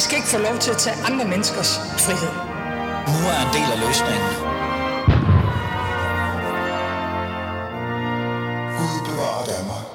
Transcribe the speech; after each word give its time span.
I 0.00 0.02
skal 0.02 0.16
ikke 0.16 0.28
få 0.28 0.38
lov 0.38 0.58
til 0.58 0.70
at 0.70 0.76
tage 0.76 0.96
andre 0.96 1.24
menneskers 1.28 1.78
frihed. 1.78 2.32
Nu 3.12 3.18
er 3.32 3.38
en 3.46 3.52
del 3.56 3.68
af 3.74 3.78
løsningen. 3.86 4.30
Gud 8.78 8.96
bevarer 9.08 9.44
Danmark. 9.52 9.86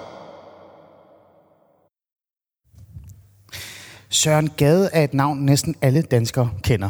Søren 4.09 4.49
Gade 4.57 4.89
er 4.93 5.03
et 5.03 5.13
navn, 5.13 5.39
næsten 5.39 5.75
alle 5.81 6.01
danskere 6.01 6.49
kender. 6.63 6.89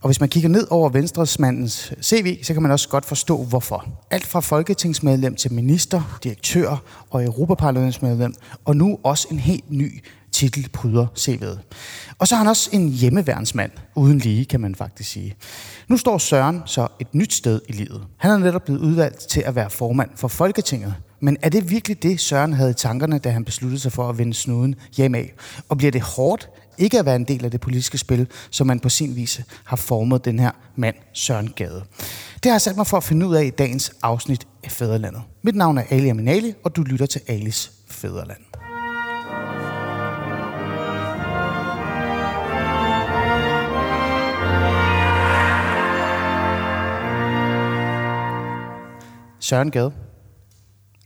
Og 0.00 0.08
hvis 0.08 0.20
man 0.20 0.28
kigger 0.28 0.48
ned 0.48 0.66
over 0.70 0.88
Venstresmandens 0.88 1.92
CV, 2.02 2.44
så 2.44 2.52
kan 2.52 2.62
man 2.62 2.70
også 2.70 2.88
godt 2.88 3.04
forstå, 3.04 3.44
hvorfor. 3.44 3.86
Alt 4.10 4.26
fra 4.26 4.40
folketingsmedlem 4.40 5.34
til 5.34 5.52
minister, 5.52 6.18
direktør 6.24 6.76
og 7.10 7.24
europaparlamentsmedlem, 7.24 8.34
og 8.64 8.76
nu 8.76 8.98
også 9.02 9.28
en 9.30 9.38
helt 9.38 9.70
ny 9.70 10.04
titel 10.34 10.68
pryder 10.68 11.06
CV'et. 11.18 11.58
Og 12.18 12.28
så 12.28 12.34
er 12.34 12.38
han 12.38 12.46
også 12.46 12.70
en 12.72 12.88
hjemmeværnsmand, 12.88 13.70
uden 13.94 14.18
lige, 14.18 14.44
kan 14.44 14.60
man 14.60 14.74
faktisk 14.74 15.10
sige. 15.10 15.34
Nu 15.88 15.96
står 15.96 16.18
Søren 16.18 16.62
så 16.66 16.88
et 17.00 17.14
nyt 17.14 17.32
sted 17.32 17.60
i 17.68 17.72
livet. 17.72 18.02
Han 18.16 18.30
er 18.30 18.38
netop 18.38 18.64
blevet 18.64 18.80
udvalgt 18.80 19.18
til 19.18 19.40
at 19.40 19.54
være 19.54 19.70
formand 19.70 20.10
for 20.16 20.28
Folketinget. 20.28 20.94
Men 21.20 21.36
er 21.42 21.48
det 21.48 21.70
virkelig 21.70 22.02
det, 22.02 22.20
Søren 22.20 22.52
havde 22.52 22.70
i 22.70 22.74
tankerne, 22.74 23.18
da 23.18 23.30
han 23.30 23.44
besluttede 23.44 23.80
sig 23.80 23.92
for 23.92 24.08
at 24.08 24.18
vende 24.18 24.34
snuden 24.34 24.74
hjem 24.96 25.14
af? 25.14 25.32
Og 25.68 25.78
bliver 25.78 25.90
det 25.90 26.00
hårdt 26.00 26.48
ikke 26.78 26.98
at 26.98 27.06
være 27.06 27.16
en 27.16 27.24
del 27.24 27.44
af 27.44 27.50
det 27.50 27.60
politiske 27.60 27.98
spil, 27.98 28.26
som 28.50 28.66
man 28.66 28.80
på 28.80 28.88
sin 28.88 29.16
vis 29.16 29.40
har 29.64 29.76
formet 29.76 30.24
den 30.24 30.38
her 30.38 30.50
mand, 30.76 30.96
Søren 31.12 31.52
Gade? 31.56 31.84
Det 32.34 32.44
har 32.44 32.52
jeg 32.52 32.60
sat 32.60 32.76
mig 32.76 32.86
for 32.86 32.96
at 32.96 33.04
finde 33.04 33.26
ud 33.26 33.34
af 33.34 33.44
i 33.44 33.50
dagens 33.50 33.92
afsnit 34.02 34.46
af 34.64 34.70
Fæderlandet. 34.70 35.22
Mit 35.42 35.54
navn 35.54 35.78
er 35.78 35.82
Ali 35.90 36.08
Aminali, 36.08 36.54
og 36.64 36.76
du 36.76 36.82
lytter 36.82 37.06
til 37.06 37.20
Alis 37.28 37.72
Fæderland. 37.88 38.40
Søren 49.44 49.70
Gade. 49.70 49.92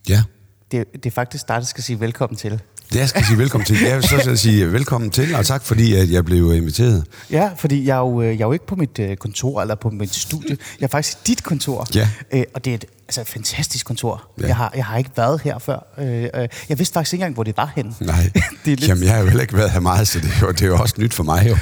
Ja. 0.08 0.22
Det, 0.70 0.84
det 0.92 1.06
er 1.06 1.10
faktisk 1.10 1.48
dig, 1.48 1.56
der 1.56 1.66
skal 1.66 1.84
sige 1.84 2.00
velkommen 2.00 2.36
til. 2.36 2.50
Det 2.92 2.98
jeg 2.98 3.08
skal 3.08 3.24
sige 3.24 3.38
velkommen 3.38 3.66
til. 3.66 3.76
Jeg 3.80 3.96
vil 3.96 4.02
så 4.02 4.18
skal 4.18 4.38
sige 4.38 4.72
velkommen 4.72 5.10
til, 5.10 5.34
og 5.34 5.46
tak 5.46 5.64
fordi 5.64 5.94
at 5.94 6.10
jeg 6.10 6.24
blev 6.24 6.54
inviteret. 6.54 7.04
Ja, 7.30 7.50
fordi 7.56 7.86
jeg 7.86 7.94
er 7.96 8.00
jo, 8.00 8.22
øh, 8.22 8.26
jeg 8.26 8.40
er 8.40 8.46
jo 8.46 8.52
ikke 8.52 8.66
på 8.66 8.76
mit 8.76 8.98
øh, 8.98 9.16
kontor 9.16 9.60
eller 9.60 9.74
på 9.74 9.90
mit 9.90 10.14
studie. 10.14 10.56
Jeg 10.80 10.84
er 10.84 10.88
faktisk 10.88 11.18
i 11.18 11.20
dit 11.26 11.42
kontor. 11.42 11.86
Ja. 11.94 12.08
Øh, 12.32 12.44
og 12.54 12.64
det 12.64 12.70
er 12.70 12.74
et, 12.74 12.84
altså 13.08 13.20
et 13.20 13.28
fantastisk 13.28 13.86
kontor. 13.86 14.30
Ja. 14.40 14.46
Jeg, 14.46 14.56
har, 14.56 14.72
jeg 14.76 14.84
har 14.84 14.98
ikke 14.98 15.10
været 15.16 15.40
her 15.40 15.58
før. 15.58 15.94
Øh, 15.98 16.22
øh, 16.34 16.48
jeg 16.68 16.78
vidste 16.78 16.92
faktisk 16.92 17.12
ikke 17.12 17.22
engang, 17.22 17.34
hvor 17.34 17.44
det 17.44 17.56
var 17.56 17.72
henne. 17.76 17.94
Nej, 18.00 18.22
det 18.64 18.72
er 18.72 18.76
lidt, 18.76 18.88
Jamen, 18.88 19.04
jeg 19.04 19.12
har 19.12 19.20
jo 19.20 19.26
heller 19.26 19.42
ikke 19.42 19.56
været 19.56 19.70
her 19.70 19.80
meget, 19.80 20.08
så 20.08 20.20
det 20.20 20.30
er 20.30 20.46
jo, 20.46 20.52
det 20.52 20.62
er 20.62 20.66
jo 20.66 20.76
også 20.76 20.94
nyt 20.98 21.14
for 21.14 21.24
mig 21.24 21.48
jo. 21.48 21.56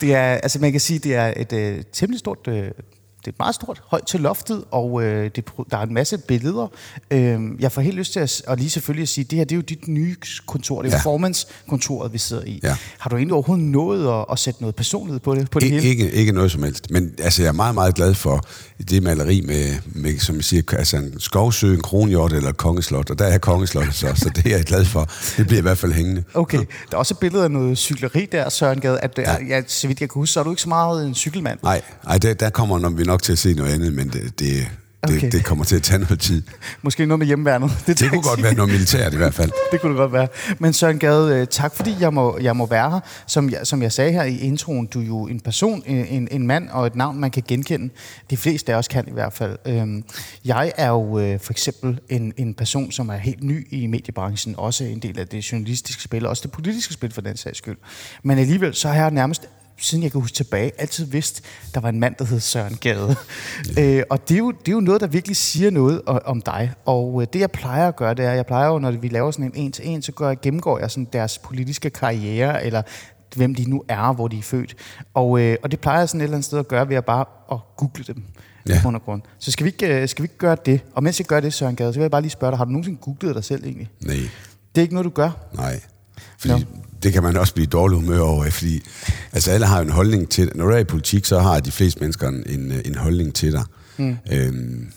det 0.00 0.14
er, 0.14 0.24
altså 0.24 0.58
man 0.58 0.72
kan 0.72 0.80
sige, 0.80 0.98
det 0.98 1.14
er 1.14 1.32
et 1.36 1.52
øh, 1.52 1.82
temmelig 1.92 2.18
stort... 2.18 2.48
Øh, 2.48 2.70
det 3.24 3.30
er 3.30 3.34
meget 3.38 3.54
stort, 3.54 3.82
højt 3.86 4.06
til 4.06 4.20
loftet, 4.20 4.64
og 4.70 5.02
øh, 5.02 5.30
det, 5.36 5.44
der 5.70 5.76
er 5.78 5.82
en 5.82 5.94
masse 5.94 6.18
billeder. 6.18 6.66
Øh, 7.10 7.40
jeg 7.60 7.72
får 7.72 7.80
helt 7.82 7.96
lyst 7.96 8.12
til 8.12 8.20
at, 8.20 8.42
at 8.48 8.58
lige 8.58 8.70
selvfølgelig 8.70 9.02
at 9.02 9.08
sige, 9.08 9.24
det 9.24 9.38
her 9.38 9.44
det 9.44 9.52
er 9.52 9.56
jo 9.56 9.62
dit 9.62 9.88
nye 9.88 10.16
kontor. 10.46 10.82
Det 10.82 10.88
er 10.92 10.96
Ja. 10.96 11.00
formandskontoret, 11.02 12.12
vi 12.12 12.18
sidder 12.18 12.44
i. 12.44 12.60
Ja. 12.62 12.76
Har 12.98 13.10
du 13.10 13.16
egentlig 13.16 13.32
overhovedet 13.34 13.64
nået 13.66 14.18
at, 14.20 14.24
at 14.32 14.38
sætte 14.38 14.62
noget 14.62 14.74
personlighed 14.76 15.20
på 15.20 15.34
det, 15.34 15.50
på 15.50 15.60
det 15.60 15.66
I, 15.66 15.70
hele? 15.70 15.88
ikke, 15.88 16.10
ikke 16.10 16.32
noget 16.32 16.50
som 16.52 16.62
helst. 16.62 16.90
Men 16.90 17.14
altså, 17.18 17.42
jeg 17.42 17.48
er 17.48 17.52
meget, 17.52 17.74
meget 17.74 17.94
glad 17.94 18.14
for 18.14 18.40
det 18.90 19.02
maleri 19.02 19.40
med, 19.40 19.74
med 19.86 20.18
som 20.18 20.36
jeg 20.36 20.44
siger, 20.44 20.62
altså 20.78 20.96
en 20.96 21.20
skovsø, 21.20 21.74
en 21.74 21.80
kronhjort 21.80 22.32
eller 22.32 22.48
et 22.50 22.56
kongeslot. 22.56 23.10
Og 23.10 23.18
der 23.18 23.24
er 23.24 23.38
kongeslottet 23.38 23.94
så, 23.94 24.12
så 24.16 24.30
det 24.36 24.46
er 24.52 24.56
jeg 24.56 24.64
glad 24.64 24.84
for. 24.84 25.08
Det 25.36 25.46
bliver 25.46 25.58
i 25.58 25.62
hvert 25.62 25.78
fald 25.78 25.92
hængende. 25.92 26.24
Okay, 26.34 26.58
der 26.58 26.64
er 26.92 26.96
også 26.96 27.14
et 27.14 27.18
billede 27.18 27.44
af 27.44 27.50
noget 27.50 27.78
cykleri 27.78 28.28
der, 28.32 28.48
Søren 28.48 28.80
Gade. 28.80 29.00
At, 29.00 29.18
ja. 29.18 29.36
Ja, 29.48 29.62
så 29.66 29.86
vidt 29.88 30.00
jeg 30.00 30.08
kan 30.10 30.14
huske, 30.20 30.32
så 30.32 30.40
er 30.40 30.44
du 30.44 30.50
ikke 30.50 30.62
så 30.62 30.68
meget 30.68 31.06
en 31.06 31.14
cykelmand. 31.14 31.58
Nej, 31.62 31.80
ej, 32.06 32.18
der, 32.18 32.34
der 32.34 32.50
kommer 32.50 32.78
når 32.78 32.88
vi 32.88 33.04
nok 33.12 33.22
til 33.22 33.32
at 33.32 33.38
se 33.38 33.54
noget 33.54 33.72
andet, 33.74 33.92
men 33.92 34.08
det, 34.08 34.38
det, 34.38 34.68
Okay. 35.08 35.20
det, 35.20 35.32
det 35.32 35.44
kommer 35.44 35.64
til 35.64 35.76
at 35.76 35.82
tage 35.82 35.98
noget 35.98 36.20
tid. 36.20 36.42
Måske 36.82 37.06
noget 37.06 37.18
med 37.18 37.26
hjemmeværnet. 37.26 37.70
Det 37.86 38.10
kunne 38.10 38.22
godt 38.22 38.42
være 38.42 38.54
noget 38.54 38.72
militært 38.72 39.12
i 39.14 39.16
hvert 39.16 39.34
fald. 39.34 39.50
Det 39.72 39.80
kunne 39.80 39.90
det 39.92 39.96
godt 39.98 40.12
være. 40.12 40.28
Men 40.58 40.72
Søren 40.72 40.98
Gade, 40.98 41.36
øh, 41.40 41.46
tak 41.46 41.74
fordi 41.76 41.94
jeg 42.00 42.14
må, 42.14 42.38
jeg 42.42 42.56
må 42.56 42.66
være 42.66 42.90
her. 42.90 43.00
Som 43.26 43.50
jeg, 43.50 43.60
som 43.64 43.82
jeg 43.82 43.92
sagde 43.92 44.12
her 44.12 44.22
i 44.22 44.38
introen, 44.38 44.86
du 44.86 45.00
er 45.00 45.04
jo 45.06 45.26
en 45.26 45.40
person, 45.40 45.82
en, 45.86 46.06
en- 46.06 46.28
en 46.30 46.46
mand 46.46 46.68
og 46.68 46.86
et 46.86 46.94
navn, 46.96 47.20
man 47.20 47.30
kan 47.30 47.42
genkende. 47.48 47.90
De 48.30 48.36
fleste 48.36 48.72
af 48.72 48.76
os 48.78 48.88
kan 48.88 49.04
i 49.08 49.12
hvert 49.12 49.32
fald. 49.32 49.56
Øhm, 49.66 50.04
Jeg 50.44 50.72
er 50.76 50.88
jo 50.88 51.18
øh, 51.18 51.40
for 51.40 51.52
eksempel 51.52 52.00
en, 52.08 52.32
en 52.36 52.54
person, 52.54 52.92
som 52.92 53.08
er 53.08 53.16
helt 53.16 53.42
ny 53.42 53.66
i 53.70 53.86
mediebranchen. 53.86 54.54
Også 54.58 54.84
en 54.84 54.98
del 54.98 55.18
af 55.18 55.28
det 55.28 55.52
journalistiske 55.52 56.02
spil, 56.02 56.24
og 56.26 56.30
også 56.30 56.42
det 56.42 56.52
politiske 56.52 56.94
spil 56.94 57.12
for 57.12 57.20
den 57.20 57.36
sags 57.36 57.58
skyld. 57.58 57.76
Men 58.22 58.38
alligevel, 58.38 58.74
så 58.74 58.88
har 58.88 58.94
jeg 58.94 59.10
nærmest 59.10 59.42
siden 59.82 60.02
jeg 60.04 60.12
kan 60.12 60.20
huske 60.20 60.34
tilbage, 60.34 60.72
altid 60.78 61.04
vidst, 61.04 61.42
der 61.74 61.80
var 61.80 61.88
en 61.88 62.00
mand, 62.00 62.14
der 62.18 62.24
hed 62.24 62.40
Søren 62.40 62.76
Gade. 62.80 63.16
øh, 63.78 64.02
og 64.10 64.28
det 64.28 64.34
er, 64.34 64.38
jo, 64.38 64.50
det 64.50 64.68
er 64.68 64.72
jo 64.72 64.80
noget, 64.80 65.00
der 65.00 65.06
virkelig 65.06 65.36
siger 65.36 65.70
noget 65.70 66.02
om 66.04 66.42
dig. 66.42 66.72
Og 66.84 67.22
øh, 67.22 67.26
det, 67.32 67.40
jeg 67.40 67.50
plejer 67.50 67.88
at 67.88 67.96
gøre, 67.96 68.14
det 68.14 68.24
er, 68.24 68.32
jeg 68.32 68.46
plejer 68.46 68.68
jo, 68.68 68.78
når 68.78 68.90
vi 68.90 69.08
laver 69.08 69.30
sådan 69.30 69.44
en 69.44 69.52
en-til-en, 69.54 70.02
så 70.02 70.12
gør 70.12 70.28
jeg, 70.28 70.40
gennemgår 70.42 70.78
jeg 70.78 70.90
sådan 70.90 71.08
deres 71.12 71.38
politiske 71.38 71.90
karriere, 71.90 72.64
eller 72.64 72.82
hvem 73.36 73.54
de 73.54 73.70
nu 73.70 73.82
er, 73.88 74.12
hvor 74.12 74.28
de 74.28 74.38
er 74.38 74.42
født. 74.42 74.74
Og, 75.14 75.40
øh, 75.40 75.56
og 75.62 75.70
det 75.70 75.80
plejer 75.80 75.98
jeg 75.98 76.08
sådan 76.08 76.20
et 76.20 76.24
eller 76.24 76.36
andet 76.36 76.44
sted 76.46 76.58
at 76.58 76.68
gøre, 76.68 76.88
ved 76.88 76.96
at 76.96 77.04
bare 77.04 77.24
at 77.52 77.58
google 77.76 78.04
dem. 78.06 78.22
Ja. 78.68 78.80
Ja. 78.84 78.94
Og 78.94 79.02
grund. 79.04 79.22
Så 79.38 79.50
skal 79.50 79.64
vi, 79.64 79.70
ikke, 79.70 80.02
øh, 80.02 80.08
skal 80.08 80.22
vi 80.22 80.24
ikke 80.24 80.38
gøre 80.38 80.56
det? 80.66 80.80
Og 80.94 81.02
mens 81.02 81.20
jeg 81.20 81.26
gør 81.26 81.40
det, 81.40 81.52
Søren 81.52 81.76
Gade, 81.76 81.92
så 81.92 81.98
vil 81.98 82.02
jeg 82.04 82.10
bare 82.10 82.20
lige 82.20 82.30
spørge 82.30 82.50
dig, 82.50 82.58
har 82.58 82.64
du 82.64 82.70
nogensinde 82.70 82.98
googlet 83.00 83.34
dig 83.34 83.44
selv 83.44 83.64
egentlig? 83.64 83.88
Nej, 84.00 84.16
Det 84.74 84.80
er 84.80 84.82
ikke 84.82 84.94
noget, 84.94 85.04
du 85.04 85.10
gør? 85.10 85.30
nej. 85.54 85.80
Fordi 86.38 86.52
Nå. 86.54 86.60
Det 87.02 87.12
kan 87.12 87.22
man 87.22 87.36
også 87.36 87.54
blive 87.54 87.66
dårlig 87.66 87.98
humør 87.98 88.20
over, 88.20 88.50
fordi 88.50 88.82
altså 89.32 89.50
alle 89.50 89.66
har 89.66 89.80
en 89.80 89.90
holdning 89.90 90.28
til 90.28 90.52
Når 90.54 90.66
du 90.66 90.72
er 90.72 90.78
i 90.78 90.84
politik, 90.84 91.24
så 91.24 91.40
har 91.40 91.60
de 91.60 91.72
fleste 91.72 92.00
mennesker 92.00 92.28
en, 92.28 92.44
en, 92.46 92.72
en 92.84 92.94
holdning 92.94 93.34
til 93.34 93.52
dig. 93.52 93.64
Mm. 93.96 94.16
Øhm, 94.32 94.92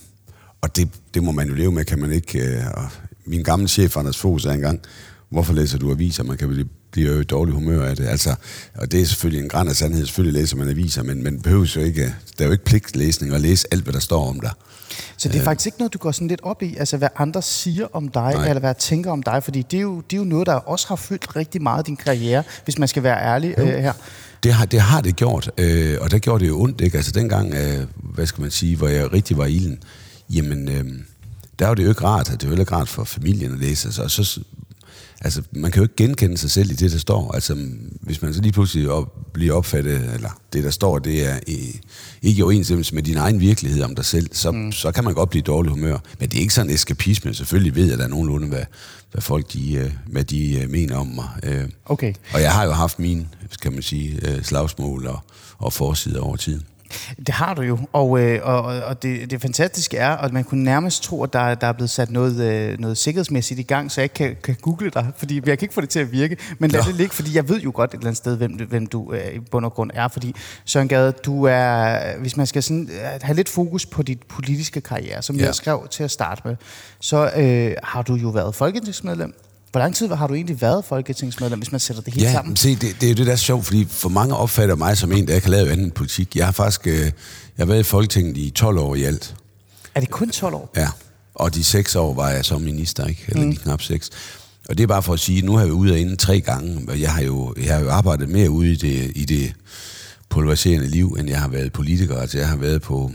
og 0.62 0.76
det, 0.76 0.90
det 1.14 1.24
må 1.24 1.32
man 1.32 1.48
jo 1.48 1.54
leve 1.54 1.72
med, 1.72 1.86
kan 1.86 2.00
man 2.00 2.12
ikke. 2.12 2.40
Øh, 2.40 2.64
og 2.74 2.90
min 3.26 3.44
gamle 3.44 3.68
chef, 3.68 3.98
Anders 3.98 4.18
Fogh, 4.18 4.42
sagde 4.42 4.56
engang, 4.56 4.82
hvorfor 5.30 5.54
læser 5.54 5.78
du 5.78 5.92
aviser? 5.92 6.24
Man 6.24 6.38
kan 6.38 6.48
blive, 6.48 6.68
blive 6.92 7.14
jo 7.14 7.20
i 7.20 7.24
dårlig 7.24 7.54
humør 7.54 7.86
af 7.86 7.96
det. 7.96 8.08
Altså, 8.08 8.36
og 8.76 8.92
det 8.92 9.02
er 9.02 9.06
selvfølgelig 9.06 9.44
en 9.44 9.50
græn 9.50 9.68
af 9.68 9.76
sandhed. 9.76 10.06
Selvfølgelig 10.06 10.42
læser 10.42 10.58
man 10.58 10.70
aviser, 10.70 11.04
men 11.04 11.24
man 11.24 11.42
behøver 11.42 11.74
jo 11.76 11.82
ikke, 11.82 12.04
der 12.38 12.44
er 12.44 12.46
jo 12.46 12.52
ikke 12.52 12.66
pligtlæsning 12.66 13.34
at 13.34 13.42
læse 13.42 13.68
alt, 13.72 13.84
hvad 13.84 13.94
der 13.94 14.00
står 14.00 14.30
om 14.30 14.40
dig. 14.40 14.52
Så 15.18 15.30
det 15.30 15.40
er 15.40 15.44
faktisk 15.44 15.66
ikke 15.66 15.78
noget, 15.78 15.94
du 15.94 15.98
går 15.98 16.12
sådan 16.12 16.28
lidt 16.28 16.42
op 16.44 16.62
i, 16.62 16.76
altså 16.76 16.98
hvad 16.98 17.08
andre 17.18 17.42
siger 17.42 17.88
om 17.94 18.08
dig, 18.08 18.34
Nej. 18.34 18.48
eller 18.48 18.60
hvad 18.60 18.70
jeg 18.70 18.78
tænker 18.78 19.12
om 19.12 19.24
dig, 19.24 19.44
fordi 19.44 19.62
det 19.72 19.78
er, 19.78 19.82
jo, 19.82 20.02
det 20.02 20.16
er 20.16 20.18
jo 20.18 20.24
noget, 20.24 20.48
der 20.48 20.54
også 20.54 20.88
har 20.88 20.96
fyldt 20.96 21.36
rigtig 21.36 21.62
meget 21.62 21.78
af 21.78 21.84
din 21.86 21.96
karriere, 21.96 22.44
hvis 22.64 22.78
man 22.78 22.88
skal 22.88 23.04
være 23.04 23.22
ærlig 23.22 23.56
øh, 23.58 23.68
her. 23.68 23.94
Det 24.44 24.54
har, 24.54 24.66
det 24.66 24.82
har 24.82 25.02
det 25.02 25.16
gjort, 25.16 25.52
øh, 25.58 25.98
og 26.02 26.12
der 26.12 26.20
gjorde 26.20 26.44
det 26.44 26.50
jo 26.50 26.62
ondt, 26.62 26.82
ikke? 26.82 26.98
Altså 26.98 27.12
dengang, 27.12 27.54
øh, 27.54 27.88
hvad 27.98 28.26
skal 28.26 28.42
man 28.42 28.52
sige, 28.52 28.78
hvor 28.78 28.88
jeg 28.88 29.14
rigtig 29.14 29.38
var 29.38 29.46
i 29.46 29.54
ilden, 29.54 29.80
jamen, 30.30 30.70
øh, 30.70 30.86
der 31.60 31.68
var 31.68 31.74
det 31.74 31.84
jo 31.84 31.90
ikke 31.90 32.04
rart, 32.04 32.28
det 32.28 32.50
var 32.50 32.56
jo 32.56 32.62
ikke 32.62 32.76
rart 32.76 32.90
for 32.90 33.04
familien 33.04 33.54
at 33.54 33.60
læse, 33.60 33.88
altså, 33.88 34.04
og 34.04 34.12
så, 34.12 34.40
altså, 35.22 35.42
man 35.52 35.72
kan 35.72 35.80
jo 35.80 35.84
ikke 35.84 35.96
genkende 35.96 36.38
sig 36.38 36.52
selv 36.52 36.72
i 36.72 36.74
det, 36.74 36.92
der 36.92 36.98
står. 36.98 37.32
Altså, 37.32 37.58
hvis 38.02 38.22
man 38.22 38.34
så 38.34 38.42
lige 38.42 38.52
pludselig 38.52 38.90
op, 38.90 39.14
bliver 39.34 39.54
opfattet, 39.54 40.14
eller 40.14 40.30
det, 40.54 40.64
der 40.64 40.70
står, 40.70 41.00
det 41.00 41.28
er 41.28 41.40
i, 41.48 41.80
ikke 42.22 42.40
i 42.40 42.42
overensstemmelse 42.42 42.96
med 42.96 43.04
din 43.04 43.18
egen 43.18 43.40
virkelighed 43.40 43.84
om 43.84 43.96
dig 43.96 44.06
selv, 44.06 44.30
så, 44.32 44.52
mm. 44.52 44.72
så 44.72 44.92
kan 44.92 45.04
man 45.04 45.14
godt 45.14 45.30
blive 45.30 45.40
i 45.40 45.44
dårlig 45.44 45.72
humør. 45.72 45.98
Men 46.20 46.30
det 46.30 46.38
er 46.38 46.42
ikke 46.42 46.54
sådan 46.54 46.72
eskapisme. 46.72 47.34
Selvfølgelig 47.34 47.76
ved 47.76 47.90
jeg 47.90 47.98
da 47.98 48.08
nogenlunde, 48.08 48.48
hvad, 48.48 48.64
hvad 49.12 49.22
folk 49.22 49.54
de, 49.54 49.74
øh, 49.74 49.92
hvad 50.06 50.24
de 50.24 50.60
øh, 50.62 50.70
mener 50.70 50.98
om 50.98 51.08
mig. 51.08 51.30
Øh, 51.44 51.64
Okay. 51.86 52.14
og 52.34 52.42
jeg 52.42 52.52
har 52.54 52.64
jo 52.64 52.72
haft 52.72 53.00
mine, 53.00 53.28
kan 53.62 53.74
man 53.74 53.82
sige, 53.82 54.40
slagsmål 54.44 55.08
og, 55.08 55.20
og 55.58 55.74
forsider 55.74 56.22
over 56.22 56.36
tiden. 56.36 56.62
Det 57.18 57.30
har 57.30 57.54
du 57.54 57.62
jo, 57.62 57.80
og, 57.94 58.20
øh, 58.22 58.40
og, 58.44 58.62
og 58.64 59.04
det, 59.04 59.32
det 59.32 59.42
fantastiske 59.42 59.98
er, 59.98 60.10
at 60.10 60.34
man 60.34 60.44
kunne 60.44 60.64
nærmest 60.64 61.04
tro, 61.04 61.24
at 61.24 61.34
der, 61.34 61.56
der 61.56 61.68
er 61.68 61.72
blevet 61.72 61.90
sat 61.90 62.12
noget, 62.12 62.40
øh, 62.42 62.80
noget 62.80 62.98
sikkerhedsmæssigt 62.98 63.60
i 63.60 63.64
gang, 63.64 63.92
så 63.92 64.02
jeg 64.02 64.04
ikke 64.06 64.14
kan, 64.14 64.36
kan 64.44 64.56
google 64.62 64.90
dig, 64.90 65.08
fordi 65.18 65.36
jeg 65.36 65.44
kan 65.60 65.66
ikke 65.66 65.74
få 65.74 65.82
det 65.82 65.90
til 65.90 66.00
at 66.00 66.12
virke. 66.12 66.38
Men 66.60 66.72
lad 66.72 66.82
Nå. 66.82 66.88
det 66.88 66.96
ligge, 66.96 67.16
fordi 67.16 67.36
jeg 67.36 67.50
ved 67.50 67.62
jo 67.62 67.72
godt 67.74 67.90
et 67.92 67.94
eller 67.98 68.08
andet 68.08 68.18
sted, 68.18 68.38
hvem, 68.38 68.58
du- 68.58 68.66
hvem 68.66 68.88
du 68.88 69.14
øh, 69.14 69.36
i 69.36 69.40
bund 69.40 69.66
og 69.66 69.74
grund 69.74 69.92
er. 69.94 70.08
Fordi 70.08 70.36
Søren 70.66 70.88
Gade, 70.88 71.12
du 71.12 71.44
er, 71.44 72.00
hvis 72.20 72.38
man 72.38 72.48
skal 72.48 72.64
sådan, 72.64 72.90
øh, 72.92 73.20
have 73.22 73.36
lidt 73.36 73.50
fokus 73.50 73.86
på 73.86 74.04
dit 74.04 74.24
politiske 74.24 74.82
karriere, 74.82 75.22
som 75.22 75.36
Ja. 75.36 75.46
jeg 75.46 75.56
skrev 75.56 75.88
til 75.92 76.04
at 76.04 76.12
starte 76.12 76.42
med, 76.46 76.56
så 77.00 77.32
øh, 77.38 77.76
har 77.84 78.02
du 78.02 78.16
jo 78.16 78.30
været 78.30 78.56
folketingsmedlem. 78.56 79.34
Hvor 79.76 79.80
lang 79.80 79.96
tid 79.96 80.08
har 80.08 80.28
du 80.28 80.34
egentlig 80.34 80.62
været 80.62 80.86
folketingsmedlem, 80.86 81.60
hvis 81.60 81.72
man 81.72 81.80
sætter 81.80 82.04
det 82.04 82.14
hele 82.14 82.26
Ja, 82.26 82.32
sammen? 82.32 82.50
men 82.50 82.58
se, 82.58 82.76
det, 82.76 82.96
det 83.02 83.04
er 83.04 83.10
jo 83.10 83.16
det, 83.16 83.26
der 83.26 83.32
er 83.32 83.36
sjovt, 83.36 83.66
fordi 83.66 83.86
for 83.90 84.10
mange 84.10 84.36
opfatter 84.36 84.76
mig 84.76 84.98
som 84.98 85.12
en, 85.12 85.28
der 85.28 85.36
ikke 85.36 85.48
har 85.48 85.52
lavet 85.52 85.70
anden 85.70 85.92
politik. 85.92 86.36
Jeg 86.36 86.46
har 86.46 86.52
faktisk 86.52 86.88
øh, 86.88 87.00
jeg 87.00 87.12
har 87.58 87.66
været 87.66 87.80
i 87.80 87.84
Folketinget 87.84 88.38
i 88.38 88.50
12 88.50 88.78
år 88.78 88.96
i 88.96 89.04
alt. 89.04 89.36
Er 89.96 90.00
det 90.00 90.10
kun 90.10 90.30
12 90.30 90.54
år? 90.54 90.72
Ja, 90.76 90.88
og 91.36 91.56
de 91.56 91.64
seks 91.64 91.96
år 91.96 92.14
var 92.14 92.30
jeg 92.30 92.46
som 92.46 92.62
minister, 92.62 93.06
ikke? 93.06 93.26
Eller 93.28 93.44
mm. 93.44 93.52
de 93.52 93.58
knap 93.58 93.82
seks. 93.82 94.10
Og 94.70 94.78
det 94.78 94.84
er 94.84 94.88
bare 94.88 95.04
for 95.04 95.14
at 95.14 95.20
sige, 95.20 95.42
nu 95.42 95.52
har 95.52 95.60
jeg 95.60 95.68
været 95.68 95.78
ude 95.78 95.96
af 95.96 96.00
inden 96.00 96.18
tre 96.18 96.42
gange, 96.42 96.86
og 96.88 97.02
jeg 97.02 97.14
har 97.14 97.22
jo, 97.22 97.54
jeg 97.64 97.74
har 97.74 97.82
jo 97.82 97.90
arbejdet 97.90 98.30
mere 98.30 98.50
ude 98.50 98.72
i 98.72 98.76
det, 98.76 99.12
i 99.16 99.26
det 99.26 99.54
polariserende 100.30 100.88
liv, 100.88 101.16
end 101.20 101.30
jeg 101.30 101.42
har 101.42 101.48
været 101.48 101.74
politiker. 101.74 102.18
Altså 102.18 102.38
jeg 102.38 102.48
har 102.48 102.58
været 102.58 102.82
på 102.82 103.12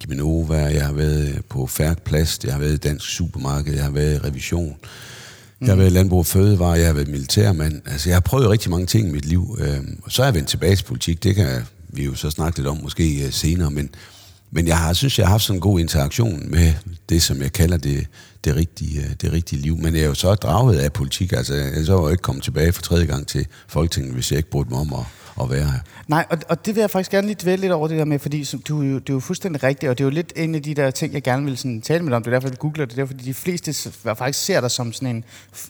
Giminova, 0.00 0.56
jeg 0.56 0.86
har 0.86 0.92
været 0.92 1.40
på 1.48 1.66
Færk 1.66 2.02
Plast, 2.02 2.44
jeg 2.44 2.52
har 2.52 2.60
været 2.60 2.72
i 2.72 2.76
Dansk 2.76 3.08
Supermarked, 3.08 3.74
jeg 3.74 3.84
har 3.84 3.90
været 3.90 4.14
i 4.14 4.18
revision. 4.18 4.76
Jeg 5.64 5.72
har 5.72 5.76
været 5.76 5.90
i 5.90 5.94
landbrug 5.94 6.18
og 6.18 6.26
fødevare, 6.26 6.72
jeg 6.72 6.86
har 6.86 6.92
været 6.92 7.08
militærmand. 7.08 7.82
Altså, 7.86 8.08
jeg 8.08 8.16
har 8.16 8.20
prøvet 8.20 8.50
rigtig 8.50 8.70
mange 8.70 8.86
ting 8.86 9.08
i 9.08 9.12
mit 9.12 9.24
liv. 9.24 9.58
Øhm, 9.60 9.98
og 10.02 10.12
så 10.12 10.22
er 10.22 10.26
jeg 10.26 10.34
vendt 10.34 10.48
tilbage 10.48 10.76
til 10.76 10.84
politik. 10.84 11.22
Det 11.22 11.34
kan 11.34 11.62
vi 11.88 12.04
jo 12.04 12.14
så 12.14 12.30
snakke 12.30 12.58
lidt 12.58 12.68
om 12.68 12.78
måske 12.82 13.26
øh, 13.26 13.32
senere. 13.32 13.70
Men, 13.70 13.90
men 14.50 14.66
jeg 14.66 14.78
har, 14.78 14.92
synes, 14.92 15.18
jeg 15.18 15.26
har 15.26 15.30
haft 15.30 15.42
sådan 15.42 15.56
en 15.56 15.60
god 15.60 15.80
interaktion 15.80 16.50
med 16.50 16.72
det, 17.08 17.22
som 17.22 17.42
jeg 17.42 17.52
kalder 17.52 17.76
det, 17.76 18.06
det, 18.44 18.56
rigtige, 18.56 19.00
øh, 19.00 19.10
det 19.20 19.32
rigtige 19.32 19.62
liv. 19.62 19.76
Men 19.76 19.94
jeg 19.94 20.02
er 20.02 20.06
jo 20.06 20.14
så 20.14 20.34
draget 20.34 20.78
af 20.78 20.92
politik. 20.92 21.32
Altså, 21.32 21.54
jeg 21.54 21.86
så 21.86 21.92
var 21.92 22.02
jo 22.02 22.08
ikke 22.08 22.22
kommet 22.22 22.44
tilbage 22.44 22.72
for 22.72 22.82
tredje 22.82 23.06
gang 23.06 23.26
til 23.26 23.46
Folketinget, 23.68 24.14
hvis 24.14 24.30
jeg 24.30 24.36
ikke 24.36 24.50
brugte 24.50 24.70
mig 24.70 24.80
om 24.80 24.92
at 24.92 25.04
at 25.40 25.50
være 25.50 25.64
her. 25.64 25.78
Nej, 26.08 26.26
og, 26.30 26.38
og 26.48 26.66
det 26.66 26.74
vil 26.74 26.80
jeg 26.80 26.90
faktisk 26.90 27.10
gerne 27.10 27.26
lige 27.26 27.36
dvæle 27.42 27.60
lidt 27.60 27.72
over 27.72 27.88
det 27.88 27.98
der 27.98 28.04
med, 28.04 28.18
fordi 28.18 28.44
som, 28.44 28.60
du, 28.60 28.82
det 28.82 29.08
er 29.08 29.14
jo 29.14 29.20
fuldstændig 29.20 29.62
rigtigt, 29.62 29.90
og 29.90 29.98
det 29.98 30.04
er 30.04 30.06
jo 30.06 30.10
lidt 30.10 30.32
en 30.36 30.54
af 30.54 30.62
de 30.62 30.74
der 30.74 30.90
ting, 30.90 31.14
jeg 31.14 31.22
gerne 31.22 31.44
vil 31.44 31.58
sådan, 31.58 31.80
tale 31.80 32.02
med 32.02 32.10
dig 32.10 32.16
om. 32.16 32.22
Det 32.22 32.30
er 32.30 32.34
derfor, 32.34 32.48
jeg 32.48 32.58
googler 32.58 32.84
det. 32.84 32.96
Det 32.96 33.02
er 33.02 33.06
fordi 33.06 33.24
de 33.24 33.34
fleste 33.34 33.90
faktisk 34.14 34.44
ser 34.44 34.60
dig 34.60 34.70
som 34.70 34.92
sådan 34.92 35.16
en, 35.16 35.24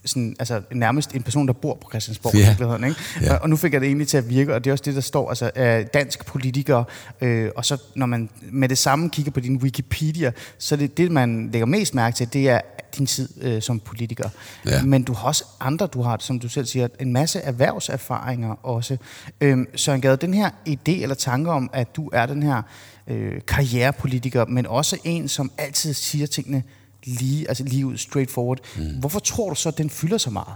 sådan, 0.05 0.37
altså 0.39 0.63
nærmest 0.73 1.15
en 1.15 1.23
person, 1.23 1.47
der 1.47 1.53
bor 1.53 1.79
på 1.83 1.89
Christiansborg. 1.91 2.35
Ja. 2.35 2.87
Ikke? 2.87 3.01
Ja. 3.23 3.35
Og, 3.35 3.43
og 3.43 3.51
nu 3.51 3.57
fik 3.57 3.73
jeg 3.73 3.81
det 3.81 3.87
egentlig 3.87 4.09
til 4.09 4.17
at 4.17 4.29
virke, 4.29 4.55
og 4.55 4.65
det 4.65 4.71
er 4.71 4.73
også 4.73 4.85
det, 4.85 4.95
der 4.95 5.01
står, 5.01 5.29
altså 5.29 5.51
dansk 5.95 6.27
politiker, 6.27 6.85
øh, 7.21 7.51
og 7.57 7.65
så 7.65 7.83
når 7.95 8.07
man 8.07 8.29
med 8.43 8.69
det 8.69 8.79
samme 8.79 9.11
kigger 9.11 9.33
på 9.33 9.41
din 9.41 9.57
Wikipedia, 9.57 10.33
så 10.59 10.77
det, 10.77 10.97
det 10.97 11.13
man 11.13 11.51
lægger 11.53 11.67
mest 11.67 11.95
mærke 11.95 12.17
til, 12.17 12.33
det 12.33 12.49
er 12.49 12.61
din 12.99 13.07
tid 13.07 13.29
øh, 13.41 13.63
som 13.63 13.81
politiker. 13.81 14.29
Ja. 14.67 14.83
Men 14.83 15.03
du 15.03 15.13
har 15.13 15.25
også 15.25 15.45
andre, 15.61 15.87
du 15.87 16.03
har, 16.03 16.17
som 16.21 16.39
du 16.41 16.49
selv 16.49 16.67
siger, 16.67 16.89
en 17.01 17.13
masse 17.13 17.41
erhvervserfaringer 17.41 18.67
også. 18.67 18.97
Øhm, 19.41 19.67
Søren 19.77 20.01
Gade, 20.01 20.17
den 20.17 20.35
her 20.35 20.51
idé 20.69 21.03
eller 21.03 21.15
tanke 21.15 21.51
om, 21.51 21.71
at 21.73 21.97
du 21.97 22.11
er 22.13 22.27
den 22.27 22.43
her 22.43 22.63
øh, 23.09 23.41
karrierepolitiker, 23.49 24.45
men 24.47 24.67
også 24.67 24.99
en, 25.05 25.29
som 25.29 25.51
altid 25.59 25.95
siger 25.95 26.27
tingene 26.27 26.63
lige, 27.05 27.49
altså 27.49 27.65
lige 27.65 27.87
ud, 27.87 27.97
straightforward. 27.97 28.59
Mm. 28.77 28.85
Hvorfor 29.01 29.19
tror 29.19 29.49
du 29.49 29.55
så, 29.55 29.69
at 29.69 29.79
den 29.79 29.91
fylder 29.91 30.19
så 30.19 30.31
meget? 30.31 30.55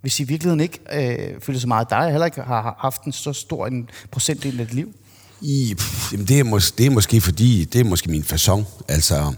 Hvis 0.00 0.20
i 0.20 0.24
virkeligheden 0.24 0.60
ikke 0.60 0.78
øh, 0.92 1.40
fylder 1.40 1.60
så 1.60 1.66
meget 1.66 1.90
dig, 1.90 2.10
heller 2.10 2.24
ikke 2.24 2.42
har 2.42 2.76
haft 2.78 3.02
en 3.02 3.12
så 3.12 3.32
stor 3.32 3.66
en 3.66 3.90
procentdel 4.10 4.60
af 4.60 4.66
dit 4.66 4.74
liv? 4.74 4.94
I, 5.40 5.74
pff, 5.78 6.12
jamen 6.12 6.26
det, 6.26 6.40
er 6.40 6.44
mås- 6.44 6.74
det 6.78 6.86
er 6.86 6.90
måske 6.90 7.20
fordi, 7.20 7.64
det 7.64 7.80
er 7.80 7.84
måske 7.84 8.10
min 8.10 8.22
façon. 8.22 8.64
Altså, 8.88 9.34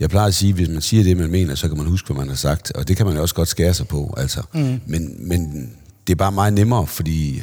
jeg 0.00 0.10
plejer 0.10 0.26
at 0.26 0.34
sige, 0.34 0.52
hvis 0.52 0.68
man 0.68 0.80
siger 0.80 1.02
det, 1.04 1.16
man 1.16 1.30
mener, 1.30 1.54
så 1.54 1.68
kan 1.68 1.76
man 1.76 1.86
huske, 1.86 2.06
hvad 2.06 2.16
man 2.16 2.28
har 2.28 2.36
sagt. 2.36 2.72
Og 2.72 2.88
det 2.88 2.96
kan 2.96 3.06
man 3.06 3.14
jo 3.14 3.22
også 3.22 3.34
godt 3.34 3.48
skære 3.48 3.74
sig 3.74 3.88
på. 3.88 4.14
Altså. 4.16 4.42
Mm. 4.54 4.80
Men, 4.86 5.28
men 5.28 5.70
det 6.06 6.12
er 6.12 6.16
bare 6.16 6.32
meget 6.32 6.52
nemmere, 6.52 6.86
fordi 6.86 7.42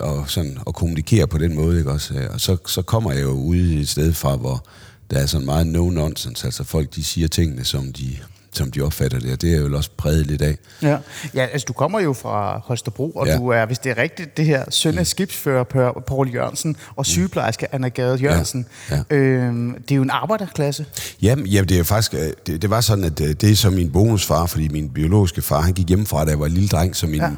og 0.00 0.30
sådan, 0.30 0.58
at 0.66 0.74
kommunikere 0.74 1.26
på 1.26 1.38
den 1.38 1.54
måde. 1.54 1.78
Ikke 1.78 1.90
også? 1.90 2.28
Og 2.30 2.40
så, 2.40 2.56
så 2.66 2.82
kommer 2.82 3.12
jeg 3.12 3.22
jo 3.22 3.30
ude 3.30 3.80
et 3.80 3.88
sted 3.88 4.12
fra, 4.12 4.36
hvor 4.36 4.66
der 5.10 5.18
er 5.18 5.26
sådan 5.26 5.46
meget 5.46 5.66
no-nonsense. 5.66 6.44
Altså 6.44 6.64
folk, 6.64 6.94
de 6.94 7.04
siger 7.04 7.28
tingene, 7.28 7.64
som 7.64 7.92
de, 7.92 8.16
som 8.58 8.70
de 8.70 8.80
opfatter 8.80 9.18
det, 9.18 9.32
og 9.32 9.42
det 9.42 9.54
er 9.54 9.58
jo 9.60 9.76
også 9.76 9.90
præget 9.96 10.26
lidt 10.26 10.42
af. 10.42 10.56
Ja, 10.82 10.96
ja 11.34 11.46
altså 11.52 11.64
du 11.68 11.72
kommer 11.72 12.00
jo 12.00 12.12
fra 12.12 12.60
Holstebro, 12.64 13.10
og 13.10 13.26
Ja. 13.26 13.32
ja. 13.32 13.38
du 13.38 13.48
er, 13.48 13.66
hvis 13.66 13.78
det 13.78 13.90
er 13.90 13.98
rigtigt, 14.02 14.36
det 14.36 14.44
her 14.46 14.64
søn 14.70 14.98
af 14.98 15.06
skibsfører 15.06 15.64
Per- 15.64 16.00
Paul 16.06 16.30
Jørgensen 16.34 16.76
og 16.96 17.06
sygeplejerske 17.06 17.74
Anna 17.74 17.88
Gade 17.88 18.16
Jørgensen. 18.16 18.66
Ja, 18.90 19.02
Øhm, 19.10 19.74
det 19.82 19.90
er 19.90 19.96
jo 19.96 20.02
en 20.02 20.10
arbejderklasse. 20.10 20.86
Jamen, 21.22 21.46
jamen 21.46 21.68
det, 21.68 21.78
er 21.78 21.82
faktisk, 21.84 22.14
øh, 22.14 22.20
det, 22.46 22.62
det 22.62 22.70
var 22.70 22.80
sådan, 22.80 23.04
at 23.04 23.20
øh, 23.20 23.28
det 23.28 23.50
er 23.50 23.56
som 23.56 23.72
min 23.72 23.90
bonusfar, 23.92 24.46
fordi 24.46 24.68
min 24.68 24.88
biologiske 24.88 25.42
far, 25.42 25.60
han 25.60 25.72
gik 25.72 25.88
hjemmefra, 25.88 26.24
da 26.24 26.30
jeg 26.30 26.40
var 26.40 26.46
en 26.46 26.52
lille 26.52 26.68
dreng, 26.68 26.96
så 26.96 27.06
min... 27.06 27.20
Ja. 27.20 27.26
Ja. 27.26 27.32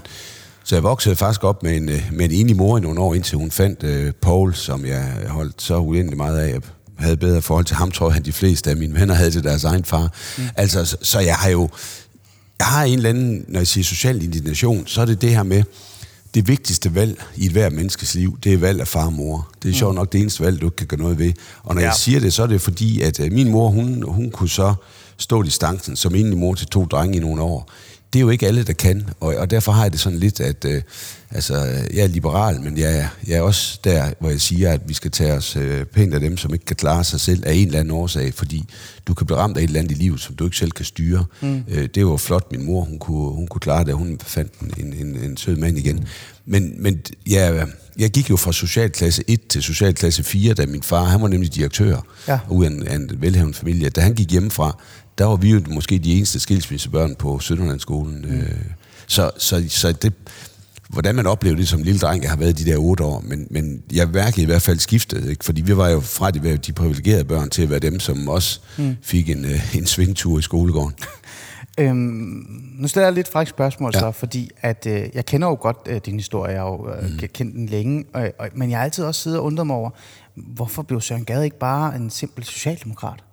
Så 0.65 0.77
jeg 0.77 0.83
voksede 0.83 1.17
faktisk 1.17 1.45
op 1.45 1.63
med 1.63 1.77
en, 1.77 1.89
øh, 1.89 2.03
med 2.13 2.25
en 2.25 2.31
enig 2.31 2.57
mor 2.57 2.79
i 2.79 2.81
nogle 2.81 3.01
år, 3.01 3.15
indtil 3.15 3.39
hun 3.39 3.51
fandt 3.51 3.83
øh, 3.83 4.13
Paul, 4.23 4.55
som 4.55 4.85
jeg 4.87 5.05
holdt 5.29 5.63
så 5.63 5.77
uendelig 5.77 6.17
meget 6.17 6.39
af. 6.39 6.59
Havde 7.01 7.17
bedre 7.17 7.43
forhold 7.43 7.65
til 7.65 7.77
ham, 7.77 7.91
tror 7.91 8.11
jeg, 8.11 8.17
end 8.17 8.25
de 8.25 8.33
fleste 8.33 8.71
af 8.71 8.77
mine 8.77 9.01
venner 9.01 9.15
havde 9.15 9.31
til 9.31 9.45
deres 9.45 9.65
egen 9.65 9.85
far. 9.85 10.13
Mm. 10.39 10.45
Altså, 10.57 10.85
så, 10.85 10.97
så 11.03 11.21
jeg 11.21 11.37
har 11.37 11.51
jo... 11.51 11.69
Jeg 12.59 12.67
har 12.67 12.85
en 12.85 12.97
eller 12.97 13.11
anden, 13.11 13.45
når 13.49 13.61
jeg 13.61 13.67
siger 13.67 13.85
social 13.85 14.23
indignation, 14.23 14.87
så 14.87 15.01
er 15.01 15.05
det 15.05 15.23
det 15.23 15.31
her 15.31 15.43
med, 15.43 15.63
det 16.35 16.49
vigtigste 16.49 16.95
valg 16.95 17.23
i 17.37 17.47
et 17.47 17.53
hver 17.53 17.71
menneskes 17.71 18.15
liv, 18.15 18.39
det 18.45 18.53
er 18.53 18.59
valg 18.59 18.81
af 18.81 18.89
far 18.89 19.07
og 19.07 19.13
mor. 19.13 19.51
Det 19.63 19.71
er 19.71 19.75
sjovt 19.75 19.95
nok 19.95 20.13
det 20.13 20.21
eneste 20.21 20.45
valg, 20.45 20.61
du 20.61 20.67
ikke 20.67 20.77
kan 20.77 20.87
gøre 20.87 21.01
noget 21.01 21.19
ved. 21.19 21.33
Og 21.63 21.75
når 21.75 21.81
ja. 21.81 21.87
Ja. 21.87 21.91
jeg 21.91 21.99
siger 21.99 22.21
det, 22.21 22.33
så 22.33 22.43
er 22.43 22.47
det 22.47 22.61
fordi, 22.61 23.01
at 23.01 23.21
øh, 23.21 23.33
min 23.33 23.49
mor, 23.49 23.69
hun, 23.69 24.03
hun 24.03 24.31
kunne 24.31 24.49
så 24.49 24.75
stå 25.17 25.43
distancen 25.43 25.97
som 25.97 26.15
enlig 26.15 26.39
mor 26.39 26.55
til 26.55 26.67
to 26.67 26.85
drenge 26.85 27.17
i 27.17 27.21
nogle 27.21 27.43
år. 27.43 27.71
Det 28.13 28.19
er 28.19 28.21
jo 28.21 28.31
ikke 28.31 28.47
alle, 28.47 28.63
der 28.65 28.73
kan, 28.73 29.09
og, 29.21 29.35
og 29.37 29.51
derfor 29.51 29.73
har 29.73 29.83
jeg 29.83 29.93
det 29.93 30.01
sådan 30.01 30.19
lidt, 30.19 30.41
at 30.41 30.65
øh, 30.65 30.83
altså, 31.31 31.55
jeg 31.95 32.03
er 32.03 32.07
liberal, 32.07 32.61
men 32.61 32.79
jeg, 32.79 32.99
er- 32.99 33.09
jeg 33.27 33.37
er 33.37 33.41
også 33.43 33.81
der, 33.85 34.11
hvor 34.21 34.31
jeg 34.31 34.41
siger, 34.41 34.73
at 34.73 34.81
vi 34.89 34.95
skal 34.95 35.11
tage 35.11 35.33
os 35.33 35.57
øh, 35.57 35.85
pænt 35.85 36.15
af 36.15 36.21
dem, 36.21 36.37
som 36.37 36.53
ikke 36.55 36.65
kan 36.65 36.77
klare 36.77 37.05
sig 37.05 37.21
selv 37.21 37.43
af 37.47 37.53
en 37.55 37.67
eller 37.67 37.79
anden 37.81 37.95
årsag, 37.95 38.35
fordi 38.35 38.65
du 39.07 39.15
kan 39.15 39.27
blive 39.27 39.39
ramt 39.39 39.57
af 39.57 39.61
et 39.63 39.67
eller 39.67 39.81
andet 39.81 39.93
i 39.93 39.95
livet, 39.95 40.21
som 40.21 40.35
du 40.37 40.45
ikke 40.45 40.57
selv 40.57 40.71
kan 40.71 40.85
styre. 40.85 41.25
Mm. 41.41 41.63
Øh, 41.69 41.89
det 41.95 42.07
var 42.07 42.17
flot, 42.17 42.53
min 42.53 42.67
mor, 42.67 42.85
hun 42.85 42.99
kunne, 42.99 43.31
hun 43.35 43.47
kunne 43.47 43.61
klare 43.61 43.85
det, 43.85 43.95
hun 43.95 44.21
fandt 44.27 44.53
en, 44.79 44.93
en, 44.93 45.17
en 45.25 45.37
sød 45.37 45.57
mand 45.57 45.79
igen. 45.79 46.05
Men, 46.47 46.83
men 46.83 47.01
jeg, 47.29 47.67
jeg 47.99 48.11
gik 48.11 48.31
jo 48.31 48.37
fra 48.37 48.53
socialklasse 48.53 49.23
1 49.29 49.41
til 49.49 49.63
socialklasse 49.63 50.23
4, 50.23 50.55
da 50.55 50.67
min 50.67 50.83
far, 50.83 51.05
han 51.05 51.23
var 51.23 51.29
nemlig 51.29 51.55
direktør 51.55 52.01
Ja. 52.29 52.39
ud 52.49 52.65
af 52.65 52.69
en, 52.71 52.87
af 52.87 52.95
en 52.95 53.11
velhavende 53.19 53.55
familie. 53.55 53.89
Da 53.89 54.01
han 54.01 54.15
gik 54.15 54.31
hjemmefra, 54.31 54.79
der 55.21 55.27
var 55.27 55.37
vi 55.37 55.51
jo 55.51 55.61
måske 55.71 55.99
de 55.99 56.17
eneste 56.17 56.41
skilsmissebørn 56.41 57.15
på 57.15 57.39
Sønderlandsskolen. 57.39 58.25
Mm. 58.29 58.35
Øh, 58.35 58.65
så, 59.07 59.31
så, 59.39 59.65
så 59.69 59.93
det, 59.93 60.13
hvordan 60.89 61.15
man 61.15 61.27
oplevede 61.27 61.61
det 61.61 61.69
som 61.69 61.83
lille 61.83 62.01
dreng, 62.01 62.23
jeg 62.23 62.31
har 62.31 62.37
været 62.37 62.59
de 62.59 62.65
der 62.65 62.77
otte 62.77 63.05
år, 63.05 63.21
men, 63.27 63.47
men 63.51 63.83
jeg 63.93 64.09
mærkede 64.09 64.43
i 64.43 64.45
hvert 64.45 64.63
fald 64.63 64.79
skiftet, 64.79 65.31
ikke? 65.31 65.45
fordi 65.45 65.63
vi 65.63 65.77
var 65.77 65.89
jo 65.89 66.01
fra 66.01 66.31
de, 66.31 66.57
de 66.57 66.73
privilegerede 66.73 67.25
børn 67.25 67.51
til 67.51 67.63
at 67.63 67.71
være 67.71 67.79
dem, 67.79 68.01
som 68.01 68.29
også 68.29 68.61
mm. 68.79 68.97
fik 69.03 69.31
en, 69.31 69.45
øh, 69.45 69.77
en 69.77 69.87
svingtur 69.87 70.39
i 70.39 70.43
skolegården. 70.43 70.95
Øhm, 71.79 72.47
nu 72.79 72.89
stiller 72.89 73.07
jeg 73.07 73.13
lidt 73.13 73.29
fræk 73.29 73.49
spørgsmål 73.49 73.91
Ja. 73.95 74.01
så, 74.01 74.13
fordi 74.13 74.51
at, 74.61 74.87
øh, 74.87 75.03
jeg 75.15 75.27
kender 75.27 75.49
jo 75.49 75.59
godt 75.61 75.77
øh, 75.87 76.01
din 76.07 76.15
historie, 76.17 76.53
jeg 76.53 76.61
har 76.61 76.69
jo 76.69 76.91
øh, 76.91 77.11
mm. 77.11 77.19
kendt 77.19 77.55
den 77.55 77.67
længe, 77.67 78.05
og, 78.15 78.33
og, 78.39 78.49
men 78.55 78.71
jeg 78.71 78.79
har 78.79 78.85
altid 78.85 79.05
også 79.05 79.21
siddet 79.21 79.39
og 79.39 79.45
undret 79.45 79.67
mig 79.67 79.77
over, 79.77 79.91
hvorfor 80.35 80.83
blev 80.83 81.01
Søren 81.01 81.25
Gade 81.25 81.45
ikke 81.45 81.59
bare 81.59 81.97
en 81.97 82.11
simpel 82.11 82.45
socialdemokrat? 82.45 83.25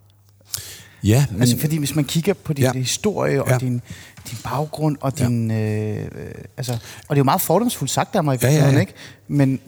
Ja, 1.07 1.25
Men, 1.31 1.41
altså 1.41 1.57
fordi 1.59 1.77
hvis 1.77 1.95
man 1.95 2.05
kigger 2.05 2.33
på 2.33 2.53
din 2.53 2.63
Ja. 2.63 2.71
ja. 2.73 2.79
historie 2.79 3.41
og 3.43 3.47
Ja. 3.47 3.53
ja. 3.53 3.59
din, 3.59 3.81
din 4.29 4.37
baggrund 4.43 4.97
og 5.01 5.13
Ja. 5.19 5.25
din... 5.25 5.51
Øh, 5.51 5.97
øh, 5.97 6.07
altså, 6.57 6.71
og 6.73 6.79
det 7.09 7.15
er 7.15 7.17
jo 7.17 7.23
meget 7.23 7.41
fordomsfuldt 7.41 7.91
sagt 7.91 8.15
af 8.15 8.23
mig 8.23 8.35
i 8.35 8.39
Ja, 8.45 8.51
ja, 8.53 8.69
ja. 8.71 8.79
ikke? 8.79 8.93
Men 9.27 9.59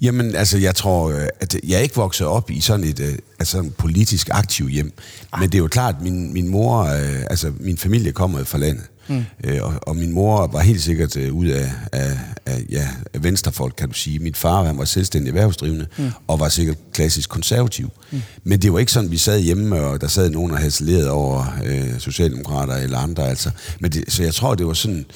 Jamen, 0.00 0.34
altså, 0.34 0.58
jeg 0.58 0.74
tror, 0.74 1.08
øh, 1.10 1.26
at 1.40 1.56
jeg 1.68 1.76
er 1.76 1.80
ikke 1.82 1.94
vokset 1.96 2.26
op 2.26 2.50
i 2.50 2.60
sådan 2.60 2.84
et 2.84 3.00
øh, 3.00 3.14
altså, 3.38 3.58
en 3.58 3.70
politisk 3.78 4.28
aktiv 4.32 4.68
hjem. 4.68 4.92
Men 5.40 5.48
det 5.48 5.54
er 5.54 5.58
jo 5.58 5.68
klart, 5.68 5.94
at 5.94 6.02
min, 6.02 6.32
min 6.32 6.48
mor, 6.48 6.82
øh, 6.84 7.22
altså 7.30 7.52
min 7.60 7.78
familie 7.78 8.12
kommer 8.12 8.44
fra 8.44 8.58
landet. 8.58 8.84
Mm. 9.08 9.24
Øh, 9.44 9.62
og, 9.62 9.74
og 9.82 9.96
min 9.96 10.12
mor 10.12 10.46
var 10.46 10.60
helt 10.60 10.82
sikkert 10.82 11.16
øh, 11.16 11.32
ud 11.32 11.46
af, 11.46 11.70
af, 11.92 12.18
af 12.46 12.64
ja, 12.70 12.88
venstrefolk, 13.20 13.74
kan 13.78 13.88
du 13.88 13.94
sige. 13.94 14.18
Min 14.18 14.34
far 14.34 14.64
han 14.64 14.78
var 14.78 14.84
selvstændig 14.84 15.28
erhvervsdrivende, 15.28 15.86
mm. 15.98 16.10
og 16.26 16.40
var 16.40 16.48
sikkert 16.48 16.76
klassisk 16.92 17.28
konservativ. 17.30 17.90
Mm. 18.10 18.22
Men 18.44 18.62
det 18.62 18.72
var 18.72 18.78
ikke 18.78 18.92
sådan, 18.92 19.10
vi 19.10 19.16
sad 19.16 19.40
hjemme, 19.40 19.80
og 19.80 20.00
der 20.00 20.08
sad 20.08 20.30
nogen 20.30 20.52
og 20.52 20.58
hasselerede 20.58 21.10
over 21.10 21.58
øh, 21.64 22.00
socialdemokrater 22.00 22.74
eller 22.74 22.98
andre. 22.98 23.28
Altså. 23.28 23.50
Men 23.80 23.92
det, 23.92 24.12
så 24.12 24.22
jeg 24.22 24.34
tror, 24.34 24.54
det 24.54 24.66
var 24.66 24.72
sådan, 24.72 25.06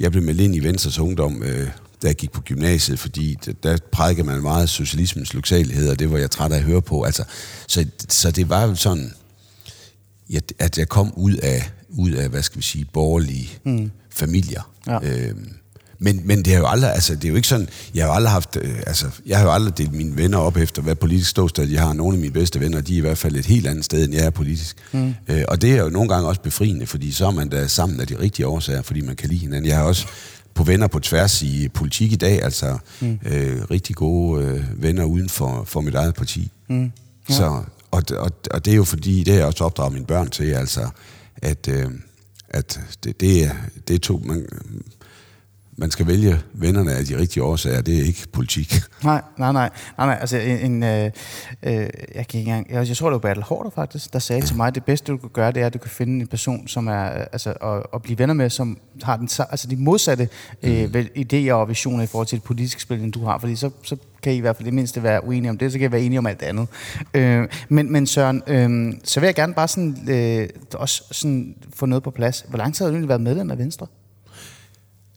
jeg 0.00 0.10
blev 0.10 0.22
meldt 0.22 0.40
ind 0.40 0.56
i 0.56 0.60
Venstres 0.60 0.98
ungdom, 0.98 1.42
øh, 1.42 1.68
da 2.02 2.08
jeg 2.08 2.16
gik 2.16 2.32
på 2.32 2.40
gymnasiet, 2.40 2.98
fordi 2.98 3.36
der 3.62 3.76
prædikede 3.92 4.26
man 4.26 4.42
meget 4.42 4.68
socialismens 4.68 5.34
lyksalighed, 5.34 5.88
og 5.88 5.98
det 5.98 6.12
var 6.12 6.18
jeg 6.18 6.30
træt 6.30 6.52
af 6.52 6.56
at 6.56 6.62
høre 6.62 6.82
på. 6.82 7.02
Altså, 7.02 7.24
så, 7.68 7.86
så 8.08 8.30
det 8.30 8.48
var 8.48 8.66
jo 8.66 8.74
sådan, 8.74 9.12
ja, 10.30 10.38
at 10.58 10.78
jeg 10.78 10.88
kom 10.88 11.12
ud 11.16 11.34
af, 11.34 11.70
ud 11.96 12.10
af 12.10 12.28
hvad 12.28 12.42
skal 12.42 12.58
vi 12.58 12.62
sige, 12.62 12.86
borgerlige 12.92 13.50
mm. 13.64 13.90
familier. 14.10 14.70
Ja. 14.86 14.98
Øhm, 15.02 15.48
men, 15.98 16.20
men 16.24 16.42
det 16.42 16.54
er 16.54 16.58
jo 16.58 16.66
aldrig, 16.66 16.92
altså 16.92 17.14
det 17.14 17.24
er 17.24 17.28
jo 17.28 17.36
ikke 17.36 17.48
sådan, 17.48 17.68
jeg 17.94 18.04
har 18.04 18.10
jo 18.10 18.14
aldrig 18.14 18.32
haft, 18.32 18.58
øh, 18.62 18.74
altså 18.86 19.06
jeg 19.26 19.38
har 19.38 19.44
jo 19.44 19.52
aldrig 19.52 19.78
delt 19.78 19.92
mine 19.92 20.16
venner 20.16 20.38
op 20.38 20.56
efter, 20.56 20.82
hvad 20.82 20.94
politisk 20.94 21.30
ståsted 21.30 21.68
de 21.68 21.78
har. 21.78 21.92
Nogle 21.92 22.16
af 22.16 22.20
mine 22.20 22.32
bedste 22.32 22.60
venner, 22.60 22.80
de 22.80 22.94
er 22.94 22.98
i 22.98 23.00
hvert 23.00 23.18
fald 23.18 23.36
et 23.36 23.46
helt 23.46 23.66
andet 23.66 23.84
sted, 23.84 24.04
end 24.04 24.14
jeg 24.14 24.26
er 24.26 24.30
politisk. 24.30 24.76
Mm. 24.92 25.14
Øh, 25.28 25.44
og 25.48 25.62
det 25.62 25.72
er 25.72 25.82
jo 25.82 25.88
nogle 25.88 26.08
gange 26.08 26.28
også 26.28 26.40
befriende, 26.40 26.86
fordi 26.86 27.12
så 27.12 27.26
er 27.26 27.30
man 27.30 27.48
da 27.48 27.66
sammen 27.66 28.00
af 28.00 28.06
de 28.06 28.18
rigtige 28.18 28.46
årsager, 28.46 28.82
fordi 28.82 29.00
man 29.00 29.16
kan 29.16 29.28
lide 29.28 29.40
hinanden. 29.40 29.66
Jeg 29.66 29.76
har 29.76 29.84
også 29.84 30.06
på 30.54 30.64
venner 30.64 30.86
på 30.86 31.00
tværs 31.00 31.42
i 31.42 31.68
politik 31.68 32.12
i 32.12 32.16
dag, 32.16 32.42
altså 32.42 32.78
mm. 33.00 33.18
øh, 33.26 33.62
rigtig 33.70 33.96
gode 33.96 34.44
øh, 34.44 34.82
venner 34.82 35.04
uden 35.04 35.28
for, 35.28 35.64
for 35.66 35.80
mit 35.80 35.94
eget 35.94 36.14
parti. 36.14 36.50
Mm. 36.68 36.92
Ja. 37.28 37.34
Så, 37.34 37.62
og, 37.90 38.02
og, 38.18 38.30
og 38.50 38.64
det 38.64 38.72
er 38.72 38.76
jo 38.76 38.84
fordi, 38.84 39.24
det 39.24 39.32
har 39.32 39.38
jeg 39.38 39.46
også 39.46 39.64
opdraget 39.64 39.92
mine 39.92 40.06
børn 40.06 40.30
til, 40.30 40.44
altså, 40.44 40.88
at, 41.44 41.68
øh, 41.68 41.90
at 42.48 42.80
det, 43.04 43.20
det, 43.20 43.44
er, 43.44 43.54
det 43.88 43.94
er 43.94 43.98
to, 43.98 44.18
man, 44.18 44.48
man 45.76 45.90
skal 45.90 46.06
vælge 46.06 46.40
vennerne 46.52 46.92
af 46.92 47.04
de 47.04 47.18
rigtige 47.18 47.42
årsager, 47.42 47.80
det 47.80 47.98
er 47.98 48.04
ikke 48.04 48.26
politik. 48.32 48.74
nej, 49.04 49.22
nej, 49.38 49.52
nej, 49.52 49.70
nej, 49.98 50.06
nej 50.06 50.18
altså 50.20 50.36
en, 50.38 50.82
øh, 50.82 51.10
øh, 51.62 51.72
jeg 51.72 51.88
kan 52.14 52.22
ikke 52.22 52.38
engang, 52.38 52.70
jeg, 52.70 52.88
jeg 52.88 52.96
tror 52.96 53.08
det 53.08 53.12
var 53.12 53.18
Bertel 53.18 53.42
Hårder 53.42 53.70
faktisk, 53.70 54.12
der 54.12 54.18
sagde 54.18 54.40
ja. 54.40 54.46
til 54.46 54.56
mig, 54.56 54.74
det 54.74 54.84
bedste 54.84 55.12
du 55.12 55.16
kan 55.16 55.28
gøre, 55.32 55.52
det 55.52 55.62
er, 55.62 55.66
at 55.66 55.74
du 55.74 55.78
kan 55.78 55.90
finde 55.90 56.20
en 56.20 56.26
person, 56.26 56.68
som 56.68 56.86
er, 56.86 57.04
øh, 57.04 57.26
altså, 57.32 57.54
og, 57.60 57.94
og 57.94 58.02
blive 58.02 58.18
venner 58.18 58.34
med, 58.34 58.50
som 58.50 58.78
har 59.02 59.16
den, 59.16 59.28
altså 59.50 59.66
de 59.70 59.76
modsatte 59.76 60.28
øh, 60.62 60.94
vel, 60.94 61.10
idéer 61.16 61.52
og 61.52 61.68
visioner 61.68 62.04
i 62.04 62.06
forhold 62.06 62.26
til 62.26 62.36
et 62.36 62.42
politisk 62.42 62.80
spil, 62.80 63.00
end 63.00 63.12
du 63.12 63.24
har, 63.24 63.38
fordi 63.38 63.56
så, 63.56 63.70
så 63.82 63.96
kan 64.22 64.32
I 64.32 64.36
i 64.36 64.40
hvert 64.40 64.56
fald 64.56 64.64
det 64.64 64.74
mindste 64.74 65.02
være 65.02 65.24
uenige 65.24 65.50
om 65.50 65.58
det, 65.58 65.72
så 65.72 65.78
kan 65.78 65.88
I 65.88 65.92
være 65.92 66.00
enige 66.00 66.18
om 66.18 66.26
alt 66.26 66.42
andet. 66.42 66.68
Øh, 67.14 67.48
men, 67.68 67.92
men 67.92 68.06
Søren, 68.06 68.42
øh, 68.46 68.92
så 69.04 69.20
vil 69.20 69.26
jeg 69.26 69.34
gerne 69.34 69.54
bare 69.54 69.68
sådan, 69.68 70.08
øh, 70.08 70.48
også 70.74 71.04
sådan 71.10 71.54
få 71.74 71.86
noget 71.86 72.02
på 72.02 72.10
plads. 72.10 72.44
Hvor 72.48 72.58
lang 72.58 72.74
tid 72.74 72.84
har 72.84 72.90
du 72.90 72.94
egentlig 72.94 73.08
været 73.08 73.20
medlem 73.20 73.50
af 73.50 73.58
Venstre? 73.58 73.86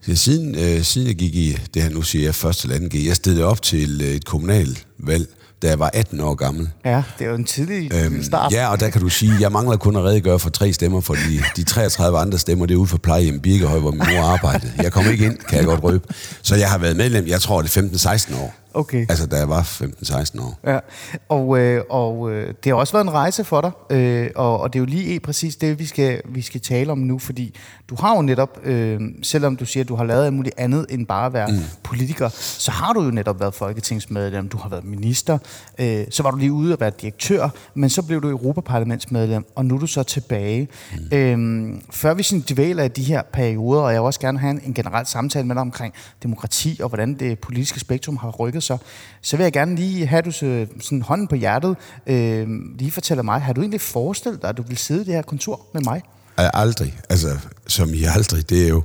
Ja, 0.08 0.14
siden, 0.14 0.54
øh, 0.54 0.82
siden 0.82 1.08
jeg 1.08 1.16
gik 1.16 1.34
i 1.34 1.58
det 1.74 1.82
her, 1.82 1.90
nu 1.90 2.02
siger 2.02 2.24
jeg 2.24 2.34
første 2.34 2.66
eller 2.66 2.76
anden 2.76 2.90
G, 2.90 3.06
jeg 3.06 3.16
stillede 3.16 3.44
op 3.44 3.62
til 3.62 4.00
øh, 4.04 4.08
et 4.08 4.24
kommunalvalg, 4.24 5.28
da 5.62 5.68
jeg 5.68 5.78
var 5.78 5.90
18 5.94 6.20
år 6.20 6.34
gammel. 6.34 6.68
Ja, 6.84 7.02
det 7.18 7.24
er 7.24 7.28
jo 7.28 7.34
en 7.36 7.44
tidlig 7.44 7.90
øhm, 7.94 8.22
start. 8.22 8.52
Ja, 8.52 8.68
og 8.70 8.80
der 8.80 8.90
kan 8.90 9.00
du 9.00 9.08
sige, 9.08 9.32
jeg 9.40 9.52
mangler 9.52 9.76
kun 9.76 9.96
at 9.96 10.04
redegøre 10.04 10.38
for 10.38 10.50
tre 10.50 10.72
stemmer, 10.72 11.00
for 11.00 11.14
de, 11.14 11.42
de 11.56 11.64
33 11.64 12.18
andre 12.18 12.38
stemmer, 12.38 12.66
det 12.66 12.74
er 12.74 12.78
ude 12.78 12.86
for 12.88 12.98
plejehjem 12.98 13.40
Birkehøj, 13.40 13.78
hvor 13.78 13.90
min 13.90 14.02
mor 14.14 14.22
arbejdede. 14.22 14.72
Jeg 14.76 14.92
kom 14.92 15.06
ikke 15.06 15.24
ind, 15.24 15.38
kan 15.38 15.58
jeg 15.58 15.66
godt 15.66 15.82
røbe. 15.82 16.08
Så 16.42 16.56
jeg 16.56 16.70
har 16.70 16.78
været 16.78 16.96
medlem, 16.96 17.26
jeg 17.26 17.40
tror, 17.40 17.62
det 17.62 17.76
er 17.76 17.82
15-16 17.82 18.36
år. 18.36 18.54
Okay. 18.74 19.06
Altså, 19.08 19.26
da 19.26 19.36
jeg 19.36 19.48
var 19.48 19.62
15-16 19.62 20.42
år. 20.42 20.58
Ja, 20.64 20.78
og, 21.28 21.58
øh, 21.58 21.82
og 21.90 22.32
øh, 22.32 22.54
det 22.64 22.72
har 22.72 22.74
også 22.74 22.92
været 22.92 23.04
en 23.04 23.12
rejse 23.12 23.44
for 23.44 23.60
dig, 23.60 23.96
øh, 23.96 24.30
og, 24.36 24.60
og 24.60 24.72
det 24.72 24.78
er 24.78 24.80
jo 24.80 24.86
lige 24.86 25.20
præcis 25.20 25.56
det, 25.56 25.78
vi 25.78 25.86
skal, 25.86 26.22
vi 26.28 26.42
skal 26.42 26.60
tale 26.60 26.92
om 26.92 26.98
nu, 26.98 27.18
fordi 27.18 27.54
du 27.88 27.96
har 28.00 28.16
jo 28.16 28.22
netop, 28.22 28.58
øh, 28.64 29.00
selvom 29.22 29.56
du 29.56 29.64
siger, 29.64 29.84
at 29.84 29.88
du 29.88 29.96
har 29.96 30.04
lavet 30.04 30.24
alt 30.24 30.34
muligt 30.34 30.54
andet 30.58 30.86
end 30.90 31.06
bare 31.06 31.26
at 31.26 31.32
være 31.32 31.48
mm. 31.48 31.58
politiker, 31.82 32.28
så 32.38 32.70
har 32.70 32.92
du 32.92 33.02
jo 33.02 33.10
netop 33.10 33.40
været 33.40 33.54
folketingsmedlem, 33.54 34.48
du 34.48 34.56
har 34.56 34.68
været 34.68 34.84
minister, 34.84 35.38
øh, 35.78 36.04
så 36.10 36.22
var 36.22 36.30
du 36.30 36.36
lige 36.36 36.52
ude 36.52 36.72
at 36.72 36.80
være 36.80 36.92
direktør, 37.00 37.48
men 37.74 37.90
så 37.90 38.02
blev 38.02 38.22
du 38.22 38.28
Europaparlamentsmedlem, 38.28 39.44
og 39.54 39.66
nu 39.66 39.74
er 39.74 39.78
du 39.78 39.86
så 39.86 40.02
tilbage. 40.02 40.68
Mm. 41.10 41.16
Øh, 41.16 41.80
før 41.90 42.14
vi 42.14 42.22
sådan 42.22 42.44
dvæler 42.50 42.84
i 42.84 42.88
de 42.88 43.02
her 43.02 43.22
perioder, 43.32 43.82
og 43.82 43.92
jeg 43.92 44.00
vil 44.00 44.06
også 44.06 44.20
gerne 44.20 44.38
have 44.38 44.50
en, 44.50 44.60
en 44.64 44.74
generel 44.74 45.06
samtale 45.06 45.46
med 45.46 45.54
dig 45.54 45.60
omkring 45.60 45.94
demokrati, 46.22 46.80
og 46.82 46.88
hvordan 46.88 47.14
det 47.14 47.38
politiske 47.38 47.80
spektrum 47.80 48.16
har 48.16 48.30
rykket 48.30 48.57
sig, 48.60 48.78
så 49.22 49.36
vil 49.36 49.44
jeg 49.44 49.52
gerne 49.52 49.76
lige 49.76 50.06
have, 50.06 50.22
du 50.22 50.30
sådan 50.30 51.02
hånden 51.02 51.28
på 51.28 51.34
hjertet, 51.34 51.76
øh, 52.06 52.46
lige 52.78 52.90
fortæller 52.90 53.22
mig, 53.22 53.40
har 53.40 53.52
du 53.52 53.60
egentlig 53.60 53.80
forestillet 53.80 54.42
dig, 54.42 54.50
at 54.50 54.56
du 54.56 54.62
vil 54.62 54.76
sidde 54.76 55.02
i 55.02 55.04
det 55.04 55.14
her 55.14 55.22
kontor 55.22 55.66
med 55.74 55.82
mig? 55.82 56.02
Aldrig. 56.36 56.98
Altså, 57.08 57.38
som 57.66 57.94
I 57.94 58.04
aldrig. 58.04 58.50
Det 58.50 58.64
er 58.64 58.68
jo, 58.68 58.82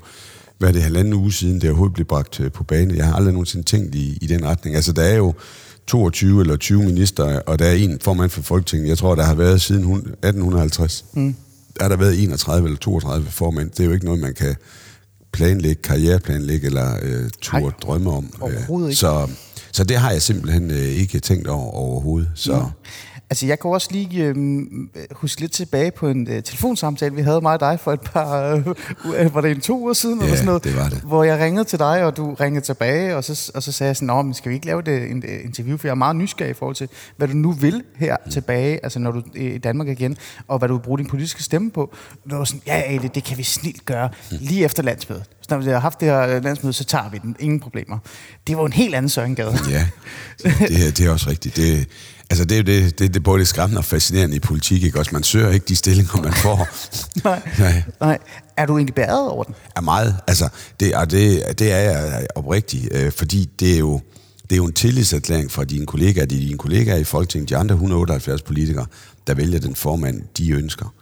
hvad 0.57 0.69
er 0.69 0.73
det, 0.73 0.83
halvanden 0.83 1.13
uge 1.13 1.33
siden, 1.33 1.61
det 1.61 1.69
overhovedet 1.69 1.93
blev 1.93 2.05
bragt 2.05 2.39
øh, 2.39 2.51
på 2.51 2.63
bane. 2.63 2.95
Jeg 2.95 3.05
har 3.05 3.13
aldrig 3.13 3.33
nogensinde 3.33 3.65
tænkt 3.65 3.95
i, 3.95 4.17
i 4.21 4.27
den 4.27 4.45
retning. 4.45 4.75
Altså, 4.75 4.93
der 4.93 5.01
er 5.01 5.15
jo 5.15 5.33
22 5.87 6.41
eller 6.41 6.57
20 6.57 6.83
minister, 6.83 7.39
og 7.39 7.59
der 7.59 7.65
er 7.65 7.73
en 7.73 7.99
formand 8.01 8.29
for 8.29 8.41
Folketinget. 8.41 8.89
Jeg 8.89 8.97
tror, 8.97 9.15
der 9.15 9.23
har 9.23 9.35
været 9.35 9.61
siden 9.61 9.83
1850. 9.83 11.05
Mm. 11.13 11.35
Der 11.77 11.83
har 11.83 11.89
der 11.89 11.95
været 11.95 12.23
31 12.23 12.67
eller 12.67 12.79
32 12.79 13.27
formand. 13.29 13.71
Det 13.71 13.79
er 13.79 13.85
jo 13.85 13.91
ikke 13.91 14.05
noget, 14.05 14.19
man 14.19 14.33
kan 14.33 14.55
planlægge, 15.31 15.81
karriereplanlægge 15.81 16.65
eller 16.65 16.97
øh, 17.01 17.29
turde 17.41 17.75
drømme 17.81 18.11
om. 18.11 18.33
Overhovedet 18.41 18.89
ikke. 18.89 18.99
Så, 18.99 19.29
så 19.73 19.83
det 19.83 19.97
har 19.97 20.11
jeg 20.11 20.21
simpelthen 20.21 20.71
øh, 20.71 20.77
ikke 20.77 21.19
tænkt 21.19 21.47
over 21.47 21.71
overhovedet. 21.71 22.31
Så. 22.35 22.53
Ja. 22.53 22.59
Altså, 23.29 23.45
jeg 23.45 23.59
kan 23.59 23.71
også 23.71 23.87
lige 23.91 24.25
øh, 24.25 24.35
huske 25.11 25.41
lidt 25.41 25.51
tilbage 25.51 25.91
på 25.91 26.07
en 26.07 26.27
øh, 26.29 26.43
telefonsamtale, 26.43 27.15
vi 27.15 27.21
havde 27.21 27.41
mig 27.41 27.53
og 27.53 27.59
dig 27.59 27.79
for 27.79 27.93
et 27.93 28.01
par, 28.01 28.63
øh, 29.17 29.35
var 29.35 29.41
det 29.41 29.51
en 29.51 29.61
to 29.61 29.79
uger 29.79 29.93
siden, 29.93 30.19
ja, 30.19 30.23
eller 30.23 30.35
sådan 30.35 30.45
noget, 30.45 30.63
det 30.63 30.75
var 30.75 30.89
det. 30.89 30.97
hvor 30.97 31.23
jeg 31.23 31.39
ringede 31.39 31.65
til 31.65 31.79
dig, 31.79 32.03
og 32.05 32.17
du 32.17 32.33
ringede 32.33 32.65
tilbage, 32.65 33.15
og 33.15 33.23
så, 33.23 33.51
og 33.55 33.63
så 33.63 33.71
sagde 33.71 33.87
jeg 33.87 33.95
sådan, 33.95 34.05
Nå, 34.05 34.21
men 34.21 34.33
skal 34.33 34.49
vi 34.49 34.55
ikke 34.55 34.65
lave 34.65 34.81
det, 34.81 35.11
en, 35.11 35.17
et 35.17 35.41
interview, 35.43 35.77
for 35.77 35.87
jeg 35.87 35.91
er 35.91 35.95
meget 35.95 36.15
nysgerrig 36.15 36.51
i 36.51 36.53
forhold 36.53 36.75
til, 36.75 36.89
hvad 37.17 37.27
du 37.27 37.33
nu 37.33 37.51
vil 37.51 37.83
her 37.95 38.17
mm. 38.25 38.31
tilbage, 38.31 38.79
altså 38.83 38.99
når 38.99 39.11
du 39.11 39.19
er 39.19 39.23
i 39.35 39.57
Danmark 39.57 39.87
igen, 39.87 40.17
og 40.47 40.59
hvad 40.59 40.69
du 40.69 40.75
vil 40.75 40.83
bruge 40.83 40.97
din 40.97 41.07
politiske 41.07 41.43
stemme 41.43 41.71
på. 41.71 41.95
Du 42.29 42.35
var 42.35 42.43
sådan, 42.43 42.61
ja, 42.67 42.81
Ali, 42.81 43.07
det 43.07 43.23
kan 43.23 43.37
vi 43.37 43.43
snilt 43.43 43.85
gøre 43.85 44.09
mm. 44.31 44.37
lige 44.41 44.65
efter 44.65 44.83
landsmødet. 44.83 45.23
Så 45.43 45.47
når 45.49 45.57
vi 45.57 45.69
har 45.69 45.79
haft 45.79 45.99
det 45.99 46.07
her 46.07 46.39
landsmøde, 46.39 46.73
så 46.73 46.83
tager 46.83 47.09
vi 47.09 47.17
den. 47.17 47.35
Ingen 47.39 47.59
problemer. 47.59 47.97
Det 48.47 48.57
var 48.57 48.65
en 48.65 48.73
helt 48.73 48.95
anden 48.95 49.09
Søren 49.09 49.35
Gade. 49.35 49.59
Ja, 49.69 49.87
det, 50.43 50.97
det 50.97 50.99
er 50.99 51.09
også 51.09 51.29
rigtigt. 51.29 51.55
Det, 51.55 51.87
Altså 52.29 52.45
det 52.45 52.59
er 52.59 52.63
det, 52.63 52.99
det, 52.99 53.13
det 53.13 53.15
er 53.15 53.23
både 53.23 53.39
det 53.39 53.47
skræmmende 53.47 53.79
og 53.79 53.85
fascinerende 53.85 54.35
i 54.35 54.39
politik, 54.39 54.83
ikke? 54.83 54.99
Også 54.99 55.11
man 55.13 55.23
søger 55.23 55.51
ikke 55.51 55.65
de 55.65 55.75
stillinger, 55.75 56.21
man 56.21 56.33
får. 56.33 56.67
nej, 57.29 57.41
nej. 57.59 57.83
nej. 57.99 58.17
Er 58.57 58.65
du 58.65 58.77
egentlig 58.77 58.95
bæret 58.95 59.29
over 59.29 59.43
den? 59.43 59.55
Er 59.75 59.81
meget. 59.81 60.17
Altså, 60.27 60.49
det, 60.79 60.95
og 60.95 61.11
det, 61.11 61.59
det 61.59 61.71
er 61.71 61.77
jeg 61.77 62.27
oprigtigt, 62.35 62.87
øh, 62.91 63.11
fordi 63.11 63.49
det 63.59 63.73
er 63.73 63.79
jo 63.79 64.01
det 64.43 64.51
er 64.51 64.57
jo 64.57 64.65
en 64.65 64.73
tillidserklæring 64.73 65.51
fra 65.51 65.63
dine 65.63 65.85
kollegaer. 65.85 66.25
De 66.25 66.35
er 66.35 66.39
dine 66.39 66.57
kollegaer 66.57 66.97
i 66.97 67.03
Folketinget, 67.03 67.49
de 67.49 67.57
andre 67.57 67.73
178 67.75 68.41
politikere, 68.41 68.85
der 69.27 69.33
vælger 69.33 69.59
den 69.59 69.75
formand, 69.75 70.21
de 70.37 70.51
ønsker. 70.51 70.93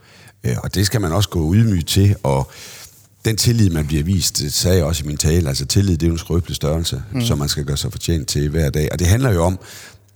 Øh, 0.43 0.55
og 0.63 0.75
det 0.75 0.85
skal 0.85 1.01
man 1.01 1.11
også 1.11 1.29
gå 1.29 1.39
udmyg 1.39 1.85
til, 1.85 2.15
og 2.23 2.51
den 3.25 3.37
tillid, 3.37 3.69
man 3.69 3.87
bliver 3.87 4.03
vist, 4.03 4.37
det 4.37 4.53
sagde 4.53 4.77
jeg 4.77 4.85
også 4.85 5.03
i 5.03 5.07
min 5.07 5.17
tale, 5.17 5.49
altså 5.49 5.65
tillid, 5.65 5.93
det 5.97 6.03
er 6.03 6.07
jo 6.07 6.13
en 6.13 6.19
skrøbelig 6.19 6.55
størrelse, 6.55 7.03
mm. 7.11 7.21
som 7.21 7.37
man 7.37 7.49
skal 7.49 7.65
gøre 7.65 7.77
sig 7.77 7.91
fortjent 7.91 8.27
til 8.27 8.49
hver 8.49 8.69
dag. 8.69 8.89
Og 8.91 8.99
det 8.99 9.07
handler 9.07 9.31
jo 9.31 9.43
om, 9.43 9.59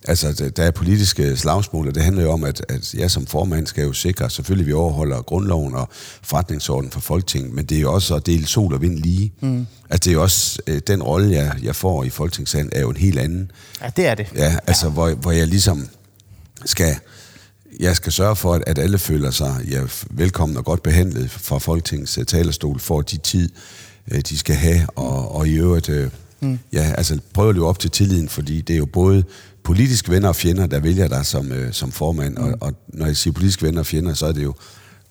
Altså, 0.08 0.52
der 0.56 0.64
er 0.64 0.72
politiske 0.72 1.38
slagsmål, 1.38 1.88
og 1.88 1.96
det 1.96 2.04
handler 2.04 2.24
jo 2.24 2.32
om, 2.32 2.44
at, 2.44 2.66
at 2.70 2.94
jeg 2.94 3.12
som 3.12 3.26
formand 3.26 3.68
skal 3.68 3.84
jo 3.84 3.94
sikre, 3.94 4.30
selvfølgelig 4.30 4.68
vi 4.68 4.74
overholder 4.74 5.22
grundloven 5.22 5.76
og 5.76 5.90
forretningsordenen 6.22 6.92
for 6.92 7.00
Folketinget, 7.00 7.54
men 7.54 7.66
det 7.66 7.78
er 7.78 7.82
jo 7.82 7.94
også 7.94 8.16
at 8.16 8.26
dele 8.26 8.48
sol 8.48 8.74
og 8.74 8.82
vind 8.82 8.98
lige. 8.98 9.34
Mm. 9.42 9.68
Altså, 9.90 10.04
det 10.04 10.08
er 10.08 10.14
jo 10.14 10.22
også, 10.22 10.60
øh, 10.68 10.82
den 10.88 11.04
rolle, 11.04 11.32
jeg, 11.32 11.56
jeg 11.64 11.76
får 11.76 12.04
i 12.04 12.10
Folketingssalen, 12.10 12.70
er 12.72 12.82
jo 12.82 12.90
en 12.90 12.98
helt 12.98 13.20
anden. 13.20 13.52
Ja, 13.82 13.90
det 13.98 14.08
er 14.08 14.16
det. 14.16 14.28
Ja, 14.36 14.58
altså, 14.68 14.86
ja. 14.86 14.92
Hvor, 14.92 15.10
hvor 15.10 15.32
jeg 15.32 15.48
ligesom 15.48 15.88
skal, 16.66 16.96
jeg 17.80 17.96
skal 17.96 18.12
sørge 18.12 18.36
for, 18.36 18.62
at, 18.68 18.78
alle 18.78 18.98
føler 18.98 19.32
sig 19.32 19.66
ja, 19.72 19.82
velkommen 20.10 20.58
og 20.58 20.66
godt 20.66 20.84
behandlet 20.84 21.32
fra 21.32 21.58
Folketingets 21.58 22.18
uh, 22.18 22.24
talerstol, 22.24 22.80
for 22.80 23.02
de 23.02 23.18
tid, 23.18 23.50
uh, 24.12 24.20
de 24.30 24.38
skal 24.38 24.56
have, 24.56 24.88
og, 24.96 25.36
og 25.36 25.48
i 25.48 25.54
øvrigt... 25.54 25.90
Uh, 25.90 26.08
Mm. 26.40 26.60
Ja, 26.74 26.94
altså 26.98 27.20
prøve 27.34 27.50
at 27.50 27.56
leve 27.56 27.68
op 27.68 27.80
til 27.80 27.92
tilliden, 27.92 28.30
fordi 28.30 28.62
det 28.62 28.74
er 28.74 28.78
jo 28.78 28.86
både 28.86 29.24
politiske 29.64 30.12
venner 30.12 30.30
og 30.30 30.36
fjender, 30.36 30.68
der 30.68 30.80
vælger 30.80 31.08
dig 31.08 31.26
som, 31.26 31.52
øh, 31.52 31.74
som 31.74 31.92
formand. 31.92 32.38
Mm. 32.38 32.44
Og, 32.44 32.58
og 32.62 32.74
når 32.88 33.06
jeg 33.06 33.18
siger 33.18 33.34
politiske 33.34 33.66
venner 33.66 33.80
og 33.80 33.86
fjender, 33.86 34.14
så 34.14 34.26
er 34.26 34.32
det 34.32 34.44
jo 34.44 34.54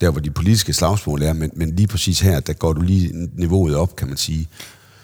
der, 0.01 0.11
hvor 0.11 0.21
de 0.21 0.31
politiske 0.31 0.73
slagsmål 0.73 1.23
er. 1.23 1.33
Men, 1.33 1.51
men 1.55 1.77
lige 1.77 1.87
præcis 1.87 2.21
her, 2.21 2.41
der 2.41 2.53
går 2.53 2.73
du 2.73 2.81
lige 2.81 3.29
niveauet 3.35 3.77
op, 3.77 3.97
kan 3.97 4.09
man 4.09 4.17
sige. 4.17 4.49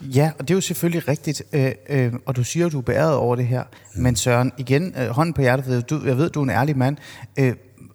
Ja, 0.02 0.30
og 0.38 0.48
det 0.48 0.54
er 0.54 0.56
jo 0.56 0.60
selvfølgelig 0.60 1.08
rigtigt, 1.08 1.42
øh, 1.52 1.72
øh, 1.88 2.12
og 2.26 2.36
du 2.36 2.44
siger, 2.44 2.66
at 2.66 2.72
du 2.72 2.78
er 2.78 2.82
beæret 2.82 3.14
over 3.14 3.36
det 3.36 3.46
her. 3.46 3.64
Mm. 3.94 4.02
Men 4.02 4.16
Søren, 4.16 4.52
igen, 4.58 4.94
øh, 4.98 5.08
hånden 5.08 5.32
på 5.32 5.40
hjertet, 5.40 5.90
du, 5.90 6.00
jeg 6.06 6.16
ved, 6.16 6.30
du 6.30 6.40
er 6.40 6.44
en 6.44 6.50
ærlig 6.50 6.78
mand. 6.78 6.96
Øh, 7.38 7.54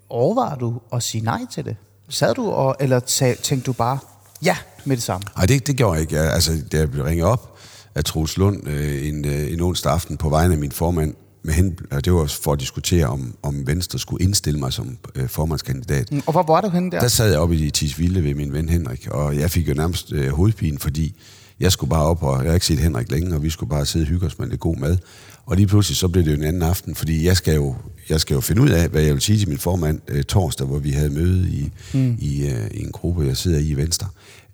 overvejer 0.10 0.56
du 0.56 0.82
at 0.94 1.04
sige 1.04 1.24
nej 1.24 1.40
til 1.52 1.66
det? 1.66 1.76
Sad 2.10 2.34
du, 2.34 2.50
og, 2.50 2.76
eller 2.80 3.00
tænkte 3.44 3.66
du 3.66 3.74
bare 3.74 3.98
ja 4.44 4.58
med 4.86 4.96
det 4.96 5.04
samme? 5.04 5.26
Nej, 5.36 5.46
det, 5.46 5.68
det 5.68 5.76
gjorde 5.76 5.94
jeg 5.94 6.02
ikke. 6.02 6.20
Altså, 6.20 6.52
da 6.72 6.78
jeg 6.78 6.92
blev 6.92 7.04
ringet 7.04 7.26
op 7.26 7.58
af 7.96 8.04
Troels 8.04 8.38
Lund 8.38 8.68
øh, 8.68 9.08
en, 9.08 9.26
øh, 9.26 9.52
en 9.54 9.62
onsdag 9.62 9.92
aften 9.92 10.18
på 10.18 10.30
vegne 10.30 10.54
af 10.54 10.60
min 10.60 10.72
formand, 10.72 11.14
med 11.44 11.54
hen, 11.54 11.78
det 12.06 12.14
var 12.14 12.26
for 12.26 12.54
at 12.54 12.60
diskutere, 12.60 13.06
om, 13.06 13.36
om 13.44 13.68
Venstre 13.68 14.00
skulle 14.00 14.24
indstille 14.24 14.60
mig 14.60 14.74
som 14.74 14.98
øh, 15.16 15.30
formandskandidat. 15.30 16.12
Mm, 16.12 16.22
og 16.26 16.32
hvor 16.32 16.44
var 16.44 16.62
du 16.62 16.70
henne 16.70 16.92
der? 16.92 17.00
Der 17.00 17.08
sad 17.08 17.30
jeg 17.30 17.40
oppe 17.40 17.56
i 17.56 17.70
Tisvilde 17.70 18.24
ved 18.24 18.34
min 18.34 18.54
ven 18.54 18.70
Henrik, 18.70 19.08
og 19.12 19.38
jeg 19.38 19.52
fik 19.52 19.70
jo 19.70 19.74
nærmest 19.74 20.12
øh, 20.12 20.32
hovedpine, 20.32 20.80
fordi 20.80 21.16
jeg 21.60 21.72
skulle 21.72 21.90
bare 21.90 22.04
op, 22.04 22.24
og 22.24 22.38
jeg 22.38 22.50
har 22.50 22.54
ikke 22.54 22.66
set 22.66 22.80
Henrik 22.80 23.12
længe, 23.12 23.36
og 23.36 23.44
vi 23.44 23.50
skulle 23.50 23.70
bare 23.70 23.86
sidde 23.86 24.04
og 24.04 24.08
hygge 24.08 24.26
os 24.26 24.40
med 24.40 24.48
lidt 24.48 24.60
god 24.60 24.78
mad. 24.78 24.98
Og 25.46 25.56
lige 25.56 25.68
pludselig 25.68 25.98
så 25.98 26.08
blev 26.08 26.24
det 26.24 26.32
jo 26.32 26.36
en 26.36 26.44
anden 26.44 26.62
aften, 26.62 26.96
fordi 26.96 27.26
jeg 27.26 27.38
skal 27.38 27.56
jo, 27.56 27.76
jeg 28.10 28.22
skal 28.22 28.34
jo 28.34 28.42
finde 28.42 28.62
ud 28.62 28.70
af, 28.70 28.90
hvad 28.90 29.02
jeg 29.02 29.14
vil 29.14 29.22
sige 29.22 29.40
til 29.40 29.50
min 29.50 29.58
formand 29.58 30.02
øh, 30.08 30.24
torsdag, 30.24 30.68
hvor 30.68 30.80
vi 30.80 30.92
havde 30.92 31.10
møde 31.10 31.50
i, 31.50 31.72
mm. 31.94 32.18
i, 32.20 32.48
øh, 32.48 32.68
i 32.72 32.84
en 32.84 32.92
gruppe, 32.92 33.24
jeg 33.24 33.38
sidder 33.38 33.60
i 33.60 33.68
i 33.68 33.74
Venstre. 33.74 34.08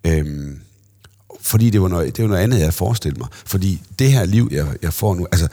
Øhm, 0.08 0.60
fordi 1.41 1.70
det 1.70 1.81
var, 1.81 1.88
noget, 1.88 2.17
det 2.17 2.24
var 2.24 2.29
noget 2.29 2.43
andet, 2.43 2.60
jeg 2.60 2.74
forestillede 2.74 3.20
mig. 3.20 3.27
Fordi 3.46 3.81
det 4.00 4.12
her 4.12 4.25
liv, 4.25 4.50
jeg, 4.51 4.67
jeg 4.81 4.93
får 4.93 5.15
nu, 5.15 5.27
altså 5.31 5.48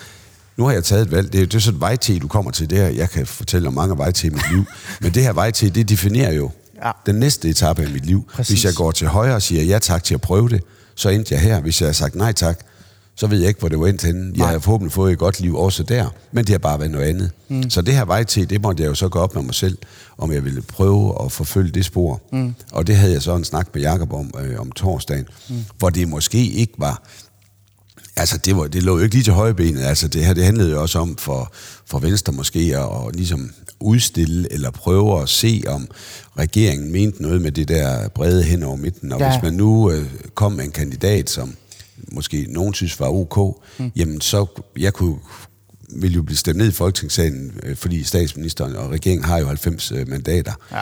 nu 0.57 0.64
har 0.64 0.73
jeg 0.73 0.85
taget 0.85 1.02
et 1.02 1.11
valg. 1.11 1.33
Det 1.33 1.40
er, 1.40 1.47
det 1.47 1.55
er 1.55 1.59
sådan 1.59 1.76
et 1.76 1.81
vejtid, 1.81 2.21
du 2.21 2.28
kommer 2.28 2.50
til. 2.50 2.71
Det 2.71 2.78
her, 2.78 2.88
jeg 2.88 3.11
kan 3.11 3.26
fortælle 3.26 3.69
om 3.69 3.75
mange 3.75 3.99
vejtid 3.99 4.31
i 4.31 4.33
mit 4.33 4.50
liv. 4.52 4.64
Men 5.02 5.14
det 5.14 5.23
her 5.23 5.33
vejtid, 5.33 5.71
det 5.71 5.88
definerer 5.88 6.33
jo 6.33 6.50
ja. 6.85 6.90
den 7.07 7.14
næste 7.14 7.49
etape 7.49 7.83
af 7.83 7.90
mit 7.90 8.07
liv. 8.07 8.28
Præcis. 8.33 8.49
Hvis 8.49 8.64
jeg 8.64 8.75
går 8.75 8.93
til 8.93 9.07
højre 9.07 9.35
og 9.35 9.43
siger 9.43 9.62
ja 9.62 9.78
tak 9.78 10.05
til 10.05 10.14
at 10.14 10.21
prøve 10.21 10.49
det, 10.49 10.62
så 10.99 11.09
endte 11.09 11.35
jeg 11.35 11.43
her. 11.43 11.61
Hvis 11.61 11.81
jeg 11.81 11.88
har 11.88 11.93
sagt 11.93 12.14
nej 12.14 12.33
tak, 12.33 12.59
så 13.17 13.26
ved 13.26 13.38
jeg 13.38 13.49
ikke, 13.49 13.61
hvor 13.61 13.69
det 13.69 13.81
var 13.81 13.87
endt 13.87 14.02
henne. 14.02 14.33
Jeg 14.37 14.47
har 14.47 14.59
forhåbentlig 14.59 14.93
fået 14.93 15.12
et 15.12 15.19
godt 15.19 15.40
liv 15.40 15.57
også 15.57 15.83
der, 15.83 16.09
men 16.33 16.45
det 16.45 16.52
har 16.52 16.59
bare 16.59 16.78
været 16.78 16.90
noget 16.90 17.07
andet. 17.07 17.31
Mm. 17.49 17.71
Så 17.71 17.83
det 17.83 17.95
her 17.95 18.05
vej 18.05 18.25
til, 18.25 18.50
det 18.50 18.62
måtte 18.62 18.83
jeg 18.83 18.88
jo 18.88 18.95
så 18.95 19.09
gå 19.09 19.19
op 19.19 19.35
med 19.35 19.43
mig 19.43 19.55
selv, 19.55 19.78
om 20.19 20.33
jeg 20.33 20.45
ville 20.45 20.62
prøve 20.62 21.25
at 21.25 21.33
forfølge 21.33 21.71
det 21.71 21.85
spor. 21.85 22.21
Mm. 22.33 22.55
Og 22.73 22.87
det 22.87 22.97
havde 22.97 23.12
jeg 23.12 23.23
så 23.23 23.37
en 23.37 23.45
snak 23.45 23.69
med 23.75 23.83
Jakob 23.83 24.12
om, 24.12 24.31
øh, 24.40 24.61
om 24.61 24.73
torsdagen, 24.73 25.26
mm. 25.49 25.64
hvor 25.78 25.90
det 25.90 26.09
måske 26.09 26.47
ikke 26.47 26.73
var 26.78 27.02
Altså, 28.18 28.38
det, 28.38 28.56
var, 28.56 28.66
det 28.66 28.82
lå 28.82 28.96
jo 28.96 29.02
ikke 29.02 29.14
lige 29.14 29.25
til 29.25 29.32
højbenet. 29.32 29.82
Altså, 29.82 30.08
det 30.08 30.25
her 30.25 30.34
det 30.34 30.44
handlede 30.44 30.70
jo 30.70 30.82
også 30.82 30.98
om 30.98 31.16
for, 31.16 31.52
for 31.87 31.98
Venstre 31.98 32.32
måske 32.32 32.58
at, 32.58 33.06
at 33.06 33.16
ligesom 33.16 33.50
udstille 33.80 34.52
eller 34.52 34.70
prøve 34.70 35.22
at 35.22 35.28
se, 35.28 35.62
om 35.66 35.88
regeringen 36.38 36.92
mente 36.92 37.22
noget 37.22 37.42
med 37.42 37.52
det 37.52 37.68
der 37.68 38.08
brede 38.08 38.42
hen 38.42 38.62
over 38.62 38.76
midten. 38.76 39.12
Og 39.12 39.20
ja. 39.20 39.30
hvis 39.30 39.42
man 39.42 39.54
nu 39.54 39.90
øh, 39.90 40.04
kom 40.34 40.52
med 40.52 40.64
en 40.64 40.70
kandidat, 40.70 41.30
som 41.30 41.54
måske 42.12 42.46
nogen 42.48 42.75
synes 42.75 43.00
var 43.00 43.08
ok, 43.08 43.60
mm. 43.78 43.90
jamen 43.96 44.20
så 44.20 44.46
jeg 44.78 44.92
kunne 44.92 45.16
ville 45.90 46.14
jo 46.14 46.22
blive 46.22 46.37
stemt 46.37 46.58
ned 46.58 46.68
i 46.68 46.72
Folketingssalen, 46.72 47.52
øh, 47.62 47.76
fordi 47.76 48.02
statsministeren 48.02 48.76
og 48.76 48.90
regeringen 48.90 49.25
har 49.25 49.38
jo 49.38 49.46
90 49.46 49.92
øh, 49.92 50.08
mandater. 50.08 50.52
Ja. 50.72 50.80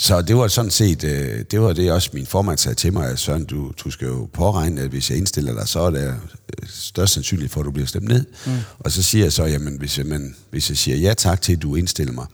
Så 0.00 0.22
det 0.22 0.36
var 0.36 0.48
sådan 0.48 0.70
set, 0.70 1.04
øh, 1.04 1.44
det 1.50 1.60
var 1.60 1.72
det 1.72 1.92
også 1.92 2.10
min 2.12 2.26
formand 2.26 2.58
sagde 2.58 2.74
til 2.74 2.92
mig, 2.92 3.08
at 3.10 3.18
Søren, 3.18 3.44
du, 3.44 3.72
du 3.84 3.90
skal 3.90 4.06
jo 4.08 4.28
påregne, 4.32 4.80
at 4.80 4.88
hvis 4.88 5.10
jeg 5.10 5.18
indstiller 5.18 5.54
dig, 5.54 5.68
så 5.68 5.80
er 5.80 5.90
det 5.90 6.06
øh, 6.08 6.68
størst 6.68 7.12
sandsynligt 7.12 7.52
for, 7.52 7.60
at 7.60 7.64
du 7.66 7.70
bliver 7.70 7.86
stemt 7.86 8.08
ned. 8.08 8.24
Mm. 8.46 8.52
Og 8.78 8.92
så 8.92 9.02
siger 9.02 9.24
jeg 9.24 9.32
så, 9.32 9.44
jamen 9.44 9.78
hvis 9.78 9.98
jeg, 9.98 10.06
men, 10.06 10.36
hvis 10.50 10.68
jeg 10.70 10.76
siger 10.78 10.96
ja 10.96 11.14
tak 11.14 11.40
til, 11.40 11.52
at 11.52 11.62
du 11.62 11.74
indstiller 11.74 12.12
mig, 12.12 12.26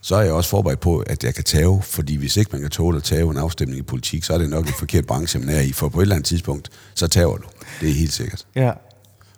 så 0.00 0.16
er 0.16 0.20
jeg 0.22 0.32
også 0.32 0.50
forberedt 0.50 0.80
på, 0.80 0.98
at 0.98 1.24
jeg 1.24 1.34
kan 1.34 1.44
tage, 1.44 1.82
fordi 1.82 2.16
hvis 2.16 2.36
ikke 2.36 2.48
man 2.52 2.60
kan 2.60 2.70
tåle 2.70 2.96
at 2.96 3.02
tage 3.04 3.22
en 3.30 3.36
afstemning 3.36 3.78
i 3.78 3.82
politik, 3.82 4.24
så 4.24 4.34
er 4.34 4.38
det 4.38 4.50
nok 4.50 4.66
en 4.66 4.72
forkert 4.78 5.06
branche, 5.06 5.38
man 5.40 5.48
er 5.48 5.60
i, 5.60 5.72
for 5.72 5.88
på 5.88 5.98
et 6.00 6.02
eller 6.02 6.14
andet 6.14 6.26
tidspunkt, 6.28 6.70
så 6.94 7.06
tager 7.08 7.26
du. 7.36 7.44
Det 7.80 7.90
er 7.90 7.94
helt 7.94 8.12
sikkert. 8.12 8.46
Ja. 8.54 8.72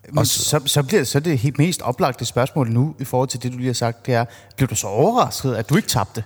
Men 0.09 0.19
Også- 0.19 0.39
så, 0.45 0.61
så 0.67 0.83
bliver 0.83 1.05
så 1.05 1.21
det 1.21 1.39
helt 1.39 1.59
mest 1.59 1.83
oplagte 1.83 2.25
spørgsmål 2.25 2.71
nu, 2.71 2.95
i 3.01 3.05
forhold 3.05 3.29
til 3.29 3.43
det, 3.43 3.53
du 3.53 3.57
lige 3.57 3.67
har 3.67 3.75
sagt, 3.75 4.07
det 4.07 4.15
er, 4.15 4.25
blev 4.57 4.69
du 4.69 4.75
så 4.75 4.87
overrasket, 4.87 5.55
at 5.55 5.69
du 5.69 5.77
ikke 5.77 5.89
tabte? 5.89 6.23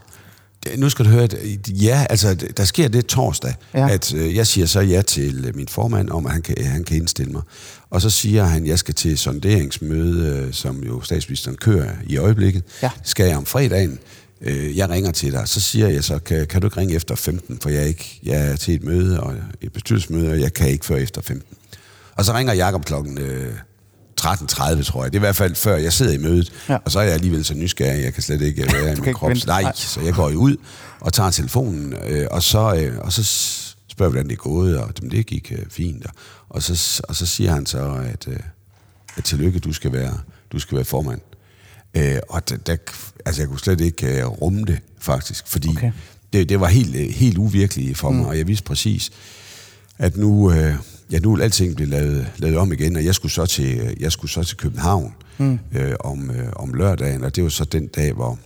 Nu 0.76 0.88
skal 0.88 1.04
du 1.04 1.11
høre, 1.11 1.23
at 1.25 1.37
ja, 1.69 2.07
altså, 2.11 2.35
der 2.57 2.64
sker 2.64 2.88
det 2.88 3.07
torsdag, 3.07 3.54
Ja. 3.75 3.81
ja. 3.81 3.95
at 3.95 4.14
øh, 4.14 4.37
jeg 4.37 4.47
siger 4.47 4.66
så 4.66 4.81
ja 4.81 5.02
til 5.02 5.45
øh, 5.49 5.57
min 5.57 5.69
formand 5.69 6.11
om, 6.11 6.26
at 6.26 6.33
han 6.33 6.42
kan, 6.42 6.64
han 6.64 6.85
kan 6.85 6.97
indstille 6.97 7.33
mig. 7.33 7.42
Og 7.90 8.00
så 8.02 8.11
siger 8.11 8.45
han, 8.45 8.62
at 8.62 8.69
jeg 8.69 8.78
skal 8.78 8.95
til 8.95 9.19
sonderingsmøde, 9.19 10.28
øh, 10.47 10.52
som 10.52 10.83
jo 10.83 11.00
statsministeren 11.02 11.57
kører 11.57 11.90
i 12.07 12.16
øjeblikket. 12.16 12.62
Ja. 12.83 12.90
Skal 13.04 13.26
jeg 13.26 13.37
om 13.37 13.47
fredagen? 13.47 13.99
Øh, 14.40 14.76
jeg 14.76 14.90
ringer 14.90 15.11
til 15.11 15.33
dig. 15.33 15.49
Så 15.49 15.61
siger 15.61 15.88
jeg 15.88 16.04
så, 16.04 16.19
kan, 16.19 16.47
kan 16.47 16.61
du 16.61 16.66
ikke 16.66 16.76
ringe 16.76 16.95
efter 16.95 17.14
15, 17.14 17.59
for 17.62 17.71
jeg 17.71 17.83
er, 17.83 17.87
ikke, 17.87 18.21
jeg 18.23 18.47
er 18.50 18.57
til 18.57 18.75
et 18.75 18.85
møde, 18.85 19.21
og 19.21 19.35
et 19.61 19.73
bestyrelsesmøde, 19.73 20.31
og 20.31 20.40
jeg 20.40 20.52
kan 20.52 20.69
ikke 20.69 20.85
før 20.87 20.97
efter 20.97 21.21
15. 21.23 21.57
Og 22.16 22.25
så 22.25 22.33
ringer 22.33 22.52
Jakob 22.54 22.85
klokken 22.85 23.19
øh, 23.19 23.52
13.30, 24.24 24.82
tror 24.82 25.02
jeg. 25.04 25.12
Det 25.12 25.18
er 25.18 25.20
i 25.20 25.26
hvert 25.26 25.36
fald 25.36 25.54
før 25.54 25.76
jeg 25.76 25.92
sidder 25.92 26.12
i 26.12 26.18
mødet. 26.18 26.52
Ja. 26.68 26.78
Og 26.84 26.92
så 26.92 26.98
er 26.98 27.02
jeg 27.02 27.12
alligevel 27.12 27.44
så 27.44 27.54
nysgerrig, 27.54 28.04
jeg 28.04 28.14
kan 28.14 28.22
slet 28.22 28.40
ikke 28.40 28.62
øh, 28.62 28.72
være 28.84 28.96
i 28.96 29.00
min 29.00 29.14
krop. 29.14 29.30
Nej, 29.46 29.62
Nej. 29.62 29.72
så 29.74 30.00
jeg 30.00 30.14
går 30.14 30.30
jo 30.30 30.38
ud 30.38 30.56
og 31.00 31.12
tager 31.12 31.30
telefonen, 31.30 31.94
øh, 32.06 32.26
og, 32.30 32.42
så, 32.42 32.74
øh, 32.74 32.98
og 32.98 33.12
så 33.12 33.24
spørger 33.88 34.10
hvordan 34.10 34.26
det 34.26 34.32
er 34.32 34.36
gået, 34.36 34.78
og 34.78 34.92
jamen, 35.00 35.10
det 35.10 35.26
gik 35.26 35.52
øh, 35.52 35.64
fint. 35.70 36.06
Og, 36.06 36.12
og, 36.48 36.62
så, 36.62 37.02
og 37.08 37.16
så 37.16 37.26
siger 37.26 37.52
han 37.52 37.66
så, 37.66 38.02
at, 38.12 38.28
øh, 38.28 38.36
at 39.16 39.24
tillykke, 39.24 39.58
du 39.58 39.72
skal 39.72 39.92
være, 39.92 40.18
du 40.52 40.58
skal 40.58 40.76
være 40.76 40.84
formand. 40.84 41.20
Øh, 41.94 42.18
og 42.28 42.48
der, 42.48 42.56
der, 42.56 42.76
altså, 43.24 43.42
jeg 43.42 43.48
kunne 43.48 43.60
slet 43.60 43.80
ikke 43.80 44.18
øh, 44.18 44.26
rumme 44.26 44.64
det, 44.64 44.78
faktisk, 44.98 45.48
fordi 45.48 45.68
Okay. 45.68 45.92
det, 46.32 46.48
det 46.48 46.60
var 46.60 46.68
helt, 46.68 46.96
øh, 46.96 47.08
helt 47.08 47.38
uvirkeligt 47.38 47.98
for 47.98 48.10
mig, 48.10 48.22
mm. 48.22 48.28
og 48.28 48.38
jeg 48.38 48.46
vidste 48.46 48.64
præcis, 48.64 49.10
at 49.98 50.16
nu, 50.16 50.52
øh, 50.52 50.74
ja, 51.11 51.18
nu 51.18 51.35
vil 51.35 51.42
alting 51.42 51.76
blive 51.76 51.90
lavet, 51.90 52.26
lavet 52.37 52.56
om 52.56 52.73
igen, 52.73 52.97
og 52.97 53.04
jeg 53.04 53.14
skulle 53.14 53.32
så 53.32 53.47
til, 53.47 53.78
øh, 53.80 53.92
jeg 54.00 54.12
skulle 54.12 54.30
så 54.30 54.42
til 54.42 54.56
København 54.56 55.14
mm. 55.38 55.59
øh, 55.75 55.94
om, 56.00 56.30
øh, 56.30 56.49
om 56.56 56.75
lørdagen, 56.75 57.25
og 57.25 57.37
det 57.37 57.44
var 57.44 57.50
så 57.50 57.64
den 57.64 57.87
dag, 57.87 58.12
hvor, 58.12 58.38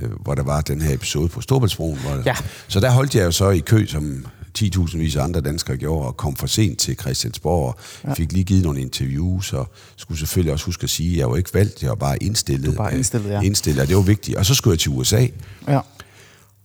øh, 0.00 0.10
hvor 0.20 0.34
der 0.34 0.42
var 0.42 0.60
den 0.60 0.80
her 0.80 0.94
episode 0.94 1.28
på 1.28 1.40
Storbæltsbroen. 1.40 1.98
Hvor, 1.98 2.22
Ja. 2.26 2.34
Så 2.68 2.80
der 2.80 2.90
holdt 2.90 3.14
jeg 3.14 3.24
jo 3.24 3.30
så 3.30 3.50
i 3.50 3.58
kø, 3.58 3.86
som 3.86 4.26
10.000 4.58 4.98
vis 4.98 5.16
af 5.16 5.24
andre 5.24 5.40
danskere 5.40 5.76
gjorde, 5.76 6.06
og 6.06 6.16
kom 6.16 6.36
for 6.36 6.46
sent 6.46 6.78
til 6.78 6.96
Christiansborg, 7.00 7.66
og 7.66 7.78
ja. 8.04 8.12
fik 8.12 8.32
lige 8.32 8.44
givet 8.44 8.62
nogle 8.62 8.80
interviews, 8.80 9.52
og 9.52 9.70
skulle 9.96 10.18
selvfølgelig 10.18 10.52
også 10.52 10.66
huske 10.66 10.84
at 10.84 10.90
sige, 10.90 11.12
at 11.12 11.18
jeg 11.18 11.30
var 11.30 11.36
ikke 11.36 11.54
valgt, 11.54 11.82
jeg 11.82 11.88
var 11.88 11.94
bare 11.96 12.22
indstillet. 12.22 12.66
Du 12.66 12.70
var 12.70 12.76
bare 12.76 12.94
indstillet, 12.96 13.30
ja. 13.30 13.38
Øh, 13.38 13.46
indstillet, 13.46 13.82
og 13.82 13.88
det 13.88 13.96
var 13.96 14.02
vigtigt. 14.02 14.36
Og 14.36 14.46
så 14.46 14.54
skulle 14.54 14.72
jeg 14.72 14.78
til 14.80 14.90
USA, 14.90 15.26
Ja. 15.68 15.80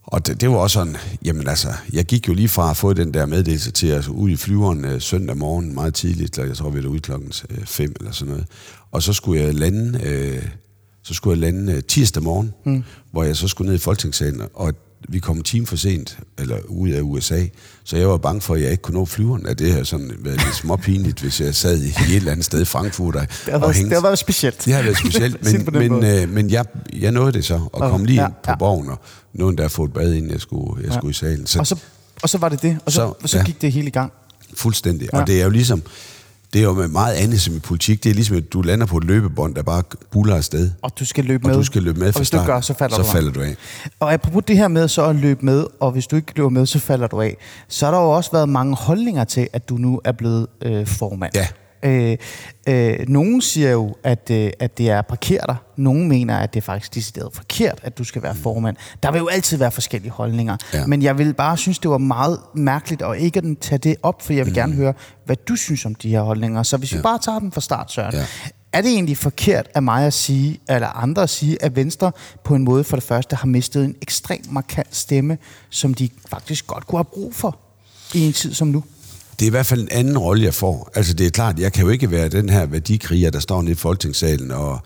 Og 0.02 0.26
det, 0.26 0.40
det 0.40 0.50
var 0.50 0.56
også 0.56 0.74
sådan, 0.74 0.96
jamen 1.24 1.48
altså, 1.48 1.68
jeg 1.92 2.04
gik 2.04 2.28
jo 2.28 2.34
lige 2.34 2.48
fra 2.48 2.70
at 2.70 2.76
få 2.76 2.92
den 2.92 3.14
der 3.14 3.26
meddelelse 3.26 3.70
til 3.70 3.86
at 3.86 4.08
ud 4.08 4.30
i 4.30 4.36
flyveren 4.36 4.84
øh, 4.84 5.00
søndag 5.00 5.36
morgen 5.36 5.74
meget 5.74 5.94
tidligt, 5.94 6.38
jeg 6.38 6.56
tror 6.56 6.70
vi 6.70 6.82
var 6.82 6.88
ude 6.88 7.00
klokken 7.00 7.32
5 7.64 7.94
eller 8.00 8.12
sådan 8.12 8.32
noget. 8.32 8.46
Og 8.90 9.02
så 9.02 9.12
skulle 9.12 9.42
jeg 9.42 9.54
lande, 9.54 10.00
øh, 10.04 10.42
så 11.02 11.14
skulle 11.14 11.32
jeg 11.32 11.52
lande 11.52 11.72
øh, 11.72 11.82
tirsdag 11.82 12.22
morgen, 12.22 12.54
mm. 12.64 12.84
hvor 13.10 13.24
jeg 13.24 13.36
så 13.36 13.48
skulle 13.48 13.68
ned 13.68 13.74
i 13.74 13.82
Folketingssalen, 13.82 14.42
og 14.54 14.74
vi 15.08 15.18
kom 15.18 15.36
en 15.36 15.42
time 15.42 15.66
for 15.66 15.76
sent, 15.76 16.18
eller 16.38 16.58
ud 16.68 16.90
af 16.90 17.00
USA, 17.00 17.44
så 17.84 17.96
jeg 17.96 18.08
var 18.08 18.16
bange 18.16 18.40
for, 18.40 18.54
at 18.54 18.62
jeg 18.62 18.70
ikke 18.70 18.82
kunne 18.82 18.94
nå 18.98 19.04
flyveren. 19.04 19.46
At 19.46 19.58
det 19.58 19.72
havde 19.72 19.84
sådan 19.84 20.12
været 20.18 20.44
lidt 20.44 20.54
småpinligt, 20.56 21.20
hvis 21.22 21.40
jeg 21.40 21.54
sad 21.54 21.82
i 21.82 21.88
et 21.88 22.16
eller 22.16 22.32
andet 22.32 22.44
sted 22.46 22.62
i 22.62 22.64
Frankfurt 22.64 23.16
og, 23.16 23.20
Det 23.22 23.30
har 23.44 23.52
og 23.54 23.60
været, 23.60 23.74
hængte. 23.76 23.90
det 23.90 23.96
har 23.96 24.02
været 24.08 24.18
specielt. 24.18 24.64
Det 24.64 24.74
har 24.74 24.82
været 24.82 24.96
specielt, 24.98 25.44
men, 25.72 25.90
men, 25.92 26.04
øh, 26.04 26.28
men 26.28 26.50
jeg, 26.50 26.64
jeg 27.00 27.12
nåede 27.12 27.32
det 27.32 27.44
så, 27.44 27.54
og 27.54 27.70
Og- 27.72 27.90
kom 27.90 28.04
lige 28.04 28.20
ja, 28.20 28.26
ind 28.26 28.34
på 28.44 28.50
ja. 28.50 28.56
borgen, 28.56 28.88
og 28.88 28.98
nåede 29.34 29.56
der 29.56 29.64
at 29.64 29.70
få 29.70 29.84
et 29.84 29.92
bad, 29.92 30.12
inden 30.12 30.30
jeg 30.30 30.40
skulle, 30.40 30.84
jeg 30.84 30.92
skulle 30.94 31.10
i 31.10 31.14
salen. 31.14 31.46
Så, 31.46 31.58
Og 31.58 31.66
så, 31.66 31.76
og 32.22 32.28
så 32.28 32.38
var 32.38 32.48
det 32.48 32.62
det, 32.62 32.78
og 32.86 32.92
så, 32.92 33.12
Så- 33.22 33.28
så 33.28 33.38
ja. 33.38 33.44
gik 33.44 33.62
det 33.62 33.72
hele 33.72 33.86
i 33.86 33.90
gang. 33.90 34.12
fuldstændig. 34.54 35.08
Ja. 35.12 35.20
Og 35.20 35.26
det 35.26 35.40
er 35.40 35.44
jo 35.44 35.50
ligesom, 35.50 35.82
det 36.52 36.58
er 36.58 36.62
jo 36.62 36.72
med 36.72 36.88
meget 36.88 37.14
andet 37.14 37.40
som 37.40 37.56
i 37.56 37.58
politik. 37.58 38.04
Det 38.04 38.10
er 38.10 38.14
ligesom, 38.14 38.36
at 38.36 38.52
du 38.52 38.62
lander 38.62 38.86
på 38.86 38.96
et 38.96 39.04
løbebånd, 39.04 39.54
der 39.54 39.62
bare 39.62 39.82
buller 40.10 40.36
afsted. 40.36 40.70
Og 40.82 40.90
du 40.98 41.04
skal 41.04 41.24
løbe 41.24 41.44
Og 41.44 41.48
med. 41.48 41.56
du 41.56 41.62
skal 41.64 41.82
løbe 41.82 41.98
med 41.98 42.08
og 42.08 42.14
hvis 42.16 42.30
du 42.30 42.36
start, 42.36 42.46
gør, 42.46 42.60
så 42.60 42.74
falder 42.74 42.96
så 42.96 43.02
du 43.02 43.08
af. 43.08 43.12
falder 43.12 43.32
du 43.32 43.40
af. 43.40 43.56
Og 44.00 44.12
apropos 44.12 44.42
det 44.48 44.56
her 44.56 44.68
med 44.68 44.88
så 44.88 45.04
at 45.04 45.16
løbe 45.16 45.44
med, 45.44 45.66
og 45.80 45.90
hvis 45.92 46.06
du 46.06 46.16
ikke 46.16 46.32
løber 46.36 46.48
med, 46.48 46.66
så 46.66 46.78
falder 46.78 47.06
du 47.06 47.20
af, 47.20 47.36
så 47.68 47.86
har 47.86 47.92
der 47.92 48.00
jo 48.00 48.10
også 48.10 48.30
været 48.32 48.48
mange 48.48 48.76
holdninger 48.76 49.24
til, 49.24 49.48
at 49.52 49.68
du 49.68 49.76
nu 49.76 50.00
er 50.04 50.12
blevet 50.12 50.46
øh, 50.62 50.86
formand. 50.86 51.32
Ja. 51.34 51.46
Øh, 51.82 52.16
øh, 52.68 53.08
nogen 53.08 53.42
siger 53.42 53.70
jo, 53.70 53.96
at, 54.02 54.30
øh, 54.30 54.50
at 54.58 54.78
det 54.78 54.90
er 54.90 55.02
parkeret 55.02 55.44
dig. 55.48 55.56
Nogen 55.76 56.08
mener, 56.08 56.38
at 56.38 56.54
det 56.54 56.60
er 56.60 56.64
faktisk 56.64 56.94
decideret 56.94 57.32
forkert, 57.34 57.80
at 57.82 57.98
du 57.98 58.04
skal 58.04 58.22
være 58.22 58.34
formand. 58.34 58.76
Der 59.02 59.12
vil 59.12 59.18
jo 59.18 59.28
altid 59.28 59.56
være 59.56 59.70
forskellige 59.70 60.12
holdninger. 60.12 60.56
Ja. 60.74 60.86
Men 60.86 61.02
jeg 61.02 61.18
vil 61.18 61.34
bare 61.34 61.56
synes, 61.56 61.78
det 61.78 61.90
var 61.90 61.98
meget 61.98 62.38
mærkeligt 62.54 63.02
at 63.02 63.18
ikke 63.18 63.38
at 63.38 63.44
tage 63.60 63.78
det 63.78 63.96
op, 64.02 64.22
for 64.22 64.32
jeg 64.32 64.46
vil 64.46 64.52
mm. 64.52 64.54
gerne 64.54 64.74
høre, 64.74 64.94
hvad 65.24 65.36
du 65.36 65.56
synes 65.56 65.86
om 65.86 65.94
de 65.94 66.08
her 66.08 66.20
holdninger. 66.20 66.62
Så 66.62 66.76
hvis 66.76 66.92
ja. 66.92 66.96
vi 66.96 67.02
bare 67.02 67.18
tager 67.18 67.38
den 67.38 67.52
fra 67.52 67.60
start, 67.60 67.92
Søren. 67.92 68.14
Ja. 68.14 68.26
Er 68.72 68.82
det 68.82 68.90
egentlig 68.90 69.16
forkert 69.16 69.68
af 69.74 69.82
mig 69.82 70.06
at 70.06 70.12
sige, 70.12 70.60
eller 70.68 70.88
andre 70.88 71.22
at 71.22 71.30
sige, 71.30 71.62
at 71.62 71.76
Venstre 71.76 72.12
på 72.44 72.54
en 72.54 72.64
måde 72.64 72.84
for 72.84 72.96
det 72.96 73.04
første 73.04 73.36
har 73.36 73.46
mistet 73.46 73.84
en 73.84 73.94
ekstremt 74.02 74.52
markant 74.52 74.96
stemme, 74.96 75.38
som 75.70 75.94
de 75.94 76.08
faktisk 76.28 76.66
godt 76.66 76.86
kunne 76.86 76.98
have 76.98 77.04
brug 77.04 77.34
for 77.34 77.58
i 78.14 78.26
en 78.26 78.32
tid 78.32 78.54
som 78.54 78.68
nu? 78.68 78.84
Det 79.38 79.42
er 79.42 79.46
i 79.46 79.50
hvert 79.50 79.66
fald 79.66 79.80
en 79.80 79.88
anden 79.90 80.18
rolle, 80.18 80.44
jeg 80.44 80.54
får. 80.54 80.90
Altså 80.94 81.14
det 81.14 81.26
er 81.26 81.30
klart, 81.30 81.58
jeg 81.58 81.72
kan 81.72 81.84
jo 81.84 81.90
ikke 81.90 82.10
være 82.10 82.28
den 82.28 82.48
her 82.48 82.66
værdikriger, 82.66 83.30
der 83.30 83.40
står 83.40 83.62
nede 83.62 83.72
i 83.72 83.74
Folketingssalen 83.74 84.50
og, 84.50 84.80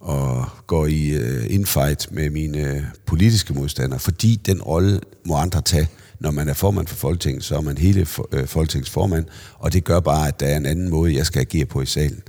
og 0.00 0.48
går 0.66 0.86
i 0.86 1.16
uh, 1.16 1.54
infight 1.54 2.12
med 2.12 2.30
mine 2.30 2.58
øh, 2.58 2.82
politiske 3.06 3.54
modstandere, 3.54 4.00
fordi 4.00 4.40
den 4.46 4.62
rolle 4.62 5.00
må 5.24 5.36
andre 5.36 5.60
tage. 5.60 5.88
Når 6.20 6.30
man 6.30 6.48
er 6.48 6.54
formand 6.54 6.86
for 6.86 6.96
Folketinget, 6.96 7.44
så 7.44 7.56
er 7.56 7.60
man 7.60 7.78
hele 7.78 8.06
for, 8.06 8.28
øh, 8.32 8.46
Folketingets 8.46 8.90
formand, 8.90 9.24
og 9.58 9.72
det 9.72 9.84
gør 9.84 10.00
bare, 10.00 10.28
at 10.28 10.40
der 10.40 10.46
er 10.46 10.56
en 10.56 10.66
anden 10.66 10.88
måde, 10.88 11.16
jeg 11.16 11.26
skal 11.26 11.40
agere 11.40 11.64
på 11.64 11.82
i 11.82 11.86
salen. 11.86 12.22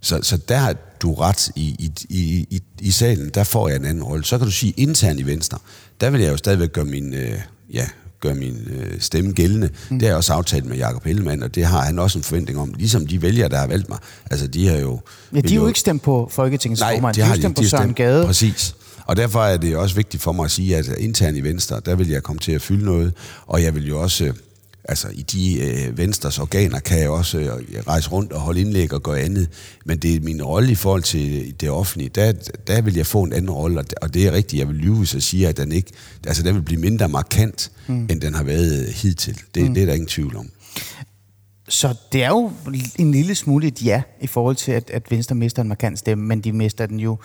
Så, 0.00 0.22
så 0.22 0.36
der 0.36 0.56
har 0.56 0.76
du 1.02 1.14
ret 1.14 1.50
i, 1.56 1.76
i, 1.78 1.92
i, 2.08 2.46
i, 2.50 2.62
i 2.80 2.90
salen, 2.90 3.28
der 3.28 3.44
får 3.44 3.68
jeg 3.68 3.76
en 3.76 3.84
anden 3.84 4.04
rolle. 4.04 4.24
Så 4.24 4.38
kan 4.38 4.46
du 4.46 4.52
sige 4.52 4.74
internt 4.76 5.20
i 5.20 5.26
Venstre, 5.26 5.58
der 6.00 6.10
vil 6.10 6.20
jeg 6.20 6.32
jo 6.32 6.36
stadigvæk 6.36 6.72
gøre 6.72 6.84
min, 6.84 7.14
øh, 7.14 7.38
ja, 7.72 7.88
gøre 8.22 8.34
min 8.34 8.68
øh, 8.70 9.00
stemme 9.00 9.32
gældende. 9.32 9.68
Mm. 9.90 9.98
Det 9.98 10.02
har 10.02 10.08
jeg 10.08 10.16
også 10.16 10.32
aftalt 10.32 10.64
med 10.64 10.76
Jakob 10.76 11.04
Hellemann, 11.04 11.42
og 11.42 11.54
det 11.54 11.64
har 11.64 11.80
han 11.80 11.98
også 11.98 12.18
en 12.18 12.22
forventning 12.22 12.58
om. 12.58 12.74
Ligesom 12.78 13.06
de 13.06 13.22
vælgere, 13.22 13.48
der 13.48 13.58
har 13.58 13.66
valgt 13.66 13.88
mig. 13.88 13.98
Altså, 14.30 14.46
de 14.46 14.68
har 14.68 14.76
jo... 14.76 15.00
Ja, 15.34 15.40
de 15.40 15.52
er 15.52 15.56
jo 15.56 15.66
ikke 15.66 15.80
stemt 15.80 16.02
på 16.02 16.28
Folketingets 16.32 16.80
Nej, 16.80 16.94
formand. 16.96 17.14
de 17.14 17.20
De 17.20 17.26
har 17.26 17.32
er 17.32 17.36
jo 17.36 17.40
stemt 17.42 17.56
på 17.56 17.62
de 17.62 17.64
har 17.66 17.70
Søren 17.78 17.94
Gade. 17.94 18.26
Præcis. 18.26 18.74
Og 19.06 19.16
derfor 19.16 19.40
er 19.44 19.56
det 19.56 19.76
også 19.76 19.96
vigtigt 19.96 20.22
for 20.22 20.32
mig 20.32 20.44
at 20.44 20.50
sige, 20.50 20.76
at 20.76 20.88
internt 20.98 21.36
i 21.36 21.40
Venstre, 21.40 21.80
der 21.86 21.94
vil 21.94 22.08
jeg 22.08 22.22
komme 22.22 22.40
til 22.40 22.52
at 22.52 22.62
fylde 22.62 22.84
noget, 22.84 23.14
og 23.46 23.62
jeg 23.62 23.74
vil 23.74 23.88
jo 23.88 24.00
også, 24.00 24.32
altså 24.84 25.08
i 25.08 25.22
de 25.22 25.60
øh, 25.60 25.98
Venstres 25.98 26.38
organer, 26.38 26.78
kan 26.78 26.98
jeg 26.98 27.10
også 27.10 27.38
øh, 27.38 27.48
rejse 27.86 28.10
rundt 28.10 28.32
og 28.32 28.40
holde 28.40 28.60
indlæg 28.60 28.92
og 28.92 29.02
gøre 29.02 29.20
andet, 29.20 29.48
men 29.84 29.98
det 29.98 30.14
er 30.16 30.20
min 30.20 30.42
rolle 30.42 30.72
i 30.72 30.74
forhold 30.74 31.02
til 31.02 31.54
det 31.60 31.70
offentlige, 31.70 32.08
der, 32.14 32.32
der 32.66 32.80
vil 32.82 32.94
jeg 32.94 33.06
få 33.06 33.22
en 33.22 33.32
anden 33.32 33.50
rolle, 33.50 33.78
og 33.80 33.84
det- 33.90 33.98
og 34.02 34.14
det 34.14 34.26
er 34.26 34.32
rigtigt, 34.32 34.60
jeg 34.60 34.68
vil 34.68 34.76
lyve, 34.76 34.96
hvis 34.98 35.14
jeg 35.14 35.22
siger, 35.22 35.48
at 35.48 35.56
den 35.56 35.72
ikke, 35.72 35.90
altså 36.26 36.42
den 36.42 36.54
vil 36.54 36.62
blive 36.62 36.80
mindre 36.80 37.08
markant, 37.08 37.70
mm. 37.86 38.06
end 38.10 38.20
den 38.20 38.34
har 38.34 38.42
været 38.42 38.82
øh, 38.88 38.94
hidtil. 38.94 39.40
Det, 39.54 39.62
mm. 39.68 39.74
det 39.74 39.82
er 39.82 39.86
der 39.86 39.94
ingen 39.94 40.08
tvivl 40.08 40.36
om. 40.36 40.50
Så 41.68 41.94
det 42.12 42.22
er 42.24 42.28
jo 42.28 42.52
en 42.98 43.12
lille 43.12 43.34
smule 43.34 43.66
et 43.66 43.84
ja 43.84 44.02
i 44.20 44.26
forhold 44.26 44.56
til, 44.56 44.72
at, 44.72 44.90
at 44.90 45.10
Venstre 45.10 45.34
mister 45.34 45.62
en 45.62 45.68
markant 45.68 45.98
stemme, 45.98 46.24
men 46.24 46.40
de 46.40 46.52
mister 46.52 46.86
den 46.86 47.00
jo 47.00 47.18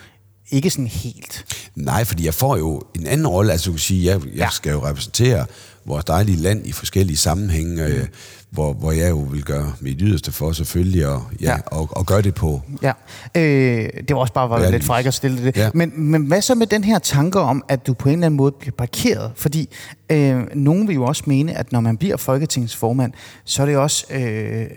ikke 0.51 0.69
sådan 0.69 0.87
helt. 0.87 1.45
Nej, 1.75 2.03
fordi 2.05 2.25
jeg 2.25 2.33
får 2.33 2.57
jo 2.57 2.81
en 2.95 3.07
anden 3.07 3.27
rolle. 3.27 3.51
Altså, 3.51 3.65
du 3.65 3.71
kan 3.71 3.79
sige, 3.79 4.05
jeg, 4.05 4.21
jeg 4.25 4.33
ja. 4.35 4.49
skal 4.51 4.71
jo 4.71 4.87
repræsentere 4.87 5.45
vores 5.87 6.05
dejlige 6.05 6.37
land 6.37 6.67
i 6.67 6.71
forskellige 6.71 7.17
sammenhænge, 7.17 7.75
mm. 7.75 7.91
øh, 7.91 8.07
hvor, 8.49 8.73
hvor 8.73 8.91
jeg 8.91 9.09
jo 9.09 9.17
vil 9.17 9.43
gøre 9.43 9.73
mit 9.79 9.97
yderste 10.01 10.31
for 10.31 10.51
selvfølgelig, 10.51 11.07
og, 11.07 11.23
ja, 11.41 11.51
Ja. 11.51 11.57
Og, 11.65 11.89
og 11.91 12.05
gøre 12.05 12.21
det 12.21 12.35
på. 12.35 12.61
Ja, 12.81 12.91
øh, 13.35 13.89
det 14.07 14.15
var 14.15 14.17
også 14.17 14.33
bare 14.33 14.49
var 14.49 14.69
lidt 14.69 14.83
fræk 14.83 15.05
at 15.05 15.13
stille 15.13 15.43
det. 15.43 15.57
ja. 15.57 15.69
Men, 15.73 15.91
men 15.95 16.25
hvad 16.25 16.41
så 16.41 16.55
med 16.55 16.67
den 16.67 16.83
her 16.83 16.99
tanke 16.99 17.39
om, 17.39 17.63
at 17.67 17.87
du 17.87 17.93
på 17.93 18.09
en 18.09 18.13
eller 18.13 18.25
anden 18.25 18.37
måde 18.37 18.51
bliver 18.51 18.75
parkeret? 18.77 19.31
Fordi 19.35 19.69
øh, 20.09 20.41
nogen 20.55 20.87
vil 20.87 20.93
jo 20.93 21.03
også 21.03 21.23
mene, 21.25 21.57
at 21.57 21.71
når 21.71 21.79
man 21.79 21.97
bliver 21.97 22.17
Folketingets 22.17 22.75
formand, 22.75 23.13
så 23.45 23.61
er 23.61 23.65
det 23.65 23.77
også 23.77 24.05
øh, 24.13 24.67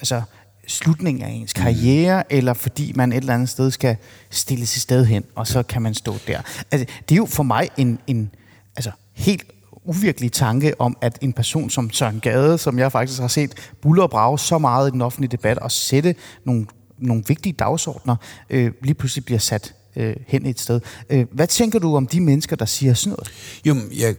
altså, 0.00 0.22
slutningen 0.66 1.24
af 1.24 1.30
ens 1.30 1.52
karriere, 1.52 2.22
mm. 2.22 2.36
eller 2.36 2.54
fordi 2.54 2.92
man 2.94 3.12
et 3.12 3.16
eller 3.16 3.34
andet 3.34 3.48
sted 3.48 3.70
skal 3.70 3.96
stille 4.30 4.66
sit 4.66 4.82
sted 4.82 5.04
hen, 5.04 5.24
og 5.34 5.46
så 5.46 5.62
kan 5.62 5.82
man 5.82 5.94
stå 5.94 6.16
der. 6.26 6.40
Altså, 6.70 6.86
det 7.08 7.14
er 7.14 7.16
jo 7.16 7.26
for 7.26 7.42
mig 7.42 7.68
en, 7.76 7.98
en 8.06 8.30
altså, 8.76 8.90
helt 9.12 9.53
uvirkelig 9.84 10.32
tanke 10.32 10.80
om, 10.80 10.96
at 11.00 11.18
en 11.20 11.32
person 11.32 11.70
som 11.70 11.90
Søren 11.90 12.20
Gade, 12.20 12.58
som 12.58 12.78
jeg 12.78 12.92
faktisk 12.92 13.20
har 13.20 13.28
set 13.28 13.52
buller 13.82 14.02
og 14.02 14.10
brage 14.10 14.38
så 14.38 14.58
meget 14.58 14.88
i 14.88 14.92
den 14.92 15.02
offentlige 15.02 15.30
debat, 15.30 15.58
og 15.58 15.72
sætte 15.72 16.14
nogle, 16.44 16.66
nogle 16.98 17.24
vigtige 17.28 17.52
dagsordner, 17.52 18.16
øh, 18.50 18.72
lige 18.82 18.94
pludselig 18.94 19.24
bliver 19.24 19.38
sat 19.38 19.74
øh, 19.96 20.16
hen 20.26 20.46
et 20.46 20.60
sted. 20.60 20.80
Øh, 21.10 21.26
hvad 21.32 21.46
tænker 21.46 21.78
du 21.78 21.96
om 21.96 22.06
de 22.06 22.20
mennesker, 22.20 22.56
der 22.56 22.64
siger 22.64 22.94
sådan 22.94 23.10
noget? 23.10 23.30
Jo, 23.66 23.74
men 23.74 23.88
jeg, 23.98 24.14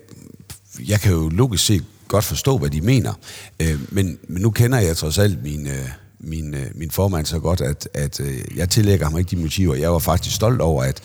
jeg 0.87 0.99
kan 0.99 1.11
jo 1.11 1.29
logisk 1.29 1.65
set 1.65 1.85
godt 2.07 2.23
forstå, 2.23 2.57
hvad 2.57 2.69
de 2.69 2.81
mener, 2.81 3.13
øh, 3.61 3.79
men, 3.89 4.17
men 4.27 4.41
nu 4.41 4.49
kender 4.49 4.79
jeg 4.79 4.97
trods 4.97 5.17
alt 5.17 5.43
min, 5.43 5.67
øh, 5.67 5.89
min, 6.19 6.53
øh, 6.53 6.65
min 6.75 6.91
formand 6.91 7.25
så 7.25 7.39
godt, 7.39 7.61
at, 7.61 7.89
at 7.93 8.19
øh, 8.19 8.57
jeg 8.57 8.69
tillægger 8.69 9.05
ham 9.05 9.17
ikke 9.17 9.29
de 9.29 9.41
motiver. 9.41 9.75
Jeg 9.75 9.91
var 9.91 9.99
faktisk 9.99 10.35
stolt 10.35 10.61
over, 10.61 10.83
at 10.83 11.01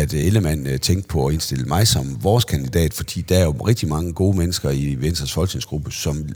at 0.00 0.14
Ellemann 0.14 0.66
øh, 0.66 0.80
tænkte 0.80 1.08
på 1.08 1.26
at 1.26 1.32
indstille 1.32 1.64
mig 1.64 1.88
som 1.88 2.18
vores 2.22 2.44
kandidat, 2.44 2.94
fordi 2.94 3.20
der 3.20 3.38
er 3.38 3.44
jo 3.44 3.50
rigtig 3.50 3.88
mange 3.88 4.12
gode 4.12 4.36
mennesker 4.38 4.70
i 4.70 4.96
Venstres 5.00 5.32
folketingsgruppe, 5.32 5.92
som 5.92 6.28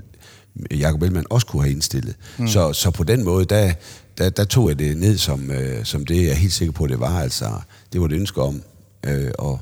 Jacob 0.70 1.03
Ellemann 1.03 1.27
også 1.31 1.46
kunne 1.46 1.62
have 1.62 1.72
indstillet. 1.72 2.14
Mm. 2.38 2.48
Så, 2.48 2.72
så 2.72 2.90
på 2.90 3.05
den 3.05 3.24
måde, 3.24 3.44
der, 3.44 3.72
der, 4.18 4.31
der 4.31 4.44
tog 4.44 4.68
jeg 4.68 4.79
det 4.79 4.96
ned 4.96 5.18
som, 5.18 5.50
øh, 5.50 5.85
som 5.85 6.07
det, 6.07 6.22
jeg 6.22 6.31
er 6.31 6.35
helt 6.35 6.53
sikker 6.53 6.72
på, 6.72 6.87
det 6.87 7.00
var. 7.00 7.20
Altså, 7.20 7.61
det 7.92 8.00
var 8.00 8.07
et 8.07 8.12
ønske 8.12 8.42
om 8.42 8.62
øh, 9.07 9.31
at, 9.38 9.57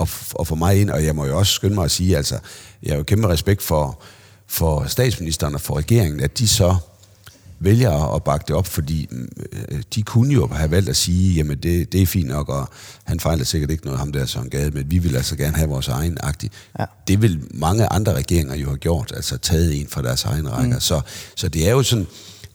at, 0.00 0.08
at 0.40 0.46
få 0.46 0.54
mig 0.54 0.80
ind, 0.80 0.90
og 0.90 1.04
jeg 1.04 1.14
må 1.14 1.26
jo 1.26 1.38
også 1.38 1.52
skynde 1.52 1.74
mig 1.74 1.84
at 1.84 1.90
sige, 1.90 2.16
altså, 2.16 2.38
jeg 2.82 2.92
har 2.92 2.96
jo 2.96 3.02
kæmpe 3.02 3.28
respekt 3.28 3.62
for, 3.62 4.02
for 4.46 4.84
statsministeren 4.86 5.54
og 5.54 5.60
for 5.60 5.78
regeringen, 5.78 6.20
at 6.20 6.38
de 6.38 6.48
så 6.48 6.76
vælger 7.60 8.14
at 8.14 8.24
bakke 8.24 8.44
det 8.48 8.56
op, 8.56 8.66
fordi 8.66 9.08
øh, 9.68 9.82
de 9.94 10.02
kunne 10.02 10.34
jo 10.34 10.46
have 10.46 10.70
valgt 10.70 10.88
at 10.88 10.96
sige, 10.96 11.34
jamen 11.34 11.58
det, 11.58 11.92
det 11.92 12.02
er 12.02 12.06
fint 12.06 12.28
nok, 12.28 12.48
og 12.48 12.68
han 13.04 13.20
fejler 13.20 13.44
sikkert 13.44 13.70
ikke 13.70 13.84
noget 13.84 13.98
ham 13.98 14.12
der 14.12 14.26
Søren 14.26 14.50
Gade, 14.50 14.70
men 14.70 14.90
vi 14.90 14.98
vil 14.98 15.16
altså 15.16 15.36
gerne 15.36 15.56
have 15.56 15.68
vores 15.68 15.88
egen 15.88 16.18
agtig. 16.20 16.50
Ja. 16.78 16.84
Det 17.08 17.22
vil 17.22 17.42
mange 17.54 17.86
andre 17.86 18.14
regeringer 18.14 18.54
jo 18.54 18.66
have 18.66 18.78
gjort, 18.78 19.12
altså 19.16 19.36
taget 19.36 19.80
en 19.80 19.86
fra 19.88 20.02
deres 20.02 20.24
egen 20.24 20.52
rækker. 20.52 20.74
Mm. 20.74 20.80
Så, 20.80 21.00
så 21.36 21.48
det 21.48 21.68
er 21.68 21.72
jo 21.72 21.82
sådan, 21.82 22.06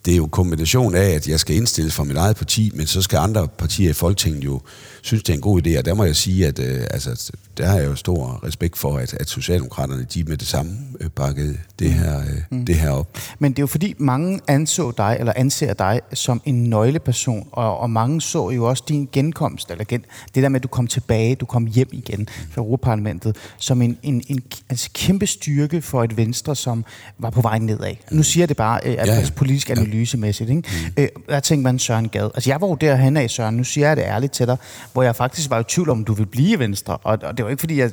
det 0.05 0.13
er 0.13 0.17
jo 0.17 0.27
kombination 0.27 0.95
af, 0.95 1.09
at 1.09 1.27
jeg 1.27 1.39
skal 1.39 1.55
indstille 1.55 1.91
for 1.91 2.03
mit 2.03 2.17
eget 2.17 2.35
parti, 2.35 2.71
men 2.75 2.87
så 2.87 3.01
skal 3.01 3.17
andre 3.17 3.47
partier 3.47 3.89
i 3.89 3.93
Folketinget 3.93 4.45
jo 4.45 4.61
synes, 5.01 5.23
det 5.23 5.33
er 5.33 5.37
en 5.37 5.41
god 5.41 5.67
idé. 5.67 5.77
Og 5.77 5.85
der 5.85 5.93
må 5.93 6.03
jeg 6.03 6.15
sige, 6.15 6.47
at 6.47 6.59
øh, 6.59 6.81
altså, 6.91 7.31
der 7.57 7.65
har 7.65 7.77
jeg 7.77 7.85
jo 7.85 7.95
stor 7.95 8.39
respekt 8.43 8.77
for, 8.77 8.97
at, 8.97 9.13
at 9.13 9.29
Socialdemokraterne 9.29 10.03
de 10.13 10.23
med 10.23 10.37
det 10.37 10.47
samme 10.47 10.77
øh, 10.99 11.09
bakkede 11.09 11.57
det 11.79 11.87
mm. 11.87 11.93
her, 11.93 12.19
øh, 12.19 12.25
mm. 12.49 12.65
det 12.65 12.75
her 12.75 12.89
op. 12.89 13.17
Men 13.39 13.51
det 13.51 13.59
er 13.59 13.63
jo 13.63 13.67
fordi, 13.67 13.95
mange 13.97 14.39
anså 14.47 14.91
dig, 14.91 15.17
eller 15.19 15.33
anser 15.35 15.73
dig 15.73 16.01
som 16.13 16.41
en 16.45 16.63
nøgleperson, 16.63 17.47
og, 17.51 17.77
og 17.77 17.89
mange 17.89 18.21
så 18.21 18.49
jo 18.49 18.65
også 18.65 18.83
din 18.87 19.09
genkomst, 19.11 19.71
eller 19.71 19.83
gen, 19.83 20.05
det 20.35 20.43
der 20.43 20.49
med, 20.49 20.59
at 20.59 20.63
du 20.63 20.67
kom 20.67 20.87
tilbage, 20.87 21.35
du 21.35 21.45
kom 21.45 21.65
hjem 21.65 21.89
igen 21.91 22.27
fra 22.51 22.61
Europaparlamentet, 22.61 23.35
som 23.57 23.81
en, 23.81 23.97
en, 24.03 24.23
en 24.27 24.41
altså, 24.69 24.89
kæmpe 24.93 25.27
styrke 25.27 25.81
for 25.81 26.03
et 26.03 26.17
Venstre, 26.17 26.55
som 26.55 26.85
var 27.17 27.29
på 27.29 27.41
vej 27.41 27.59
nedad. 27.59 27.95
Nu 28.11 28.23
siger 28.23 28.45
det 28.45 28.57
bare, 28.57 28.79
øh, 28.85 28.95
at 28.99 29.07
ja, 29.07 29.15
ja. 29.15 29.25
politisk 29.35 29.69
analysemæssigt. 29.69 30.49
Ikke? 30.49 30.63
Mm. 30.97 31.03
Øh, 31.03 31.07
der 31.29 31.39
tænkte 31.39 31.63
man 31.63 31.79
Søren 31.79 32.09
Gad. 32.09 32.29
Altså 32.35 32.49
jeg 32.49 32.61
var 32.61 32.67
jo 32.67 32.75
derhen 32.75 33.17
af, 33.17 33.29
Søren, 33.29 33.55
nu 33.55 33.63
siger 33.63 33.87
jeg 33.87 33.97
det 33.97 34.03
ærligt 34.03 34.33
til 34.33 34.47
dig, 34.47 34.57
hvor 34.93 35.03
jeg 35.03 35.15
faktisk 35.15 35.49
var 35.49 35.59
i 35.59 35.63
tvivl 35.63 35.89
om, 35.89 36.03
du 36.03 36.13
ville 36.13 36.31
blive 36.31 36.59
Venstre. 36.59 36.97
Og, 36.97 37.19
og 37.21 37.37
det 37.39 37.45
var 37.45 37.49
ikke, 37.49 37.59
fordi 37.59 37.79
jeg 37.79 37.91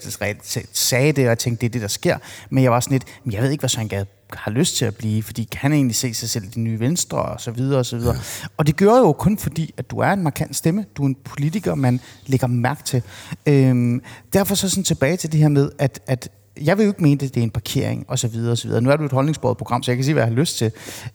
sagde 0.72 1.12
det, 1.12 1.24
og 1.24 1.28
jeg 1.28 1.38
tænkte, 1.38 1.61
det 1.61 1.66
er 1.66 1.70
det, 1.70 1.82
der 1.82 1.88
sker. 1.88 2.18
Men 2.50 2.64
jeg 2.64 2.72
var 2.72 2.80
sådan 2.80 2.94
lidt, 2.94 3.04
jeg 3.35 3.42
ved 3.42 3.50
ikke, 3.50 3.62
hvad 3.62 3.68
Søren 3.68 3.88
Gade 3.88 4.06
har 4.32 4.50
lyst 4.50 4.76
til 4.76 4.85
at 4.85 4.96
blive, 4.96 5.22
fordi 5.22 5.44
kan 5.44 5.59
han 5.61 5.72
egentlig 5.72 5.96
se 5.96 6.14
sig 6.14 6.28
selv 6.28 6.44
i 6.44 6.48
de 6.48 6.61
nye 6.61 6.80
venstre, 6.80 7.18
og 7.18 7.40
så 7.40 7.50
videre, 7.50 7.78
og 7.78 7.87
så 7.87 7.96
videre. 7.96 8.14
Ja. 8.14 8.46
Og 8.56 8.66
det 8.66 8.76
gør 8.76 8.98
jo 8.98 9.12
kun 9.12 9.38
fordi, 9.38 9.74
at 9.76 9.90
du 9.90 9.98
er 9.98 10.09
en 10.09 10.22
markant 10.22 10.56
stemme. 10.56 10.85
Du 10.96 11.02
er 11.02 11.06
en 11.06 11.16
politiker, 11.24 11.74
man 11.74 12.00
lægger 12.26 12.46
mærke 12.46 12.82
til. 12.82 13.02
Øhm, 13.46 14.02
derfor 14.32 14.54
så 14.54 14.70
sådan 14.70 14.85
tilbage 14.85 15.16
til 15.16 15.32
det 15.32 15.40
her 15.40 15.48
med, 15.48 15.70
at, 15.78 16.00
at 16.06 16.28
jeg 16.61 16.79
vil 16.79 16.85
jo 16.85 16.90
ikke 16.90 17.03
mene, 17.03 17.25
at 17.25 17.35
det 17.35 17.40
er 17.40 17.45
en 17.45 17.51
parkering 17.51 18.05
og 18.09 18.19
så 18.19 18.29
videre 18.29 18.53
og 18.53 18.59
så 18.59 18.69
videre. 18.69 18.83
Nu 18.83 18.90
er 18.90 18.97
du 18.97 19.05
et 19.05 19.12
holdningsbordet 19.12 19.59
program, 19.59 19.83
så 19.83 19.90
jeg 19.90 19.97
kan 19.97 20.05
sige, 20.05 20.14
hvad 20.14 20.23
jeg 20.23 20.31
har 20.31 20.37
lyst 20.37 20.59
til. 20.59 20.71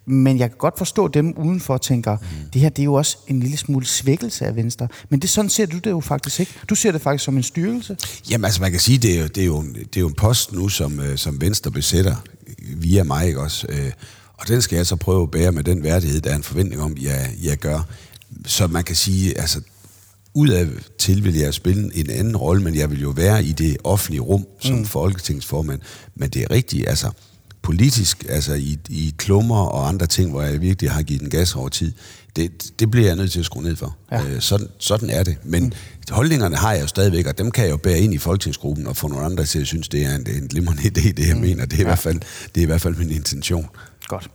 Men 0.06 0.40
jeg 0.40 0.50
kan 0.50 0.58
godt 0.58 0.78
forstå 0.78 1.08
dem 1.08 1.34
udenfor 1.38 1.74
og 1.74 1.82
tænker, 1.82 2.18
mm. 2.18 2.50
det 2.54 2.62
her 2.62 2.70
det 2.70 2.80
er 2.80 2.84
jo 2.84 2.94
også 2.94 3.18
en 3.28 3.40
lille 3.40 3.58
smule 3.58 3.86
svækkelse 3.86 4.46
af 4.46 4.56
Venstre. 4.56 4.88
Men 5.10 5.20
det 5.20 5.30
sådan 5.30 5.50
ser 5.50 5.66
du 5.66 5.78
det 5.78 5.90
jo 5.90 6.00
faktisk 6.00 6.40
ikke. 6.40 6.54
Du 6.70 6.76
ser 6.76 6.92
det 6.92 7.02
faktisk 7.02 7.26
som 7.26 7.38
en 7.38 7.44
styrkelse. 7.44 7.98
Jamen 8.30 8.46
altså, 8.46 8.62
man 8.62 8.72
kan 8.72 8.80
sige, 8.80 8.98
det 8.98 9.16
er 9.16 9.22
jo, 9.22 9.28
det 9.28 9.42
er 9.42 9.46
jo, 9.46 9.64
det 9.64 9.98
er 9.98 10.02
jo 10.02 10.08
en 10.08 10.14
post 10.14 10.54
nu, 10.54 10.70
som, 10.70 11.00
øh, 11.00 11.18
som 11.18 11.42
Venstre 11.42 11.72
besætter 11.72 12.16
via 12.60 13.04
mig, 13.04 13.28
ikke 13.28 13.42
også? 13.42 13.68
Øh, 13.70 13.92
og 14.34 14.48
den 14.48 14.62
skal 14.62 14.76
jeg 14.76 14.88
så 14.88 14.96
prøve 14.96 15.24
at 15.24 15.32
bære 15.32 15.52
med 15.52 15.64
den 15.64 15.84
værdighed, 15.84 16.22
der 16.22 16.32
er 16.32 16.36
en 16.36 16.44
forventning 16.44 16.82
om, 16.82 16.98
jeg, 17.02 17.30
jeg 17.44 17.58
gør. 17.58 17.80
Så 18.46 18.68
man 18.68 18.84
kan 18.84 18.96
sige, 18.96 19.40
altså 19.40 19.62
ud 20.34 20.50
af 20.50 20.68
til 20.98 21.24
vil 21.24 21.36
jeg 21.36 21.54
spille 21.54 21.96
en 21.96 22.10
anden 22.10 22.38
rolle, 22.38 22.64
men 22.64 22.76
jeg 22.76 22.92
vil 22.92 23.02
jo 23.02 23.10
være 23.10 23.44
i 23.44 23.52
det 23.52 23.78
offentlige 23.84 24.22
rum 24.22 24.46
som 24.60 24.76
mm. 24.76 24.86
folketingsformand. 24.86 25.80
Men 26.16 26.30
det 26.30 26.42
er 26.42 26.52
rigtigt, 26.52 26.90
altså 26.90 27.12
politisk, 27.62 28.26
altså 28.30 28.54
i, 28.54 28.80
i 28.90 29.14
klummer 29.18 29.66
og 29.66 29.88
andre 29.88 30.08
ting, 30.08 30.32
hvor 30.32 30.42
jeg 30.42 30.62
virkelig 30.62 30.92
har 30.92 31.02
givet 31.04 31.22
den 31.22 31.30
gas 31.30 31.56
over 31.56 31.70
tid, 31.70 31.94
det, 32.36 32.80
det 32.80 32.92
bliver 32.92 33.08
jeg 33.08 33.16
nødt 33.16 33.32
til 33.32 33.40
at 33.40 33.46
skrue 33.46 33.64
ned 33.64 33.76
for. 33.76 33.98
Ja. 34.12 34.24
Øh, 34.26 34.42
sådan, 34.42 34.68
sådan 34.78 35.10
er 35.10 35.24
det. 35.24 35.38
Men 35.44 35.64
mm. 35.64 35.72
holdningerne 36.10 36.56
har 36.56 36.74
jeg 36.74 36.82
jo 36.82 36.88
stadigvæk, 36.88 37.28
og 37.28 37.38
dem 37.38 37.52
kan 37.52 37.64
jeg 37.64 37.72
jo 37.72 37.78
bære 37.78 38.00
ind 38.00 38.14
i 38.14 38.18
folketingsgruppen 38.18 38.88
og 38.88 38.98
få 38.98 39.08
nogle 39.08 39.26
andre 39.26 39.46
til 39.46 39.60
at 39.60 39.68
synes, 39.68 39.90
det 39.90 40.06
er 40.06 40.16
en, 40.16 40.28
en 40.30 40.48
glimrende 40.48 40.82
idé, 40.98 41.12
det 41.12 41.28
jeg 41.28 41.36
mm. 41.36 41.42
mener. 41.42 41.66
Det 41.66 41.74
er, 41.74 41.78
ja. 41.78 41.84
i 41.84 41.86
hvert 41.86 42.00
fald, 42.00 42.20
det 42.56 42.62
er 42.62 42.64
i 42.64 42.66
hvert 42.66 42.82
fald 42.82 42.96
min 42.96 43.12
intention. 43.12 43.70
Godt. 44.08 44.30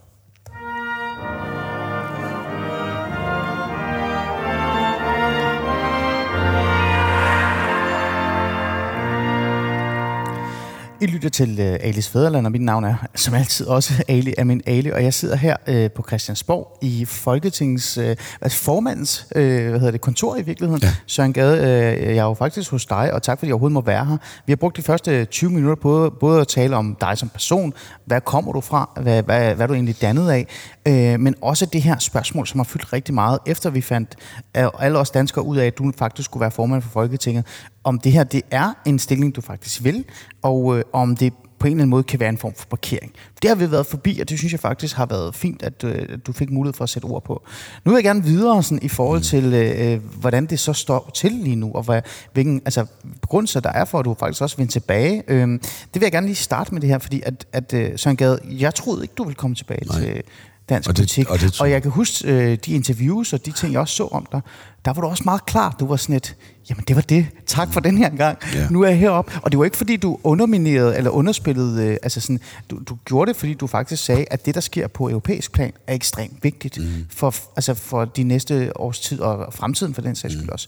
I 11.01 11.05
lytter 11.05 11.29
til 11.29 11.49
uh, 11.59 11.87
Alis 11.87 12.09
Fæderland, 12.09 12.45
og 12.45 12.51
mit 12.51 12.61
navn 12.61 12.83
er 12.83 12.95
som 13.15 13.33
altid 13.33 13.65
også 13.65 14.03
Ali 14.07 14.33
Amin 14.37 14.61
Ali, 14.65 14.89
og 14.89 15.03
jeg 15.03 15.13
sidder 15.13 15.35
her 15.35 15.55
uh, 15.67 15.91
på 15.91 16.03
Christiansborg 16.07 16.77
i 16.81 17.05
Folketingets, 17.05 17.97
uh, 17.97 18.03
altså 18.41 18.57
formandens 18.57 19.27
uh, 19.35 19.41
hvad 19.41 19.71
hedder 19.71 19.91
det, 19.91 20.01
kontor 20.01 20.35
i 20.35 20.41
virkeligheden. 20.41 20.83
Ja. 20.83 20.89
Søren 21.05 21.33
Gade, 21.33 21.57
uh, 21.57 22.05
jeg 22.05 22.17
er 22.17 22.23
jo 22.23 22.33
faktisk 22.33 22.71
hos 22.71 22.85
dig, 22.85 23.13
og 23.13 23.23
tak 23.23 23.39
fordi 23.39 23.47
jeg 23.47 23.53
overhovedet 23.53 23.73
må 23.73 23.81
være 23.81 24.05
her. 24.05 24.17
Vi 24.45 24.51
har 24.51 24.55
brugt 24.55 24.77
de 24.77 24.81
første 24.81 25.25
20 25.25 25.49
minutter 25.49 25.75
på 25.81 26.15
både 26.19 26.41
at 26.41 26.47
tale 26.47 26.75
om 26.75 26.97
dig 27.01 27.17
som 27.17 27.29
person, 27.29 27.73
hvad 28.05 28.21
kommer 28.21 28.53
du 28.53 28.61
fra, 28.61 28.89
hvad, 29.01 29.23
hvad, 29.23 29.55
hvad 29.55 29.63
er 29.63 29.67
du 29.67 29.73
egentlig 29.73 30.01
dannet 30.01 30.29
af, 30.29 30.47
uh, 30.89 31.19
men 31.19 31.35
også 31.41 31.65
det 31.65 31.81
her 31.81 31.97
spørgsmål, 31.97 32.47
som 32.47 32.59
har 32.59 32.65
fyldt 32.65 32.93
rigtig 32.93 33.13
meget, 33.13 33.39
efter 33.45 33.69
vi 33.69 33.81
fandt 33.81 34.15
uh, 34.57 34.63
alle 34.79 34.99
os 34.99 35.09
danskere 35.09 35.45
ud 35.45 35.57
af, 35.57 35.65
at 35.65 35.77
du 35.77 35.91
faktisk 35.97 36.25
skulle 36.25 36.41
være 36.41 36.51
formand 36.51 36.81
for 36.81 36.89
Folketinget, 36.89 37.45
om 37.87 37.99
det 37.99 38.11
her 38.11 38.23
det 38.23 38.41
er 38.51 38.73
en 38.85 38.99
stilling, 38.99 39.35
du 39.35 39.41
faktisk 39.41 39.83
vil, 39.83 40.05
og 40.41 40.77
øh, 40.77 40.83
om 40.93 41.15
det 41.15 41.33
på 41.59 41.67
en 41.67 41.71
eller 41.71 41.81
anden 41.81 41.89
måde 41.89 42.03
kan 42.03 42.19
være 42.19 42.29
en 42.29 42.37
form 42.37 42.53
for 42.57 42.65
parkering. 42.69 43.11
Det 43.41 43.49
har 43.49 43.55
vi 43.55 43.71
været 43.71 43.85
forbi, 43.85 44.19
og 44.19 44.29
det 44.29 44.37
synes 44.37 44.51
jeg 44.51 44.59
faktisk 44.59 44.95
har 44.95 45.05
været 45.05 45.35
fint, 45.35 45.61
at 45.63 45.83
øh, 45.83 46.17
du 46.27 46.33
fik 46.33 46.49
mulighed 46.49 46.73
for 46.73 46.83
at 46.83 46.89
sætte 46.89 47.05
ord 47.05 47.23
på. 47.23 47.43
Nu 47.85 47.91
vil 47.91 47.97
jeg 47.97 48.03
gerne 48.03 48.23
videre 48.23 48.63
sådan, 48.63 48.79
i 48.81 48.87
forhold 48.87 49.19
mm. 49.19 49.23
til, 49.23 49.53
øh, 49.53 50.19
hvordan 50.19 50.45
det 50.45 50.59
så 50.59 50.73
står 50.73 51.11
til 51.13 51.31
lige 51.31 51.55
nu, 51.55 51.71
og 51.73 51.83
hvad, 51.83 52.01
hvilken 52.33 52.61
altså, 52.65 52.85
begrundelse 53.21 53.59
der 53.59 53.69
er 53.69 53.85
for, 53.85 53.99
at 53.99 54.05
du 54.05 54.15
faktisk 54.19 54.41
også 54.41 54.57
vender 54.57 54.71
tilbage. 54.71 55.23
Øh, 55.27 55.47
det 55.47 55.61
vil 55.93 56.01
jeg 56.01 56.11
gerne 56.11 56.27
lige 56.27 56.35
starte 56.35 56.73
med 56.73 56.81
det 56.81 56.89
her, 56.89 56.99
fordi 56.99 57.21
at, 57.25 57.45
at 57.53 57.73
øh, 57.73 57.91
Søren 57.95 58.17
Gade, 58.17 58.39
jeg 58.49 58.75
troede 58.75 59.03
ikke, 59.03 59.13
du 59.17 59.23
ville 59.23 59.35
komme 59.35 59.55
tilbage 59.55 59.85
Nej. 59.85 59.99
til 59.99 60.23
dansk 60.69 60.89
og 60.89 60.97
det, 60.97 61.01
politik. 61.01 61.29
Og, 61.29 61.39
det, 61.39 61.61
og 61.61 61.71
jeg 61.71 61.81
kan 61.81 61.91
huske 61.91 62.27
øh, 62.27 62.57
de 62.65 62.71
interviews 62.71 63.33
og 63.33 63.45
de 63.45 63.51
ting, 63.51 63.73
jeg 63.73 63.81
også 63.81 63.95
så 63.95 64.07
om 64.07 64.27
dig. 64.31 64.41
Der 64.85 64.93
var 64.93 65.01
du 65.01 65.07
også 65.07 65.23
meget 65.25 65.45
klar. 65.45 65.75
Du 65.79 65.87
var 65.87 65.95
sådan 65.95 66.15
et, 66.15 66.35
jamen 66.69 66.83
det 66.87 66.95
var 66.95 67.01
det. 67.01 67.27
Tak 67.45 67.73
for 67.73 67.79
den 67.79 67.97
her 67.97 68.09
gang. 68.09 68.37
Ja. 68.53 68.67
Nu 68.69 68.81
er 68.81 68.87
jeg 68.87 68.97
heroppe. 68.97 69.31
Og 69.43 69.51
det 69.51 69.59
var 69.59 69.65
ikke 69.65 69.77
fordi, 69.77 69.97
du 69.97 70.19
underminerede 70.23 70.97
eller 70.97 71.09
underspillede. 71.09 71.85
Øh, 71.85 71.97
altså 72.03 72.21
sådan, 72.21 72.39
du, 72.69 72.79
du 72.89 72.97
gjorde 73.05 73.29
det, 73.29 73.39
fordi 73.39 73.53
du 73.53 73.67
faktisk 73.67 74.03
sagde, 74.05 74.25
at 74.31 74.45
det, 74.45 74.55
der 74.55 74.61
sker 74.61 74.87
på 74.87 75.09
europæisk 75.09 75.51
plan, 75.51 75.73
er 75.87 75.93
ekstremt 75.93 76.43
vigtigt 76.43 76.77
mm. 76.77 77.05
for, 77.09 77.35
altså 77.55 77.73
for 77.73 78.05
de 78.05 78.23
næste 78.23 78.77
års 78.79 78.99
tid 78.99 79.19
og 79.19 79.53
fremtiden 79.53 79.93
for 79.93 80.01
den 80.01 80.15
sags 80.15 80.33
skyld 80.33 80.45
mm. 80.45 80.53
også. 80.53 80.67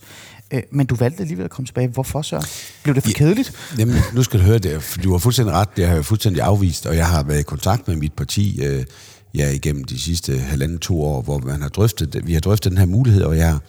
Øh, 0.52 0.62
men 0.72 0.86
du 0.86 0.96
valgte 0.96 1.22
alligevel 1.22 1.46
at 1.46 1.52
komme 1.52 1.66
tilbage. 1.66 1.88
Hvorfor 1.88 2.22
så? 2.22 2.48
Blev 2.84 2.96
det 2.96 3.04
for 3.04 3.10
ja, 3.10 3.14
kedeligt? 3.14 3.54
Jamen, 3.78 3.96
nu 4.14 4.24
skal 4.24 4.40
du 4.40 4.46
høre 4.46 4.60
det. 4.60 4.98
Du 5.04 5.12
har 5.12 5.18
fuldstændig 5.18 5.54
ret. 5.56 5.78
Det 5.78 5.88
har 5.88 5.96
jeg 5.96 6.06
fuldstændig 6.06 6.42
afvist, 6.42 6.86
og 6.86 6.96
jeg 6.96 7.08
har 7.08 7.24
været 7.24 7.40
i 7.40 7.44
kontakt 7.44 7.88
med 7.88 7.96
mit 7.96 8.14
parti 8.14 8.62
øh, 8.64 8.86
ja, 9.36 9.50
igennem 9.50 9.84
de 9.84 10.00
sidste 10.00 10.38
halvanden 10.38 10.80
to 10.80 11.04
år, 11.04 11.22
hvor 11.22 11.40
man 11.40 11.62
har 11.62 11.70
drøftet, 11.70 12.28
vi 12.28 12.34
har 12.34 12.40
drøftet 12.40 12.70
den 12.72 12.78
her 12.78 12.86
mulighed, 12.86 13.24
og 13.24 13.38
jeg 13.38 13.50
har 13.50 13.62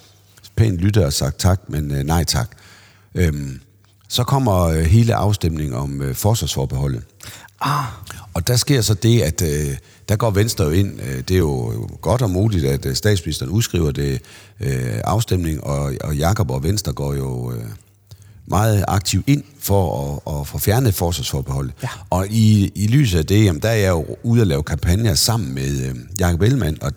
pænt 0.56 0.78
lyttet 0.78 1.04
og 1.04 1.12
sagt 1.12 1.38
tak, 1.38 1.60
men 1.68 1.90
øh, 1.90 2.02
nej 2.02 2.24
tak. 2.24 2.50
Øhm, 3.14 3.60
så 4.08 4.24
kommer 4.24 4.60
øh, 4.60 4.80
hele 4.80 5.14
afstemningen 5.14 5.74
om 5.74 6.02
øh, 6.02 6.14
forsvarsforbeholdet. 6.14 7.02
Ah. 7.60 7.84
Og 8.34 8.46
der 8.46 8.56
sker 8.56 8.80
så 8.80 8.94
det, 8.94 9.20
at 9.20 9.42
øh, 9.42 9.76
der 10.08 10.16
går 10.16 10.30
Venstre 10.30 10.64
jo 10.64 10.70
ind. 10.70 11.00
Øh, 11.00 11.18
det 11.18 11.30
er 11.30 11.38
jo 11.38 11.88
godt 12.00 12.22
og 12.22 12.30
muligt, 12.30 12.64
at 12.64 12.86
øh, 12.86 12.94
statsministeren 12.94 13.50
udskriver 13.50 13.90
det 13.90 14.22
øh, 14.60 15.00
afstemning, 15.04 15.64
og, 15.64 15.92
og 16.00 16.16
Jakob 16.16 16.50
og 16.50 16.62
Venstre 16.62 16.92
går 16.92 17.14
jo 17.14 17.52
øh, 17.52 17.64
meget 18.50 18.84
aktivt 18.88 19.28
ind 19.28 19.44
for 19.58 20.06
at, 20.26 20.40
at 20.40 20.46
få 20.46 20.58
fjernet 20.58 20.94
forsvarsforbeholdet. 20.94 21.74
Ja. 21.82 21.88
Og 22.10 22.26
i, 22.28 22.72
i 22.74 22.86
lyset 22.86 23.18
af 23.18 23.26
det, 23.26 23.44
jamen, 23.44 23.62
der 23.62 23.68
er 23.68 23.74
jeg 23.74 23.90
jo 23.90 24.16
ude 24.22 24.40
at 24.40 24.46
lave 24.46 24.62
kampagner 24.62 25.14
sammen 25.14 25.54
med 25.54 25.86
øh, 25.88 25.94
Jakob 26.20 26.42
Ellemann, 26.42 26.78
og 26.82 26.92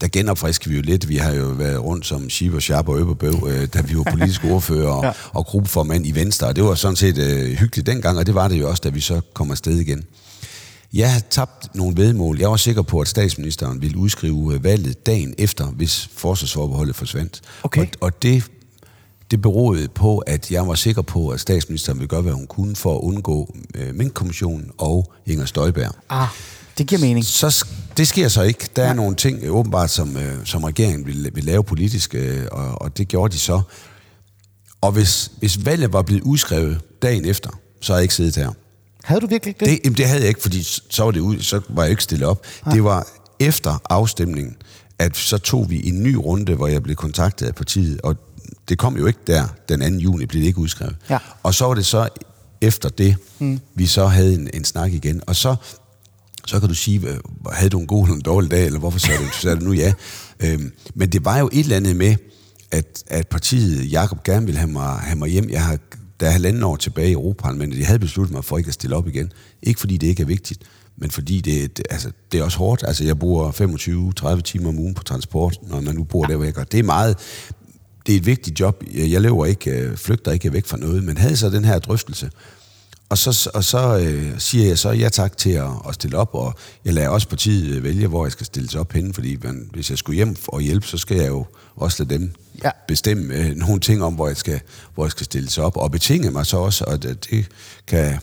der 0.00 0.08
genopfrisker 0.08 0.70
vi 0.70 0.76
jo 0.76 0.82
lidt. 0.82 1.08
Vi 1.08 1.16
har 1.16 1.32
jo 1.32 1.44
været 1.44 1.84
rundt 1.84 2.06
som 2.06 2.30
Schieber, 2.30 2.60
Sharp 2.60 2.88
og 2.88 2.98
Øberbøv, 2.98 3.48
øh, 3.48 3.68
da 3.74 3.80
vi 3.80 3.96
var 3.96 4.02
politiske 4.10 4.52
ordfører 4.52 4.88
og, 4.88 5.04
ja. 5.06 5.12
og 5.32 5.46
gruppeformand 5.46 6.06
i 6.06 6.14
Venstre. 6.14 6.46
Og 6.46 6.56
det 6.56 6.64
var 6.64 6.74
sådan 6.74 6.96
set 6.96 7.18
øh, 7.18 7.52
hyggeligt 7.52 7.86
dengang, 7.86 8.18
og 8.18 8.26
det 8.26 8.34
var 8.34 8.48
det 8.48 8.60
jo 8.60 8.68
også, 8.68 8.80
da 8.84 8.88
vi 8.88 9.00
så 9.00 9.20
kom 9.34 9.50
afsted 9.50 9.78
igen. 9.78 10.04
Jeg 10.94 11.12
har 11.12 11.22
tabt 11.30 11.74
nogle 11.74 11.96
vedmål. 11.96 12.38
Jeg 12.38 12.50
var 12.50 12.56
sikker 12.56 12.82
på, 12.82 13.00
at 13.00 13.08
statsministeren 13.08 13.82
ville 13.82 13.96
udskrive 13.96 14.54
øh, 14.54 14.64
valget 14.64 15.06
dagen 15.06 15.34
efter, 15.38 15.66
hvis 15.66 16.10
forsvarsforbeholdet 16.16 16.96
forsvandt. 16.96 17.40
Okay. 17.62 17.80
Og, 17.80 17.88
og 18.00 18.22
det 18.22 18.44
det 19.30 19.42
beroede 19.42 19.88
på, 19.88 20.18
at 20.18 20.50
jeg 20.50 20.68
var 20.68 20.74
sikker 20.74 21.02
på, 21.02 21.28
at 21.28 21.40
statsministeren 21.40 21.98
ville 21.98 22.08
gøre, 22.08 22.22
hvad 22.22 22.32
hun 22.32 22.46
kunne 22.46 22.76
for 22.76 22.94
at 22.94 23.00
undgå 23.00 23.54
øh, 23.74 23.94
Mink-kommissionen 23.94 24.70
og 24.78 25.12
Inger 25.26 25.44
Støjberg. 25.44 25.92
Ah, 26.10 26.28
det 26.78 26.86
giver 26.86 27.00
mening. 27.00 27.24
Så, 27.24 27.66
det 27.96 28.08
sker 28.08 28.28
så 28.28 28.42
ikke. 28.42 28.68
Der 28.76 28.82
er 28.82 28.86
ja. 28.86 28.94
nogle 28.94 29.16
ting, 29.16 29.50
åbenbart, 29.50 29.90
som, 29.90 30.16
øh, 30.16 30.46
som 30.46 30.64
regeringen 30.64 31.06
vil, 31.06 31.30
vil 31.34 31.44
lave 31.44 31.64
politisk, 31.64 32.14
øh, 32.14 32.46
og, 32.52 32.82
og 32.82 32.98
det 32.98 33.08
gjorde 33.08 33.32
de 33.32 33.38
så. 33.38 33.60
Og 34.80 34.92
hvis, 34.92 35.30
hvis 35.38 35.64
valget 35.64 35.92
var 35.92 36.02
blevet 36.02 36.22
udskrevet 36.22 36.80
dagen 37.02 37.24
efter, 37.24 37.50
så 37.80 37.92
havde 37.92 37.98
jeg 37.98 38.04
ikke 38.04 38.14
siddet 38.14 38.36
her. 38.36 38.50
Havde 39.04 39.20
du 39.20 39.26
virkelig 39.26 39.60
det? 39.60 39.68
Det, 39.68 39.80
jamen, 39.84 39.96
det 39.96 40.06
havde 40.06 40.20
jeg 40.20 40.28
ikke, 40.28 40.42
fordi 40.42 40.62
så 40.90 41.04
var, 41.04 41.10
det 41.10 41.20
ud, 41.20 41.40
så 41.40 41.60
var 41.68 41.82
jeg 41.82 41.90
ikke 41.90 42.02
stillet 42.02 42.28
op. 42.28 42.46
Det 42.72 42.84
var 42.84 43.06
efter 43.40 43.82
afstemningen, 43.90 44.56
at 44.98 45.16
så 45.16 45.38
tog 45.38 45.70
vi 45.70 45.88
en 45.88 46.02
ny 46.02 46.14
runde, 46.14 46.54
hvor 46.54 46.66
jeg 46.66 46.82
blev 46.82 46.96
kontaktet 46.96 47.46
af 47.46 47.54
partiet, 47.54 48.00
og 48.00 48.16
det 48.68 48.78
kom 48.78 48.96
jo 48.96 49.06
ikke 49.06 49.18
der, 49.26 49.44
den 49.68 49.80
2. 49.80 49.86
juni 49.98 50.26
blev 50.26 50.40
det 50.42 50.46
ikke 50.46 50.58
udskrevet. 50.58 50.96
Ja. 51.10 51.18
Og 51.42 51.54
så 51.54 51.64
var 51.66 51.74
det 51.74 51.86
så 51.86 52.08
efter 52.60 52.88
det, 52.88 53.16
mm. 53.38 53.60
vi 53.74 53.86
så 53.86 54.06
havde 54.06 54.34
en, 54.34 54.50
en 54.54 54.64
snak 54.64 54.92
igen. 54.92 55.20
Og 55.26 55.36
så, 55.36 55.56
så 56.46 56.60
kan 56.60 56.68
du 56.68 56.74
sige, 56.74 56.98
hvad- 56.98 57.16
havde 57.52 57.70
du 57.70 57.78
en 57.80 57.86
god 57.86 58.04
eller 58.04 58.14
en 58.14 58.20
dårlig 58.22 58.50
dag, 58.50 58.66
eller 58.66 58.78
hvorfor 58.78 58.98
sagde 58.98 59.18
du, 59.20 59.28
sagde 59.40 59.56
du 59.56 59.64
nu 59.64 59.72
ja? 59.72 59.92
Øhm, 60.40 60.72
men 60.94 61.08
det 61.12 61.24
var 61.24 61.38
jo 61.38 61.48
et 61.52 61.58
eller 61.60 61.76
andet 61.76 61.96
med, 61.96 62.16
at, 62.70 63.04
at 63.06 63.28
partiet, 63.28 63.92
Jakob 63.92 64.24
gerne 64.24 64.46
ville 64.46 64.58
have 64.58 64.70
mig, 64.70 64.88
have 64.96 65.16
mig 65.18 65.28
hjem. 65.28 65.50
Jeg 65.50 65.64
har, 65.64 65.78
der 66.20 66.26
er 66.26 66.30
halvanden 66.30 66.62
år 66.62 66.76
tilbage 66.76 67.08
i 67.08 67.12
Europaparlamentet. 67.12 67.78
Jeg 67.78 67.86
havde 67.86 67.98
besluttet 67.98 68.34
mig 68.34 68.44
for 68.44 68.58
ikke 68.58 68.68
at 68.68 68.74
stille 68.74 68.96
op 68.96 69.08
igen. 69.08 69.32
Ikke 69.62 69.80
fordi 69.80 69.96
det 69.96 70.06
ikke 70.06 70.22
er 70.22 70.26
vigtigt, 70.26 70.62
men 70.96 71.10
fordi 71.10 71.40
det, 71.40 71.76
det, 71.76 71.86
altså, 71.90 72.10
det 72.32 72.40
er 72.40 72.44
også 72.44 72.58
hårdt. 72.58 72.84
Altså, 72.86 73.04
jeg 73.04 73.18
bruger 73.18 73.50
25-30 74.36 74.40
timer 74.40 74.68
om 74.68 74.78
ugen 74.78 74.94
på 74.94 75.02
transport, 75.02 75.58
når 75.62 75.80
man 75.80 75.94
nu 75.94 76.04
bor 76.04 76.24
der, 76.24 76.36
hvor 76.36 76.44
jeg 76.44 76.52
gør. 76.54 76.64
Det 76.64 76.78
er 76.80 76.84
meget... 76.84 77.16
Det 78.06 78.12
er 78.12 78.16
et 78.16 78.26
vigtigt 78.26 78.60
job. 78.60 78.82
Jeg 78.94 79.20
lever 79.20 79.46
ikke, 79.46 79.70
øh, 79.70 79.96
flygter 79.96 80.32
ikke 80.32 80.52
væk 80.52 80.66
fra 80.66 80.76
noget, 80.76 81.04
men 81.04 81.16
havde 81.16 81.36
så 81.36 81.50
den 81.50 81.64
her 81.64 81.78
drøftelse. 81.78 82.30
Og 83.08 83.18
så, 83.18 83.50
og 83.54 83.64
så 83.64 83.98
øh, 83.98 84.32
siger 84.38 84.66
jeg 84.66 84.78
så 84.78 84.90
ja 84.90 85.08
tak 85.08 85.36
til 85.36 85.50
at, 85.50 85.70
at 85.88 85.94
stille 85.94 86.16
op, 86.16 86.30
og 86.32 86.54
jeg 86.84 86.94
lader 86.94 87.08
også 87.08 87.28
partiet 87.28 87.76
øh, 87.76 87.84
vælge, 87.84 88.06
hvor 88.06 88.24
jeg 88.24 88.32
skal 88.32 88.46
stilles 88.46 88.74
op 88.74 88.92
henne, 88.92 89.14
fordi 89.14 89.36
man, 89.42 89.68
hvis 89.72 89.90
jeg 89.90 89.98
skulle 89.98 90.16
hjem 90.16 90.36
og 90.48 90.60
hjælpe, 90.60 90.86
så 90.86 90.98
skal 90.98 91.16
jeg 91.16 91.28
jo 91.28 91.46
også 91.76 92.02
lade 92.04 92.14
dem 92.18 92.32
Ja. 92.64 92.70
bestemme 92.88 93.34
øh, 93.34 93.56
nogle 93.56 93.80
ting 93.80 94.02
om, 94.04 94.14
hvor 94.14 94.26
jeg, 94.28 94.36
skal, 94.36 94.60
hvor 94.94 95.04
jeg 95.04 95.10
skal 95.10 95.24
stilles 95.24 95.58
op, 95.58 95.76
og 95.76 95.90
betinge 95.90 96.30
mig 96.30 96.46
så 96.46 96.56
også, 96.56 96.84
og 96.84 97.02
det, 97.02 97.26
det 97.30 97.46
kan 97.86 98.18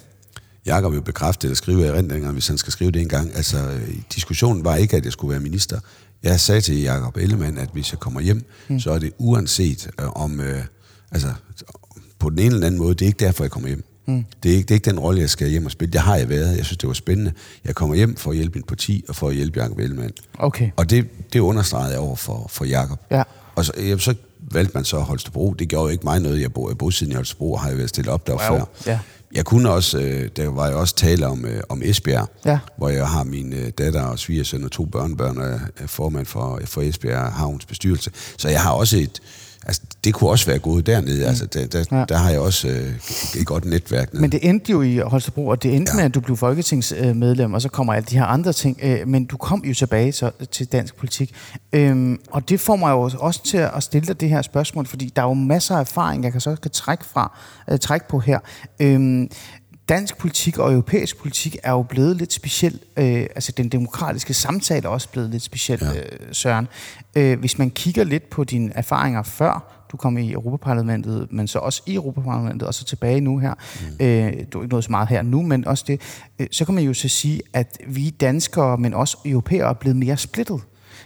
Jakob 0.65 0.93
jo 0.95 1.01
bekræfte 1.01 1.47
eller 1.47 1.55
skrive 1.55 1.81
i 1.81 1.85
erindringer, 1.87 2.31
hvis 2.31 2.47
han 2.47 2.57
skal 2.57 2.73
skrive 2.73 2.91
det 2.91 3.01
en 3.01 3.09
gang. 3.09 3.35
Altså, 3.35 3.57
øh, 3.57 3.95
diskussionen 4.15 4.63
var 4.63 4.75
ikke, 4.75 4.97
at 4.97 5.05
jeg 5.05 5.11
skulle 5.11 5.31
være 5.31 5.39
minister. 5.39 5.79
Jeg 6.23 6.39
sagde 6.39 6.61
til 6.61 6.81
Jakob 6.81 7.17
Ellemann, 7.17 7.57
at 7.57 7.69
hvis 7.73 7.91
jeg 7.91 7.99
kommer 7.99 8.21
hjem, 8.21 8.45
mm. 8.67 8.79
så 8.79 8.91
er 8.91 8.99
det 8.99 9.11
uanset 9.17 9.89
øh, 10.01 10.09
om, 10.09 10.39
øh, 10.39 10.63
altså 11.11 11.27
på 12.19 12.29
den 12.29 12.39
ene 12.39 12.53
eller 12.53 12.67
anden 12.67 12.81
måde, 12.81 12.93
det 12.93 13.01
er 13.01 13.07
ikke 13.07 13.25
derfor, 13.25 13.43
jeg 13.43 13.51
kommer 13.51 13.67
hjem. 13.69 13.83
Mm. 14.05 14.25
Det, 14.43 14.51
er 14.51 14.55
ikke, 14.55 14.67
det 14.67 14.71
er 14.71 14.75
ikke 14.75 14.89
den 14.89 14.99
rolle, 14.99 15.21
jeg 15.21 15.29
skal 15.29 15.49
hjem 15.49 15.65
og 15.65 15.71
spille. 15.71 15.93
Det 15.93 16.01
har 16.01 16.15
jeg 16.15 16.29
været. 16.29 16.57
Jeg 16.57 16.65
synes, 16.65 16.77
det 16.77 16.87
var 16.87 16.93
spændende. 16.93 17.31
Jeg 17.65 17.75
kommer 17.75 17.95
hjem 17.95 18.15
for 18.15 18.29
at 18.31 18.35
hjælpe 18.35 18.59
mit 18.59 18.65
parti 18.67 19.03
og 19.09 19.15
for 19.15 19.29
at 19.29 19.35
hjælpe 19.35 19.59
Jakob 19.59 19.79
Ellemann. 19.79 20.11
Okay. 20.39 20.71
Og 20.75 20.89
det, 20.89 21.07
det 21.33 21.39
understregede 21.39 21.89
jeg 21.91 21.99
over 21.99 22.15
for, 22.15 22.47
for 22.49 22.65
Jakob. 22.65 22.99
Ja. 23.11 23.23
Og 23.55 23.65
så, 23.65 23.73
jamen, 23.77 23.99
så 23.99 24.15
valgte 24.51 24.71
man 24.75 24.83
så 24.83 24.99
Holstebro. 24.99 25.53
Det 25.53 25.67
gjorde 25.67 25.83
jo 25.83 25.89
ikke 25.89 26.03
mig 26.03 26.19
noget. 26.19 26.41
Jeg 26.41 26.53
bor, 26.53 26.73
bor 26.73 26.89
siden 26.89 27.11
i 27.11 27.15
Holstebro, 27.15 27.53
og 27.53 27.59
har 27.59 27.67
jeg 27.69 27.77
været 27.77 27.89
stillet 27.89 28.13
op 28.13 28.27
der 28.27 28.33
Wow. 28.33 28.39
før. 28.57 28.65
Ja. 28.85 28.99
Jeg 29.33 29.45
kunne 29.45 29.69
også, 29.71 29.99
øh, 29.99 30.29
der 30.35 30.47
var 30.49 30.69
jo 30.71 30.79
også 30.79 30.95
tale 30.95 31.27
om, 31.27 31.45
øh, 31.45 31.61
om 31.69 31.81
Esbjerg, 31.85 32.27
Ja. 32.45 32.59
hvor 32.77 32.89
jeg 32.89 33.07
har 33.07 33.23
min 33.23 33.53
øh, 33.53 33.69
datter 33.77 34.01
og 34.01 34.19
svigersøn 34.19 34.63
og 34.63 34.71
to 34.71 34.85
børnebørn, 34.85 35.37
og 35.37 35.45
er 35.47 35.59
er 35.77 35.87
formand 35.87 36.25
for, 36.25 36.59
for 36.65 36.81
Esbjerg 36.81 37.31
Havns 37.33 37.65
bestyrelse. 37.65 38.11
Så 38.37 38.49
jeg 38.49 38.61
har 38.61 38.71
også 38.71 38.97
et, 38.97 39.19
altså 39.65 39.81
det 40.03 40.13
kunne 40.13 40.29
også 40.29 40.45
være 40.45 40.59
gået 40.59 40.85
dernede. 40.85 41.17
Mm. 41.23 41.27
Altså, 41.29 41.45
der, 41.45 41.67
der, 41.67 41.85
Ja. 41.91 42.05
der 42.09 42.17
har 42.17 42.29
jeg 42.29 42.39
også 42.39 42.67
øh, 42.67 42.93
et 43.41 43.45
godt 43.45 43.65
netværk. 43.65 44.13
Nede. 44.13 44.21
Men 44.21 44.31
det 44.31 44.39
endte 44.49 44.71
jo 44.71 44.81
i 44.81 44.97
Holstebro, 44.97 45.47
og 45.47 45.63
det 45.63 45.75
endte. 45.75 45.91
Ja. 45.91 45.95
med, 45.95 46.03
at 46.03 46.13
du 46.15 46.19
blev 46.19 46.37
folketingsmedlem, 46.37 47.53
og 47.53 47.61
så 47.61 47.69
kommer 47.69 47.93
alle 47.93 48.05
de 48.09 48.15
her 48.17 48.25
andre 48.25 48.53
ting. 48.53 48.79
øh, 48.83 49.07
Men 49.07 49.25
du 49.25 49.37
kom 49.37 49.63
jo 49.65 49.73
tilbage 49.73 50.11
så, 50.11 50.31
til 50.51 50.65
dansk 50.71 50.95
politik. 50.95 51.35
Øhm, 51.73 52.19
Og 52.31 52.49
det 52.49 52.59
får 52.59 52.75
mig 52.75 52.91
jo 52.91 53.09
også 53.19 53.43
til 53.45 53.57
at 53.57 53.83
stille 53.83 54.07
dig 54.07 54.21
det 54.21 54.29
her 54.29 54.41
spørgsmål, 54.41 54.85
fordi 54.87 55.11
der 55.15 55.21
er 55.21 55.25
jo 55.27 55.33
masser 55.33 55.75
af 55.75 55.79
erfaring, 55.79 56.23
jeg 56.23 56.31
kan 56.31 56.41
så 56.41 56.55
kan 56.55 56.71
trække, 56.71 57.05
fra, 57.05 57.37
øh, 57.71 57.79
trække 57.79 58.07
på 58.09 58.19
her. 58.19 58.39
Øhm, 58.79 59.29
Dansk 59.91 60.17
politik 60.17 60.57
og 60.57 60.71
europæisk 60.71 61.17
politik 61.17 61.57
er 61.63 61.71
jo 61.71 61.81
blevet 61.81 62.17
lidt 62.17 62.33
speciel. 62.33 62.79
Øh, 62.97 63.25
altså 63.35 63.51
den 63.51 63.69
demokratiske 63.69 64.33
samtale 64.33 64.85
er 64.85 64.89
også 64.89 65.09
blevet 65.09 65.29
lidt 65.29 65.43
speciel, 65.43 65.79
ja. 65.81 65.99
Øh, 65.99 66.19
Søren. 66.31 66.67
Øh, 67.15 67.39
hvis 67.39 67.57
man 67.57 67.69
kigger 67.69 68.03
lidt 68.03 68.29
på 68.29 68.43
dine 68.43 68.71
erfaringer 68.75 69.23
før 69.23 69.81
du 69.91 69.97
kom 69.97 70.17
i 70.17 70.31
Europaparlamentet, 70.31 71.27
men 71.31 71.47
så 71.47 71.59
også 71.59 71.81
i 71.85 71.95
Europaparlamentet, 71.95 72.67
og 72.67 72.73
så 72.73 72.85
tilbage 72.85 73.21
nu 73.21 73.37
her. 73.37 73.53
Mm. 73.99 74.05
Øh, 74.05 74.33
du 74.53 74.59
er 74.59 74.63
ikke 74.63 74.73
noget 74.73 74.83
så 74.83 74.91
meget 74.91 75.07
her 75.07 75.21
nu, 75.21 75.41
men 75.41 75.67
også 75.67 75.83
det. 75.87 76.01
Øh, 76.39 76.47
så 76.51 76.65
kan 76.65 76.75
man 76.75 76.83
jo 76.83 76.93
så 76.93 77.07
sige, 77.07 77.41
at 77.53 77.77
vi 77.87 78.09
danskere, 78.09 78.77
men 78.77 78.93
også 78.93 79.17
europæere, 79.25 79.69
er 79.69 79.73
blevet 79.73 79.97
mere 79.97 80.17
splittet. 80.17 80.61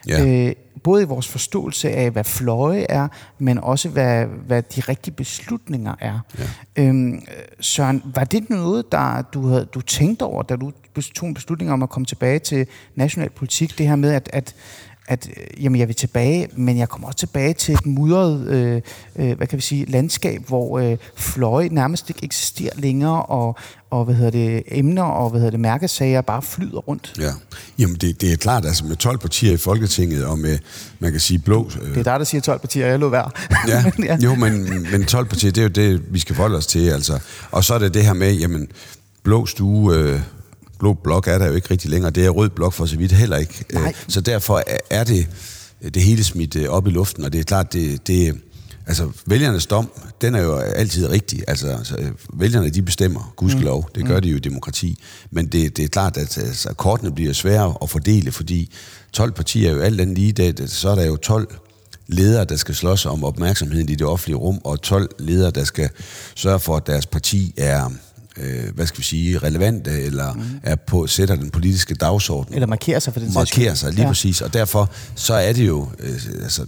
Ja. 0.07 0.25
Øh, 0.25 0.55
både 0.83 1.03
i 1.03 1.05
vores 1.05 1.27
forståelse 1.27 1.89
af, 1.89 2.11
hvad 2.11 2.23
fløje 2.23 2.85
er, 2.89 3.07
men 3.39 3.57
også 3.57 3.89
hvad, 3.89 4.25
hvad 4.25 4.61
de 4.61 4.81
rigtige 4.81 5.13
beslutninger 5.13 5.95
er. 5.99 6.19
Ja. 6.39 6.83
Øhm, 6.83 7.25
Søren, 7.59 8.03
var 8.15 8.23
det 8.23 8.49
noget, 8.49 8.91
der 8.91 9.21
du, 9.21 9.47
havde, 9.47 9.65
du 9.65 9.81
tænkte 9.81 10.23
over, 10.23 10.43
da 10.43 10.55
du 10.55 10.71
tog 11.15 11.29
en 11.29 11.33
beslutning 11.33 11.71
om 11.71 11.83
at 11.83 11.89
komme 11.89 12.05
tilbage 12.05 12.39
til 12.39 12.67
national 12.95 13.29
politik? 13.29 13.77
Det 13.77 13.87
her 13.87 13.95
med, 13.95 14.11
at, 14.11 14.29
at, 14.33 14.55
at 15.07 15.29
øh, 15.37 15.63
jamen, 15.63 15.79
jeg 15.79 15.87
vil 15.87 15.95
tilbage, 15.95 16.47
men 16.55 16.77
jeg 16.77 16.89
kommer 16.89 17.07
også 17.07 17.17
tilbage 17.17 17.53
til 17.53 17.73
et 17.73 17.85
mudret 17.85 18.47
øh, 18.47 18.81
øh, 19.15 19.37
hvad 19.37 19.47
kan 19.47 19.57
vi 19.57 19.61
sige, 19.61 19.85
landskab, 19.85 20.41
hvor 20.47 20.79
øh, 20.79 20.97
fløje 21.15 21.69
nærmest 21.69 22.09
ikke 22.09 22.23
eksisterer 22.23 22.73
længere, 22.77 23.21
og, 23.23 23.55
og 23.89 24.05
hvad 24.05 24.15
hedder 24.15 24.31
det, 24.31 24.63
emner 24.67 25.03
og 25.03 25.29
hvad 25.29 25.39
hedder 25.39 25.51
det, 25.51 25.59
mærkesager 25.59 26.21
bare 26.21 26.41
flyder 26.41 26.77
rundt. 26.77 27.13
Ja. 27.19 27.31
Jamen, 27.79 27.95
det, 27.95 28.21
det 28.21 28.33
er 28.33 28.37
klart, 28.37 28.65
altså 28.65 28.85
med 28.85 28.95
12 28.95 29.17
partier 29.17 29.51
i 29.53 29.57
Folketinget, 29.57 30.25
og 30.25 30.39
med, 30.39 30.59
man 30.99 31.11
kan 31.11 31.19
sige, 31.19 31.39
blå... 31.39 31.69
Øh, 31.81 31.89
Det 31.89 31.97
er 31.97 32.03
dig, 32.03 32.19
der 32.19 32.23
siger 32.25 32.41
12 32.41 32.59
partier, 32.59 32.87
jeg 32.87 32.99
lå 32.99 33.09
være. 33.09 33.29
Ja, 33.67 33.83
ja. 34.09 34.17
jo, 34.23 34.35
men, 34.35 34.87
men 34.91 35.05
12 35.05 35.25
partier, 35.25 35.51
det 35.51 35.61
er 35.61 35.63
jo 35.63 35.91
det, 35.91 36.13
vi 36.13 36.19
skal 36.19 36.35
forholde 36.35 36.57
os 36.57 36.67
til. 36.67 36.89
Altså. 36.89 37.19
Og 37.51 37.63
så 37.63 37.73
er 37.73 37.79
det 37.79 37.93
det 37.93 38.05
her 38.05 38.13
med, 38.13 38.33
jamen, 38.33 38.67
blå 39.23 39.45
stue, 39.45 39.95
øh, 39.95 40.19
blå 40.79 40.93
blok 40.93 41.27
er 41.27 41.37
der 41.37 41.47
jo 41.47 41.53
ikke 41.53 41.67
rigtig 41.71 41.89
længere. 41.89 42.11
Det 42.11 42.25
er 42.25 42.29
rød 42.29 42.49
blok 42.49 42.73
for 42.73 42.85
så 42.85 42.97
vidt 42.97 43.11
heller 43.11 43.37
ikke. 43.37 43.65
Nej. 43.73 43.87
Øh, 43.87 43.93
Så 44.07 44.21
derfor 44.21 44.63
er- 44.89 45.03
det, 45.03 45.27
det 45.93 46.01
hele 46.01 46.23
smidt 46.23 46.55
øh, 46.55 46.69
op 46.69 46.87
i 46.87 46.89
luften, 46.89 47.23
og 47.25 47.33
det 47.33 47.39
er 47.39 47.43
klart, 47.43 47.73
det, 47.73 48.07
det 48.07 48.35
Altså, 48.87 49.11
vælgernes 49.27 49.65
dom, 49.65 49.91
den 50.21 50.35
er 50.35 50.41
jo 50.41 50.57
altid 50.57 51.09
rigtig. 51.09 51.43
Altså, 51.47 51.67
altså 51.67 51.97
vælgerne, 52.33 52.69
de 52.69 52.81
bestemmer, 52.81 53.33
gudskelov. 53.35 53.89
Det 53.95 54.05
gør 54.05 54.19
de 54.19 54.29
jo 54.29 54.35
i 54.35 54.39
demokrati. 54.39 54.99
Men 55.31 55.45
det, 55.47 55.77
det 55.77 55.85
er 55.85 55.89
klart, 55.89 56.17
at 56.17 56.37
altså, 56.37 56.69
kortene 56.73 57.11
bliver 57.15 57.33
svære 57.33 57.75
at 57.81 57.89
fordele, 57.89 58.31
fordi 58.31 58.71
12 59.13 59.31
partier 59.31 59.69
er 59.69 59.73
jo 59.73 59.81
alt 59.81 60.01
andet 60.01 60.17
lige, 60.17 60.31
det, 60.31 60.69
så 60.71 60.89
er 60.89 60.95
der 60.95 61.05
jo 61.05 61.15
12 61.15 61.55
ledere, 62.07 62.45
der 62.45 62.55
skal 62.55 62.75
slås 62.75 63.05
om 63.05 63.23
opmærksomheden 63.23 63.89
i 63.89 63.95
det 63.95 64.07
offentlige 64.07 64.37
rum, 64.37 64.59
og 64.63 64.81
12 64.81 65.09
ledere, 65.19 65.51
der 65.51 65.63
skal 65.63 65.89
sørge 66.35 66.59
for, 66.59 66.77
at 66.77 66.87
deres 66.87 67.05
parti 67.05 67.53
er, 67.57 67.89
øh, 68.37 68.75
hvad 68.75 68.87
skal 68.87 68.97
vi 68.97 69.03
sige, 69.03 69.37
relevante, 69.37 69.91
eller 69.91 70.33
mm. 70.33 70.43
er 70.63 70.75
på, 70.75 71.07
sætter 71.07 71.35
den 71.35 71.49
politiske 71.49 71.93
dagsorden. 71.95 72.53
Eller 72.53 72.67
markerer 72.67 72.99
sig 72.99 73.13
for 73.13 73.19
den 73.19 73.33
Markerer 73.33 73.73
sig, 73.73 73.91
lige 73.91 74.01
ja. 74.01 74.07
præcis. 74.07 74.41
Og 74.41 74.53
derfor, 74.53 74.91
så 75.15 75.33
er 75.33 75.53
det 75.53 75.67
jo, 75.67 75.89
øh, 75.99 76.13
altså, 76.43 76.65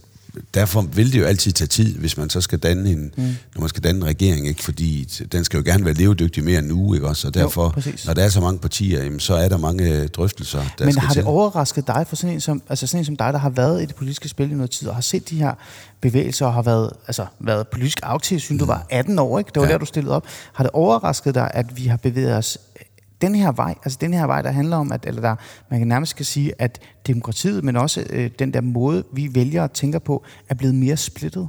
derfor 0.54 0.82
vil 0.82 1.14
det 1.14 1.20
jo 1.20 1.26
altid 1.26 1.52
tage 1.52 1.68
tid, 1.68 1.96
hvis 1.96 2.18
man 2.18 2.30
så 2.30 2.42
skal 2.42 2.60
danne 2.60 2.92
en, 2.92 3.14
mm. 3.18 3.24
når 3.56 3.60
man 3.60 3.70
skal 3.70 3.84
danne 3.84 3.98
en 3.98 4.06
regering, 4.06 4.48
ikke? 4.48 4.64
fordi 4.64 5.04
den 5.32 5.44
skal 5.44 5.58
jo 5.58 5.64
gerne 5.64 5.86
være 5.86 5.94
levedygtig 5.94 6.44
mere 6.44 6.60
end 6.60 6.68
nu, 6.68 6.94
ikke 6.94 7.08
også? 7.08 7.28
Og 7.28 7.34
derfor, 7.34 7.70
præcis. 7.70 8.06
når 8.06 8.14
der 8.14 8.24
er 8.24 8.30
så 8.30 8.42
mange 8.42 8.60
partier, 8.60 9.04
jamen, 9.04 9.20
så 9.20 9.34
er 9.34 9.50
der 9.50 9.58
mange 9.58 9.94
øh, 9.94 10.08
drøftelser, 10.08 10.64
der 10.80 10.86
Men 10.86 10.94
skal 10.94 11.02
har 11.02 11.14
til. 11.14 11.22
det 11.22 11.30
overrasket 11.30 11.88
dig, 11.88 12.06
for 12.08 12.16
sådan 12.16 12.34
en, 12.34 12.42
som, 12.42 12.62
altså 12.70 12.88
sådan 12.88 13.02
en 13.02 13.06
som 13.06 13.16
dig, 13.16 13.34
der 13.34 13.40
har 13.40 13.50
været 13.50 13.84
i 13.84 13.86
det 13.86 13.96
politiske 13.96 14.30
spil 14.30 14.52
i 14.52 14.54
noget 14.54 14.72
tid, 14.72 14.88
og 14.88 14.96
har 14.96 15.02
set 15.02 15.30
de 15.30 15.36
her 15.36 15.54
bevægelser, 16.02 16.46
og 16.46 16.54
har 16.54 16.62
været, 16.62 16.90
altså, 17.08 17.26
været 17.40 17.68
politisk 17.68 18.00
aktiv, 18.04 18.40
siden 18.40 18.56
mm. 18.56 18.60
du 18.60 18.66
var 18.66 18.86
18 18.90 19.20
år, 19.20 19.40
ikke? 19.40 19.52
Det 19.54 19.62
var 19.62 19.68
ja. 19.68 19.74
Der, 19.74 19.78
du 19.78 19.86
stillede 19.86 20.16
op. 20.16 20.26
Har 20.54 20.64
det 20.64 20.72
overrasket 20.74 21.36
dig, 21.36 21.52
at 21.54 21.78
vi 21.78 21.88
har 21.88 21.98
bevæget 21.98 22.36
os 22.36 22.58
den 23.22 23.36
her 23.36 23.52
vej, 23.52 23.76
altså 23.84 23.98
den 24.02 24.14
her 24.14 24.26
vej, 24.26 24.42
der 24.42 24.52
handler 24.52 24.78
om, 24.78 24.92
at, 24.92 25.06
eller 25.06 25.22
der, 25.22 25.36
man 25.72 25.80
kan 25.80 25.88
nærmest 25.88 26.10
skal 26.10 26.26
sige, 26.26 26.52
at 26.60 26.80
demokratiet, 27.08 27.64
men 27.64 27.76
også 27.76 28.04
øh, 28.10 28.30
den 28.40 28.54
der 28.54 28.62
måde, 28.62 29.04
vi 29.14 29.30
vælger 29.34 29.64
at 29.64 29.72
tænke 29.72 30.00
på, 30.00 30.24
er 30.50 30.56
blevet 30.56 30.76
mere 30.76 30.98
splittet? 30.98 31.48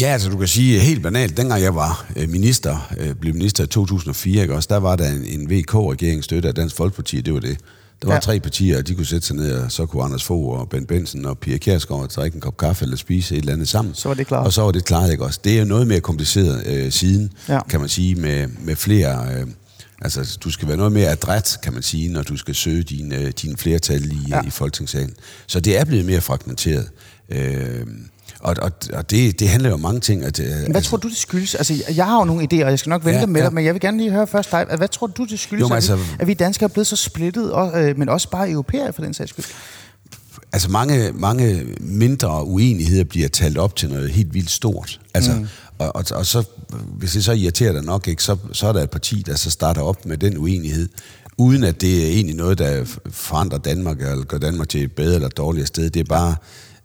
Ja, 0.00 0.06
altså 0.06 0.30
du 0.30 0.36
kan 0.36 0.48
sige 0.48 0.80
helt 0.80 1.02
banalt, 1.02 1.36
dengang 1.36 1.62
jeg 1.62 1.74
var 1.74 2.06
øh, 2.16 2.28
minister, 2.28 2.92
øh, 2.98 3.14
blev 3.14 3.34
minister 3.34 3.64
i 3.64 3.66
2004, 3.66 4.42
ikke 4.42 4.54
også, 4.54 4.66
der 4.70 4.76
var 4.76 4.96
der 4.96 5.08
en, 5.08 5.24
en 5.40 5.50
VK-regering 5.50 6.24
støttet 6.24 6.48
af 6.48 6.54
Dansk 6.54 6.76
Folkeparti, 6.76 7.20
det 7.20 7.34
var 7.34 7.40
det. 7.40 7.58
Der 8.02 8.08
var 8.08 8.14
Ja. 8.14 8.20
tre 8.20 8.40
partier, 8.40 8.78
og 8.78 8.88
de 8.88 8.94
kunne 8.94 9.06
sætte 9.06 9.26
sig 9.26 9.36
ned, 9.36 9.52
og 9.52 9.72
så 9.72 9.86
kunne 9.86 10.02
Anders 10.02 10.24
Fogh 10.24 10.60
og 10.60 10.68
Ben 10.68 10.86
Benson 10.86 11.24
og 11.24 11.38
Pia 11.38 11.58
Kjærsgaard 11.58 12.08
drikke 12.08 12.34
en 12.34 12.40
kop 12.40 12.56
kaffe 12.56 12.84
eller 12.84 12.96
spise 12.96 13.34
et 13.34 13.38
eller 13.40 13.52
andet 13.52 13.68
sammen. 13.68 13.94
Så 13.94 14.08
var 14.08 14.14
det 14.14 14.26
klaret. 14.26 14.46
Og 14.46 14.52
så 14.52 14.62
var 14.62 14.70
det 14.70 14.84
klaret, 14.84 15.12
ikke 15.12 15.24
også. 15.24 15.40
Det 15.44 15.54
er 15.54 15.58
jo 15.58 15.64
noget 15.64 15.86
mere 15.86 16.00
kompliceret 16.00 16.66
øh, 16.66 16.92
siden, 16.92 17.32
ja. 17.48 17.60
kan 17.68 17.80
man 17.80 17.88
sige, 17.88 18.14
med, 18.14 18.48
med 18.60 18.76
flere... 18.76 19.34
Øh, 19.40 19.46
altså, 20.04 20.38
du 20.44 20.50
skal 20.50 20.68
være 20.68 20.76
noget 20.76 20.92
mere 20.92 21.08
adræt, 21.08 21.58
kan 21.62 21.72
man 21.72 21.82
sige, 21.82 22.08
når 22.08 22.22
du 22.22 22.36
skal 22.36 22.54
søge 22.54 22.82
dine, 22.82 23.16
øh, 23.16 23.32
dine 23.42 23.56
flertal 23.56 24.12
i, 24.12 24.18
Ja. 24.28 24.36
ja. 24.36 24.42
i 24.46 24.50
Folketingssalen. 24.50 25.14
Så 25.46 25.60
det 25.60 25.78
er 25.78 25.84
blevet 25.84 26.04
mere 26.04 26.20
fragmenteret. 26.20 26.88
Øh, 27.28 27.86
og 28.40 28.56
og, 28.62 28.72
og 28.92 29.10
det, 29.10 29.40
det 29.40 29.48
handler 29.48 29.68
jo 29.68 29.74
om 29.74 29.80
mange 29.80 30.00
ting. 30.00 30.24
At, 30.24 30.40
øh, 30.40 30.46
Men 30.46 30.70
hvad 30.70 30.82
tror 30.82 30.96
du, 30.96 31.08
det 31.08 31.16
skyldes? 31.16 31.54
Altså, 31.54 31.84
jeg 31.96 32.06
har 32.06 32.18
jo 32.18 32.24
nogle 32.24 32.42
idéer, 32.42 32.64
og 32.64 32.70
jeg 32.70 32.78
skal 32.78 32.90
nok 32.90 33.04
vente 33.04 33.20
ja, 33.20 33.26
med 33.26 33.40
ja. 33.40 33.46
dig, 33.46 33.54
men 33.54 33.64
jeg 33.64 33.74
vil 33.74 33.80
gerne 33.80 33.98
lige 33.98 34.10
høre 34.10 34.26
først 34.26 34.50
dig. 34.50 34.66
Hvad 34.76 34.88
tror 34.88 35.06
du, 35.06 35.24
det 35.24 35.38
skyldes, 35.40 35.60
Jo, 35.60 35.68
men 35.68 35.76
at, 35.76 35.82
vi, 35.88 35.92
altså- 35.92 35.98
at 36.18 36.26
vi 36.26 36.34
danskere 36.34 36.68
er 36.68 36.72
blevet 36.72 36.86
så 36.86 36.96
splittet, 36.96 37.52
og, 37.52 37.82
øh, 37.82 37.98
men 37.98 38.08
også 38.08 38.30
bare 38.30 38.50
europæere 38.50 38.92
for 38.92 39.02
den 39.02 39.14
sags 39.14 39.30
skyld? 39.30 39.44
altså 40.52 40.70
mange, 40.70 41.12
mange 41.12 41.66
mindre 41.80 42.44
uenigheder 42.44 43.04
bliver 43.04 43.28
talt 43.28 43.58
op 43.58 43.76
til 43.76 43.88
noget 43.88 44.10
helt 44.10 44.34
vildt 44.34 44.50
stort. 44.50 45.00
Altså, 45.14 45.32
mm. 45.32 45.46
og, 45.78 45.96
og, 45.96 46.04
og 46.10 46.26
så, 46.26 46.44
hvis 46.86 47.12
det 47.12 47.24
så 47.24 47.32
irriterer 47.32 47.72
dig 47.72 47.84
nok, 47.84 48.08
ikke, 48.08 48.22
så, 48.22 48.36
så 48.52 48.66
er 48.66 48.72
der 48.72 48.82
et 48.82 48.90
parti, 48.90 49.22
der 49.26 49.36
så 49.36 49.50
starter 49.50 49.82
op 49.82 50.06
med 50.06 50.18
den 50.18 50.38
uenighed, 50.38 50.88
uden 51.38 51.64
at 51.64 51.80
det 51.80 52.04
er 52.04 52.08
egentlig 52.08 52.36
noget, 52.36 52.58
der 52.58 52.84
forandrer 53.10 53.58
Danmark, 53.58 54.00
eller 54.00 54.24
gør 54.24 54.38
Danmark 54.38 54.68
til 54.68 54.84
et 54.84 54.92
bedre 54.92 55.14
eller 55.14 55.28
dårligere 55.28 55.66
sted. 55.66 55.90
Det 55.90 56.00
er 56.00 56.04
bare, 56.04 56.36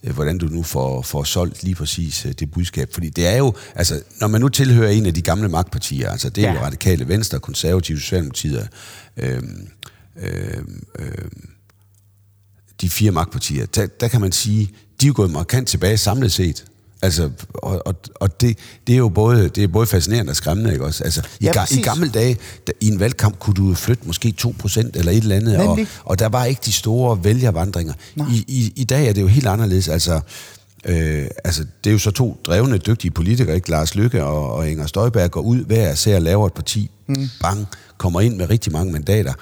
øh, 0.03 0.13
hvordan 0.13 0.37
du 0.37 0.45
nu 0.45 0.63
får, 0.63 1.01
får 1.01 1.23
solgt 1.23 1.63
lige 1.63 1.75
præcis 1.75 2.25
øh, 2.25 2.31
det 2.31 2.51
budskab. 2.51 2.93
Fordi 2.93 3.09
det 3.09 3.27
er 3.27 3.37
jo, 3.37 3.53
altså, 3.75 4.01
når 4.19 4.27
man 4.27 4.41
nu 4.41 4.49
tilhører 4.49 4.89
en 4.89 5.05
af 5.05 5.13
de 5.13 5.21
gamle 5.21 5.49
magtpartier, 5.49 6.11
altså 6.11 6.29
det 6.29 6.43
er 6.45 6.51
ja. 6.51 6.59
jo 6.59 6.65
radikale 6.65 7.07
venstre, 7.07 7.39
konservative, 7.39 7.99
socialdemokratiet, 7.99 8.67
øh, 9.17 9.43
øh, 10.21 10.63
øh, 10.99 11.25
de 12.81 12.89
fire 12.89 13.11
magtpartier, 13.11 13.65
der, 13.65 13.87
der 13.87 14.07
kan 14.07 14.21
man 14.21 14.31
sige, 14.31 14.69
de 15.01 15.07
er 15.07 15.13
gået 15.13 15.31
markant 15.31 15.67
tilbage 15.67 15.97
samlet 15.97 16.31
set. 16.31 16.65
Altså, 17.01 17.29
og, 17.53 17.87
og, 17.87 17.95
og 18.15 18.41
det, 18.41 18.57
det, 18.87 18.93
er 18.93 18.97
jo 18.97 19.09
både, 19.09 19.49
det 19.49 19.63
er 19.63 19.67
både 19.67 19.87
fascinerende 19.87 20.29
og 20.29 20.35
skræmmende, 20.35 20.71
ikke 20.71 20.85
også? 20.85 21.03
Altså, 21.03 21.21
i, 21.39 21.45
ga, 21.45 21.65
I 21.71 21.81
gamle 21.81 22.09
dage, 22.09 22.37
der, 22.67 22.73
i 22.79 22.87
en 22.87 22.99
valgkamp, 22.99 23.39
kunne 23.39 23.53
du 23.53 23.73
flytte 23.73 24.03
måske 24.07 24.33
2% 24.41 24.89
eller 24.93 25.11
et 25.11 25.17
eller 25.17 25.35
andet, 25.35 25.57
og, 25.57 25.65
Nemlig. 25.65 25.87
og 26.05 26.19
der 26.19 26.29
var 26.29 26.45
ikke 26.45 26.61
de 26.65 26.73
store 26.73 27.23
vælgervandringer. 27.23 27.93
I, 28.15 28.45
i, 28.47 28.73
I 28.75 28.83
dag 28.83 29.07
er 29.07 29.13
det 29.13 29.21
jo 29.21 29.27
helt 29.27 29.47
anderledes. 29.47 29.87
Altså, 29.87 30.19
øh, 30.85 31.27
altså, 31.43 31.65
det 31.83 31.89
er 31.89 31.93
jo 31.93 31.99
så 31.99 32.11
to 32.11 32.39
drevne, 32.45 32.77
dygtige 32.77 33.11
politikere, 33.11 33.55
ikke? 33.55 33.69
Lars 33.69 33.95
Lykke 33.95 34.23
og, 34.23 34.53
og 34.53 34.69
Inger 34.69 34.87
Støjberg 34.87 35.31
går 35.31 35.41
ud 35.41 35.65
hver 35.65 35.93
især 35.93 36.19
laver 36.19 36.47
et 36.47 36.53
parti, 36.53 36.89
mm. 37.07 37.29
bang, 37.41 37.67
kommer 37.97 38.21
ind 38.21 38.35
med 38.35 38.49
rigtig 38.49 38.71
mange 38.71 38.91
mandater. 38.91 39.33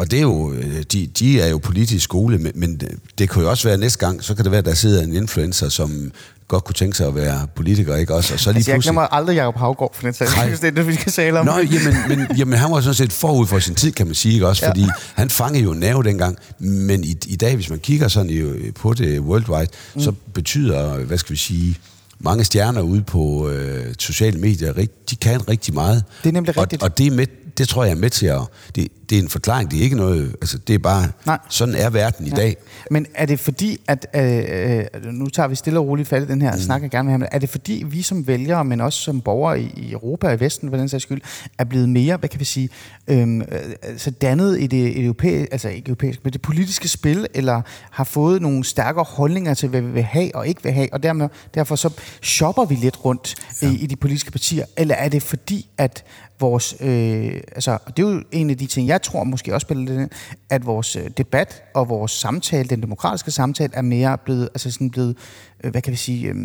Og 0.00 0.10
det 0.10 0.16
er 0.16 0.22
jo, 0.22 0.52
øh, 0.52 0.82
de, 0.92 1.06
de 1.06 1.40
er 1.40 1.48
jo 1.48 1.58
politisk 1.58 2.04
skole, 2.04 2.38
men, 2.38 2.52
men 2.54 2.80
det 3.18 3.28
kunne 3.28 3.44
jo 3.44 3.50
også 3.50 3.68
være 3.68 3.78
næste 3.78 4.06
gang, 4.06 4.24
så 4.24 4.34
kan 4.34 4.44
det 4.44 4.52
være, 4.52 4.58
at 4.58 4.64
der 4.64 4.74
sidder 4.74 5.02
en 5.02 5.14
influencer, 5.14 5.68
som 5.68 6.12
godt 6.48 6.64
kunne 6.64 6.74
tænke 6.74 6.96
sig 6.96 7.06
at 7.06 7.14
være 7.14 7.46
politiker, 7.54 7.96
ikke 7.96 8.14
også? 8.14 8.34
Og 8.34 8.40
så 8.40 8.50
lige 8.50 8.56
Altså, 8.56 8.70
jeg 8.70 8.76
pludselig... 8.76 8.92
glemmer 8.92 9.02
aldrig 9.02 9.36
Jacob 9.36 9.56
Havgård, 9.56 9.94
for 9.94 10.02
den 10.02 10.14
sags 10.14 10.60
det 10.60 10.64
er 10.64 10.70
det, 10.70 10.86
vi 10.86 10.94
skal 10.94 11.12
tale 11.12 11.40
om. 11.40 11.46
Nå, 11.46 11.52
jamen, 11.52 11.96
men, 12.08 12.36
jamen, 12.36 12.58
han 12.58 12.72
var 12.72 12.80
sådan 12.80 12.94
set 12.94 13.12
forud 13.12 13.46
for 13.46 13.58
sin 13.58 13.74
tid, 13.74 13.92
kan 13.92 14.06
man 14.06 14.14
sige, 14.14 14.34
ikke 14.34 14.48
også? 14.48 14.64
Ja. 14.64 14.70
Fordi 14.70 14.84
han 15.14 15.30
fangede 15.30 15.64
jo 15.64 15.72
nerve 15.72 16.02
dengang. 16.02 16.36
Men 16.58 17.04
i, 17.04 17.16
i 17.26 17.36
dag, 17.36 17.54
hvis 17.54 17.70
man 17.70 17.78
kigger 17.78 18.08
sådan 18.08 18.30
i, 18.30 18.70
på 18.70 18.94
det 18.94 19.20
worldwide, 19.20 19.70
mm. 19.94 20.00
så 20.00 20.12
betyder, 20.34 20.96
hvad 20.96 21.18
skal 21.18 21.32
vi 21.32 21.38
sige, 21.38 21.76
mange 22.20 22.44
stjerner 22.44 22.80
ude 22.80 23.02
på 23.02 23.48
øh, 23.48 23.94
sociale 23.98 24.38
medier, 24.38 24.72
de 25.10 25.16
kan 25.16 25.48
rigtig 25.48 25.74
meget. 25.74 26.04
Det 26.22 26.28
er 26.28 26.32
nemlig 26.32 26.56
rigtigt. 26.56 26.82
Og, 26.82 26.90
og 26.90 26.98
det, 26.98 27.06
er 27.06 27.10
med, 27.10 27.26
det 27.58 27.68
tror 27.68 27.84
jeg 27.84 27.90
er 27.90 27.96
med 27.96 28.10
til 28.10 28.26
at... 28.26 28.40
Det, 28.74 28.88
det 29.10 29.18
er 29.18 29.22
en 29.22 29.28
forklaring, 29.28 29.70
det 29.70 29.78
er 29.78 29.82
ikke 29.82 29.96
noget... 29.96 30.36
Altså, 30.40 30.58
det 30.58 30.74
er 30.74 30.78
bare... 30.78 31.08
Nej. 31.26 31.38
Sådan 31.48 31.74
er 31.74 31.90
verden 31.90 32.26
i 32.26 32.30
dag. 32.30 32.56
Men 32.90 33.06
er 33.14 33.26
det 33.26 33.40
fordi, 33.40 33.80
at... 33.88 34.06
Øh, 34.14 34.84
øh, 35.04 35.12
nu 35.12 35.28
tager 35.28 35.48
vi 35.48 35.54
stille 35.54 35.78
og 35.78 35.86
roligt 35.86 36.08
fat 36.08 36.22
i 36.22 36.26
den 36.26 36.42
her 36.42 36.52
mm. 36.52 36.60
snak, 36.60 36.82
jeg 36.82 36.90
gerne 36.90 37.06
vil 37.06 37.10
have 37.10 37.18
med. 37.18 37.26
Er 37.32 37.38
det 37.38 37.48
fordi, 37.48 37.84
vi 37.86 38.02
som 38.02 38.26
vælgere, 38.26 38.64
men 38.64 38.80
også 38.80 39.00
som 39.00 39.20
borgere 39.20 39.60
i, 39.60 39.72
i 39.76 39.92
Europa 39.92 40.26
og 40.26 40.34
i 40.34 40.40
Vesten, 40.40 40.70
for 40.70 40.76
den 40.76 40.88
sags 40.88 41.02
skyld, 41.02 41.20
er 41.58 41.64
blevet 41.64 41.88
mere, 41.88 42.16
hvad 42.16 42.28
kan 42.28 42.40
vi 42.40 42.44
sige, 42.44 42.68
øhm, 43.08 43.40
øh, 43.40 43.46
altså 43.82 44.10
dannet 44.10 44.60
i 44.60 44.66
det 44.66 45.04
europæiske, 45.04 45.52
altså 45.52 45.68
ikke 45.68 45.88
europæiske, 45.88 46.20
men 46.24 46.32
det 46.32 46.42
politiske 46.42 46.88
spil, 46.88 47.26
eller 47.34 47.62
har 47.90 48.04
fået 48.04 48.42
nogle 48.42 48.64
stærkere 48.64 49.04
holdninger 49.08 49.54
til, 49.54 49.68
hvad 49.68 49.80
vi 49.80 49.90
vil 49.90 50.02
have 50.02 50.34
og 50.34 50.48
ikke 50.48 50.62
vil 50.62 50.72
have, 50.72 50.88
og 50.92 51.02
dermed, 51.02 51.28
derfor 51.54 51.76
så 51.76 51.90
shopper 52.22 52.64
vi 52.64 52.74
lidt 52.74 53.04
rundt 53.04 53.34
ja. 53.62 53.68
i, 53.68 53.74
i 53.74 53.86
de 53.86 53.96
politiske 53.96 54.30
partier? 54.30 54.64
Eller 54.76 54.94
er 54.94 55.08
det 55.08 55.22
fordi, 55.22 55.66
at 55.78 56.04
vores, 56.40 56.74
øh, 56.80 57.40
altså, 57.54 57.78
og 57.86 57.96
det 57.96 58.04
er 58.04 58.10
jo 58.10 58.22
en 58.32 58.50
af 58.50 58.58
de 58.58 58.66
ting, 58.66 58.88
jeg 58.88 59.02
tror 59.02 59.24
måske 59.24 59.54
også 59.54 59.64
spiller 59.64 59.84
lidt 59.84 60.00
ind, 60.00 60.10
at 60.50 60.66
vores 60.66 60.96
øh, 60.96 61.10
debat 61.16 61.62
og 61.74 61.88
vores 61.88 62.12
samtale, 62.12 62.68
den 62.68 62.82
demokratiske 62.82 63.30
samtale, 63.30 63.74
er 63.74 63.82
mere 63.82 64.18
blevet, 64.18 64.48
altså 64.54 64.70
sådan 64.70 64.90
blevet, 64.90 65.16
øh, 65.64 65.70
hvad 65.70 65.82
kan 65.82 65.90
vi 65.90 65.96
sige, 65.96 66.28
øh, 66.28 66.36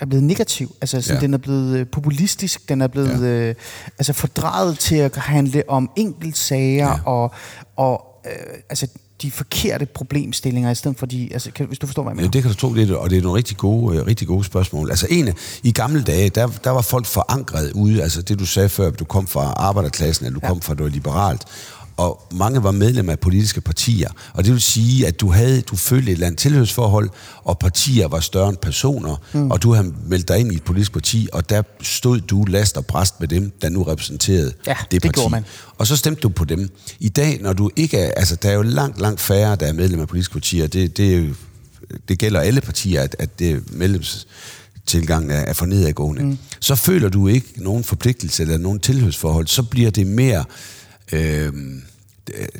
er 0.00 0.06
blevet 0.06 0.24
negativ. 0.24 0.74
Altså 0.80 1.00
sådan, 1.00 1.16
Ja. 1.16 1.20
den 1.20 1.34
er 1.34 1.38
blevet 1.38 1.78
øh, 1.78 1.86
populistisk, 1.86 2.68
den 2.68 2.80
er 2.80 2.86
blevet 2.88 3.22
ja. 3.22 3.48
øh, 3.48 3.54
altså 3.98 4.12
fordrejet 4.12 4.78
til 4.78 4.96
at 4.96 5.16
handle 5.16 5.62
om 5.68 5.90
enkeltsager 5.96 6.88
ja. 6.88 6.98
og, 7.04 7.32
og 7.76 8.04
øh, 8.26 8.58
altså 8.70 8.88
de 9.22 9.30
forkerte 9.30 9.86
problemstillinger, 9.86 10.70
i 10.70 10.74
stedet 10.74 10.98
for 10.98 11.06
de, 11.06 11.28
altså, 11.32 11.50
kan, 11.50 11.66
hvis 11.66 11.78
du 11.78 11.86
forstår, 11.86 12.02
hvad 12.02 12.12
jeg 12.12 12.16
Ja, 12.16 12.20
mener. 12.20 12.30
det 12.30 12.42
kan 12.42 12.50
du 12.50 12.56
tro, 12.56 12.74
det 12.74 12.90
er, 12.90 12.96
og 12.96 13.10
det 13.10 13.18
er 13.18 13.22
nogle 13.22 13.36
rigtig 13.38 13.56
gode, 13.56 13.96
øh, 13.96 14.06
rigtig 14.06 14.26
gode 14.28 14.44
spørgsmål. 14.44 14.90
Altså 14.90 15.06
en 15.10 15.28
i 15.62 15.72
gamle 15.72 16.02
dage, 16.02 16.28
der, 16.28 16.46
der 16.64 16.70
var 16.70 16.82
folk 16.82 17.06
forankret 17.06 17.72
ude, 17.72 18.02
altså 18.02 18.22
det 18.22 18.38
du 18.38 18.46
sagde 18.46 18.68
før, 18.68 18.86
at 18.88 18.98
du 18.98 19.04
kom 19.04 19.26
fra 19.26 19.40
arbejderklassen, 19.56 20.26
eller 20.26 20.40
du 20.40 20.46
ja. 20.46 20.48
kom 20.48 20.60
fra 20.60 20.74
noget 20.74 20.92
liberalt, 20.92 21.42
og 21.98 22.22
mange 22.32 22.62
var 22.62 22.70
medlemmer 22.70 23.12
af 23.12 23.18
politiske 23.18 23.60
partier. 23.60 24.08
Og 24.34 24.44
det 24.44 24.52
vil 24.52 24.60
sige, 24.62 25.06
at 25.06 25.20
du 25.20 25.30
havde, 25.32 25.60
du 25.60 25.76
følte 25.76 26.08
et 26.10 26.12
eller 26.12 26.26
andet 26.26 26.38
tilhørsforhold, 26.40 27.10
og 27.44 27.58
partier 27.58 28.08
var 28.08 28.20
større 28.20 28.48
end 28.48 28.56
personer, 28.56 29.16
mm. 29.32 29.50
og 29.50 29.62
du 29.62 29.72
havde 29.72 29.92
meldt 30.06 30.28
dig 30.28 30.38
ind 30.38 30.52
i 30.52 30.56
et 30.56 30.62
politisk 30.62 30.92
parti, 30.92 31.28
og 31.32 31.50
der 31.50 31.62
stod 31.82 32.20
du 32.20 32.44
last 32.44 32.76
og 32.76 32.86
bræst 32.86 33.20
med 33.20 33.28
dem, 33.28 33.52
der 33.62 33.68
nu 33.68 33.82
repræsenterede 33.82 34.52
Ja, 34.66 34.74
det 34.80 34.90
det 34.90 35.02
parti. 35.02 35.12
gjorde 35.12 35.30
man. 35.30 35.44
Og 35.78 35.86
så 35.86 35.96
stemte 35.96 36.20
du 36.20 36.28
på 36.28 36.44
dem. 36.44 36.70
I 37.00 37.08
dag, 37.08 37.38
når 37.42 37.52
du 37.52 37.70
ikke 37.76 37.98
er, 37.98 38.10
altså 38.16 38.36
der 38.36 38.48
er 38.50 38.54
jo 38.54 38.62
langt, 38.62 39.00
langt 39.00 39.20
færre, 39.20 39.56
der 39.56 39.66
er 39.66 39.72
medlemmer 39.72 40.02
af 40.04 40.08
politiske 40.08 40.32
partier, 40.32 40.66
det, 40.66 40.96
det, 40.96 41.34
det 42.08 42.18
gælder 42.18 42.40
alle 42.40 42.60
partier, 42.60 43.02
at, 43.02 43.16
at 43.18 43.38
det 43.38 43.62
medlemstilgangen 43.72 45.30
er, 45.30 45.40
er 45.40 45.52
for 45.52 45.66
nedadgående. 45.66 46.22
Mm. 46.22 46.38
Så 46.60 46.74
føler 46.74 47.08
du 47.08 47.28
ikke 47.28 47.48
nogen 47.56 47.84
forpligtelse 47.84 48.42
eller 48.42 48.58
nogen 48.58 48.78
tilhørsforhold, 48.80 49.46
så 49.46 49.62
bliver 49.62 49.90
det 49.90 50.06
mere... 50.06 50.44
Øh, 51.12 51.52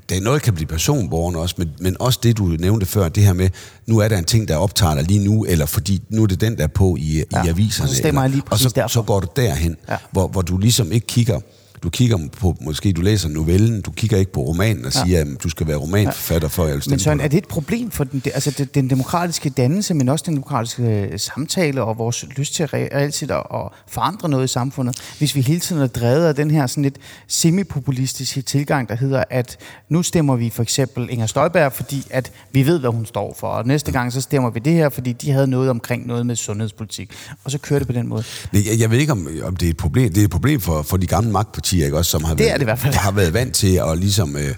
det 0.08 0.16
er 0.16 0.20
noget, 0.20 0.42
kan 0.42 0.54
blive 0.54 0.66
personborgerne 0.66 1.38
også, 1.38 1.54
men, 1.58 1.68
men 1.80 1.96
også 2.00 2.18
det, 2.22 2.38
du 2.38 2.44
nævnte 2.44 2.86
før, 2.86 3.08
det 3.08 3.22
her 3.24 3.32
med, 3.32 3.50
nu 3.86 3.98
er 3.98 4.08
der 4.08 4.18
en 4.18 4.24
ting, 4.24 4.48
der 4.48 4.56
optager 4.56 4.94
dig 4.94 5.04
lige 5.04 5.24
nu, 5.24 5.44
eller 5.44 5.66
fordi 5.66 6.02
nu 6.08 6.22
er 6.22 6.26
det 6.26 6.40
den, 6.40 6.56
der 6.56 6.62
er 6.62 6.66
på 6.68 6.96
i, 6.98 7.24
Ja, 7.32 7.44
i 7.44 7.48
aviserne. 7.48 7.84
og 7.84 7.88
så 7.88 7.94
stemmer 7.96 8.20
jeg 8.22 8.30
lige 8.30 8.42
og 8.50 8.58
så, 8.58 8.68
derfor. 8.68 8.88
så 8.88 9.02
går 9.02 9.20
du 9.20 9.26
derhen, 9.36 9.76
ja. 9.88 9.96
hvor, 10.10 10.28
hvor 10.28 10.42
du 10.42 10.58
ligesom 10.58 10.92
ikke 10.92 11.06
kigger, 11.06 11.40
du 11.82 11.90
kigger 11.90 12.18
på, 12.40 12.56
måske 12.60 12.92
du 12.92 13.00
læser 13.00 13.28
novellen, 13.28 13.80
du 13.80 13.90
kigger 13.90 14.16
ikke 14.16 14.32
på 14.32 14.40
romanen 14.40 14.84
og 14.84 14.92
Ja. 14.94 15.04
siger, 15.04 15.20
at 15.20 15.26
du 15.42 15.48
skal 15.48 15.66
være 15.66 15.76
romanforfatter 15.76 16.48
for 16.48 16.64
at 16.64 16.70
jeg 16.70 16.80
Men 16.88 16.98
Søren, 16.98 17.20
er 17.20 17.28
det 17.28 17.38
et 17.38 17.48
problem 17.48 17.90
for 17.90 18.04
den, 18.04 18.22
altså 18.34 18.50
den, 18.58 18.68
den 18.74 18.90
demokratiske 18.90 19.50
dannelse, 19.50 19.94
men 19.94 20.08
også 20.08 20.24
den 20.26 20.34
demokratiske 20.34 20.82
øh, 20.82 21.18
samtale 21.18 21.82
og 21.82 21.98
vores 21.98 22.24
lyst 22.36 22.54
til 22.54 22.64
re- 22.64 22.68
reelt 22.76 23.14
set 23.14 23.30
at, 23.30 23.36
at 23.54 23.60
forandre 23.88 24.28
noget 24.28 24.44
i 24.44 24.48
samfundet, 24.48 24.96
hvis 25.18 25.34
vi 25.34 25.40
hele 25.40 25.60
tiden 25.60 25.82
er 25.82 25.86
drevet 25.86 26.24
af 26.26 26.34
den 26.34 26.50
her 26.50 26.66
sådan 26.66 26.82
lidt 26.82 26.96
semipopulistiske 27.28 28.42
tilgang, 28.42 28.88
der 28.88 28.94
hedder, 28.96 29.24
at 29.30 29.56
nu 29.88 30.02
stemmer 30.02 30.36
vi 30.36 30.50
for 30.50 30.62
eksempel 30.62 31.06
Inger 31.10 31.26
Støjberg, 31.26 31.72
fordi 31.72 32.06
at 32.10 32.32
vi 32.52 32.66
ved, 32.66 32.78
hvad 32.80 32.90
hun 32.90 33.06
står 33.06 33.36
for, 33.40 33.46
og 33.46 33.66
næste 33.66 33.92
gang 33.92 34.12
så 34.12 34.20
stemmer 34.20 34.50
vi 34.50 34.60
det 34.64 34.72
her, 34.72 34.88
fordi 34.88 35.12
de 35.12 35.30
havde 35.30 35.46
noget 35.46 35.70
omkring 35.70 36.06
noget 36.06 36.26
med 36.26 36.36
sundhedspolitik, 36.36 37.12
og 37.44 37.50
så 37.50 37.58
kører 37.58 37.78
det 37.80 37.86
på 37.86 37.92
den 37.92 38.06
måde. 38.08 38.24
Jeg, 38.52 38.62
jeg 38.78 38.90
ved 38.90 38.98
ikke, 38.98 39.12
om, 39.12 39.28
om 39.42 39.56
det 39.56 39.66
er 39.66 39.70
et 39.70 39.76
problem. 39.76 40.12
Det 40.12 40.20
er 40.20 40.24
et 40.24 40.30
problem 40.30 40.60
for, 40.60 40.82
for 40.82 40.96
de 40.96 41.06
gamle 41.06 41.30
magtpartier, 41.30 41.67
ikke? 41.72 41.96
Også, 41.96 42.10
som 42.10 42.24
har 42.24 42.34
Det 42.34 42.44
er 42.44 42.48
været, 42.48 42.60
det 42.60 42.64
i 42.64 42.64
hvert 42.64 42.78
fald. 42.78 42.94
har 42.94 43.10
været 43.10 43.32
vant 43.34 43.54
til 43.54 43.74
at, 43.76 43.98
ligesom, 43.98 44.36
øh, 44.36 44.54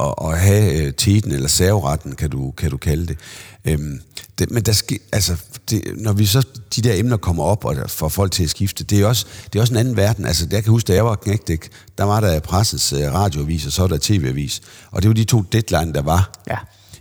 at, 0.00 0.14
at 0.24 0.38
have 0.38 0.72
øh, 0.82 0.92
teten 0.92 1.32
eller 1.32 1.48
serveretten, 1.48 2.14
kan 2.14 2.30
du, 2.30 2.50
kan 2.50 2.70
du 2.70 2.76
kalde 2.76 3.06
det. 3.06 3.16
Øhm, 3.64 4.00
det 4.38 4.50
men 4.50 4.62
der 4.62 4.72
skal, 4.72 4.98
altså, 5.12 5.36
det, 5.70 5.82
når 5.96 6.12
vi 6.12 6.26
så 6.26 6.42
de 6.76 6.82
der 6.82 6.94
emner 6.94 7.16
kommer 7.16 7.44
op 7.44 7.64
og 7.64 7.76
der 7.76 7.86
får 7.88 8.08
folk 8.08 8.32
til 8.32 8.44
at 8.44 8.50
skifte, 8.50 8.84
det 8.84 9.00
er 9.00 9.06
også, 9.06 9.26
det 9.52 9.58
er 9.58 9.60
også 9.60 9.72
en 9.72 9.78
anden 9.78 9.96
verden. 9.96 10.26
Altså, 10.26 10.46
jeg 10.50 10.62
kan 10.64 10.70
huske, 10.70 10.86
da 10.88 10.94
jeg 10.94 11.04
var 11.04 11.14
knægt, 11.14 11.70
der 11.98 12.04
var 12.04 12.20
der 12.20 12.40
pressens 12.40 12.92
øh, 12.92 13.12
radioavis, 13.14 13.66
og 13.66 13.72
så 13.72 13.82
var 13.82 13.88
der 13.88 13.98
tv-avis. 14.00 14.60
Og 14.90 15.02
det 15.02 15.08
var 15.08 15.14
de 15.14 15.24
to 15.24 15.42
deadline, 15.52 15.92
der 15.94 16.02
var. 16.02 16.30
Ja. 16.50 16.56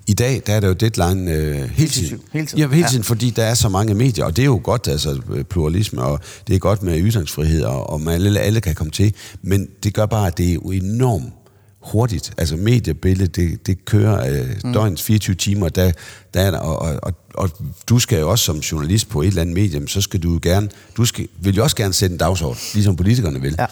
I 0.09 0.13
dag, 0.13 0.41
der 0.47 0.53
er 0.53 0.59
der 0.59 0.67
jo 0.67 0.73
deadline 0.73 1.31
øh, 1.31 1.69
hele 1.69 1.89
tiden. 1.89 2.21
Hele 2.33 2.45
tiden. 2.47 2.59
Ja, 2.59 2.67
hele 2.67 2.81
Ja. 2.81 2.87
tiden, 2.89 3.03
fordi 3.03 3.29
der 3.29 3.43
er 3.43 3.53
så 3.53 3.69
mange 3.69 3.93
medier, 3.93 4.25
og 4.25 4.35
det 4.35 4.41
er 4.41 4.45
jo 4.45 4.61
godt, 4.63 4.87
altså 4.87 5.21
øh, 5.33 5.43
pluralisme, 5.43 6.01
og 6.03 6.19
det 6.47 6.55
er 6.55 6.59
godt 6.59 6.83
med 6.83 6.99
ytringsfrihed, 7.01 7.63
og, 7.63 7.89
og 7.89 8.01
man, 8.01 8.13
alle, 8.13 8.39
alle 8.39 8.61
kan 8.61 8.75
komme 8.75 8.91
til, 8.91 9.13
men 9.41 9.67
det 9.83 9.93
gør 9.93 10.05
bare, 10.05 10.27
at 10.27 10.37
det 10.37 10.49
er 10.49 10.53
jo 10.53 10.71
enormt 10.71 11.33
hurtigt. 11.81 12.33
Altså 12.37 12.55
mediebilledet, 12.55 13.35
det, 13.35 13.67
det 13.67 13.85
kører 13.85 14.41
øh, 14.41 14.49
mm. 14.63 14.73
døgnets 14.73 15.03
24 15.03 15.35
timer, 15.35 15.69
der, 15.69 15.91
der 16.33 16.41
er 16.41 16.57
og, 16.57 16.79
og, 16.79 16.99
og, 17.03 17.13
og 17.33 17.49
du 17.89 17.99
skal 17.99 18.19
jo 18.19 18.29
også 18.31 18.45
som 18.45 18.57
journalist 18.59 19.09
på 19.09 19.21
et 19.21 19.27
eller 19.27 19.41
andet 19.41 19.55
medie, 19.55 19.87
så 19.87 20.01
skal 20.01 20.19
du 20.23 20.33
jo 20.33 20.39
gerne, 20.41 20.69
du 20.97 21.05
skal, 21.05 21.27
vil 21.41 21.55
jo 21.55 21.63
også 21.63 21.75
gerne 21.75 21.93
sætte 21.93 22.13
en 22.13 22.19
dagsorden, 22.19 22.59
ligesom 22.73 22.95
politikerne 22.95 23.41
vil. 23.41 23.55
Ja. 23.59 23.65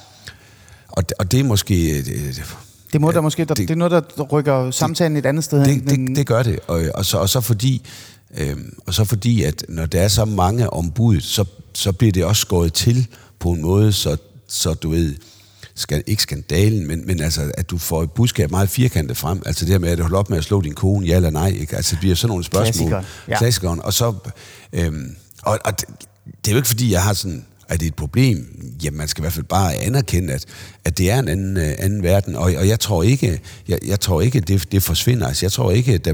Og, 0.88 1.04
og 1.20 1.32
det 1.32 1.40
er 1.40 1.44
måske... 1.44 1.98
øh, 2.00 2.06
Det, 2.06 2.44
må 3.02 3.10
ja, 3.12 3.16
der 3.16 3.22
måske, 3.22 3.40
der, 3.46 3.54
det, 3.54 3.58
det- 3.58 3.68
det 3.68 3.74
er 3.74 3.78
noget, 3.78 3.92
der 4.18 4.24
rykker 4.24 4.72
samtalen 4.72 5.18
et 5.18 5.26
andet 5.26 5.44
sted 5.44 5.66
hen. 5.66 5.80
det, 5.88 5.90
det, 6.08 6.16
det 6.18 6.28
gør 6.28 6.44
det, 6.44 6.60
og, 6.68 6.82
og, 6.96 7.06
så, 7.06 7.18
og, 7.18 7.30
så 7.30 7.42
fordi, 7.42 7.88
øhm, 8.38 8.74
og 8.88 8.94
så 8.94 9.04
fordi, 9.06 9.44
at 9.44 9.66
når 9.70 9.86
der 9.86 10.02
er 10.02 10.08
så 10.08 10.26
mange 10.26 10.70
ombud, 10.74 11.22
så, 11.22 11.46
så 11.74 11.92
bliver 11.92 12.12
det 12.12 12.26
også 12.26 12.40
skåret 12.42 12.74
til 12.74 13.08
på 13.40 13.52
en 13.52 13.62
måde, 13.62 13.94
så, 13.94 14.18
så 14.48 14.74
du 14.74 14.90
ved, 14.90 15.16
skal, 15.76 16.04
ikke 16.08 16.22
skandalen, 16.22 16.88
men, 16.88 17.08
men 17.08 17.20
altså, 17.22 17.52
at 17.58 17.70
du 17.70 17.78
får 17.78 18.04
et 18.04 18.12
budskab 18.12 18.52
meget 18.52 18.70
firkantet 18.70 19.18
frem. 19.18 19.42
Altså 19.46 19.66
det 19.66 19.72
her 19.72 19.80
med, 19.80 19.90
at 19.90 19.98
du 19.98 20.04
holder 20.04 20.18
op 20.18 20.30
med 20.30 20.38
at 20.38 20.44
slå 20.44 20.62
din 20.62 20.74
kone, 20.74 21.08
ja 21.08 21.16
eller 21.16 21.30
nej. 21.30 21.48
Ikke? 21.50 21.76
Altså 21.76 21.92
det 21.92 22.00
bliver 22.00 22.16
sådan 22.16 22.30
nogle 22.30 22.44
spørgsmål. 22.44 22.90
Klassikeren, 22.90 23.06
ja. 23.28 23.38
Klassikeren. 23.38 23.82
Og 23.82 23.94
så, 23.94 24.14
øhm, 24.74 25.16
og, 25.42 25.60
og 25.66 25.80
det, 25.82 25.90
det 26.26 26.48
er 26.48 26.52
jo 26.52 26.58
ikke 26.58 26.68
fordi, 26.68 26.92
jeg 26.92 27.04
har 27.04 27.14
sådan, 27.14 27.46
er 27.70 27.78
det 27.78 27.88
et 27.88 27.96
problem? 27.96 28.60
Jamen, 28.84 28.98
man 28.98 29.08
skal 29.08 29.22
i 29.22 29.24
hvert 29.24 29.34
fald 29.34 29.46
bare 29.46 29.76
anerkende, 29.76 30.34
at, 30.34 30.46
at 30.86 30.98
det 30.98 31.12
er 31.12 31.20
en 31.20 31.28
anden, 31.28 31.58
øh, 31.58 31.74
anden 31.80 32.04
verden. 32.04 32.36
Og, 32.36 32.44
og 32.58 32.68
jeg 32.68 32.80
tror 32.80 33.04
ikke, 33.04 33.40
jeg, 33.68 33.80
jeg 33.86 34.00
tror 34.00 34.22
ikke 34.22 34.40
det, 34.40 34.72
det 34.72 34.84
forsvinder. 34.84 35.28
Altså, 35.28 35.46
jeg 35.46 35.52
tror 35.52 35.72
ikke, 35.72 35.94
at 35.94 36.06
der, 36.06 36.14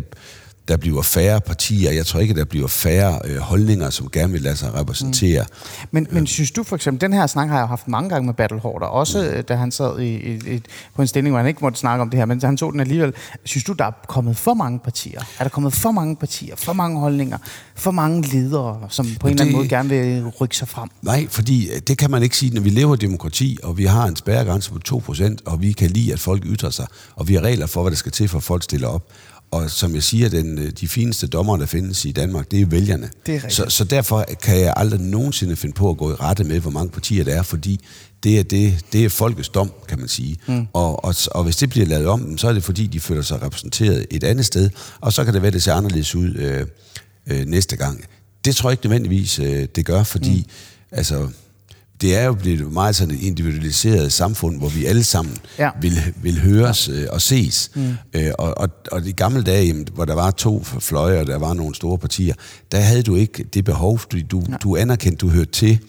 der 0.67 0.77
bliver 0.77 1.01
færre 1.01 1.41
partier. 1.41 1.91
Jeg 1.91 2.05
tror 2.05 2.19
ikke, 2.19 2.33
der 2.33 2.45
bliver 2.45 2.67
færre 2.67 3.19
øh, 3.25 3.37
holdninger, 3.37 3.89
som 3.89 4.09
gerne 4.09 4.33
vil 4.33 4.41
lade 4.41 4.55
sig 4.55 4.73
repræsentere. 4.73 5.41
Mm. 5.43 5.87
Men, 5.91 6.07
men 6.11 6.27
synes 6.27 6.51
du 6.51 6.63
for 6.63 6.75
eksempel, 6.75 7.01
den 7.01 7.13
her 7.13 7.27
snak 7.27 7.49
har 7.49 7.57
jeg 7.57 7.67
haft 7.67 7.87
mange 7.87 8.09
gange 8.09 8.25
med 8.25 8.33
Battle 8.33 8.59
Hårder, 8.59 8.85
også 8.85 9.33
mm. 9.37 9.43
da 9.43 9.55
han 9.55 9.71
sad 9.71 9.99
i, 9.99 10.15
i, 10.15 10.55
i, 10.55 10.61
på 10.95 11.01
en 11.01 11.07
stilling, 11.07 11.31
hvor 11.31 11.39
han 11.39 11.47
ikke 11.47 11.59
måtte 11.61 11.79
snakke 11.79 12.01
om 12.01 12.09
det 12.09 12.19
her, 12.19 12.25
men 12.25 12.41
han 12.43 12.57
tog 12.57 12.71
den 12.71 12.79
alligevel. 12.79 13.13
Synes 13.45 13.63
du, 13.63 13.73
der 13.73 13.85
er 13.85 13.91
kommet 14.07 14.37
for 14.37 14.53
mange 14.53 14.79
partier? 14.79 15.19
Er 15.39 15.43
der 15.43 15.49
kommet 15.49 15.73
for 15.73 15.91
mange 15.91 16.15
partier, 16.15 16.55
for 16.55 16.73
mange 16.73 16.99
holdninger, 16.99 17.37
for 17.75 17.91
mange 17.91 18.27
ledere, 18.27 18.79
som 18.89 19.05
på 19.05 19.27
en 19.27 19.33
det, 19.33 19.41
eller 19.41 19.41
anden 19.41 19.55
måde 19.55 19.69
gerne 19.69 19.89
vil 19.89 20.27
rykke 20.41 20.57
sig 20.57 20.67
frem? 20.67 20.89
Nej, 21.01 21.27
fordi 21.29 21.69
øh, 21.69 21.81
det 21.87 21.97
kan 21.97 22.11
man 22.11 22.23
ikke 22.23 22.37
sige, 22.37 22.53
når 22.53 22.61
vi 22.61 22.69
lever 22.69 22.95
i 22.95 22.97
demokrati, 22.97 23.57
og 23.63 23.77
vi 23.77 23.85
har 23.85 24.05
en 24.05 24.15
spærregrænse 24.15 24.71
på 24.71 24.79
2%, 24.87 25.35
og 25.45 25.61
vi 25.61 25.71
kan 25.71 25.89
lide, 25.89 26.13
at 26.13 26.19
folk 26.19 26.45
ytrer 26.45 26.69
sig, 26.69 26.87
og 27.15 27.27
vi 27.27 27.33
har 27.33 27.41
regler 27.41 27.67
for, 27.67 27.81
hvad 27.81 27.91
der 27.91 27.97
skal 27.97 28.11
til, 28.11 28.27
for 28.27 28.37
at 28.37 28.43
folk 28.43 28.63
stiller 28.63 28.87
op. 28.87 29.03
Og 29.51 29.71
som 29.71 29.95
jeg 29.95 30.03
siger, 30.03 30.29
den, 30.29 30.59
øh, 30.59 30.71
de 30.71 30.87
fineste 30.87 31.27
dommer, 31.27 31.57
der 31.57 31.65
findes 31.65 32.05
i 32.05 32.11
Danmark, 32.11 32.51
det 32.51 32.61
er 32.61 32.65
vælgerne. 32.65 33.09
Det 33.25 33.35
er 33.35 33.49
så, 33.49 33.65
så 33.67 33.83
derfor 33.83 34.25
kan 34.43 34.59
jeg 34.59 34.73
aldrig 34.77 34.99
nogensinde 34.99 35.55
finde 35.55 35.73
på 35.73 35.89
at 35.89 35.97
gå 35.97 36.11
i 36.11 36.13
rette 36.13 36.43
med, 36.43 36.59
hvor 36.59 36.71
mange 36.71 36.89
partier 36.89 37.23
der 37.23 37.35
er, 37.35 37.43
fordi 37.43 37.79
det 38.23 38.39
er, 38.39 38.43
det, 38.43 38.85
det 38.93 39.05
er 39.05 39.09
folkets 39.09 39.49
dom, 39.49 39.71
kan 39.87 39.99
man 39.99 40.07
sige. 40.07 40.37
Mm. 40.47 40.67
Og, 40.73 41.05
og, 41.05 41.15
og 41.31 41.43
hvis 41.43 41.55
det 41.55 41.69
bliver 41.69 41.85
lavet 41.85 42.07
om, 42.07 42.37
så 42.37 42.47
er 42.47 42.53
det 42.53 42.63
fordi, 42.63 42.87
de 42.87 42.99
føler 42.99 43.21
sig 43.21 43.41
repræsenteret 43.41 44.05
et 44.11 44.23
andet 44.23 44.45
sted, 44.45 44.69
og 45.01 45.13
så 45.13 45.23
kan 45.23 45.33
det 45.33 45.41
være, 45.41 45.51
det 45.51 45.63
ser 45.63 45.73
anderledes 45.73 46.15
ud 46.15 46.35
øh, 46.35 46.65
øh, 47.27 47.45
næste 47.45 47.75
gang. 47.75 48.05
Det 48.45 48.55
tror 48.55 48.69
jeg 48.69 48.73
ikke 48.73 48.85
nødvendigvis, 48.85 49.39
øh, 49.39 49.67
det 49.75 49.85
gør, 49.85 50.03
fordi 50.03 50.37
mm. 50.37 50.97
altså, 50.97 51.27
det 52.01 52.17
er 52.17 52.25
jo 52.25 52.33
blevet 52.33 52.73
meget 52.73 52.95
sådan 52.95 53.13
et 53.15 53.21
individualiseret 53.21 54.13
samfund, 54.13 54.57
hvor 54.57 54.69
vi 54.69 54.85
alle 54.85 55.03
sammen 55.03 55.37
ja. 55.59 55.69
vil, 55.81 56.13
vil 56.15 56.39
høres 56.39 56.89
øh, 56.89 57.07
og 57.09 57.21
ses. 57.21 57.71
Mm. 57.75 57.93
Øh, 58.13 58.31
og, 58.39 58.57
og, 58.57 58.69
og 58.91 59.03
de 59.03 59.13
gamle 59.13 59.43
dage, 59.43 59.65
jamen, 59.65 59.87
hvor 59.93 60.05
der 60.05 60.15
var 60.15 60.31
to 60.31 60.63
fløje, 60.63 61.19
og 61.19 61.27
der 61.27 61.37
var 61.37 61.53
nogle 61.53 61.75
store 61.75 61.97
partier, 61.97 62.33
der 62.71 62.79
havde 62.79 63.03
du 63.03 63.15
ikke 63.15 63.43
det 63.43 63.65
behov, 63.65 63.99
fordi 63.99 64.21
du, 64.21 64.43
ja. 64.49 64.55
du 64.55 64.75
anerkendte, 64.75 65.17
du 65.17 65.29
hørte 65.29 65.51
til 65.51 65.79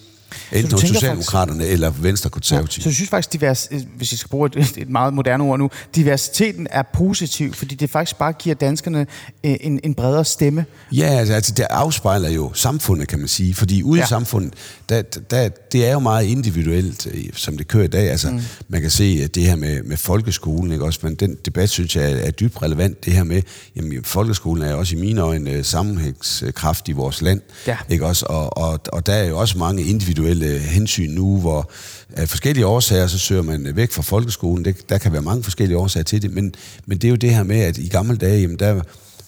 Enten 0.52 0.78
Socialdemokraterne 0.78 1.58
faktisk, 1.58 1.72
eller 1.72 1.90
Venstre 1.90 2.30
Konservative. 2.30 2.80
Ja, 2.80 2.82
så 2.82 2.88
jeg 2.88 2.94
synes 2.94 3.10
faktisk, 3.10 3.32
divers, 3.32 3.68
hvis 3.96 4.12
jeg 4.12 4.18
skal 4.18 4.28
bruge 4.28 4.50
et, 4.56 4.76
et 4.76 4.88
meget 4.88 5.14
moderne 5.14 5.44
ord 5.44 5.58
nu, 5.58 5.70
diversiteten 5.94 6.66
er 6.70 6.82
positiv, 6.94 7.54
fordi 7.54 7.74
det 7.74 7.90
faktisk 7.90 8.18
bare 8.18 8.32
giver 8.32 8.54
danskerne 8.54 9.06
øh, 9.44 9.56
en, 9.60 9.80
en 9.84 9.94
bredere 9.94 10.24
stemme. 10.24 10.64
Ja, 10.92 11.06
altså, 11.06 11.34
altså 11.34 11.52
det 11.52 11.66
afspejler 11.70 12.30
jo 12.30 12.50
samfundet, 12.54 13.08
kan 13.08 13.18
man 13.18 13.28
sige. 13.28 13.54
Fordi 13.54 13.82
ude 13.82 13.98
ja. 14.00 14.04
i 14.04 14.08
samfundet, 14.08 14.54
der, 14.88 15.02
der, 15.02 15.48
det 15.73 15.87
er 15.87 15.93
jo 15.93 15.99
meget 15.99 16.27
individuelt, 16.27 17.07
øh, 17.07 17.25
som 17.35 17.57
det 17.57 17.68
kører 17.68 17.85
i 17.85 17.89
dag. 17.89 18.11
Altså, 18.11 18.31
mm. 18.31 18.41
Man 18.68 18.81
kan 18.81 18.91
se 18.91 19.20
at 19.25 19.35
det 19.35 19.43
her 19.43 19.57
med, 19.57 19.83
med 19.83 19.97
folkeskolen, 19.97 20.73
ikke 20.73 20.85
også? 20.85 21.01
men 21.03 21.14
den 21.14 21.37
debat, 21.45 21.70
synes 21.70 21.97
jeg, 21.97 22.12
er, 22.12 22.16
er 22.16 22.31
dybt 22.31 22.62
relevant. 22.62 23.05
Det 23.05 23.12
her 23.12 23.25
med, 23.25 23.43
jamen, 23.77 24.05
folkeskolen 24.05 24.62
er 24.62 24.75
også 24.75 24.97
i 24.97 24.99
mine 24.99 25.20
øjne 25.20 25.51
øh, 25.51 25.64
sammenhængskraft 25.64 26.89
i 26.89 26.93
vores 26.93 27.23
land. 27.23 27.41
Ja. 27.66 27.77
Ikke 27.91 28.07
også? 28.07 28.27
Og, 28.29 28.57
og, 28.59 28.81
og 28.93 29.07
der 29.07 29.12
er 29.12 29.25
jo 29.25 29.39
også 29.39 29.59
mange 29.59 29.83
individuelle 29.83 30.12
individuelle 30.12 30.59
hensyn 30.59 31.11
nu, 31.11 31.41
hvor 31.41 31.70
af 32.12 32.29
forskellige 32.29 32.66
årsager, 32.66 33.07
så 33.07 33.18
søger 33.18 33.43
man 33.43 33.77
væk 33.77 33.93
fra 33.93 34.03
folkeskolen. 34.03 34.64
Det, 34.64 34.89
der 34.89 34.99
kan 34.99 35.12
være 35.12 35.23
mange 35.23 35.43
forskellige 35.43 35.79
årsager 35.79 36.05
til 36.05 36.23
det, 36.23 36.35
men, 36.35 36.55
men 36.87 36.99
det 36.99 37.05
er 37.05 37.11
jo 37.11 37.16
det 37.16 37.35
her 37.35 37.43
med, 37.43 37.61
at 37.61 37.79
i 37.79 37.89
gamle 37.89 38.16
dage, 38.16 38.41
jamen 38.41 38.59
der 38.59 38.83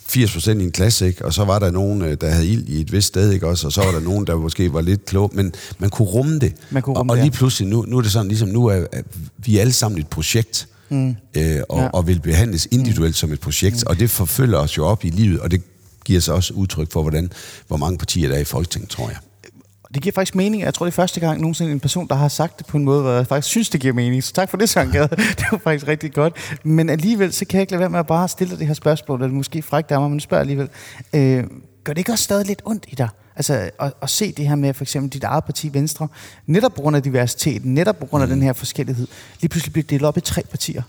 80 0.06 0.32
procent 0.32 0.60
i 0.60 0.64
en 0.64 0.72
klasse, 0.72 1.06
ikke? 1.06 1.24
og 1.24 1.34
så 1.34 1.44
var 1.44 1.58
der 1.58 1.70
nogen, 1.70 2.02
øh, 2.02 2.16
der 2.20 2.30
havde 2.30 2.48
ild 2.48 2.68
i 2.68 2.80
et 2.80 2.92
vist 2.92 3.06
sted, 3.06 3.32
ikke? 3.32 3.46
Også, 3.48 3.66
og 3.66 3.72
så 3.72 3.84
var 3.84 3.90
der 3.90 4.00
nogen, 4.00 4.26
der 4.26 4.36
måske 4.36 4.72
var 4.72 4.80
lidt 4.80 5.04
klog, 5.04 5.30
men 5.34 5.54
man 5.78 5.90
kunne 5.90 6.08
rumme 6.08 6.38
det. 6.38 6.52
Man 6.70 6.82
kunne 6.82 6.98
rumme 6.98 7.12
og, 7.12 7.16
og 7.16 7.22
lige 7.22 7.30
pludselig, 7.30 7.68
nu, 7.68 7.84
nu 7.88 7.98
er 7.98 8.02
det 8.02 8.12
sådan, 8.12 8.28
ligesom 8.28 8.48
nu 8.48 8.66
er, 8.66 8.86
er 8.92 9.02
vi 9.36 9.56
er 9.56 9.60
alle 9.60 9.72
sammen 9.72 10.00
et 10.00 10.08
projekt, 10.08 10.68
mm. 10.88 11.16
øh, 11.34 11.60
og, 11.68 11.80
ja. 11.80 11.88
og 11.88 12.06
vil 12.06 12.20
behandles 12.20 12.68
individuelt 12.70 13.10
mm. 13.10 13.14
som 13.14 13.32
et 13.32 13.40
projekt, 13.40 13.76
mm. 13.76 13.86
og 13.86 13.98
det 13.98 14.10
forfølger 14.10 14.58
os 14.58 14.76
jo 14.76 14.86
op 14.86 15.04
i 15.04 15.10
livet, 15.10 15.40
og 15.40 15.50
det 15.50 15.62
giver 16.04 16.20
sig 16.20 16.34
også 16.34 16.54
udtryk 16.54 16.92
for, 16.92 17.02
hvordan, 17.02 17.32
hvor 17.68 17.76
mange 17.76 17.98
partier 17.98 18.28
der 18.28 18.36
er 18.36 18.40
i 18.40 18.44
Folketinget, 18.44 18.90
tror 18.90 19.08
jeg 19.08 19.18
det 19.94 20.02
giver 20.02 20.12
faktisk 20.12 20.34
mening. 20.34 20.62
Jeg 20.62 20.74
tror, 20.74 20.86
det 20.86 20.92
er 20.92 20.94
første 20.94 21.20
gang 21.20 21.40
nogensinde 21.40 21.72
en 21.72 21.80
person, 21.80 22.08
der 22.08 22.14
har 22.14 22.28
sagt 22.28 22.58
det 22.58 22.66
på 22.66 22.76
en 22.76 22.84
måde, 22.84 23.02
hvor 23.02 23.10
jeg 23.10 23.26
faktisk 23.26 23.48
synes, 23.48 23.70
det 23.70 23.80
giver 23.80 23.94
mening. 23.94 24.24
Så 24.24 24.32
tak 24.32 24.50
for 24.50 24.56
det, 24.56 24.68
Søren 24.68 24.92
Det 25.38 25.44
var 25.52 25.58
faktisk 25.58 25.88
rigtig 25.88 26.12
godt. 26.12 26.58
Men 26.62 26.88
alligevel, 26.88 27.32
så 27.32 27.44
kan 27.44 27.56
jeg 27.56 27.62
ikke 27.62 27.72
lade 27.72 27.80
være 27.80 27.90
med 27.90 27.98
at 27.98 28.06
bare 28.06 28.28
stille 28.28 28.58
det 28.58 28.66
her 28.66 28.74
spørgsmål, 28.74 29.22
eller 29.22 29.34
måske 29.34 29.62
frækt 29.62 29.90
af 29.90 30.00
mig, 30.00 30.10
men 30.10 30.20
spørger 30.20 30.40
alligevel. 30.40 30.68
Øh, 31.12 31.44
gør 31.84 31.92
det 31.92 31.98
ikke 31.98 32.12
også 32.12 32.24
stadig 32.24 32.46
lidt 32.46 32.62
ondt 32.64 32.86
i 32.88 32.94
dig? 32.94 33.08
Altså 33.36 33.70
at, 33.80 33.92
at 34.02 34.10
se 34.10 34.32
det 34.32 34.48
her 34.48 34.54
med 34.54 34.74
for 34.74 34.84
eksempel 34.84 35.12
dit 35.12 35.24
eget 35.24 35.44
parti 35.44 35.70
Venstre, 35.72 36.08
netop 36.46 36.74
på 36.74 36.82
grund 36.82 36.96
af 36.96 37.02
diversiteten, 37.02 37.74
netop 37.74 37.98
på 37.98 38.06
grund 38.06 38.22
af 38.22 38.28
mm. 38.28 38.34
den 38.34 38.42
her 38.42 38.52
forskellighed, 38.52 39.06
lige 39.40 39.48
pludselig 39.48 39.72
bliver 39.72 39.86
delt 39.90 40.02
op 40.02 40.16
i 40.16 40.20
tre 40.20 40.42
partier. 40.50 40.82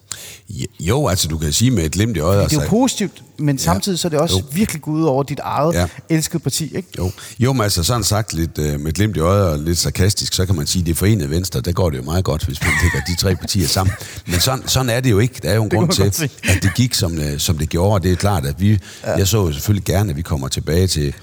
Jo, 0.79 1.07
altså 1.07 1.27
du 1.27 1.37
kan 1.37 1.53
sige 1.53 1.71
med 1.71 1.85
et 1.85 1.91
glimt 1.91 2.17
i 2.17 2.19
øjet. 2.19 2.43
Det 2.43 2.51
er 2.51 2.55
jo 2.55 2.61
altså, 2.61 2.69
positivt, 2.69 3.23
men 3.37 3.57
samtidig 3.57 3.99
så 3.99 4.07
er 4.07 4.09
det 4.09 4.19
også 4.19 4.39
jo. 4.39 4.45
virkelig 4.51 4.81
gået 4.81 4.99
ud 4.99 5.03
over 5.03 5.23
dit 5.23 5.39
eget 5.39 5.73
ja. 5.73 5.87
elskede 6.09 6.43
parti, 6.43 6.75
ikke? 6.75 6.89
Jo, 6.97 7.11
jo 7.39 7.53
men 7.53 7.61
altså 7.61 7.83
sådan 7.83 8.03
sagt 8.03 8.33
lidt 8.33 8.57
uh, 8.57 8.65
med 8.65 8.87
et 8.87 8.93
glimt 8.93 9.17
i 9.17 9.19
øjet 9.19 9.49
og 9.49 9.59
lidt 9.59 9.77
sarkastisk, 9.77 10.33
så 10.33 10.45
kan 10.45 10.55
man 10.55 10.67
sige, 10.67 10.81
at 10.81 10.87
det 10.87 10.97
forenede 10.97 11.29
Venstre, 11.29 11.61
der 11.61 11.71
går 11.71 11.89
det 11.89 11.97
jo 11.97 12.03
meget 12.03 12.23
godt, 12.25 12.45
hvis 12.45 12.61
man 12.61 12.71
lægger 12.83 13.01
de 13.07 13.15
tre 13.15 13.35
partier 13.35 13.67
sammen. 13.67 13.95
Men 14.27 14.39
sådan, 14.39 14.67
sådan 14.67 14.89
er 14.89 14.99
det 14.99 15.11
jo 15.11 15.19
ikke. 15.19 15.39
Der 15.43 15.49
er 15.49 15.55
jo 15.55 15.63
en 15.63 15.69
grund 15.75 15.91
til, 15.91 16.03
at 16.03 16.63
det 16.63 16.71
gik, 16.75 16.93
som, 16.93 17.17
uh, 17.17 17.37
som 17.37 17.57
det 17.57 17.69
gjorde, 17.69 17.93
og 17.93 18.03
det 18.03 18.11
er 18.11 18.15
klart, 18.15 18.45
at 18.45 18.61
vi, 18.61 18.79
ja. 19.03 19.11
jeg 19.17 19.27
så 19.27 19.45
jo 19.45 19.51
selvfølgelig 19.51 19.85
gerne, 19.85 20.09
at 20.09 20.17
vi 20.17 20.21
kommer 20.21 20.47
tilbage 20.47 20.87
til 20.87 21.13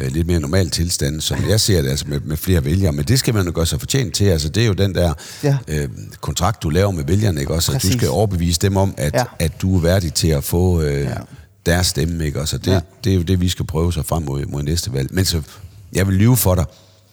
øh, 0.00 0.12
lidt 0.12 0.26
mere 0.26 0.40
normal 0.40 0.70
tilstand, 0.70 1.20
som 1.20 1.48
jeg 1.48 1.60
ser 1.60 1.82
det, 1.82 1.90
altså 1.90 2.04
med, 2.08 2.20
med 2.20 2.36
flere 2.36 2.64
vælgere. 2.64 2.92
Men 2.92 3.04
det 3.04 3.18
skal 3.18 3.34
man 3.34 3.46
jo 3.46 3.52
gøre 3.54 3.66
sig 3.66 3.80
fortjent 3.80 4.14
til. 4.14 4.24
Altså, 4.24 4.48
det 4.48 4.62
er 4.62 4.66
jo 4.66 4.72
den 4.72 4.94
der 4.94 5.14
ja. 5.42 5.58
øh, 5.68 5.88
kontrakt, 6.20 6.62
du 6.62 6.70
laver 6.70 6.90
med 6.90 7.04
vælgerne, 7.04 7.40
ikke? 7.40 7.54
Også, 7.54 7.72
at 7.72 7.82
du 7.82 7.92
skal 7.92 8.08
overbevise 8.08 8.60
dem 8.60 8.76
om, 8.76 8.94
at, 8.96 9.14
ja. 9.14 9.24
at 9.38 9.52
du 9.62 9.76
er 9.76 9.80
værdig 9.80 10.14
til 10.14 10.28
at 10.28 10.44
få 10.44 10.82
øh, 10.82 11.00
ja. 11.00 11.14
deres 11.66 11.86
stemme. 11.86 12.24
Ikke? 12.24 12.40
Altså, 12.40 12.58
det, 12.58 12.72
ja. 12.72 12.80
det 13.04 13.12
er 13.12 13.16
jo 13.16 13.22
det, 13.22 13.40
vi 13.40 13.48
skal 13.48 13.66
prøve 13.66 13.92
sig 13.92 14.04
frem 14.04 14.22
mod, 14.22 14.46
mod 14.46 14.62
næste 14.62 14.92
valg. 14.92 15.14
Men 15.14 15.24
så, 15.24 15.42
jeg 15.92 16.06
vil 16.06 16.14
lyve 16.14 16.36
for 16.36 16.54
dig, 16.54 16.64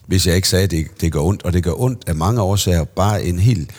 hvis 0.06 0.26
jeg 0.26 0.36
ikke 0.36 0.48
sagde, 0.48 0.64
at 0.64 0.70
det, 0.70 0.86
det 1.00 1.12
gør 1.12 1.20
ondt. 1.20 1.42
Og 1.42 1.52
det 1.52 1.64
gør 1.64 1.80
ondt 1.80 2.02
af 2.06 2.14
mange 2.14 2.42
årsager. 2.42 2.84
Bare 2.84 3.24
en 3.24 3.38
helt 3.38 3.70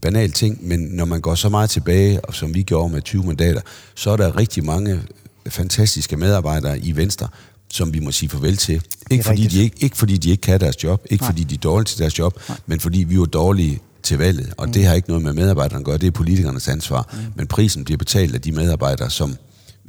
banal 0.00 0.32
ting, 0.32 0.68
men 0.68 0.80
når 0.80 1.04
man 1.04 1.20
går 1.20 1.34
så 1.34 1.48
meget 1.48 1.70
tilbage, 1.70 2.24
og 2.24 2.34
som 2.34 2.54
vi 2.54 2.62
gjorde 2.62 2.92
med 2.92 3.02
20 3.02 3.24
mandater, 3.24 3.60
så 3.94 4.10
er 4.10 4.16
der 4.16 4.36
rigtig 4.36 4.64
mange 4.64 5.00
fantastiske 5.48 6.16
medarbejdere 6.16 6.78
i 6.78 6.96
Venstre, 6.96 7.28
som 7.72 7.94
vi 7.94 8.00
må 8.00 8.12
sige 8.12 8.28
farvel 8.28 8.56
til. 8.56 8.82
Ikke 9.10 9.24
fordi, 9.24 9.46
de 9.46 9.62
ikke, 9.62 9.76
ikke 9.80 9.96
fordi 9.96 10.16
de 10.16 10.30
ikke 10.30 10.40
kan 10.40 10.60
deres 10.60 10.84
job, 10.84 11.06
ikke 11.10 11.22
Nej. 11.22 11.30
fordi 11.30 11.44
de 11.44 11.54
er 11.54 11.58
dårlige 11.58 11.86
til 11.86 11.98
deres 11.98 12.18
job, 12.18 12.38
Nej. 12.48 12.58
men 12.66 12.80
fordi 12.80 13.04
vi 13.04 13.18
var 13.18 13.24
dårlige 13.24 13.80
til 14.02 14.18
valget. 14.18 14.54
Og 14.56 14.66
mm. 14.66 14.72
det 14.72 14.86
har 14.86 14.94
ikke 14.94 15.08
noget 15.08 15.22
med 15.22 15.32
medarbejderne 15.32 15.80
at 15.80 15.84
gøre, 15.84 15.98
det 15.98 16.06
er 16.06 16.10
politikernes 16.10 16.68
ansvar. 16.68 17.08
Mm. 17.12 17.18
Men 17.36 17.46
prisen 17.46 17.84
bliver 17.84 17.98
betalt 17.98 18.34
af 18.34 18.40
de 18.40 18.52
medarbejdere, 18.52 19.10
som 19.10 19.36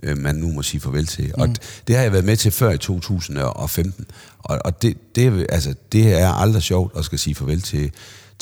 øh, 0.04 0.18
man 0.18 0.36
nu 0.36 0.52
må 0.52 0.62
sige 0.62 0.82
farvel 0.82 1.08
til. 1.08 1.26
Mm. 1.26 1.42
Og 1.42 1.50
det 1.88 1.96
har 1.96 2.04
jeg 2.04 2.12
været 2.12 2.26
med 2.26 2.38
til 2.38 2.52
før 2.52 2.72
i 2.72 2.78
2015. 2.78 4.06
Og, 4.40 4.60
og 4.66 4.82
det, 4.82 4.98
det, 5.16 5.46
altså, 5.50 5.74
det 5.92 6.14
er 6.14 6.30
aldrig 6.30 6.64
sjovt 6.64 6.98
at 6.98 7.06
skal 7.06 7.20
sige 7.20 7.36
farvel 7.36 7.62
til 7.62 7.92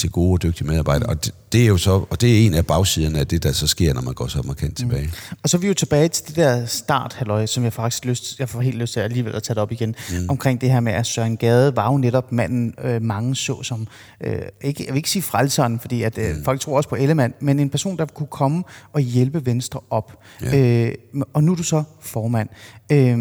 til 0.02 0.12
gode 0.12 0.34
og 0.34 0.44
dygtige 0.44 0.68
medarbejdere. 0.68 1.10
Og 1.10 1.26
det, 1.26 1.34
det 1.52 1.64
er 1.64 1.68
jo 1.68 1.78
så, 1.78 1.92
og 2.10 2.22
det 2.22 2.42
er 2.42 2.46
en 2.46 2.54
af 2.54 2.66
bagsiderne 2.66 3.20
af 3.20 3.28
det, 3.28 3.44
der 3.44 3.52
så 3.52 3.68
sker, 3.68 3.94
når 3.94 4.02
man 4.02 4.14
går 4.14 4.28
så 4.28 4.42
markant 4.42 4.72
mm. 4.72 4.76
tilbage. 4.76 5.06
Mm. 5.06 5.38
Og 5.44 5.50
så 5.50 5.58
er 5.58 5.62
vi 5.62 5.68
jo 5.68 5.74
tilbage 5.74 6.08
til 6.08 6.28
det 6.28 6.36
der 6.36 6.66
start, 6.66 7.14
halløj, 7.14 7.46
som 7.46 7.64
jeg 7.64 7.74
faktisk 7.74 8.06
lyst, 8.06 8.40
jeg 8.40 8.50
får 8.50 8.62
helt 8.62 8.78
lyst 8.78 8.94
til 8.94 9.00
alligevel 9.00 9.36
at 9.36 9.44
tage 9.44 9.56
det 9.56 9.62
op 9.62 9.72
igen, 9.72 9.96
mm. 10.10 10.30
omkring 10.30 10.62
det 10.62 10.72
her 10.72 10.80
med, 10.80 10.94
at 10.94 11.08
Søren 11.08 11.38
Gade 11.38 11.76
var 11.76 11.92
jo 11.92 11.98
netop 11.98 12.32
manden, 12.32 12.74
øh, 12.84 13.02
mange 13.02 13.36
så 13.36 13.64
som, 13.64 13.88
øh, 14.24 14.42
ikke, 14.62 14.84
jeg 14.84 14.94
vil 14.94 14.98
ikke 14.98 15.10
sige 15.10 15.22
frelseren, 15.22 15.80
fordi 15.80 16.04
at, 16.04 16.18
øh, 16.18 16.36
mm. 16.36 16.44
folk 16.44 16.60
tror 16.60 16.78
også 16.78 16.90
på 16.90 16.96
Ellemann, 16.96 17.34
men 17.40 17.60
en 17.60 17.70
person, 17.70 17.98
der 17.98 18.06
kunne 18.06 18.28
komme 18.28 18.64
og 18.94 19.02
hjælpe 19.02 19.46
Venstre 19.46 19.80
op. 19.90 20.24
Ja. 20.42 20.88
Øh, 20.88 20.94
og 21.34 21.44
nu 21.44 21.52
er 21.52 21.56
du 21.56 21.64
så 21.64 21.84
formand. 22.02 22.50
Øh, 22.92 23.18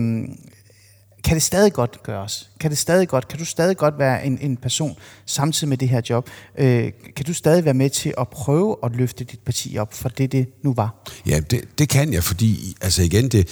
kan 1.25 1.35
det 1.35 1.43
stadig 1.43 1.73
godt 1.73 2.03
gøres? 2.03 2.51
Kan 2.61 2.71
det 2.71 2.79
stadig 2.79 3.09
godt? 3.09 3.29
Kan 3.29 3.39
du 3.39 3.45
stadig 3.45 3.77
godt 3.77 3.99
være 3.99 4.27
en, 4.27 4.39
en 4.41 4.57
person 4.57 4.97
samtidig 5.27 5.69
med 5.69 5.77
det 5.77 5.89
her 5.89 6.01
job? 6.11 6.31
Øh, 6.59 6.93
kan 7.17 7.25
du 7.27 7.35
stadig 7.35 7.65
være 7.65 7.75
med 7.75 7.91
til 7.91 8.15
at 8.19 8.29
prøve 8.29 8.77
at 8.83 8.97
løfte 8.97 9.25
dit 9.25 9.41
parti 9.41 9.77
op 9.79 9.95
for 9.95 10.09
det, 10.09 10.33
det 10.33 10.47
nu 10.63 10.75
var? 10.75 11.03
Ja, 11.27 11.41
det, 11.51 11.79
det 11.79 11.89
kan 11.89 12.13
jeg, 12.13 12.25
fordi 12.25 12.77
altså 12.81 13.03
igen, 13.03 13.29
det, 13.29 13.49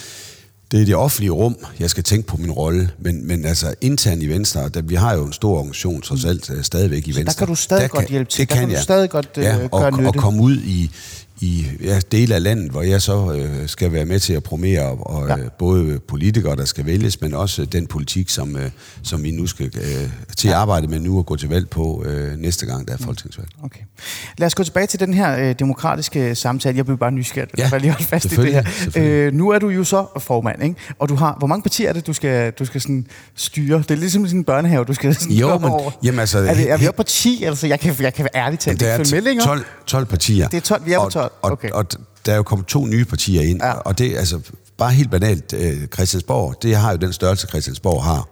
det 0.71 0.81
er 0.81 0.85
det 0.85 0.97
offentlige 0.97 1.31
rum, 1.31 1.57
jeg 1.81 1.91
skal 1.91 2.05
tænke 2.05 2.27
på 2.27 2.37
min 2.37 2.51
rolle, 2.51 2.91
men, 2.99 3.27
men 3.27 3.45
altså 3.45 3.75
internt 3.81 4.23
i 4.23 4.29
Venstre, 4.29 4.69
der, 4.69 4.83
vi 4.83 4.95
har 4.95 5.15
jo 5.15 5.25
en 5.25 5.33
stor 5.33 5.59
organisation 5.59 6.01
trods 6.01 6.25
alt 6.25 6.51
mm. 6.51 6.63
stadigvæk 6.63 7.09
i 7.09 7.17
Venstre. 7.17 7.33
Så 7.33 7.39
der 7.39 7.47
kan 7.47 7.49
du 7.49 7.55
stadig 7.55 7.83
der 7.83 7.89
godt 7.89 8.05
kan, 8.05 8.11
hjælpe 8.11 8.31
til, 8.31 8.41
det 8.41 8.49
der 8.49 8.55
kan, 8.55 8.63
kan 8.63 8.71
jeg. 8.71 8.79
du 8.79 8.83
stadig 8.83 9.11
godt 9.11 9.29
øh, 9.37 9.45
ja, 9.45 9.69
og, 9.73 9.93
gøre 9.93 10.09
og 10.09 10.15
komme 10.15 10.43
ud 10.43 10.57
i, 10.57 10.91
i 11.41 11.67
ja, 11.83 12.01
dele 12.13 12.35
af 12.35 12.43
landet, 12.43 12.71
hvor 12.71 12.83
jeg 12.83 13.03
så 13.03 13.33
øh, 13.33 13.69
skal 13.69 13.93
være 13.93 14.05
med 14.05 14.21
til 14.21 14.33
at 14.33 14.43
promere 14.43 14.83
og, 14.83 15.29
ja. 15.29 15.37
øh, 15.37 15.51
både 15.59 15.99
politikere, 15.99 16.57
der 16.57 16.65
skal 16.65 16.87
vælges, 16.87 17.21
men 17.21 17.35
også 17.35 17.65
den 17.65 17.87
politik, 17.87 18.29
som, 18.29 18.57
øh, 18.57 18.71
som 19.03 19.23
vi 19.23 19.31
nu 19.31 19.47
skal 19.47 19.67
øh, 19.67 20.11
til 20.37 20.49
at 20.49 20.55
arbejde 20.55 20.87
med 20.87 21.01
nu 21.01 21.19
og 21.19 21.27
gå 21.27 21.37
til 21.37 21.49
valg 21.49 21.71
på 21.71 22.05
øh, 22.07 22.37
næste 22.37 22.67
gang, 22.67 22.89
der 22.89 22.95
er 22.95 22.99
mm. 22.99 23.05
folketingsvalg. 23.05 23.49
Okay. 23.63 23.81
Lad 24.39 24.47
os 24.47 24.55
gå 24.55 24.65
tilbage 24.65 24.87
til 24.87 25.01
den 25.01 25.15
her 25.15 25.49
øh, 25.49 25.55
demokratiske 25.59 26.35
samtale. 26.35 26.77
Jeg 26.77 26.85
blev 26.85 26.99
bare 26.99 27.13
nysgerrig, 27.13 27.59
ja, 27.59 27.69
jeg 27.73 27.81
lige 27.81 27.91
holde 27.91 28.05
fast 28.05 28.33
i 28.33 28.37
det 28.37 28.53
her. 28.53 28.65
Øh, 28.97 29.33
nu 29.33 29.51
er 29.51 29.59
du 29.59 29.69
jo 29.69 29.85
så 29.85 30.07
formand, 30.19 30.63
ikke? 30.63 30.77
og 30.99 31.09
du 31.09 31.15
har, 31.15 31.37
hvor 31.39 31.47
mange 31.47 31.63
partier 31.63 31.89
er 31.89 31.93
det, 31.93 32.07
du 32.07 32.13
skal, 32.13 32.53
du 32.53 32.65
skal 32.65 32.81
sådan 32.81 33.07
styre? 33.35 33.79
Det 33.79 33.91
er 33.91 33.95
ligesom 33.95 34.27
sådan 34.27 34.41
en 34.41 34.45
børnehave, 34.45 34.85
du 34.85 34.95
skal 34.95 35.15
sådan 35.15 35.37
jo, 35.37 35.59
men, 35.59 35.71
over. 35.71 35.91
Jamen, 36.03 36.21
altså, 36.21 36.39
er, 36.39 36.55
det, 36.55 36.71
er 36.71 36.77
vi 36.77 36.89
oppe 36.89 36.97
på 36.97 37.03
10? 37.03 37.45
Altså, 37.45 37.67
jeg 37.67 37.81
kan, 37.81 37.97
jeg 38.01 38.15
kan 38.15 38.25
være 38.35 38.45
ærlig 38.45 38.59
til, 38.59 38.81
det 38.81 38.89
er 38.89 39.45
12, 39.45 39.65
12 39.87 40.07
partier. 40.07 40.49
Det 40.49 40.57
er 40.57 40.61
12, 40.61 40.87
vi 40.87 40.93
er 40.93 41.01
på 41.01 41.09
12. 41.09 41.28
Og, 41.43 41.53
okay. 41.53 41.71
og, 41.71 41.87
der 42.27 42.33
er 42.33 42.37
jo 42.37 42.43
kommet 42.43 42.67
to 42.67 42.87
nye 42.87 43.05
partier 43.05 43.43
ind, 43.43 43.63
ja. 43.63 43.73
og 43.73 43.99
det, 43.99 44.17
altså, 44.17 44.41
bare 44.79 44.93
helt 44.93 45.11
banalt, 45.11 45.53
øh, 45.53 45.87
Christiansborg, 45.87 46.55
det 46.63 46.77
har 46.77 46.91
jo 46.91 46.97
den 46.97 47.13
størrelse, 47.13 47.47
Christiansborg 47.47 48.05
har. 48.05 48.29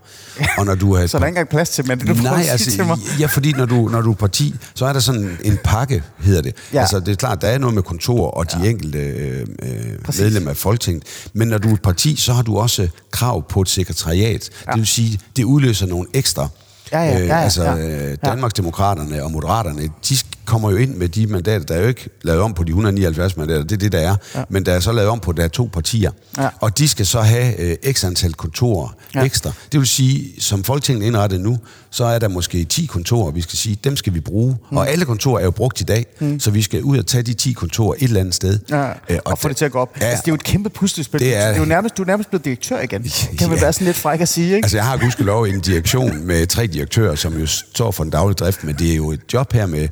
Og 0.59 0.67
når 0.67 0.75
du 0.75 0.93
er, 0.93 1.07
Så 1.07 1.19
der 1.19 1.25
er 1.25 1.27
ikke 1.27 1.35
engang 1.39 1.49
plads 1.49 1.71
til, 1.71 1.87
men 1.89 1.99
det 1.99 2.09
du 2.09 2.15
prøver 2.15 2.31
Nej, 2.31 2.41
at 2.41 2.45
sige 2.45 2.53
altså, 2.53 2.71
til 2.71 2.87
mig. 2.87 2.99
ja, 3.21 3.27
fordi 3.27 3.53
når 3.53 3.67
du, 3.67 3.89
når 3.89 4.01
du 4.01 4.11
er 4.11 4.15
parti, 4.15 4.55
så 4.75 4.87
er 4.87 4.93
der 4.93 5.01
sådan 5.01 5.39
en 5.45 5.59
pakke, 5.65 6.03
hedder 6.19 6.43
det. 6.43 6.55
Ja. 6.73 6.77
Ja. 6.77 6.81
Altså, 6.81 7.01
det 7.01 7.09
er 7.09 7.15
klart, 7.17 7.43
der 7.43 7.49
er 7.49 7.59
noget 7.59 7.75
med 7.75 7.83
kontor 7.83 8.31
og 8.31 8.53
de 8.53 8.59
ja. 8.63 8.71
enkelte 8.71 8.99
øh, 8.99 9.47
øh, 9.63 9.99
Præcis. 10.05 10.21
medlemmer 10.21 10.51
af 10.51 10.57
Folketinget. 10.57 11.03
Men 11.33 11.49
når 11.49 11.59
du 11.59 11.69
er 11.69 11.75
et 11.75 11.83
parti, 11.83 12.17
så 12.17 12.33
har 12.33 12.43
du 12.43 12.59
også 12.59 12.89
krav 13.11 13.49
på 13.49 13.61
et 13.61 13.69
sekretariat. 13.69 14.51
Ja. 14.67 14.73
Det 14.73 14.79
vil 14.79 14.87
sige, 14.87 15.21
det 15.37 15.45
udløser 15.45 15.87
nogle 15.87 16.07
ekstra. 16.15 16.49
Ja, 16.93 17.03
ja, 17.03 17.19
ja, 17.19 17.25
ja, 17.25 17.41
altså, 17.41 17.65
ja. 17.65 17.77
øh, 17.77 18.17
Danmarksdemokraterne 18.25 19.25
og 19.25 19.31
Moderaterne, 19.31 19.83
de 20.09 20.17
kommer 20.47 20.71
jo 20.71 20.77
ind 20.77 20.95
med 20.95 21.09
de 21.09 21.27
mandater, 21.27 21.65
der 21.67 21.75
er 21.75 21.81
jo 21.83 21.89
ikke 21.89 22.09
lavet 22.23 22.41
om 22.41 22.55
på 22.55 22.65
de 22.65 22.69
179 22.69 23.37
mandater, 23.37 23.63
det 23.63 23.73
er 23.73 23.77
det, 23.77 23.93
der 23.93 23.99
er. 23.99 24.17
Ja. 24.35 24.43
Men 24.49 24.67
der 24.67 24.73
er 24.73 24.81
så 24.81 24.93
lavet 24.93 25.11
om 25.11 25.21
på, 25.21 25.33
der 25.33 25.45
er 25.45 25.49
to 25.49 25.69
partier. 25.73 26.11
Ja. 26.39 26.49
Og 26.61 26.79
de 26.79 26.89
skal 26.89 27.07
så 27.07 27.21
have 27.21 27.61
øh, 27.61 27.93
x 27.93 28.05
antal 28.05 28.33
kontorer 28.35 28.89
Ja. 29.15 29.23
ekstra. 29.25 29.53
Det 29.73 29.81
vil 29.81 29.87
sige, 29.89 30.41
som 30.43 30.65
Folketinget 30.65 31.07
indrettet 31.07 31.41
nu, 31.41 31.59
så 31.91 32.05
er 32.05 32.19
der 32.19 32.29
måske 32.29 32.65
10 32.65 32.87
kontorer, 32.87 33.31
vi 33.31 33.41
skal 33.41 33.59
sige, 33.59 33.79
dem 33.85 33.97
skal 33.97 34.15
vi 34.15 34.21
bruge. 34.21 34.57
Mm. 34.71 34.77
Og 34.77 34.89
alle 34.89 35.05
kontorer 35.05 35.41
er 35.41 35.45
jo 35.45 35.51
brugt 35.51 35.81
i 35.81 35.85
dag, 35.85 36.07
mm. 36.21 36.41
så 36.41 36.51
vi 36.51 36.63
skal 36.63 36.83
ud 36.83 36.99
og 36.99 37.07
tage 37.07 37.23
de 37.23 37.35
10 37.35 37.53
kontorer 37.53 37.95
et 37.99 38.03
eller 38.03 38.21
andet 38.21 38.35
sted. 38.35 38.59
Ja, 38.71 38.85
Øh, 38.89 38.93
og, 39.11 39.21
og 39.25 39.39
få 39.39 39.49
det 39.49 39.57
til 39.57 39.65
at 39.65 39.73
gå 39.73 39.79
op. 39.79 39.97
Ja, 40.01 40.05
altså, 40.07 40.23
det 40.23 40.29
er 40.29 40.33
jo 40.33 40.35
et 40.35 40.43
kæmpe 40.45 40.71
puslespil. 40.71 41.21
Det 41.21 41.37
er- 41.37 41.47
det 41.49 41.55
er 41.57 41.59
jo 41.61 41.65
nærmest, 41.65 41.97
du 41.97 42.03
er 42.03 42.07
nærmest 42.07 42.29
blevet 42.31 42.45
direktør 42.45 42.81
igen. 42.81 43.03
Kan 43.39 43.49
man 43.49 43.57
Ja. 43.59 43.63
være 43.65 43.73
sådan 43.73 43.85
lidt 43.87 43.97
fræk 43.97 44.21
at 44.21 44.29
sige, 44.29 44.47
ikke? 44.55 44.65
Altså, 44.65 44.77
jeg 44.77 44.85
har 44.85 44.97
gudskelov 44.97 45.43
en 45.43 45.61
direktion 45.61 46.27
med 46.27 46.47
tre 46.47 46.67
direktører, 46.67 47.15
som 47.15 47.39
jo 47.41 47.47
står 47.47 47.91
for 47.91 48.05
en 48.05 48.11
daglig 48.11 48.39
drift, 48.39 48.65
men 48.65 48.75
det 48.75 48.93
er 48.93 48.97
jo 48.97 49.11
et 49.11 49.21
job 49.33 49.53
her 49.53 49.67
med, 49.67 49.89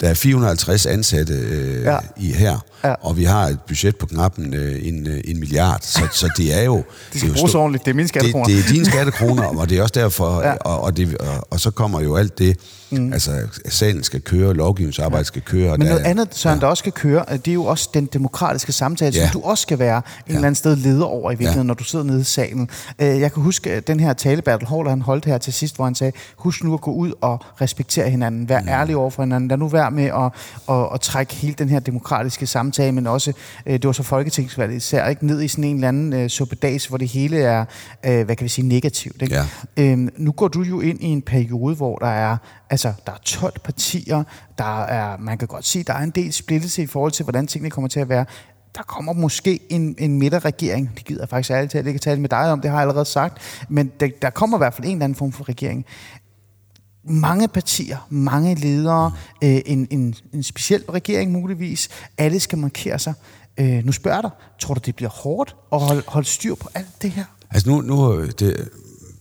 der 0.00 0.08
er 0.08 0.14
450 0.14 0.86
ansatte 0.86 1.34
øh, 1.34 1.82
Ja. 1.82 1.98
i 2.16 2.32
her, 2.32 2.64
Ja. 2.84 2.88
ja. 2.88 2.94
og 3.00 3.16
vi 3.16 3.24
har 3.24 3.46
et 3.48 3.58
budget 3.68 3.96
på 3.96 4.06
knappen 4.06 4.54
øh, 4.54 4.88
en, 4.88 5.06
øh, 5.06 5.20
en 5.24 5.38
milliard, 5.40 5.78
så, 5.82 6.00
så 6.20 6.30
det 6.36 6.58
er 6.60 6.62
jo... 6.64 6.76
Det 6.76 6.84
skal 7.20 7.24
er 7.24 7.28
jo 7.28 7.34
bruges 7.38 7.54
ordentligt. 7.54 7.84
Det 7.84 7.90
er 7.90 7.94
mine 7.94 8.08
skattekroner. 8.08 8.46
Det, 8.46 8.56
det 8.56 8.64
er 8.64 8.72
dine 8.72 8.84
skattekroner, 8.84 9.42
og 9.44 9.68
det 9.70 9.78
er 9.78 9.82
også 9.82 9.94
derfor, 10.00 10.40
Ja. 10.42 10.48
ja. 10.50 10.54
og, 10.56 10.80
og, 10.80 10.96
det, 10.96 11.16
og, 11.18 11.46
og 11.50 11.60
så 11.60 11.70
kommer 11.70 12.00
jo 12.00 12.16
alt 12.16 12.38
det, 12.38 12.56
mm. 12.90 13.12
altså 13.12 13.30
salen 13.68 14.02
skal 14.02 14.20
køre, 14.20 14.54
lovgivningsarbejde 14.54 15.24
skal 15.24 15.42
køre. 15.42 15.72
og 15.72 15.78
Men 15.78 15.86
der 15.88 15.92
noget 15.94 16.06
andet, 16.06 16.28
Søren, 16.32 16.60
der 16.60 16.66
også 16.66 16.80
skal 16.80 16.92
køre, 16.92 17.24
det 17.30 17.48
er 17.48 17.52
jo 17.52 17.64
også 17.64 17.88
den 17.94 18.06
demokratiske 18.06 18.72
samtale, 18.72 19.12
som 19.12 19.22
Ja. 19.22 19.30
du 19.32 19.40
også 19.42 19.62
skal 19.62 19.78
være 19.78 19.96
en 19.96 20.02
eller 20.34 20.38
anden 20.46 20.54
sted 20.54 20.76
leder 20.76 21.04
over 21.04 21.30
i 21.30 21.34
virkeligheden, 21.34 21.66
Ja. 21.66 21.66
når 21.66 21.74
du 21.74 21.84
sidder 21.84 22.04
nede 22.04 22.20
i 22.20 22.24
salen. 22.24 22.68
Øh, 22.98 23.20
Jeg 23.20 23.32
kan 23.32 23.42
huske 23.42 23.72
at 23.72 23.86
den 23.86 24.00
her 24.00 24.12
tale, 24.12 24.42
Bertel 24.42 24.68
Hård, 24.68 24.88
han 24.88 25.02
holdt 25.02 25.24
her 25.24 25.38
til 25.38 25.52
sidst, 25.52 25.76
hvor 25.76 25.84
han 25.84 25.94
sagde, 25.94 26.12
husk 26.36 26.64
nu 26.64 26.74
at 26.74 26.80
gå 26.80 26.92
ud 26.92 27.12
og 27.20 27.44
respektere 27.60 28.10
hinanden, 28.10 28.48
vær 28.48 28.60
ærlig 28.68 28.96
over 28.96 29.10
for 29.10 29.22
hinanden, 29.22 29.48
lad 29.48 29.56
nu 29.56 29.68
være 29.68 29.90
med 29.90 30.04
at, 30.04 30.32
at, 30.76 30.88
at 30.94 31.00
trække 31.00 31.34
hele 31.34 31.54
den 31.58 31.68
her 31.68 31.80
demokratiske 31.80 32.46
samtale, 32.46 32.73
men 32.78 33.06
også, 33.06 33.32
øh, 33.66 33.72
det 33.72 33.86
var 33.86 33.92
så 33.92 34.02
folketingsvalget 34.02 34.76
især, 34.76 35.08
ikke 35.08 35.26
ned 35.26 35.42
i 35.42 35.48
sådan 35.48 35.64
en 35.64 35.74
eller 35.74 35.88
anden 35.88 36.12
øh, 36.12 36.28
suppedags, 36.28 36.86
hvor 36.86 36.98
det 36.98 37.08
hele 37.08 37.38
er, 37.38 37.64
øh, 38.06 38.24
hvad 38.24 38.36
kan 38.36 38.44
vi 38.44 38.48
sige, 38.48 38.68
negativt. 38.68 39.22
Ikke? 39.22 39.34
Ja. 39.34 39.44
Øhm, 39.76 40.08
nu 40.16 40.32
går 40.32 40.48
du 40.48 40.62
jo 40.62 40.80
ind 40.80 41.02
i 41.02 41.06
en 41.06 41.22
periode, 41.22 41.74
hvor 41.74 41.98
der 41.98 42.06
er, 42.06 42.36
altså, 42.70 42.92
der 43.06 43.12
er 43.12 43.18
12 43.24 43.52
partier, 43.64 44.24
der 44.58 44.84
er, 44.84 45.16
man 45.18 45.38
kan 45.38 45.48
godt 45.48 45.66
sige, 45.66 45.84
der 45.84 45.92
er 45.92 46.02
en 46.02 46.10
del 46.10 46.32
splittelse 46.32 46.82
i 46.82 46.86
forhold 46.86 47.12
til, 47.12 47.22
hvordan 47.22 47.46
tingene 47.46 47.70
kommer 47.70 47.88
til 47.88 48.00
at 48.00 48.08
være. 48.08 48.24
Der 48.76 48.82
kommer 48.82 49.12
måske 49.12 49.60
en, 49.70 49.94
en 49.98 50.18
midterregering. 50.18 50.90
Det 50.94 51.04
gider 51.04 51.22
jeg 51.22 51.28
faktisk 51.28 51.50
ærligt 51.50 51.72
talt 51.72 51.86
ikke 51.86 51.98
tale 51.98 52.20
med 52.20 52.28
dig 52.28 52.52
om, 52.52 52.60
det 52.60 52.70
har 52.70 52.76
jeg 52.76 52.82
allerede 52.82 53.04
sagt. 53.04 53.64
Men 53.68 53.92
der, 54.00 54.08
der 54.22 54.30
kommer 54.30 54.56
i 54.56 54.60
hvert 54.60 54.74
fald 54.74 54.86
en 54.86 54.92
eller 54.92 55.04
anden 55.04 55.16
form 55.16 55.32
for 55.32 55.48
regering. 55.48 55.86
Mange 57.06 57.48
partier, 57.48 58.06
mange 58.10 58.54
ledere, 58.54 59.12
øh, 59.44 59.60
en, 59.66 59.86
en, 59.90 60.14
en 60.32 60.42
speciel 60.42 60.82
regering 60.88 61.32
muligvis. 61.32 61.88
Alle 62.18 62.40
skal 62.40 62.58
markere 62.58 62.98
sig. 62.98 63.14
Øh, 63.58 63.84
nu 63.86 63.92
spørger 63.92 64.20
dig, 64.20 64.30
tror 64.60 64.74
du, 64.74 64.80
det 64.86 64.96
bliver 64.96 65.10
hårdt 65.10 65.56
at 65.72 65.80
holde, 65.80 66.02
holde 66.06 66.28
styr 66.28 66.54
på 66.54 66.68
alt 66.74 67.02
det 67.02 67.10
her? 67.10 67.24
Altså 67.50 67.70
nu, 67.70 67.80
nu 67.80 68.26
det, 68.26 68.68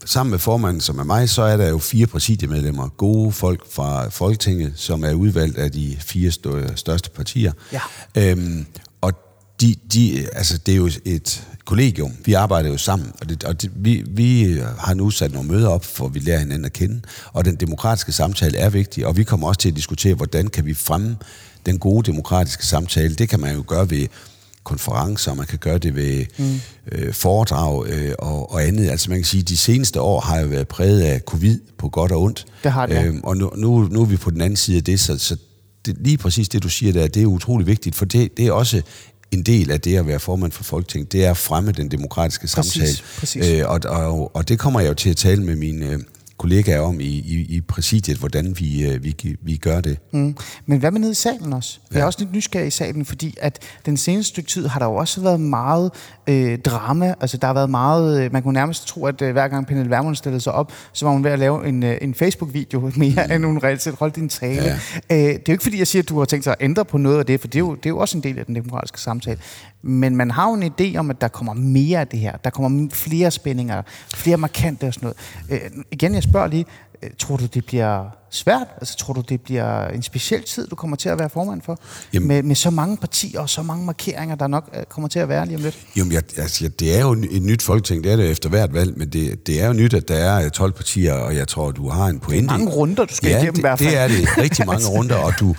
sammen 0.05 0.31
med 0.31 0.39
formanden, 0.39 0.81
som 0.81 0.99
er 0.99 1.03
mig, 1.03 1.29
så 1.29 1.41
er 1.41 1.57
der 1.57 1.69
jo 1.69 1.77
fire 1.77 2.07
præsidiemedlemmer, 2.07 2.87
gode 2.87 3.31
folk 3.31 3.71
fra 3.71 4.09
Folketinget, 4.09 4.73
som 4.75 5.03
er 5.03 5.13
udvalgt 5.13 5.57
af 5.57 5.71
de 5.71 5.97
fire 5.99 6.31
stø- 6.31 6.75
største 6.75 7.09
partier. 7.09 7.51
Ja. 7.71 7.81
Øhm, 8.17 8.65
og 9.01 9.11
de, 9.61 9.75
de, 9.93 10.27
altså 10.33 10.57
det 10.57 10.71
er 10.71 10.75
jo 10.75 10.89
et 11.05 11.47
kollegium. 11.65 12.11
Vi 12.25 12.33
arbejder 12.33 12.69
jo 12.69 12.77
sammen, 12.77 13.11
og, 13.21 13.29
det, 13.29 13.43
og 13.43 13.61
det, 13.61 13.71
vi, 13.75 14.03
vi 14.07 14.59
har 14.79 14.93
nu 14.93 15.09
sat 15.09 15.33
nogle 15.33 15.49
møder 15.49 15.67
op, 15.67 15.85
for 15.85 16.07
vi 16.07 16.19
lærer 16.19 16.39
hinanden 16.39 16.65
at 16.65 16.73
kende. 16.73 17.01
Og 17.33 17.45
den 17.45 17.55
demokratiske 17.55 18.11
samtale 18.11 18.57
er 18.57 18.69
vigtig, 18.69 19.05
og 19.05 19.17
vi 19.17 19.23
kommer 19.23 19.47
også 19.47 19.59
til 19.59 19.69
at 19.69 19.75
diskutere, 19.75 20.13
hvordan 20.13 20.47
kan 20.47 20.65
vi 20.65 20.73
fremme 20.73 21.17
den 21.65 21.79
gode 21.79 22.11
demokratiske 22.11 22.65
samtale. 22.65 23.15
Det 23.15 23.29
kan 23.29 23.39
man 23.39 23.55
jo 23.55 23.63
gøre 23.67 23.89
ved 23.89 24.07
konferencer, 24.63 25.33
man 25.33 25.45
kan 25.45 25.59
gøre 25.59 25.77
det 25.77 25.95
ved 25.95 26.25
mm. 26.37 26.59
øh, 26.91 27.13
foredrag 27.13 27.87
øh, 27.87 28.13
og, 28.19 28.51
og 28.51 28.63
andet. 28.67 28.89
Altså 28.89 29.09
man 29.09 29.19
kan 29.19 29.25
sige, 29.25 29.41
at 29.41 29.49
de 29.49 29.57
seneste 29.57 30.01
år 30.01 30.19
har 30.19 30.39
jo 30.39 30.47
været 30.47 30.67
præget 30.67 31.01
af 31.01 31.19
covid 31.19 31.59
på 31.77 31.89
godt 31.89 32.11
og 32.11 32.21
ondt. 32.21 32.45
Det 32.63 32.71
har 32.71 32.85
det. 32.85 33.05
Øhm, 33.05 33.21
og 33.23 33.37
nu, 33.37 33.51
nu, 33.55 33.87
nu 33.91 34.01
er 34.01 34.05
vi 34.05 34.17
på 34.17 34.29
den 34.29 34.41
anden 34.41 34.57
side 34.57 34.77
af 34.77 34.83
det, 34.83 34.99
så, 34.99 35.17
så 35.17 35.37
det, 35.85 35.97
lige 35.99 36.17
præcis 36.17 36.49
det, 36.49 36.63
du 36.63 36.69
siger 36.69 36.93
der, 36.93 37.07
det 37.07 37.21
er 37.21 37.25
utrolig 37.25 37.67
vigtigt, 37.67 37.95
for 37.95 38.05
det, 38.05 38.37
det 38.37 38.47
er 38.47 38.51
også 38.51 38.81
en 39.33 39.43
del 39.43 39.71
af 39.71 39.81
det 39.81 39.97
at 39.97 40.07
være 40.07 40.19
formand 40.19 40.51
for 40.51 40.63
Folketinget, 40.63 41.11
det 41.11 41.25
er 41.25 41.31
at 41.31 41.37
fremme 41.37 41.71
den 41.71 41.91
demokratiske 41.91 42.47
Præcis, 42.55 42.73
samtale. 42.73 42.97
præcis. 43.19 43.47
Øh, 43.47 43.69
og, 43.69 43.79
og, 43.85 44.35
og 44.35 44.49
det 44.49 44.59
kommer 44.59 44.79
jeg 44.79 44.89
jo 44.89 44.93
til 44.93 45.09
at 45.09 45.17
tale 45.17 45.43
med 45.43 45.55
mine 45.55 45.85
øh, 45.89 45.99
kollegaer 46.37 46.79
om 46.79 46.99
i, 46.99 47.03
i, 47.05 47.45
i 47.55 47.61
præsidiet, 47.61 48.17
hvordan 48.17 48.55
vi, 48.59 48.83
øh, 48.87 49.03
vi, 49.03 49.35
vi 49.41 49.57
gør 49.57 49.81
det. 49.81 49.97
Mm. 50.13 50.37
Men 50.65 50.79
hvad 50.79 50.91
med 50.91 50.99
nede 50.99 51.11
i 51.11 51.15
salen 51.15 51.53
også? 51.53 51.79
Jeg 51.91 51.97
er 51.97 52.01
Ja. 52.01 52.05
også 52.05 52.19
lidt 52.19 52.31
nysgerrig 52.33 52.67
i 52.67 52.71
salen, 52.71 53.05
fordi 53.05 53.35
at 53.41 53.59
den 53.85 53.97
seneste 53.97 54.29
stykke 54.29 54.49
tid 54.49 54.67
har 54.67 54.79
der 54.79 54.85
jo 54.85 54.95
også 54.95 55.21
været 55.21 55.39
meget 55.39 55.91
øh, 56.27 56.59
drama. 56.59 57.15
Altså 57.21 57.37
der 57.37 57.47
har 57.47 57.53
været 57.53 57.69
meget, 57.69 58.23
øh, 58.23 58.33
man 58.33 58.43
kunne 58.43 58.53
nærmest 58.53 58.87
tro, 58.87 59.05
at 59.05 59.21
øh, 59.21 59.31
hver 59.31 59.47
gang 59.47 59.67
Pernille 59.67 59.89
Vermund 59.89 60.15
stillede 60.15 60.41
sig 60.41 60.53
op, 60.53 60.71
så 60.93 61.05
var 61.05 61.13
hun 61.13 61.23
ved 61.23 61.31
at 61.31 61.39
lave 61.39 61.67
en, 61.67 61.83
øh, 61.83 61.97
en 62.01 62.13
Facebook-video 62.13 62.79
mere, 62.95 63.27
mm. 63.27 63.33
end 63.33 63.45
hun 63.45 63.57
reelt 63.63 63.81
set 63.81 63.95
holdt 63.95 64.15
din 64.15 64.29
tale. 64.29 64.63
Ja. 64.63 64.73
Øh, 65.11 65.17
det 65.17 65.35
er 65.35 65.43
jo 65.47 65.51
ikke 65.51 65.63
fordi, 65.63 65.79
jeg 65.79 65.87
siger, 65.87 66.03
at 66.03 66.09
du 66.09 66.19
har 66.19 66.25
tænkt 66.25 66.43
sig 66.43 66.55
at 66.59 66.65
ændre 66.65 66.85
på 66.85 66.97
noget 66.97 67.19
af 67.19 67.25
det, 67.25 67.39
for 67.39 67.47
det 67.47 67.55
er 67.55 67.59
jo, 67.59 67.75
det 67.75 67.85
er 67.85 67.89
jo 67.89 67.97
også 67.97 68.17
en 68.17 68.23
del 68.23 68.39
af 68.39 68.45
den 68.45 68.55
demokratiske 68.55 69.01
samtale. 69.01 69.39
Men 69.81 70.15
man 70.15 70.31
har 70.31 70.49
jo 70.49 70.53
en 70.53 70.63
idé 70.63 70.97
om, 70.97 71.09
at 71.09 71.21
der 71.21 71.27
kommer 71.27 71.53
mere 71.53 71.99
af 71.99 72.07
det 72.07 72.19
her. 72.19 72.37
Der 72.43 72.49
kommer 72.49 72.89
flere 72.93 73.31
spændinger, 73.31 73.81
flere 74.15 74.37
markante 74.37 74.87
og 74.87 74.93
sådan 74.93 75.13
noget. 75.49 75.63
Øh, 75.63 75.71
igen, 75.91 76.13
jeg 76.13 76.23
spørger 76.23 76.47
lige, 76.47 76.65
øh, 77.03 77.09
tror 77.19 77.37
du, 77.37 77.45
det 77.45 77.65
bliver 77.65 78.22
svært? 78.33 78.67
Altså, 78.77 78.97
tror 78.97 79.13
du, 79.13 79.21
det 79.29 79.41
bliver 79.41 79.87
en 79.87 80.03
speciel 80.03 80.43
tid, 80.43 80.67
du 80.67 80.75
kommer 80.75 80.97
til 80.97 81.09
at 81.09 81.19
være 81.19 81.29
formand 81.29 81.61
for? 81.65 81.79
Jamen- 82.13 82.27
Med, 82.27 82.43
med 82.43 82.55
så 82.55 82.69
mange 82.69 82.97
partier 82.97 83.39
og 83.39 83.49
så 83.49 83.61
mange 83.63 83.85
markeringer, 83.85 84.35
der 84.35 84.47
nok 84.47 84.69
øh, 84.77 84.83
kommer 84.89 85.07
til 85.07 85.19
at 85.19 85.29
være 85.29 85.45
lige 85.45 85.55
om 85.57 85.61
lidt. 85.63 85.77
Jo, 85.95 86.03
men 86.03 86.13
jeg, 86.13 86.23
altså, 86.37 86.67
det 86.79 86.97
er 86.97 87.01
jo 87.01 87.11
et 87.11 87.41
nyt 87.41 87.61
folketing, 87.61 88.03
det 88.03 88.11
er 88.11 88.15
det 88.15 88.31
efter 88.31 88.49
hvert 88.49 88.73
valg, 88.73 88.97
men 88.97 89.09
det, 89.09 89.47
det 89.47 89.61
er 89.61 89.67
jo 89.67 89.73
nyt, 89.73 89.93
at 89.93 90.07
der 90.07 90.15
er 90.15 90.49
12 90.49 90.71
partier, 90.71 91.13
og 91.13 91.35
jeg 91.35 91.47
tror, 91.47 91.71
du 91.71 91.89
har 91.89 92.05
en 92.07 92.19
pointe. 92.19 92.45
mange 92.45 92.69
runder, 92.69 93.05
du 93.05 93.15
skal 93.15 93.29
ja, 93.29 93.35
igennem 93.37 93.53
i 93.53 93.55
det, 93.55 93.61
hvert 93.63 93.79
fald. 93.79 93.89
det 93.89 93.97
er 93.97 94.07
det. 94.07 94.37
Rigtig 94.37 94.65
mange 94.65 94.87
runder, 94.97 95.15
og 95.15 95.33
du, 95.39 95.55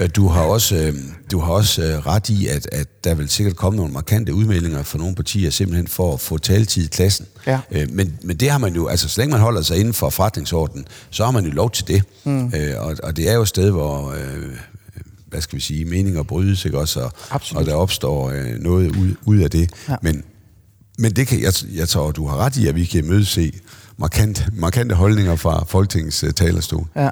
øh, 0.00 0.08
du 0.16 0.28
har 0.28 0.42
også, 0.42 0.76
øh, 0.76 0.94
du 1.30 1.38
har 1.40 1.52
også 1.52 1.82
øh, 1.82 2.06
ret 2.06 2.28
i, 2.28 2.46
at, 2.48 2.68
at 2.72 3.04
der 3.04 3.14
vil 3.14 3.28
sikkert 3.28 3.56
komme 3.56 3.76
nogle 3.76 3.92
markante 3.92 4.34
udmeldinger 4.34 4.82
for 4.82 4.98
nogle 4.98 5.14
partier, 5.14 5.50
simpelthen 5.50 5.88
for 5.88 6.14
at 6.14 6.20
få 6.20 6.38
taletid 6.38 6.84
i 6.84 6.86
klassen. 6.86 7.26
Ja. 7.46 7.58
Øh, 7.70 7.90
men, 7.90 8.18
men 8.22 8.36
det 8.36 8.50
har 8.50 8.58
man 8.58 8.74
jo, 8.74 8.86
altså 8.86 9.08
så 9.08 9.20
længe 9.20 9.30
man 9.32 9.40
holder 9.40 9.62
sig 9.62 9.76
inden 9.78 9.94
for 9.94 10.10
forretningsordenen, 10.10 10.86
så 11.10 11.24
har 11.24 11.30
man 11.30 11.44
jo 11.44 11.50
lov 11.50 11.70
til 11.70 11.88
det. 11.88 12.02
Mm. 12.24 12.52
Øh, 12.54 12.74
og, 12.78 12.96
og 13.02 13.16
det 13.16 13.30
er 13.30 13.34
jo 13.34 13.42
et 13.42 13.48
sted, 13.48 13.70
hvor... 13.70 14.10
Øh, 14.12 14.56
hvad 15.26 15.42
skal 15.42 15.56
vi 15.56 15.62
sige, 15.62 15.84
meninger 15.84 16.22
brydes, 16.22 16.64
ikke 16.64 16.78
også? 16.78 17.00
Og, 17.00 17.12
Absolut. 17.30 17.60
og 17.60 17.66
der 17.66 17.74
opstår 17.74 18.30
øh, 18.30 18.46
noget 18.60 18.96
ud, 18.96 19.14
ud 19.24 19.38
af 19.38 19.50
det. 19.50 19.70
Ja. 19.88 19.96
Men, 20.02 20.24
men 20.98 21.12
det 21.12 21.26
kan, 21.26 21.42
jeg, 21.42 21.52
jeg 21.74 21.88
tror, 21.88 22.10
du 22.10 22.26
har 22.26 22.36
ret 22.36 22.56
i, 22.56 22.66
at 22.66 22.74
vi 22.74 22.84
kan 22.84 23.04
mødese 23.04 23.52
markante, 23.96 24.44
markante 24.52 24.94
holdninger 24.94 25.36
fra 25.36 25.64
Folketingets 25.68 26.24
uh, 26.24 26.30
talerstol. 26.30 26.86
Ja. 26.96 27.08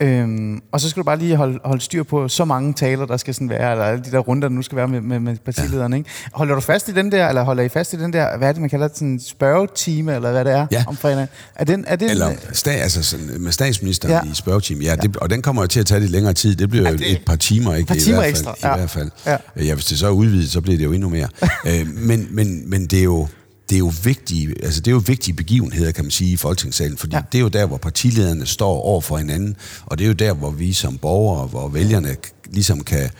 Øhm, 0.00 0.60
og 0.72 0.80
så 0.80 0.90
skal 0.90 1.00
du 1.00 1.04
bare 1.04 1.18
lige 1.18 1.36
holde, 1.36 1.58
holde 1.64 1.82
styr 1.82 2.02
på 2.02 2.28
så 2.28 2.44
mange 2.44 2.72
taler, 2.74 3.06
der 3.06 3.16
skal 3.16 3.34
sådan 3.34 3.48
være, 3.50 3.70
eller 3.72 3.84
alle 3.84 4.04
de 4.04 4.10
der 4.10 4.18
runder, 4.18 4.48
der 4.48 4.54
nu 4.54 4.62
skal 4.62 4.76
være 4.76 4.88
med, 4.88 5.00
med, 5.00 5.20
med 5.20 5.36
partilederne. 5.44 5.96
Ikke? 5.98 6.10
Holder 6.32 6.54
du 6.54 6.60
fast 6.60 6.88
i 6.88 6.92
den 6.92 7.12
der, 7.12 7.28
eller 7.28 7.42
holder 7.42 7.62
I 7.62 7.68
fast 7.68 7.92
i 7.92 7.96
den 7.96 8.12
der, 8.12 8.38
hvad 8.38 8.48
er 8.48 8.52
det, 8.52 8.60
man 8.60 8.70
kalder 8.70 8.88
det, 8.88 8.96
sådan 8.96 9.20
spørgetime, 9.20 10.14
eller 10.14 10.30
hvad 10.32 10.44
det 10.44 10.52
er, 10.52 10.66
Ja. 10.70 10.84
om 10.88 10.96
fredagen? 10.96 11.28
Er 11.54 11.64
den, 11.64 11.84
er 11.86 11.96
den, 11.96 12.10
Eller 12.10 12.32
sta, 12.52 12.70
altså 12.70 13.02
sådan, 13.02 13.30
med 13.40 13.52
statsministeren 13.52 14.12
Ja. 14.12 14.20
ja. 14.24 14.30
i 14.30 14.34
spørgetime. 14.34 14.84
Ja, 14.84 14.96
det, 14.96 15.16
og 15.16 15.30
den 15.30 15.42
kommer 15.42 15.62
jo 15.62 15.68
til 15.68 15.80
at 15.80 15.86
tage 15.86 16.00
lidt 16.00 16.12
længere 16.12 16.32
tid. 16.32 16.54
Det 16.56 16.70
bliver 16.70 16.90
jo 16.90 16.96
det- 16.96 17.12
et 17.12 17.22
par 17.26 17.36
timer, 17.36 17.74
ikke? 17.74 17.86
par 17.88 17.94
I 17.94 17.98
timer 18.00 18.16
hvert 18.18 18.28
ekstra, 18.28 18.50
fald, 18.50 18.70
ja. 18.70 18.74
I 18.74 18.78
hvert 18.78 18.90
fald. 18.90 19.10
Ja. 19.26 19.36
Ja. 19.64 19.74
hvis 19.74 19.84
det 19.84 19.98
så 19.98 20.06
er 20.06 20.10
udvidet, 20.10 20.50
så 20.50 20.60
bliver 20.60 20.78
det 20.78 20.84
jo 20.84 20.92
endnu 20.92 21.08
mere. 21.08 21.28
øh, 21.68 21.86
men, 21.94 22.28
men, 22.30 22.70
men 22.70 22.86
det 22.86 22.98
er 22.98 23.04
jo 23.04 23.28
det 23.68 23.74
er 23.74 23.78
jo 23.78 23.92
vigtige, 24.04 24.54
altså 24.62 24.80
det 24.80 24.90
er 24.90 24.92
jo 24.92 25.02
vigtige 25.06 25.34
begivenheder, 25.34 25.92
kan 25.92 26.04
man 26.04 26.10
sige, 26.10 26.32
i 26.32 26.36
Folketingssalen, 26.36 26.96
fordi 26.98 27.16
Ja. 27.16 27.22
det 27.32 27.38
er 27.38 27.42
jo 27.42 27.48
der, 27.48 27.66
hvor 27.66 27.76
partilederne 27.76 28.46
står 28.46 28.80
over 28.80 29.00
for 29.00 29.16
hinanden, 29.16 29.56
og 29.86 29.98
det 29.98 30.04
er 30.04 30.08
jo 30.08 30.14
der, 30.14 30.32
hvor 30.32 30.50
vi 30.50 30.72
som 30.72 30.98
borgere, 30.98 31.46
hvor 31.46 31.68
vælgerne 31.68 32.16
ligesom 32.50 32.80
kan, 32.84 33.10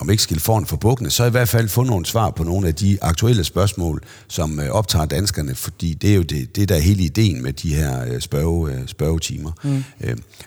om 0.00 0.10
ikke 0.10 0.22
skille 0.22 0.40
foran 0.40 0.66
for 0.66 0.76
bukkene, 0.76 1.10
så 1.10 1.24
i 1.24 1.30
hvert 1.30 1.48
fald 1.48 1.68
få 1.68 1.82
nogle 1.82 2.06
svar 2.06 2.30
på 2.30 2.44
nogle 2.44 2.68
af 2.68 2.74
de 2.74 2.98
aktuelle 3.02 3.44
spørgsmål, 3.44 4.02
som 4.28 4.60
øh, 4.60 4.68
optager 4.70 5.04
danskerne, 5.06 5.54
fordi 5.54 5.94
det 5.94 6.10
er 6.10 6.14
jo 6.14 6.22
det, 6.22 6.56
det 6.56 6.68
der 6.68 6.74
er 6.74 6.80
hele 6.80 7.02
ideen 7.02 7.42
med 7.42 7.52
de 7.52 7.74
her 7.74 8.04
øh, 8.12 8.20
spørge, 8.20 8.72
øh, 8.72 8.78
spørgetimer. 8.86 9.52
Mm. 9.64 9.84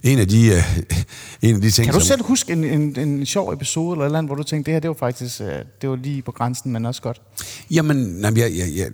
En, 0.04 0.20
af 0.20 0.28
de, 0.28 0.64
en 1.42 1.56
af 1.56 1.62
de 1.62 1.72
ting, 1.72 1.86
kan 1.86 1.94
du 1.94 2.00
som... 2.00 2.08
selv 2.08 2.24
huske 2.24 2.54
en, 2.54 2.64
en, 2.64 3.00
en 3.00 3.26
sjov 3.26 3.54
episode, 3.54 3.92
eller 3.94 4.04
et 4.04 4.08
eller 4.08 4.18
andet, 4.18 4.30
hvor 4.30 4.36
du 4.36 4.44
tænkte, 4.44 4.72
det 4.72 4.76
her, 4.76 4.80
det 4.80 4.88
var 4.88 4.96
faktisk, 5.00 5.42
det 5.82 5.89
var 5.89 5.96
lige 5.96 6.22
på 6.22 6.32
grænsen, 6.32 6.72
men 6.72 6.86
også 6.86 7.02
godt? 7.02 7.22
Jamen, 7.72 8.20
jamen 8.24 8.38
jeg, 8.38 8.52
jeg, 8.58 8.68
jeg, 8.76 8.88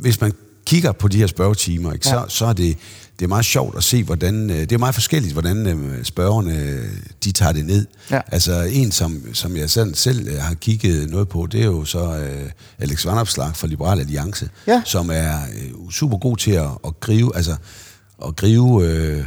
hvis 0.00 0.20
man 0.20 0.32
kigger 0.66 0.92
på 0.92 1.08
de 1.08 1.18
her 1.18 1.26
spørgetimer, 1.26 1.92
ikke, 1.92 2.08
Ja. 2.08 2.14
så, 2.14 2.24
så 2.28 2.46
er 2.46 2.52
det, 2.52 2.76
det 3.18 3.24
er 3.24 3.28
meget 3.28 3.44
sjovt 3.44 3.76
at 3.76 3.84
se, 3.84 4.02
hvordan... 4.04 4.50
øh, 4.50 4.56
Det 4.60 4.72
er 4.72 4.78
meget 4.78 4.94
forskelligt, 4.94 5.32
hvordan 5.32 5.66
øh, 5.66 6.04
spørgerne 6.04 6.80
de 7.24 7.32
tager 7.32 7.52
det 7.52 7.66
ned. 7.66 7.86
Ja. 8.10 8.20
Altså 8.32 8.60
en, 8.72 8.92
som, 8.92 9.22
som 9.34 9.56
jeg 9.56 9.70
selv, 9.70 9.94
selv 9.94 10.28
øh, 10.28 10.38
har 10.38 10.54
kigget 10.54 11.10
noget 11.10 11.28
på, 11.28 11.46
det 11.52 11.60
er 11.60 11.64
jo 11.66 11.84
så 11.84 12.16
øh, 12.18 12.50
Alex 12.78 13.06
Vanopslag 13.06 13.56
fra 13.56 13.66
Liberal 13.66 14.00
Alliance, 14.00 14.48
Ja. 14.66 14.82
som 14.84 15.10
er 15.12 15.34
øh, 15.54 15.90
super 15.90 16.18
god 16.18 16.36
til 16.36 16.50
at, 16.50 16.68
at 16.86 17.00
gribe, 17.00 17.36
altså, 17.36 17.56
at 18.26 18.36
gribe 18.36 18.84
øh, 18.84 19.24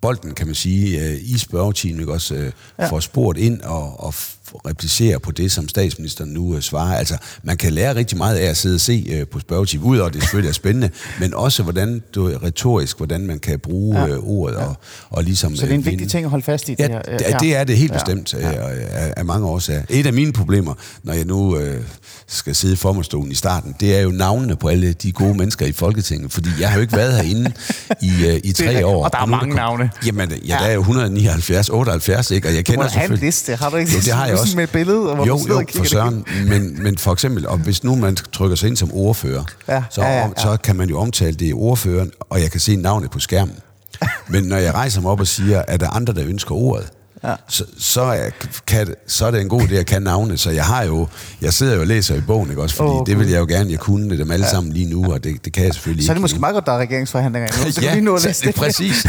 bolden, 0.00 0.34
kan 0.34 0.46
man 0.46 0.54
sige, 0.54 1.00
øh, 1.08 1.18
i 1.22 1.38
spørgetimen, 1.38 2.00
ikke 2.00 2.12
også? 2.12 2.34
Øh, 2.34 2.52
Ja. 2.78 2.86
får 2.90 3.00
spurgt 3.00 3.38
ind 3.38 3.60
og, 3.60 4.04
og 4.04 4.14
replicere 4.66 5.20
på 5.20 5.30
det, 5.30 5.52
som 5.52 5.68
statsministeren 5.68 6.30
nu 6.30 6.56
øh, 6.56 6.62
svarer. 6.62 6.96
Altså, 6.96 7.16
man 7.42 7.56
kan 7.56 7.72
lære 7.72 7.94
rigtig 7.94 8.18
meget 8.18 8.36
af 8.36 8.50
at 8.50 8.56
sidde 8.56 8.74
og 8.74 8.80
se 8.80 9.06
øh, 9.10 9.26
på 9.26 9.40
spørgetimen, 9.40 9.86
udover 9.86 10.06
at 10.08 10.14
det 10.14 10.22
selvfølgelig 10.22 10.48
er 10.48 10.52
spændende, 10.54 10.90
men 11.20 11.34
også 11.34 11.62
hvordan 11.62 12.02
du, 12.14 12.30
retorisk, 12.44 12.96
hvordan 12.96 13.26
man 13.26 13.38
kan 13.38 13.58
bruge 13.58 13.98
Ja. 14.00 14.06
øh, 14.08 14.18
ordet 14.18 14.56
og, 14.56 14.74
og 15.10 15.24
ligesom... 15.24 15.56
Så 15.56 15.62
det 15.66 15.70
er 15.70 15.74
en 15.74 15.80
øh, 15.80 15.86
vigtig 15.86 15.98
vinde. 16.00 16.12
ting 16.12 16.24
at 16.24 16.30
holde 16.30 16.44
fast 16.44 16.68
i. 16.68 16.74
Ja, 16.78 16.84
det, 16.84 16.92
her, 16.92 17.18
det, 17.18 17.36
det 17.40 17.56
er 17.56 17.64
det 17.64 17.76
helt 17.78 17.92
Ja. 17.92 17.96
bestemt 17.96 18.32
ja. 18.34 18.50
af, 18.52 19.14
af 19.16 19.24
mange 19.24 19.46
årsager. 19.46 19.82
Et 19.88 20.06
af 20.06 20.12
mine 20.12 20.32
problemer, 20.32 20.74
når 21.02 21.12
jeg 21.12 21.24
nu 21.24 21.56
øh, 21.58 21.80
skal 22.26 22.54
sidde 22.54 22.74
i 22.74 22.76
formandsstolen 22.76 23.32
i 23.32 23.34
starten, 23.34 23.74
det 23.80 23.96
er 23.96 24.00
jo 24.00 24.10
navnene 24.10 24.56
på 24.56 24.68
alle 24.68 24.92
de 24.92 25.12
gode 25.12 25.34
mennesker 25.34 25.66
i 25.66 25.72
Folketinget, 25.72 26.32
fordi 26.32 26.48
jeg 26.60 26.68
har 26.68 26.76
jo 26.76 26.80
ikke 26.82 26.96
været 26.96 27.14
herinde 27.16 27.52
i, 28.02 28.10
øh, 28.26 28.40
i 28.44 28.52
tre 28.62 28.86
år. 28.86 29.04
Og 29.04 29.12
der 29.12 29.18
er 29.18 29.26
nu 29.26 29.30
mange 29.30 29.54
navne. 29.54 29.90
Jamen, 30.06 30.32
ja, 30.46 30.56
der 30.60 30.66
er 30.66 30.72
jo 30.72 30.80
179, 30.80 31.68
78, 31.68 32.30
ikke? 32.30 32.48
Og 32.48 32.54
jeg 32.54 32.66
Du 32.66 32.72
må 32.72 32.76
kender 32.82 32.98
have 32.98 33.12
en 33.12 33.18
liste, 33.18 33.56
har 33.56 33.70
du 33.70 33.76
ikke? 33.76 33.92
Jo, 33.92 33.98
det 33.98 34.12
har 34.12 34.26
jeg 34.26 34.38
også. 34.42 34.56
Med 34.56 34.64
et 34.64 34.70
billede, 34.70 34.98
hvor 35.00 35.26
jo, 35.26 35.38
sidder 35.38 35.54
jo, 35.54 35.60
og 35.60 35.66
for 35.76 35.84
søren. 35.84 36.24
Men, 36.48 36.82
men 36.82 36.98
for 36.98 37.12
eksempel, 37.12 37.46
og 37.46 37.58
hvis 37.58 37.84
nu 37.84 37.94
man 37.94 38.16
trykker 38.16 38.56
sig 38.56 38.66
ind 38.68 38.76
som 38.76 38.92
ordfører, 38.92 39.44
Ja, 39.68 39.82
så, 39.90 40.02
ja, 40.02 40.08
ja, 40.18 40.26
ja. 40.26 40.42
så 40.42 40.56
kan 40.64 40.76
man 40.76 40.88
jo 40.88 40.98
omtale 40.98 41.32
det 41.32 41.48
i 41.48 41.52
ordføreren, 41.52 42.10
og 42.30 42.40
jeg 42.42 42.50
kan 42.50 42.60
se 42.60 42.76
navnet 42.76 43.10
på 43.10 43.18
skærmen. 43.18 43.54
Men 44.28 44.44
når 44.44 44.56
jeg 44.56 44.74
rejser 44.74 45.00
mig 45.00 45.10
op 45.10 45.20
og 45.20 45.26
siger, 45.26 45.62
at 45.68 45.80
der 45.80 45.86
er 45.86 45.90
andre, 45.90 46.14
der 46.14 46.22
ønsker 46.26 46.54
ordet, 46.54 46.88
Ja. 47.22 47.30
ja. 47.30 47.36
så, 47.48 47.64
så, 47.78 48.02
er, 48.02 48.30
kan, 48.66 48.94
så 49.06 49.26
er 49.26 49.30
det 49.30 49.40
en 49.40 49.48
god 49.48 49.62
idé 49.62 49.74
at 49.74 49.86
kan 49.86 50.02
navne. 50.02 50.38
Så 50.38 50.50
jeg 50.50 50.64
har 50.64 50.82
jo, 50.84 51.08
jeg 51.40 51.52
sidder 51.52 51.74
jo 51.74 51.80
og 51.80 51.86
læser 51.86 52.14
i 52.14 52.20
bogen, 52.20 52.50
ikke 52.50 52.62
også? 52.62 52.76
Fordi 52.76 52.90
oh, 52.90 53.06
det 53.06 53.18
vil 53.18 53.28
jeg 53.28 53.40
jo 53.40 53.46
gerne, 53.46 53.70
jeg 53.70 53.78
kunne 53.78 54.18
dem 54.18 54.30
alle 54.30 54.46
sammen 54.46 54.72
lige 54.72 54.90
nu, 54.90 55.12
og 55.12 55.24
det, 55.24 55.44
det 55.44 55.52
kan 55.52 55.64
jeg 55.64 55.74
selvfølgelig 55.74 56.06
Så 56.06 56.12
er 56.12 56.14
det 56.14 56.20
måske 56.20 56.36
nu. 56.36 56.40
meget 56.40 56.54
godt, 56.54 56.66
der 56.66 56.72
er 56.72 56.78
regeringsforhandlinger 56.78 57.48
endnu. 57.48 57.72
Så 57.72 57.80
kan 57.80 57.96
vi 57.98 58.00
nå 58.00 58.14
at 58.14 58.24
læse 58.24 58.46
det, 58.46 58.54
præcis. 58.54 59.06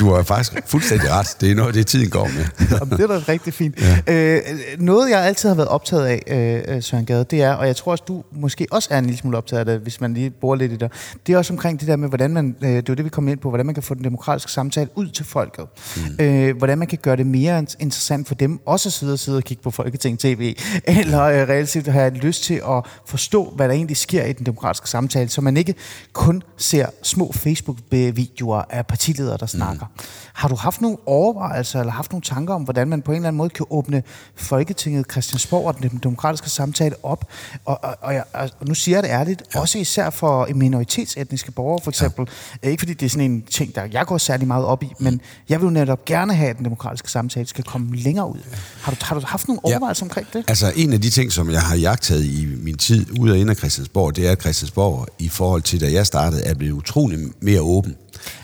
Du 0.00 0.14
har 0.14 0.22
faktisk 0.22 0.62
fuldstændig 0.66 1.10
ret. 1.10 1.36
Det 1.40 1.50
er 1.50 1.54
noget 1.54 1.74
det, 1.74 1.86
tiden 1.86 2.10
går 2.10 2.24
med. 2.36 2.44
Jamen, 2.80 2.98
det 2.98 3.00
er 3.00 3.06
da 3.06 3.22
rigtig 3.28 3.54
fint. 3.54 3.74
Ja. 4.06 4.14
Øh, 4.14 4.40
noget, 4.78 5.10
jeg 5.10 5.20
altid 5.20 5.48
har 5.48 5.56
været 5.56 5.68
optaget 5.68 6.06
af, 6.06 6.64
øh, 6.68 6.82
Søren 6.82 7.04
Gade, 7.06 7.24
det 7.30 7.42
er, 7.42 7.52
og 7.52 7.66
jeg 7.66 7.76
tror 7.76 7.92
også, 7.92 8.04
du 8.08 8.24
måske 8.32 8.66
også 8.70 8.88
er 8.92 8.98
en 8.98 9.04
lille 9.04 9.18
smule 9.18 9.36
optaget 9.36 9.60
af 9.60 9.66
det, 9.66 9.80
hvis 9.80 10.00
man 10.00 10.14
lige 10.14 10.30
bor 10.30 10.54
lidt 10.54 10.72
i 10.72 10.76
det, 10.76 10.92
det 11.26 11.32
er 11.32 11.38
også 11.38 11.52
omkring 11.52 11.80
det 11.80 11.88
der 11.88 11.96
med, 11.96 12.08
hvordan 12.08 12.30
man, 12.30 12.56
øh, 12.62 12.68
det 12.68 12.76
er 12.76 12.82
jo 12.88 12.94
det, 12.94 13.04
vi 13.04 13.10
kommer 13.10 13.30
ind 13.30 13.40
på, 13.40 13.48
hvordan 13.48 13.66
man 13.66 13.74
kan 13.74 13.82
få 13.82 13.94
den 13.94 14.04
demokratiske 14.04 14.52
samtale 14.52 14.88
ud 14.94 15.08
til 15.08 15.24
folket. 15.24 15.64
Mm. 15.96 16.24
Øh, 16.24 16.56
hvordan 16.56 16.78
man 16.78 16.88
kan 16.88 16.98
gøre 17.02 17.16
det 17.16 17.26
mere 17.26 17.49
int- 17.58 17.76
interessant 17.78 18.28
for 18.28 18.34
dem, 18.34 18.60
også 18.66 18.88
at 18.88 18.92
sidde 18.92 19.12
og, 19.12 19.18
sidde 19.18 19.38
og 19.38 19.44
kigge 19.44 19.62
på 19.62 19.70
Folketing 19.70 20.18
TV, 20.18 20.56
eller 20.84 21.22
øh, 21.22 21.48
reelt 21.48 21.68
set 21.68 21.86
have 21.86 22.10
lyst 22.10 22.42
til 22.42 22.54
at 22.54 22.84
forstå, 23.06 23.52
hvad 23.56 23.68
der 23.68 23.74
egentlig 23.74 23.96
sker 23.96 24.24
i 24.24 24.32
den 24.32 24.46
demokratiske 24.46 24.88
samtale, 24.88 25.28
så 25.28 25.40
man 25.40 25.56
ikke 25.56 25.74
kun 26.12 26.42
ser 26.56 26.86
små 27.02 27.32
Facebook-videoer 27.32 28.62
af 28.70 28.86
partiledere, 28.86 29.36
der 29.36 29.46
snakker. 29.46 29.86
Mm. 29.86 30.04
Har 30.32 30.48
du 30.48 30.54
haft 30.54 30.80
nogle 30.80 30.96
overvejelser, 31.06 31.80
eller 31.80 31.92
haft 31.92 32.12
nogle 32.12 32.22
tanker 32.22 32.54
om, 32.54 32.62
hvordan 32.62 32.88
man 32.88 33.02
på 33.02 33.12
en 33.12 33.16
eller 33.16 33.28
anden 33.28 33.38
måde 33.38 33.50
kan 33.50 33.66
åbne 33.70 34.02
Folketinget, 34.34 35.10
Christiansborg 35.10 35.66
og 35.66 35.78
den 35.78 36.00
demokratiske 36.02 36.50
samtale 36.50 36.94
op? 37.02 37.24
Og, 37.64 37.84
og, 37.84 37.94
og, 38.32 38.50
og 38.60 38.66
nu 38.68 38.74
siger 38.74 38.96
jeg 38.96 39.02
det 39.02 39.10
ærligt, 39.10 39.42
ja. 39.54 39.60
også 39.60 39.78
især 39.78 40.10
for 40.10 40.48
minoritetsetniske 40.54 41.52
borgere 41.52 41.80
for 41.82 41.90
eksempel. 41.90 42.28
Ja. 42.64 42.68
Ikke 42.68 42.80
fordi 42.80 42.94
det 42.94 43.06
er 43.06 43.10
sådan 43.10 43.30
en 43.30 43.42
ting, 43.42 43.74
der 43.74 43.84
jeg 43.92 44.06
går 44.06 44.18
særlig 44.18 44.46
meget 44.46 44.64
op 44.64 44.82
i, 44.82 44.92
men 44.98 45.20
jeg 45.48 45.60
vil 45.60 45.64
jo 45.66 45.70
netop 45.70 46.04
gerne 46.04 46.34
have, 46.34 46.54
den 46.54 46.64
demokratiske 46.64 47.10
samtale 47.10 47.39
skal 47.48 47.64
komme 47.64 47.96
længere 47.96 48.28
ud. 48.30 48.38
Har 48.80 48.92
du, 48.92 48.96
har 49.00 49.14
du 49.20 49.26
haft 49.26 49.48
nogle 49.48 49.60
Ja. 49.66 49.70
overvejelser 49.70 50.04
omkring 50.04 50.26
det? 50.32 50.44
Altså, 50.48 50.72
en 50.76 50.92
af 50.92 51.00
de 51.00 51.10
ting, 51.10 51.32
som 51.32 51.50
jeg 51.50 51.62
har 51.62 51.76
jagtet 51.76 52.24
i 52.24 52.48
min 52.62 52.76
tid 52.76 53.06
ud 53.20 53.30
og 53.30 53.38
ind 53.38 53.50
af 53.50 53.56
Christiansborg, 53.56 54.16
det 54.16 54.26
er, 54.26 54.32
at 54.32 54.40
Christiansborg 54.40 55.08
i 55.18 55.28
forhold 55.28 55.62
til, 55.62 55.80
da 55.80 55.92
jeg 55.92 56.06
startede, 56.06 56.42
er 56.44 56.54
blevet 56.54 56.72
utrolig 56.72 57.18
mere 57.40 57.60
åben. 57.60 57.96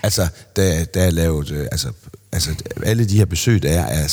Altså, 0.03 0.29
der, 0.57 0.85
der 0.85 1.03
er 1.03 1.11
lavet... 1.11 1.51
øh, 1.51 1.67
Altså, 1.73 1.89
altså, 2.33 2.51
alle 2.85 3.05
de 3.05 3.17
her 3.19 3.25
besøg, 3.25 3.63
der 3.63 3.71
er, 3.71 4.03
er 4.03 4.09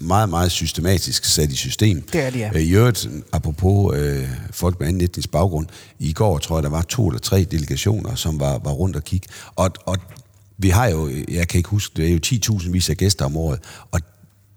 meget, 0.00 0.28
meget 0.28 0.52
systematisk 0.52 1.24
sat 1.24 1.52
i 1.52 1.56
system. 1.56 2.02
Det 2.12 2.22
er 2.22 2.30
de, 2.30 2.38
ja. 2.38 2.50
Øh, 2.54 2.60
I 2.62 2.70
øvrigt, 2.70 3.08
apropos 3.32 3.96
øh, 3.98 4.28
folk 4.50 4.80
med 4.80 4.88
anden 4.88 5.02
etnisk 5.02 5.30
baggrund, 5.30 5.66
i 5.98 6.12
går 6.12 6.38
tror 6.38 6.56
jeg, 6.56 6.62
der 6.62 6.68
var 6.70 6.82
to 6.82 7.08
eller 7.08 7.20
tre 7.20 7.44
delegationer, 7.44 8.14
som 8.14 8.40
var, 8.40 8.58
var 8.64 8.70
rundt 8.70 8.96
og 8.96 9.04
kigge. 9.04 9.28
Og, 9.56 9.70
og 9.86 9.96
vi 10.58 10.68
har 10.68 10.86
jo, 10.86 11.10
jeg 11.30 11.48
kan 11.48 11.58
ikke 11.58 11.68
huske, 11.70 11.92
det 11.96 12.08
er 12.08 12.12
jo 12.12 12.20
10.000 12.60 12.70
vis 12.70 12.90
af 12.90 12.96
gæster 12.96 13.24
om 13.24 13.36
året, 13.36 13.58
og 13.90 14.00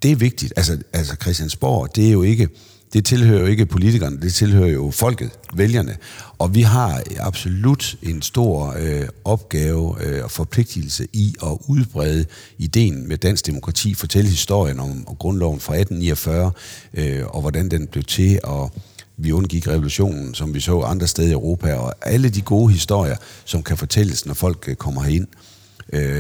det 0.04 0.12
er 0.12 0.16
vigtigt. 0.16 0.54
Altså, 0.56 0.78
altså 0.94 1.16
Christiansborg, 1.22 1.96
det 1.96 2.08
er 2.08 2.12
jo 2.12 2.24
ikke, 2.24 2.50
det 2.94 3.06
tilhører 3.06 3.40
jo 3.40 3.46
ikke 3.46 3.66
politikerne, 3.66 4.22
det 4.22 4.34
tilhører 4.34 4.68
jo 4.70 4.92
folket, 4.92 5.30
vælgerne. 5.54 5.98
Og 6.38 6.56
vi 6.56 6.62
har 6.62 7.04
absolut 7.20 7.96
en 8.02 8.22
stor 8.22 8.76
øh, 8.80 9.08
opgave 9.26 9.96
øh, 10.04 10.24
og 10.24 10.32
forpligtelse 10.32 11.08
i 11.14 11.36
at 11.44 11.58
udbrede 11.68 12.26
ideen 12.58 13.08
med 13.08 13.18
dansk 13.18 13.46
demokrati, 13.46 13.94
fortælle 13.94 14.30
historien 14.30 14.80
om, 14.80 15.04
om 15.08 15.16
grundloven 15.16 15.60
fra 15.60 15.76
1849, 15.76 16.52
øh, 16.94 17.28
og 17.28 17.42
hvordan 17.42 17.72
den 17.72 17.88
blev 17.88 18.04
til, 18.04 18.40
og 18.44 18.72
vi 19.18 19.32
undgik 19.32 19.68
revolutionen, 19.68 20.34
som 20.34 20.54
vi 20.54 20.60
så 20.60 20.80
andre 20.80 21.08
steder 21.08 21.30
i 21.30 21.32
Europa, 21.32 21.74
og 21.74 21.94
alle 22.02 22.30
de 22.30 22.42
gode 22.42 22.74
historier, 22.74 23.16
som 23.46 23.64
kan 23.64 23.78
fortælles, 23.78 24.26
når 24.26 24.34
folk 24.34 24.66
øh, 24.68 24.76
kommer 24.76 25.02
herind. 25.04 25.28
Øh, 25.28 25.51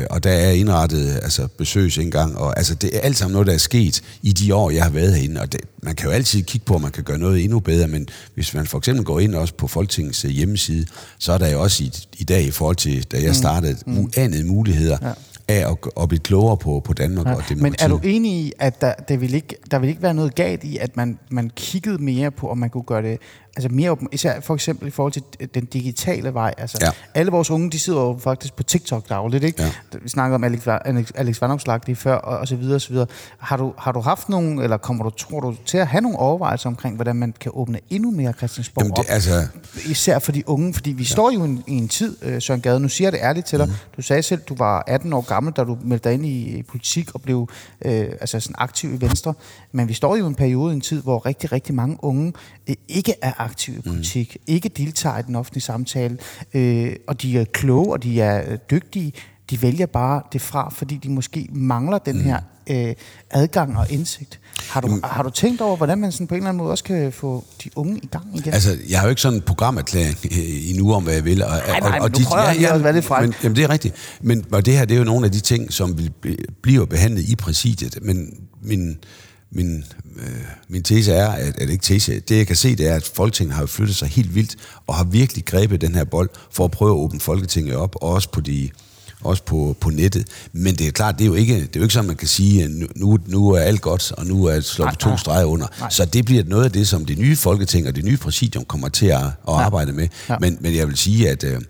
og 0.09 0.23
der 0.23 0.31
er 0.31 0.51
indrettet 0.51 1.13
altså, 1.23 1.47
besøgsindgang, 1.57 2.37
og 2.37 2.57
altså, 2.57 2.75
det 2.75 2.97
er 2.97 2.99
alt 3.01 3.17
sammen 3.17 3.33
noget, 3.33 3.47
der 3.47 3.53
er 3.53 3.57
sket 3.57 4.01
i 4.21 4.31
de 4.31 4.55
år, 4.55 4.69
jeg 4.71 4.83
har 4.83 4.89
været 4.89 5.15
herinde. 5.15 5.41
Og 5.41 5.51
det, 5.51 5.61
man 5.83 5.95
kan 5.95 6.05
jo 6.05 6.11
altid 6.11 6.43
kigge 6.43 6.65
på, 6.65 6.75
om 6.75 6.81
man 6.81 6.91
kan 6.91 7.03
gøre 7.03 7.17
noget 7.17 7.43
endnu 7.43 7.59
bedre, 7.59 7.87
men 7.87 8.07
hvis 8.33 8.53
man 8.53 8.67
for 8.67 8.77
eksempel 8.77 9.05
går 9.05 9.19
ind 9.19 9.35
også 9.35 9.53
på 9.53 9.67
Folketingets 9.67 10.25
øh, 10.25 10.31
hjemmeside, 10.31 10.85
så 11.19 11.31
er 11.33 11.37
der 11.37 11.49
jo 11.51 11.61
også 11.61 11.83
i, 11.83 11.91
i 12.17 12.23
dag, 12.23 12.43
i 12.43 12.51
forhold 12.51 12.75
til 12.75 13.03
da 13.11 13.21
jeg 13.23 13.35
startede, 13.35 13.77
mm. 13.85 13.97
uanede 13.99 14.43
muligheder 14.43 14.97
Ja. 15.01 15.11
af 15.47 15.71
at, 15.71 15.77
at 16.01 16.07
blive 16.09 16.19
klogere 16.19 16.57
på, 16.57 16.81
på 16.85 16.93
Danmark 16.93 17.25
og 17.25 17.31
Ja. 17.31 17.55
demokratiet. 17.55 17.61
Men 17.61 17.75
er 17.79 17.87
du 17.87 17.99
enig 18.03 18.31
i, 18.31 18.51
at 18.59 18.81
der, 18.81 18.93
der, 19.09 19.17
vil 19.17 19.33
ikke, 19.33 19.55
der 19.71 19.79
vil 19.79 19.89
ikke 19.89 20.01
være 20.01 20.13
noget 20.13 20.35
galt 20.35 20.63
i, 20.63 20.77
at 20.77 20.97
man, 20.97 21.19
man 21.29 21.51
kiggede 21.55 22.03
mere 22.03 22.31
på, 22.31 22.49
om 22.49 22.57
man 22.57 22.69
kunne 22.69 22.83
gøre 22.83 23.01
det 23.01 23.17
altså 23.55 23.69
mere 23.69 23.91
åben, 23.91 24.07
især 24.11 24.39
for 24.39 24.53
eksempel 24.53 24.87
i 24.87 24.91
forhold 24.91 25.13
til 25.13 25.23
den 25.53 25.65
digitale 25.65 26.33
vej. 26.33 26.53
Altså, 26.57 26.77
Ja. 26.81 26.89
Alle 27.13 27.31
vores 27.31 27.51
unge, 27.51 27.71
de 27.71 27.79
sidder 27.79 28.01
jo 28.01 28.19
faktisk 28.23 28.55
på 28.55 28.63
TikTok 28.63 29.09
dagligt, 29.09 29.43
ikke? 29.43 29.63
Ja. 29.63 29.71
Vi 30.01 30.09
snakkede 30.09 30.35
om 30.35 30.43
Alex, 30.43 30.67
Alex, 30.67 31.11
Alex 31.15 31.41
Vandomslag 31.41 31.79
lige 31.85 31.95
før, 31.95 32.15
og, 32.15 32.37
og 32.37 32.47
så 32.47 32.55
videre, 32.55 32.75
og 32.75 32.81
så 32.81 32.89
videre. 32.89 33.07
Har 33.37 33.57
du, 33.57 33.73
har 33.77 33.91
du 33.91 33.99
haft 33.99 34.29
nogle, 34.29 34.63
eller 34.63 34.77
kommer 34.77 35.03
du, 35.03 35.09
tror 35.09 35.39
du, 35.39 35.55
til 35.65 35.77
at 35.77 35.87
have 35.87 36.01
nogle 36.01 36.17
overvejelser 36.17 36.69
omkring, 36.69 36.95
hvordan 36.95 37.15
man 37.15 37.33
kan 37.39 37.51
åbne 37.55 37.79
endnu 37.89 38.11
mere 38.11 38.33
Christiansborg 38.33 38.83
Jamen, 38.83 38.91
det, 38.91 38.99
op? 38.99 39.05
altså, 39.09 39.47
Især 39.89 40.19
for 40.19 40.31
de 40.31 40.49
unge, 40.49 40.73
fordi 40.73 40.91
vi 40.91 41.03
ja. 41.03 41.09
står 41.09 41.31
jo 41.31 41.43
i 41.43 41.47
en, 41.47 41.63
i 41.67 41.77
en 41.77 41.87
tid, 41.87 42.17
øh, 42.21 42.41
Søren 42.41 42.61
Gade, 42.61 42.79
nu 42.79 42.89
siger 42.89 43.05
jeg 43.05 43.11
det 43.11 43.19
ærligt 43.23 43.45
til 43.45 43.59
dig, 43.59 43.67
mm. 43.67 43.73
du 43.97 44.01
sagde 44.01 44.23
selv, 44.23 44.41
du 44.41 44.55
var 44.55 44.83
18 44.87 45.13
år 45.13 45.21
gammel, 45.21 45.53
da 45.53 45.63
du 45.63 45.77
meldte 45.83 46.09
dig 46.09 46.13
ind 46.13 46.25
i, 46.25 46.57
i 46.57 46.63
politik 46.63 47.15
og 47.15 47.21
blev 47.21 47.49
øh, 47.85 48.05
altså 48.21 48.39
sådan 48.39 48.55
aktiv 48.57 48.93
i 48.93 49.01
Venstre, 49.01 49.33
men 49.71 49.87
vi 49.87 49.93
står 49.93 50.15
jo 50.15 50.23
i 50.25 50.27
en 50.27 50.35
periode, 50.35 50.73
en 50.73 50.81
tid, 50.81 51.01
hvor 51.01 51.25
rigtig, 51.25 51.51
rigtig 51.51 51.75
mange 51.75 51.97
unge 52.01 52.33
øh, 52.69 52.75
ikke 52.87 53.13
er 53.21 53.40
aktive 53.43 53.77
i 53.77 53.81
politik, 53.81 54.37
mm. 54.39 54.53
ikke 54.53 54.69
deltager 54.69 55.19
i 55.19 55.21
den 55.27 55.35
offentlige 55.35 55.61
samtale, 55.63 56.17
øh, 56.53 56.95
og 57.07 57.21
de 57.21 57.37
er 57.39 57.45
kloge, 57.45 57.91
og 57.93 58.03
de 58.03 58.21
er 58.21 58.51
øh, 58.51 58.57
dygtige, 58.71 59.13
de 59.49 59.61
vælger 59.61 59.85
bare 59.85 60.21
det 60.33 60.41
fra, 60.41 60.69
fordi 60.69 60.97
de 61.03 61.09
måske 61.09 61.47
mangler 61.51 61.97
den 61.97 62.15
Mhm. 62.15 62.25
her 62.25 62.39
øh, 62.69 62.93
adgang 63.31 63.77
og 63.77 63.91
indsigt. 63.91 64.39
Har 64.69 64.81
du, 64.81 64.99
har 65.03 65.23
du 65.23 65.29
tænkt 65.29 65.61
over, 65.61 65.77
hvordan 65.77 65.97
man 65.97 66.11
sådan 66.11 66.27
på 66.27 66.33
en 66.35 66.39
eller 66.39 66.49
anden 66.49 66.57
måde 66.57 66.71
også 66.71 66.83
kan 66.83 67.11
få 67.13 67.43
de 67.63 67.69
unge 67.75 67.99
i 68.03 68.07
gang 68.07 68.25
igen? 68.37 68.53
Altså, 68.53 68.77
jeg 68.89 68.99
har 68.99 69.05
jo 69.05 69.09
ikke 69.09 69.21
sådan 69.21 69.37
en 69.37 69.41
programerklæring 69.41 70.17
øh, 70.31 70.69
endnu 70.69 70.93
om, 70.93 71.03
hvad 71.03 71.13
jeg 71.13 71.25
vil. 71.25 71.43
Og, 71.43 71.49
Nej, 71.49 71.79
nej, 71.79 71.99
men 71.99 72.11
nu 72.19 72.25
prøver 72.25 72.43
jeg 72.43 72.55
lige 72.55 72.69
at 72.71 72.83
være 72.83 72.93
lidt 72.93 73.05
fræk. 73.05 73.21
Men, 73.21 73.33
jamen, 73.43 73.55
det 73.55 73.63
er 73.63 73.69
rigtigt. 73.69 73.95
Men 74.21 74.45
og 74.51 74.65
det 74.65 74.77
her, 74.77 74.85
det 74.85 74.93
er 74.95 74.99
jo 74.99 75.03
nogle 75.05 75.25
af 75.25 75.31
de 75.31 75.39
ting, 75.39 75.73
som 75.73 75.97
vil 75.97 76.11
bli- 76.21 76.45
bliver 76.61 76.85
behandlet 76.85 77.23
i 77.29 77.35
præsidiet. 77.35 77.99
Men 78.01 78.33
min, 78.61 78.97
min, 79.51 79.83
øh, 80.17 80.25
min 80.69 80.83
tese 80.83 81.11
er, 81.11 81.27
at, 81.29 81.57
at 81.57 81.69
ikke 81.69 81.83
tese, 81.83 82.19
det 82.19 82.37
jeg 82.37 82.47
kan 82.47 82.55
se, 82.55 82.75
det 82.75 82.87
er, 82.87 82.95
at 82.95 83.11
Folketinget 83.15 83.55
har 83.55 83.65
flyttet 83.65 83.95
sig 83.95 84.07
helt 84.07 84.35
vildt, 84.35 84.55
og 84.87 84.95
har 84.95 85.03
virkelig 85.03 85.45
grebet 85.45 85.81
den 85.81 85.95
her 85.95 86.03
bold, 86.03 86.29
for 86.51 86.65
at 86.65 86.71
prøve 86.71 86.91
at 86.91 86.95
åbne 86.97 87.19
Folketinget 87.19 87.75
op, 87.75 87.95
og 87.95 88.09
også 88.09 88.29
på 88.29 88.41
de 88.41 88.69
også 89.23 89.43
på, 89.43 89.75
på 89.79 89.89
nettet. 89.89 90.27
Men 90.53 90.75
det 90.75 90.87
er 90.87 90.91
klart, 90.91 91.15
det 91.17 91.23
er 91.23 91.27
jo 91.27 91.33
ikke, 91.33 91.55
det 91.55 91.63
er 91.63 91.69
jo 91.79 91.81
ikke 91.81 91.93
sådan, 91.93 92.07
man 92.07 92.15
kan 92.15 92.27
sige, 92.27 92.63
at 92.63 92.71
nu- 92.95 93.17
nu, 93.27 93.51
er 93.51 93.59
alt 93.59 93.81
godt, 93.81 94.11
og 94.11 94.25
nu 94.25 94.45
er 94.45 94.53
det 94.53 94.65
slået 94.65 94.99
to 94.99 95.17
streger 95.17 95.45
under. 95.45 95.67
Nej. 95.79 95.89
Så 95.89 96.05
det 96.05 96.25
bliver 96.25 96.43
noget 96.43 96.63
af 96.63 96.71
det, 96.71 96.87
som 96.87 97.05
det 97.05 97.17
nye 97.17 97.35
Folketing 97.35 97.87
og 97.87 97.95
det 97.95 98.05
nye 98.05 98.17
præsidium 98.17 98.65
kommer 98.65 98.89
til 98.89 99.05
at, 99.05 99.21
at 99.23 99.31
arbejde 99.47 99.91
med. 99.91 100.07
Ja. 100.29 100.35
Men, 100.39 100.57
men 100.61 100.75
jeg 100.75 100.87
vil 100.87 100.97
sige, 100.97 101.29
at, 101.29 101.43
øh, 101.43 101.61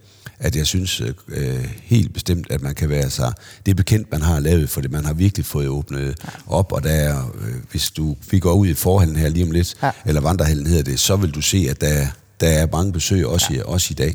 at 0.42 0.56
jeg 0.56 0.66
synes 0.68 1.02
øh, 1.28 1.68
helt 1.84 2.14
bestemt, 2.14 2.48
at 2.52 2.62
man 2.62 2.76
kan 2.76 2.89
være 2.89 3.10
sig 3.10 3.34
det 3.66 3.72
er 3.72 3.76
bekendt, 3.76 4.12
man 4.12 4.22
har 4.22 4.39
lavet, 4.39 4.70
for 4.70 4.82
det 4.82 4.92
man 4.92 5.06
har 5.06 5.14
virkelig 5.14 5.46
fået 5.46 5.68
åbnet 5.68 6.18
op, 6.48 6.72
og 6.72 6.84
der 6.84 6.89
er, 6.92 7.32
øh, 7.42 7.54
hvis 7.72 7.92
du 7.92 8.16
vi 8.32 8.39
går 8.39 8.54
ud 8.54 8.68
i 8.68 8.74
forhallen 8.74 9.16
her 9.16 9.30
lige 9.30 9.46
om 9.46 9.52
lidt, 9.52 9.76
Ja. 9.84 9.92
eller 10.06 10.22
vandrehallen 10.22 10.68
hedder 10.68 10.84
det, 10.84 11.00
så 11.00 11.16
vil 11.16 11.32
du 11.32 11.42
se, 11.42 11.68
at 11.70 11.82
der, 11.82 12.08
der 12.39 12.48
er 12.48 12.68
mange 12.72 12.94
besøg, 12.94 13.28
også, 13.28 13.48
ja. 13.54 13.58
i, 13.58 13.62
også 13.66 13.88
i 13.92 13.94
dag. 13.96 14.14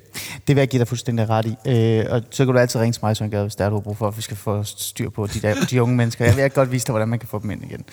Det 0.49 0.57
vil 0.57 0.61
jeg 0.61 0.69
give 0.69 0.79
dig 0.81 0.89
fuldstændig 0.89 1.29
ret 1.29 1.47
i. 1.47 1.55
Øh, 1.71 2.05
og 2.11 2.23
så 2.31 2.45
kan 2.45 2.55
du 2.55 2.61
altid 2.61 2.81
ringe 2.81 2.93
til 2.93 3.01
mig, 3.03 3.17
Søren 3.17 3.31
Gade, 3.31 3.43
hvis 3.43 3.55
der 3.57 3.65
er 3.65 3.69
du 3.71 3.77
har 3.77 3.81
brug 3.81 3.97
for, 3.97 4.09
at 4.09 4.17
vi 4.17 4.23
skal 4.23 4.37
få 4.37 4.65
styr 4.65 5.11
på 5.11 5.27
de, 5.27 5.41
der, 5.41 5.55
de 5.71 5.83
unge 5.83 5.97
mennesker. 5.97 6.25
Jeg 6.25 6.37
vil 6.37 6.51
godt 6.51 6.73
vise 6.73 6.87
dig, 6.87 6.93
hvordan 6.93 7.09
man 7.09 7.19
kan 7.19 7.29
få 7.29 7.39
dem 7.43 7.51
ind 7.51 7.65
igen. 7.65 7.85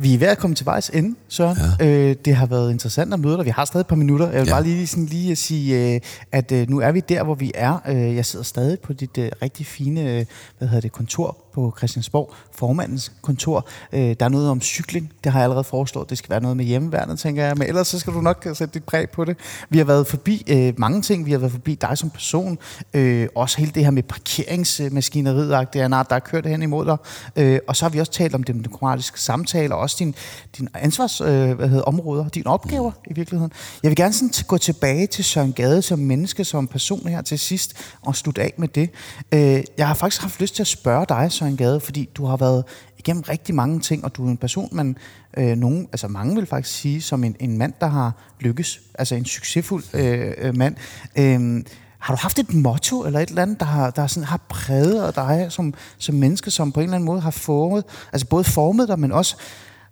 Vi 0.00 0.14
er 0.14 0.18
ved 0.18 0.28
at 0.28 0.38
komme 0.38 0.56
til 0.56 0.66
vejs 0.66 0.90
ende, 0.90 1.16
så 1.28 1.56
ja. 1.80 1.86
øh, 1.86 2.16
det 2.24 2.34
har 2.34 2.46
været 2.46 2.70
interessant 2.70 3.14
at 3.14 3.20
møde 3.20 3.36
dig. 3.36 3.44
Vi 3.44 3.50
har 3.50 3.64
stadig 3.64 3.80
et 3.80 3.86
par 3.86 3.96
minutter. 3.96 4.30
Jeg 4.30 4.40
vil 4.40 4.46
ja. 4.46 4.54
bare 4.54 4.62
lige, 4.62 4.86
sådan, 4.86 5.04
lige 5.04 5.32
at 5.32 5.38
sige, 5.38 5.94
øh, 5.94 6.00
at 6.32 6.52
øh, 6.52 6.70
nu 6.70 6.80
er 6.80 6.92
vi 6.92 7.00
der, 7.00 7.22
hvor 7.22 7.34
vi 7.34 7.52
er. 7.54 7.78
Øh, 7.88 8.16
jeg 8.16 8.26
sidder 8.26 8.44
stadig 8.44 8.80
på 8.80 8.92
dit 8.92 9.18
øh, 9.18 9.30
rigtig 9.42 9.66
fine 9.66 10.00
øh, 10.00 10.24
hvad 10.58 10.68
hedder 10.68 10.80
det, 10.80 10.92
kontor 10.92 11.36
på 11.58 11.74
Christiansborg, 11.78 12.34
formandens 12.52 13.12
kontor. 13.22 13.68
Øh, 13.92 14.00
der 14.00 14.24
er 14.24 14.28
noget 14.28 14.50
om 14.50 14.60
cykling, 14.60 15.12
det 15.24 15.32
har 15.32 15.38
jeg 15.38 15.44
allerede 15.44 15.64
foreslået. 15.64 16.10
Det 16.10 16.18
skal 16.18 16.30
være 16.30 16.40
noget 16.40 16.56
med 16.56 16.64
hjemmeværnet, 16.64 17.18
tænker 17.18 17.44
jeg. 17.44 17.56
Men 17.56 17.68
ellers 17.68 17.88
så 17.88 17.98
skal 17.98 18.12
du 18.12 18.20
nok 18.20 18.46
sætte 18.54 18.74
dit 18.74 18.84
præg 18.84 19.10
på 19.10 19.24
det. 19.24 19.36
Vi 19.70 19.78
har 19.78 19.84
været 19.84 20.06
forbi 20.06 20.44
øh, 20.48 20.74
mange 20.76 21.02
ting. 21.02 21.26
Vi 21.26 21.30
har 21.30 21.38
været 21.38 21.52
forbi 21.52 21.74
dig 21.74 21.98
som 21.98 22.10
person. 22.10 22.58
Øh, 22.94 23.28
også 23.34 23.58
hele 23.58 23.70
det 23.70 23.84
her 23.84 23.90
med 23.90 24.02
parkeringsmaskineriet, 24.02 25.68
det 25.72 25.80
er, 25.80 25.88
der 25.88 26.04
har 26.10 26.18
kørt 26.18 26.46
hen 26.46 26.62
imod 26.62 26.84
dig. 26.86 26.96
Øh, 27.36 27.58
og 27.68 27.76
så 27.76 27.84
har 27.84 27.90
vi 27.90 27.98
også 27.98 28.12
talt 28.12 28.34
om 28.34 28.42
demokratiske 28.42 29.20
samtale, 29.20 29.74
og 29.74 29.80
også 29.80 29.96
din, 29.98 30.14
din 30.58 30.68
ansvars, 30.74 31.20
øh, 31.20 31.52
hvad 31.52 31.68
hedder, 31.68 31.82
områder, 31.82 32.28
dine 32.28 32.46
opgaver 32.46 32.92
i 33.10 33.14
virkeligheden. 33.14 33.52
Jeg 33.82 33.88
vil 33.88 33.96
gerne 33.96 34.12
sådan 34.12 34.30
gå 34.46 34.58
tilbage 34.58 35.06
til 35.06 35.24
Søren 35.24 35.52
Gade 35.52 35.82
som 35.82 35.98
menneske, 35.98 36.44
som 36.44 36.66
person 36.66 37.08
her 37.08 37.22
til 37.22 37.38
sidst, 37.38 37.74
og 38.02 38.16
slutte 38.16 38.42
af 38.42 38.54
med 38.56 38.68
det. 38.68 38.90
Øh, 39.32 39.64
jeg 39.78 39.86
har 39.86 39.94
faktisk 39.94 40.22
haft 40.22 40.40
lyst 40.40 40.54
til 40.54 40.62
at 40.62 40.66
spørge 40.66 41.06
dig, 41.08 41.32
Søren 41.32 41.47
Gade, 41.56 41.80
fordi 41.80 42.08
du 42.14 42.24
har 42.24 42.36
været 42.36 42.64
igennem 42.98 43.22
rigtig 43.22 43.54
mange 43.54 43.80
ting, 43.80 44.04
og 44.04 44.16
du 44.16 44.26
er 44.26 44.30
en 44.30 44.36
person, 44.36 44.68
man 44.72 44.96
øh, 45.36 45.56
nogen, 45.56 45.88
altså 45.92 46.08
mange 46.08 46.34
vil 46.34 46.46
faktisk 46.46 46.80
sige, 46.80 47.02
som 47.02 47.24
en, 47.24 47.36
en 47.40 47.58
mand, 47.58 47.72
der 47.80 47.86
har 47.86 48.12
lykkes, 48.40 48.80
altså 48.94 49.14
en 49.14 49.24
succesfuld 49.24 49.84
øh, 49.94 50.34
øh 50.38 50.56
mand. 50.56 50.76
Øh, 51.18 51.64
har 51.98 52.14
du 52.14 52.18
haft 52.20 52.38
et 52.38 52.54
motto 52.54 53.04
eller 53.04 53.20
et 53.20 53.28
eller 53.28 53.42
andet, 53.42 53.60
der 53.60 53.66
har, 53.66 53.90
der 53.90 54.06
sådan 54.06 54.26
har 54.26 54.40
præget 54.48 55.14
dig 55.14 55.46
som, 55.50 55.74
som 55.98 56.14
menneske, 56.14 56.50
som 56.50 56.72
på 56.72 56.80
en 56.80 56.84
eller 56.84 56.96
anden 56.96 57.06
måde 57.06 57.20
har 57.20 57.30
formet, 57.30 57.84
altså 58.12 58.26
både 58.26 58.44
formet 58.44 58.88
dig, 58.88 58.98
men 58.98 59.12
også 59.12 59.36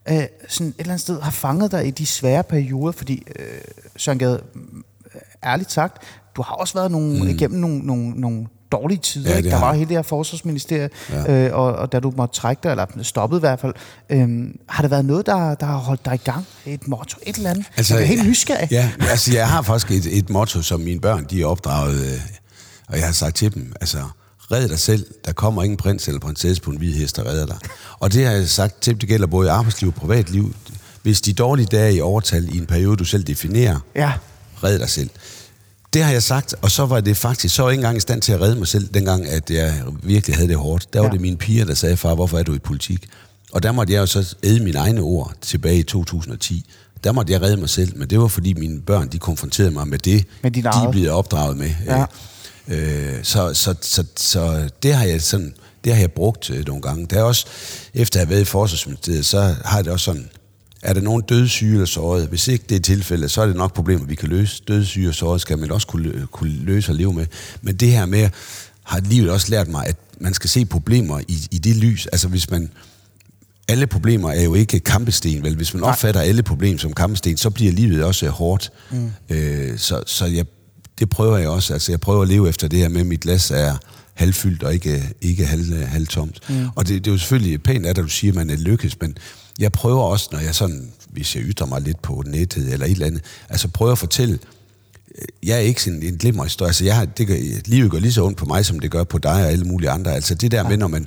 øh, 0.09 0.23
sådan 0.49 0.69
et 0.69 0.75
eller 0.79 0.93
andet 0.93 1.01
sted 1.01 1.21
har 1.21 1.31
fanget 1.31 1.73
dig 1.73 1.87
i 1.87 1.91
de 1.91 2.07
svære 2.07 2.43
perioder? 2.43 2.93
Fordi, 2.93 3.27
øh, 3.37 3.61
Søren 3.97 4.19
Gade, 4.19 4.43
ærligt 5.45 5.73
sagt, 5.73 6.03
du 6.37 6.43
har 6.43 6.55
også 6.55 6.75
været 6.75 6.91
nogle, 6.91 7.23
mm. 7.23 7.29
igennem 7.29 7.61
nogle, 7.61 7.79
nogle, 7.79 8.11
nogle 8.11 8.47
dårlige 8.73 8.99
tider. 8.99 9.31
Ja, 9.31 9.37
ikke? 9.37 9.51
Der 9.51 9.61
var 9.61 9.73
hele 9.73 9.89
det 9.89 9.97
her 9.97 10.03
forsvarsministeriet, 10.03 10.91
ja. 11.11 11.47
øh, 11.47 11.55
og, 11.55 11.73
og 11.73 11.93
da 11.93 12.01
du 12.01 12.13
måtte 12.17 12.35
trække 12.35 12.61
dig, 12.63 12.71
eller 12.71 12.87
stoppet 13.03 13.39
i 13.39 13.41
hvert 13.41 13.61
fald, 13.61 13.75
øh, 14.11 14.29
har 14.69 14.83
det 14.83 14.91
været 14.91 15.05
noget, 15.05 15.27
der, 15.27 15.55
der 15.55 15.67
har 15.67 15.77
holdt 15.77 16.05
dig 16.05 16.15
i 16.15 16.31
gang? 16.31 16.47
Et 16.67 16.89
motto, 16.89 17.19
et 17.23 17.37
eller 17.37 17.51
andet? 17.51 17.67
Altså, 17.77 17.95
jeg 17.95 18.03
er 18.03 18.07
helt 18.07 18.29
nysgerrig. 18.29 18.69
Ja, 18.71 18.91
altså 19.01 19.33
jeg 19.33 19.49
har 19.49 19.63
faktisk 19.63 20.07
et, 20.07 20.19
et 20.19 20.31
motto, 20.31 20.63
som 20.63 20.81
mine 20.81 21.01
børn 21.01 21.27
de 21.31 21.43
er 21.43 21.47
opdraget, 21.47 22.01
øh, 22.01 22.21
og 22.89 22.97
jeg 22.97 23.07
har 23.07 23.13
sagt 23.13 23.37
til 23.37 23.55
dem, 23.55 23.73
altså 23.81 23.99
red 24.51 24.69
dig 24.69 24.79
selv, 24.79 25.07
der 25.25 25.33
kommer 25.33 25.63
ingen 25.63 25.77
prins 25.77 26.09
eller 26.09 26.21
prinsesse 26.21 26.63
på 26.63 26.71
en 26.71 26.77
hvid 26.77 26.95
hest, 26.95 27.17
der 27.17 27.27
redder 27.27 27.47
dig. 27.47 27.57
Og 27.99 28.13
det 28.13 28.27
har 28.27 28.33
jeg 28.33 28.49
sagt 28.49 28.81
til, 28.83 29.01
det 29.01 29.09
gælder 29.09 29.27
både 29.27 29.47
i 29.47 29.51
arbejdsliv 29.51 29.89
og 29.89 29.95
privatliv. 29.95 30.55
Hvis 31.03 31.21
de 31.21 31.33
dårlige 31.33 31.67
dage 31.67 31.95
i 31.95 32.01
overtal 32.01 32.55
i 32.55 32.59
en 32.59 32.67
periode, 32.67 32.97
du 32.97 33.05
selv 33.05 33.25
definerer, 33.25 33.79
ja. 33.95 34.13
red 34.65 34.79
dig 34.79 34.89
selv. 34.89 35.11
Det 35.97 36.05
har 36.05 36.13
jeg 36.13 36.23
sagt, 36.23 36.55
og 36.63 36.71
så 36.71 36.87
var 36.87 37.01
det 37.01 37.17
faktisk, 37.17 37.55
så 37.55 37.63
var 37.63 37.71
jeg 37.71 37.73
ikke 37.73 37.81
engang 37.81 37.97
i 37.97 38.01
stand 38.01 38.23
til 38.23 38.33
at 38.33 38.41
redde 38.41 38.57
mig 38.57 38.69
selv, 38.69 38.89
dengang 38.95 39.27
at 39.27 39.51
jeg 39.51 39.83
virkelig 40.03 40.37
havde 40.37 40.49
det 40.49 40.57
hårdt. 40.57 40.93
Der 40.93 41.01
var 41.01 41.07
ja. 41.07 41.13
det 41.13 41.21
mine 41.21 41.37
piger, 41.37 41.65
der 41.65 41.75
sagde, 41.75 41.97
far, 41.97 42.15
hvorfor 42.15 42.39
er 42.39 42.43
du 42.43 42.55
i 42.55 42.59
politik? 42.59 43.09
Og 43.53 43.63
der 43.63 43.73
måtte 43.73 43.93
jeg 43.93 44.01
jo 44.01 44.07
så 44.07 44.37
æde 44.43 44.65
mine 44.65 44.79
egne 44.79 45.01
ord 45.01 45.33
tilbage 45.41 45.79
i 45.79 45.83
2010. 45.83 46.65
Der 47.05 47.13
måtte 47.13 47.33
jeg 47.33 47.43
redde 47.43 47.57
mig 47.57 47.69
selv, 47.69 47.99
men 47.99 48.11
det 48.11 48.21
var 48.21 48.27
fordi 48.27 48.55
mine 48.55 48.81
børn, 48.81 49.09
de 49.09 49.19
konfronterede 49.19 49.71
mig 49.71 49.89
med 49.89 49.99
det, 49.99 50.25
med 50.43 50.51
de 50.51 50.63
blevet 50.91 51.11
opdraget 51.11 51.57
med. 51.57 51.71
Ja. 51.87 52.05
Øh, 52.69 53.15
så, 53.23 53.55
så, 53.55 53.75
så, 53.81 54.05
så 54.17 54.69
det 54.83 54.95
har 54.95 55.05
jeg 55.05 55.23
sådan, 55.23 55.55
det 55.85 55.93
har 55.93 56.01
jeg 56.01 56.13
brugt 56.13 56.51
øh, 56.51 56.67
nogle 56.67 56.83
gange. 56.83 57.07
Der 57.07 57.19
er 57.19 57.23
også, 57.23 57.47
efter 57.95 58.21
at 58.21 58.27
have 58.27 58.31
været 58.31 58.43
i 58.43 58.45
forsvarsministeriet, 58.45 59.27
så 59.27 59.55
har 59.65 59.83
det 59.83 59.93
også 59.93 60.05
sådan, 60.05 60.29
er 60.87 60.93
der 60.93 61.01
nogen 61.01 61.23
dødssyge 61.23 61.73
eller 61.73 61.87
såret? 61.87 62.29
Hvis 62.29 62.49
ikke 62.49 62.65
det 62.69 62.77
er 62.77 62.81
tilfældet, 62.81 63.31
så 63.31 63.43
er 63.43 63.47
det 63.47 63.57
nok 63.57 63.75
problemer, 63.75 64.07
vi 64.07 64.15
kan 64.15 64.29
løse. 64.29 64.63
Dødssyge 64.69 65.09
og 65.09 65.15
såret 65.15 65.41
skal 65.41 65.59
man 65.59 65.71
også 65.71 65.87
kunne, 65.87 66.27
kunne 66.33 66.53
løse 66.53 66.93
og 66.93 66.97
leve 66.97 67.13
med. 67.13 67.27
Men 67.63 67.77
det 67.77 67.91
her 67.93 68.07
med, 68.07 68.31
har 68.83 69.01
livet 69.01 69.31
også 69.31 69.51
lært 69.51 69.69
mig, 69.69 69.87
at 69.87 69.97
man 70.21 70.35
skal 70.35 70.51
se 70.51 70.65
problemer 70.65 71.21
i, 71.29 71.49
i 71.51 71.59
det 71.59 71.77
lys. 71.77 72.07
Altså 72.07 72.29
hvis 72.29 72.51
man, 72.51 72.71
alle 73.69 73.87
problemer 73.87 74.31
er 74.31 74.43
jo 74.43 74.55
ikke 74.55 74.81
kampesten, 74.81 75.43
vel? 75.43 75.57
Hvis 75.57 75.75
man 75.75 75.81
Nej. 75.81 75.91
opfatter 75.91 76.21
alle 76.21 76.43
problemer 76.43 76.79
som 76.79 76.93
kampesten, 76.93 77.37
så 77.37 77.51
bliver 77.51 77.73
livet 77.73 78.05
også 78.05 78.29
hårdt. 78.29 78.73
Mm. 78.91 79.11
Øh, 79.31 79.79
så, 79.79 80.03
så 80.07 80.27
jeg 80.27 80.47
det 80.99 81.11
prøver 81.11 81.37
jeg 81.37 81.49
også. 81.49 81.73
Altså, 81.73 81.93
jeg 81.93 82.01
prøver 82.01 82.23
at 82.23 82.29
leve 82.29 82.49
efter 82.49 82.69
det 82.69 82.79
her 82.79 82.89
med, 82.89 83.01
at 83.01 83.07
mit 83.07 83.21
glas 83.21 83.51
er 83.51 83.77
halvfyldt 84.15 84.63
og 84.63 84.75
ikke, 84.75 85.15
ikke 85.21 85.47
halv, 85.47 85.87
halvtomt. 85.87 86.41
Mm. 86.49 86.69
Og 86.75 86.89
det, 86.89 87.05
det 87.05 87.11
er 87.11 87.15
jo 87.15 87.19
selvfølgelig 87.19 87.63
pænt, 87.63 87.87
at 87.87 87.97
du 87.97 88.09
siger, 88.09 88.33
at 88.33 88.37
man 88.37 88.51
er 88.51 88.57
lykkes, 88.57 89.01
men 89.01 89.17
jeg 89.59 89.73
prøver 89.73 90.03
også, 90.03 90.29
når 90.33 90.39
jeg 90.39 90.55
sådan, 90.55 90.93
hvis 91.11 91.37
jeg 91.37 91.43
ytrer 91.47 91.67
mig 91.67 91.83
lidt 91.83 92.03
på 92.03 92.23
nettet 92.27 92.73
eller 92.73 92.87
et 92.87 92.93
eller 92.93 93.07
andet, 93.07 93.23
altså 93.49 93.69
prøver 93.69 93.93
at 93.93 93.99
fortælle, 93.99 94.39
jeg 95.43 95.57
er 95.57 95.61
ikke 95.61 95.83
sådan 95.83 96.03
en 96.03 96.17
glimmerhistorie. 96.17 96.69
Altså, 96.69 96.85
jeg 96.85 96.97
har, 96.97 97.05
det 97.05 97.27
gør, 97.27 97.35
livet 97.65 97.91
går 97.91 97.99
lige 97.99 98.13
så 98.13 98.25
ondt 98.25 98.39
på 98.39 98.45
mig, 98.45 98.65
som 98.65 98.81
det 98.81 98.91
gør 98.91 99.05
på 99.05 99.19
dig 99.19 99.33
og 99.33 99.51
alle 99.51 99.65
mulige 99.65 99.91
andre. 99.91 100.15
Altså 100.15 100.35
det 100.35 100.51
der 100.51 100.63
ja. 100.63 100.69
med, 100.69 100.77
når 100.77 100.89
man 100.89 101.07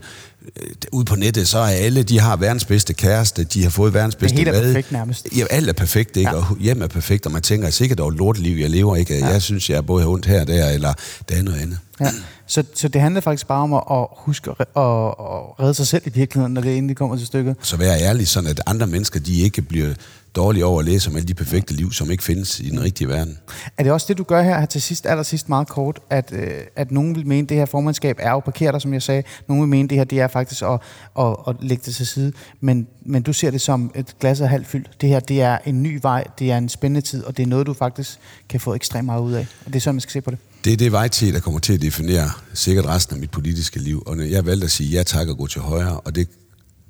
øh, 0.62 0.70
ude 0.91 1.06
på 1.06 1.16
nettet, 1.16 1.47
så 1.47 1.60
er 1.60 1.68
alle, 1.68 2.04
de 2.04 2.20
har 2.20 2.36
verdens 2.36 2.66
bedste 2.66 2.93
kæreste, 2.93 3.43
de 3.43 3.64
har 3.64 3.70
fået 3.70 3.93
verdens 3.93 4.16
bedste 4.16 4.38
mad. 4.38 4.45
Det 4.45 4.60
er 4.60 4.64
perfekt 4.64 4.91
nærmest. 4.91 5.28
Ja, 5.38 5.45
alt 5.50 5.70
er 5.70 5.74
perfekt, 5.74 6.18
ikke? 6.18 6.30
Ja. 6.30 6.36
Og 6.36 6.58
hjem 6.60 6.82
er 6.82 6.88
perfekt, 6.88 7.26
og 7.26 7.32
man 7.32 7.41
tænker, 7.41 7.70
sikkert 7.70 7.97
dog 7.97 8.12
lorteliv, 8.12 8.58
jeg 8.58 8.70
lever, 8.70 8.95
ikke? 8.95 9.18
Ja. 9.18 9.28
Jeg 9.28 9.41
synes, 9.41 9.70
jeg 9.70 9.78
er 9.78 9.82
både 9.82 10.06
ondt 10.06 10.26
her 10.26 10.41
og 10.41 10.47
der, 10.47 10.70
eller 10.70 10.93
det 11.30 11.38
er 11.38 11.43
noget 11.43 11.60
andet. 11.60 11.78
Ja. 12.00 12.08
Så, 12.47 12.64
så 12.74 12.88
det 12.88 13.02
handler 13.02 13.22
faktisk 13.22 13.47
bare 13.47 13.64
om 13.64 13.74
at, 13.74 14.08
huske 14.18 14.52
at, 14.52 14.56
at, 14.60 14.68
at 14.76 15.60
redde 15.60 15.74
sig 15.74 15.88
selv 15.88 16.04
i 16.06 16.10
virkeligheden, 16.10 16.54
når 16.54 16.62
det 16.62 16.78
endelig 16.78 16.97
kommer 16.97 17.18
til 17.18 17.28
stykket. 17.28 17.56
Så 17.62 17.78
vær 17.78 17.93
ærlig, 17.93 18.28
sådan 18.28 18.50
at 18.50 18.62
andre 18.66 18.88
mennesker, 18.88 19.20
de 19.20 19.41
ikke 19.41 19.62
bliver 19.62 19.93
dårlige 20.36 20.66
over 20.66 20.80
at 20.80 20.86
læse 20.86 21.10
om 21.10 21.16
alle 21.16 21.28
de 21.28 21.34
perfekte 21.34 21.74
liv, 21.74 21.91
som 21.91 22.12
ikke 22.12 22.24
findes 22.24 22.60
i 22.60 22.70
den 22.70 22.82
rigtige 22.82 23.08
verden. 23.08 23.38
Er 23.78 23.84
det 23.84 23.91
også 23.91 24.06
det, 24.10 24.18
du 24.18 24.24
gør 24.24 24.41
her, 24.41 24.60
her 24.60 24.66
til 24.66 24.82
sidst, 24.82 25.06
allersidst 25.06 25.50
meget 25.50 25.68
kort, 25.68 26.00
at, 26.10 26.32
øh, 26.34 26.50
at 26.76 26.91
nogen 26.91 27.16
vil 27.16 27.28
mene, 27.28 27.43
at 27.43 27.50
det 27.50 27.58
her 27.58 27.66
formandskab 27.66 28.18
er 28.20 28.32
jo 28.32 28.39
parkeret, 28.39 28.82
som 28.82 28.93
jeg 28.93 29.02
sagde. 29.02 29.24
Nogen 29.47 29.62
vil 29.62 29.70
mene, 29.70 29.84
at 29.84 29.89
det 29.89 29.97
her 29.97 30.06
det 30.06 30.20
er 30.20 30.28
faktisk 30.28 30.62
at, 30.62 30.80
at, 31.20 31.36
at 31.47 31.56
lægge 31.60 31.84
det 31.86 31.95
til 31.95 32.08
side. 32.08 32.34
Men, 32.62 32.88
men 33.06 33.22
du 33.22 33.34
ser 33.34 33.52
det 33.52 33.62
som 33.62 33.91
et 33.95 34.16
glas 34.20 34.41
er 34.41 34.45
halvt 34.45 34.68
fyldt. 34.68 35.02
Det 35.02 35.10
her 35.10 35.20
det 35.20 35.41
er 35.41 35.58
en 35.66 35.84
ny 35.84 36.00
vej, 36.02 36.24
det 36.39 36.52
er 36.52 36.58
en 36.58 36.70
spændende 36.70 37.02
tid, 37.02 37.24
og 37.24 37.38
det 37.38 37.43
er 37.43 37.47
noget, 37.47 37.68
du 37.68 37.74
faktisk 37.74 38.20
kan 38.50 38.60
få 38.60 38.74
ekstremt 38.74 39.06
meget 39.06 39.22
ud 39.22 39.34
af. 39.34 39.47
Og 39.66 39.74
det 39.74 39.76
er 39.76 39.80
sådan, 39.80 39.95
man 39.95 40.02
skal 40.02 40.12
se 40.12 40.22
på 40.22 40.32
det. 40.32 40.39
Det 40.64 40.74
er 40.74 40.78
det 40.78 40.91
vejtid, 40.91 41.34
der 41.34 41.39
kommer 41.39 41.60
til 41.60 41.74
at 41.74 41.82
definere 41.82 42.30
sikkert 42.53 42.86
resten 42.86 43.16
af 43.16 43.20
mit 43.20 43.32
politiske 43.32 43.80
liv. 43.80 44.03
Og 44.05 44.32
jeg 44.32 44.45
valgte 44.45 44.66
at 44.66 44.72
sige 44.72 44.89
ja 44.89 45.03
tak 45.03 45.28
og 45.28 45.38
gå 45.38 45.47
til 45.47 45.62
højre, 45.62 45.99
og 45.99 46.16
det, 46.16 46.30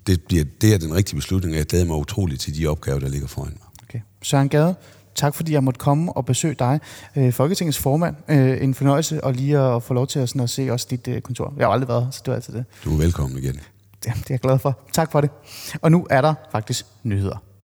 det, 0.07 0.21
bliver, 0.21 0.43
det 0.61 0.73
er 0.73 0.77
den 0.77 0.95
rigtige 0.95 1.15
beslutning, 1.15 1.53
og 1.53 1.57
jeg 1.57 1.65
glæder 1.65 1.85
mig 1.85 1.95
utroligt 1.95 2.41
til 2.41 2.57
de 2.57 2.67
opgaver, 2.67 2.99
der 2.99 3.09
ligger 3.09 3.27
foran 3.27 3.51
mig. 3.51 3.83
Okay. 3.83 3.99
Søren 4.21 4.49
Gade, 4.49 4.75
tak 5.15 5.35
fordi 5.35 5.53
jeg 5.53 5.63
måtte 5.63 5.77
komme 5.77 6.13
og 6.13 6.25
besøge 6.25 6.55
dig, 6.59 6.79
øh, 7.15 7.33
Folketingets 7.33 7.77
formand. 7.77 8.15
Øh, 8.27 8.63
en 8.63 8.73
fornøjelse 8.73 9.23
og 9.23 9.33
lige 9.33 9.59
at 9.59 9.83
få 9.83 9.93
lov 9.93 10.07
til 10.07 10.19
at, 10.19 10.29
sådan, 10.29 10.41
at 10.41 10.49
se 10.49 10.71
også 10.71 10.87
dit 10.89 11.07
øh, 11.07 11.21
kontor. 11.21 11.53
Jeg 11.57 11.67
har 11.67 11.71
aldrig 11.71 11.89
været 11.89 12.07
så 12.11 12.21
det 12.25 12.31
er 12.31 12.35
altid 12.35 12.53
det. 12.53 12.65
Du 12.85 12.93
er 12.93 12.97
velkommen 12.97 13.43
igen. 13.43 13.59
Ja, 14.05 14.11
det 14.11 14.21
er 14.21 14.25
jeg 14.29 14.39
glad 14.39 14.59
for. 14.59 14.79
Tak 14.93 15.11
for 15.11 15.21
det. 15.21 15.29
Og 15.81 15.91
nu 15.91 16.07
er 16.09 16.21
der 16.21 16.33
faktisk 16.51 16.85
nyheder. 17.03 17.48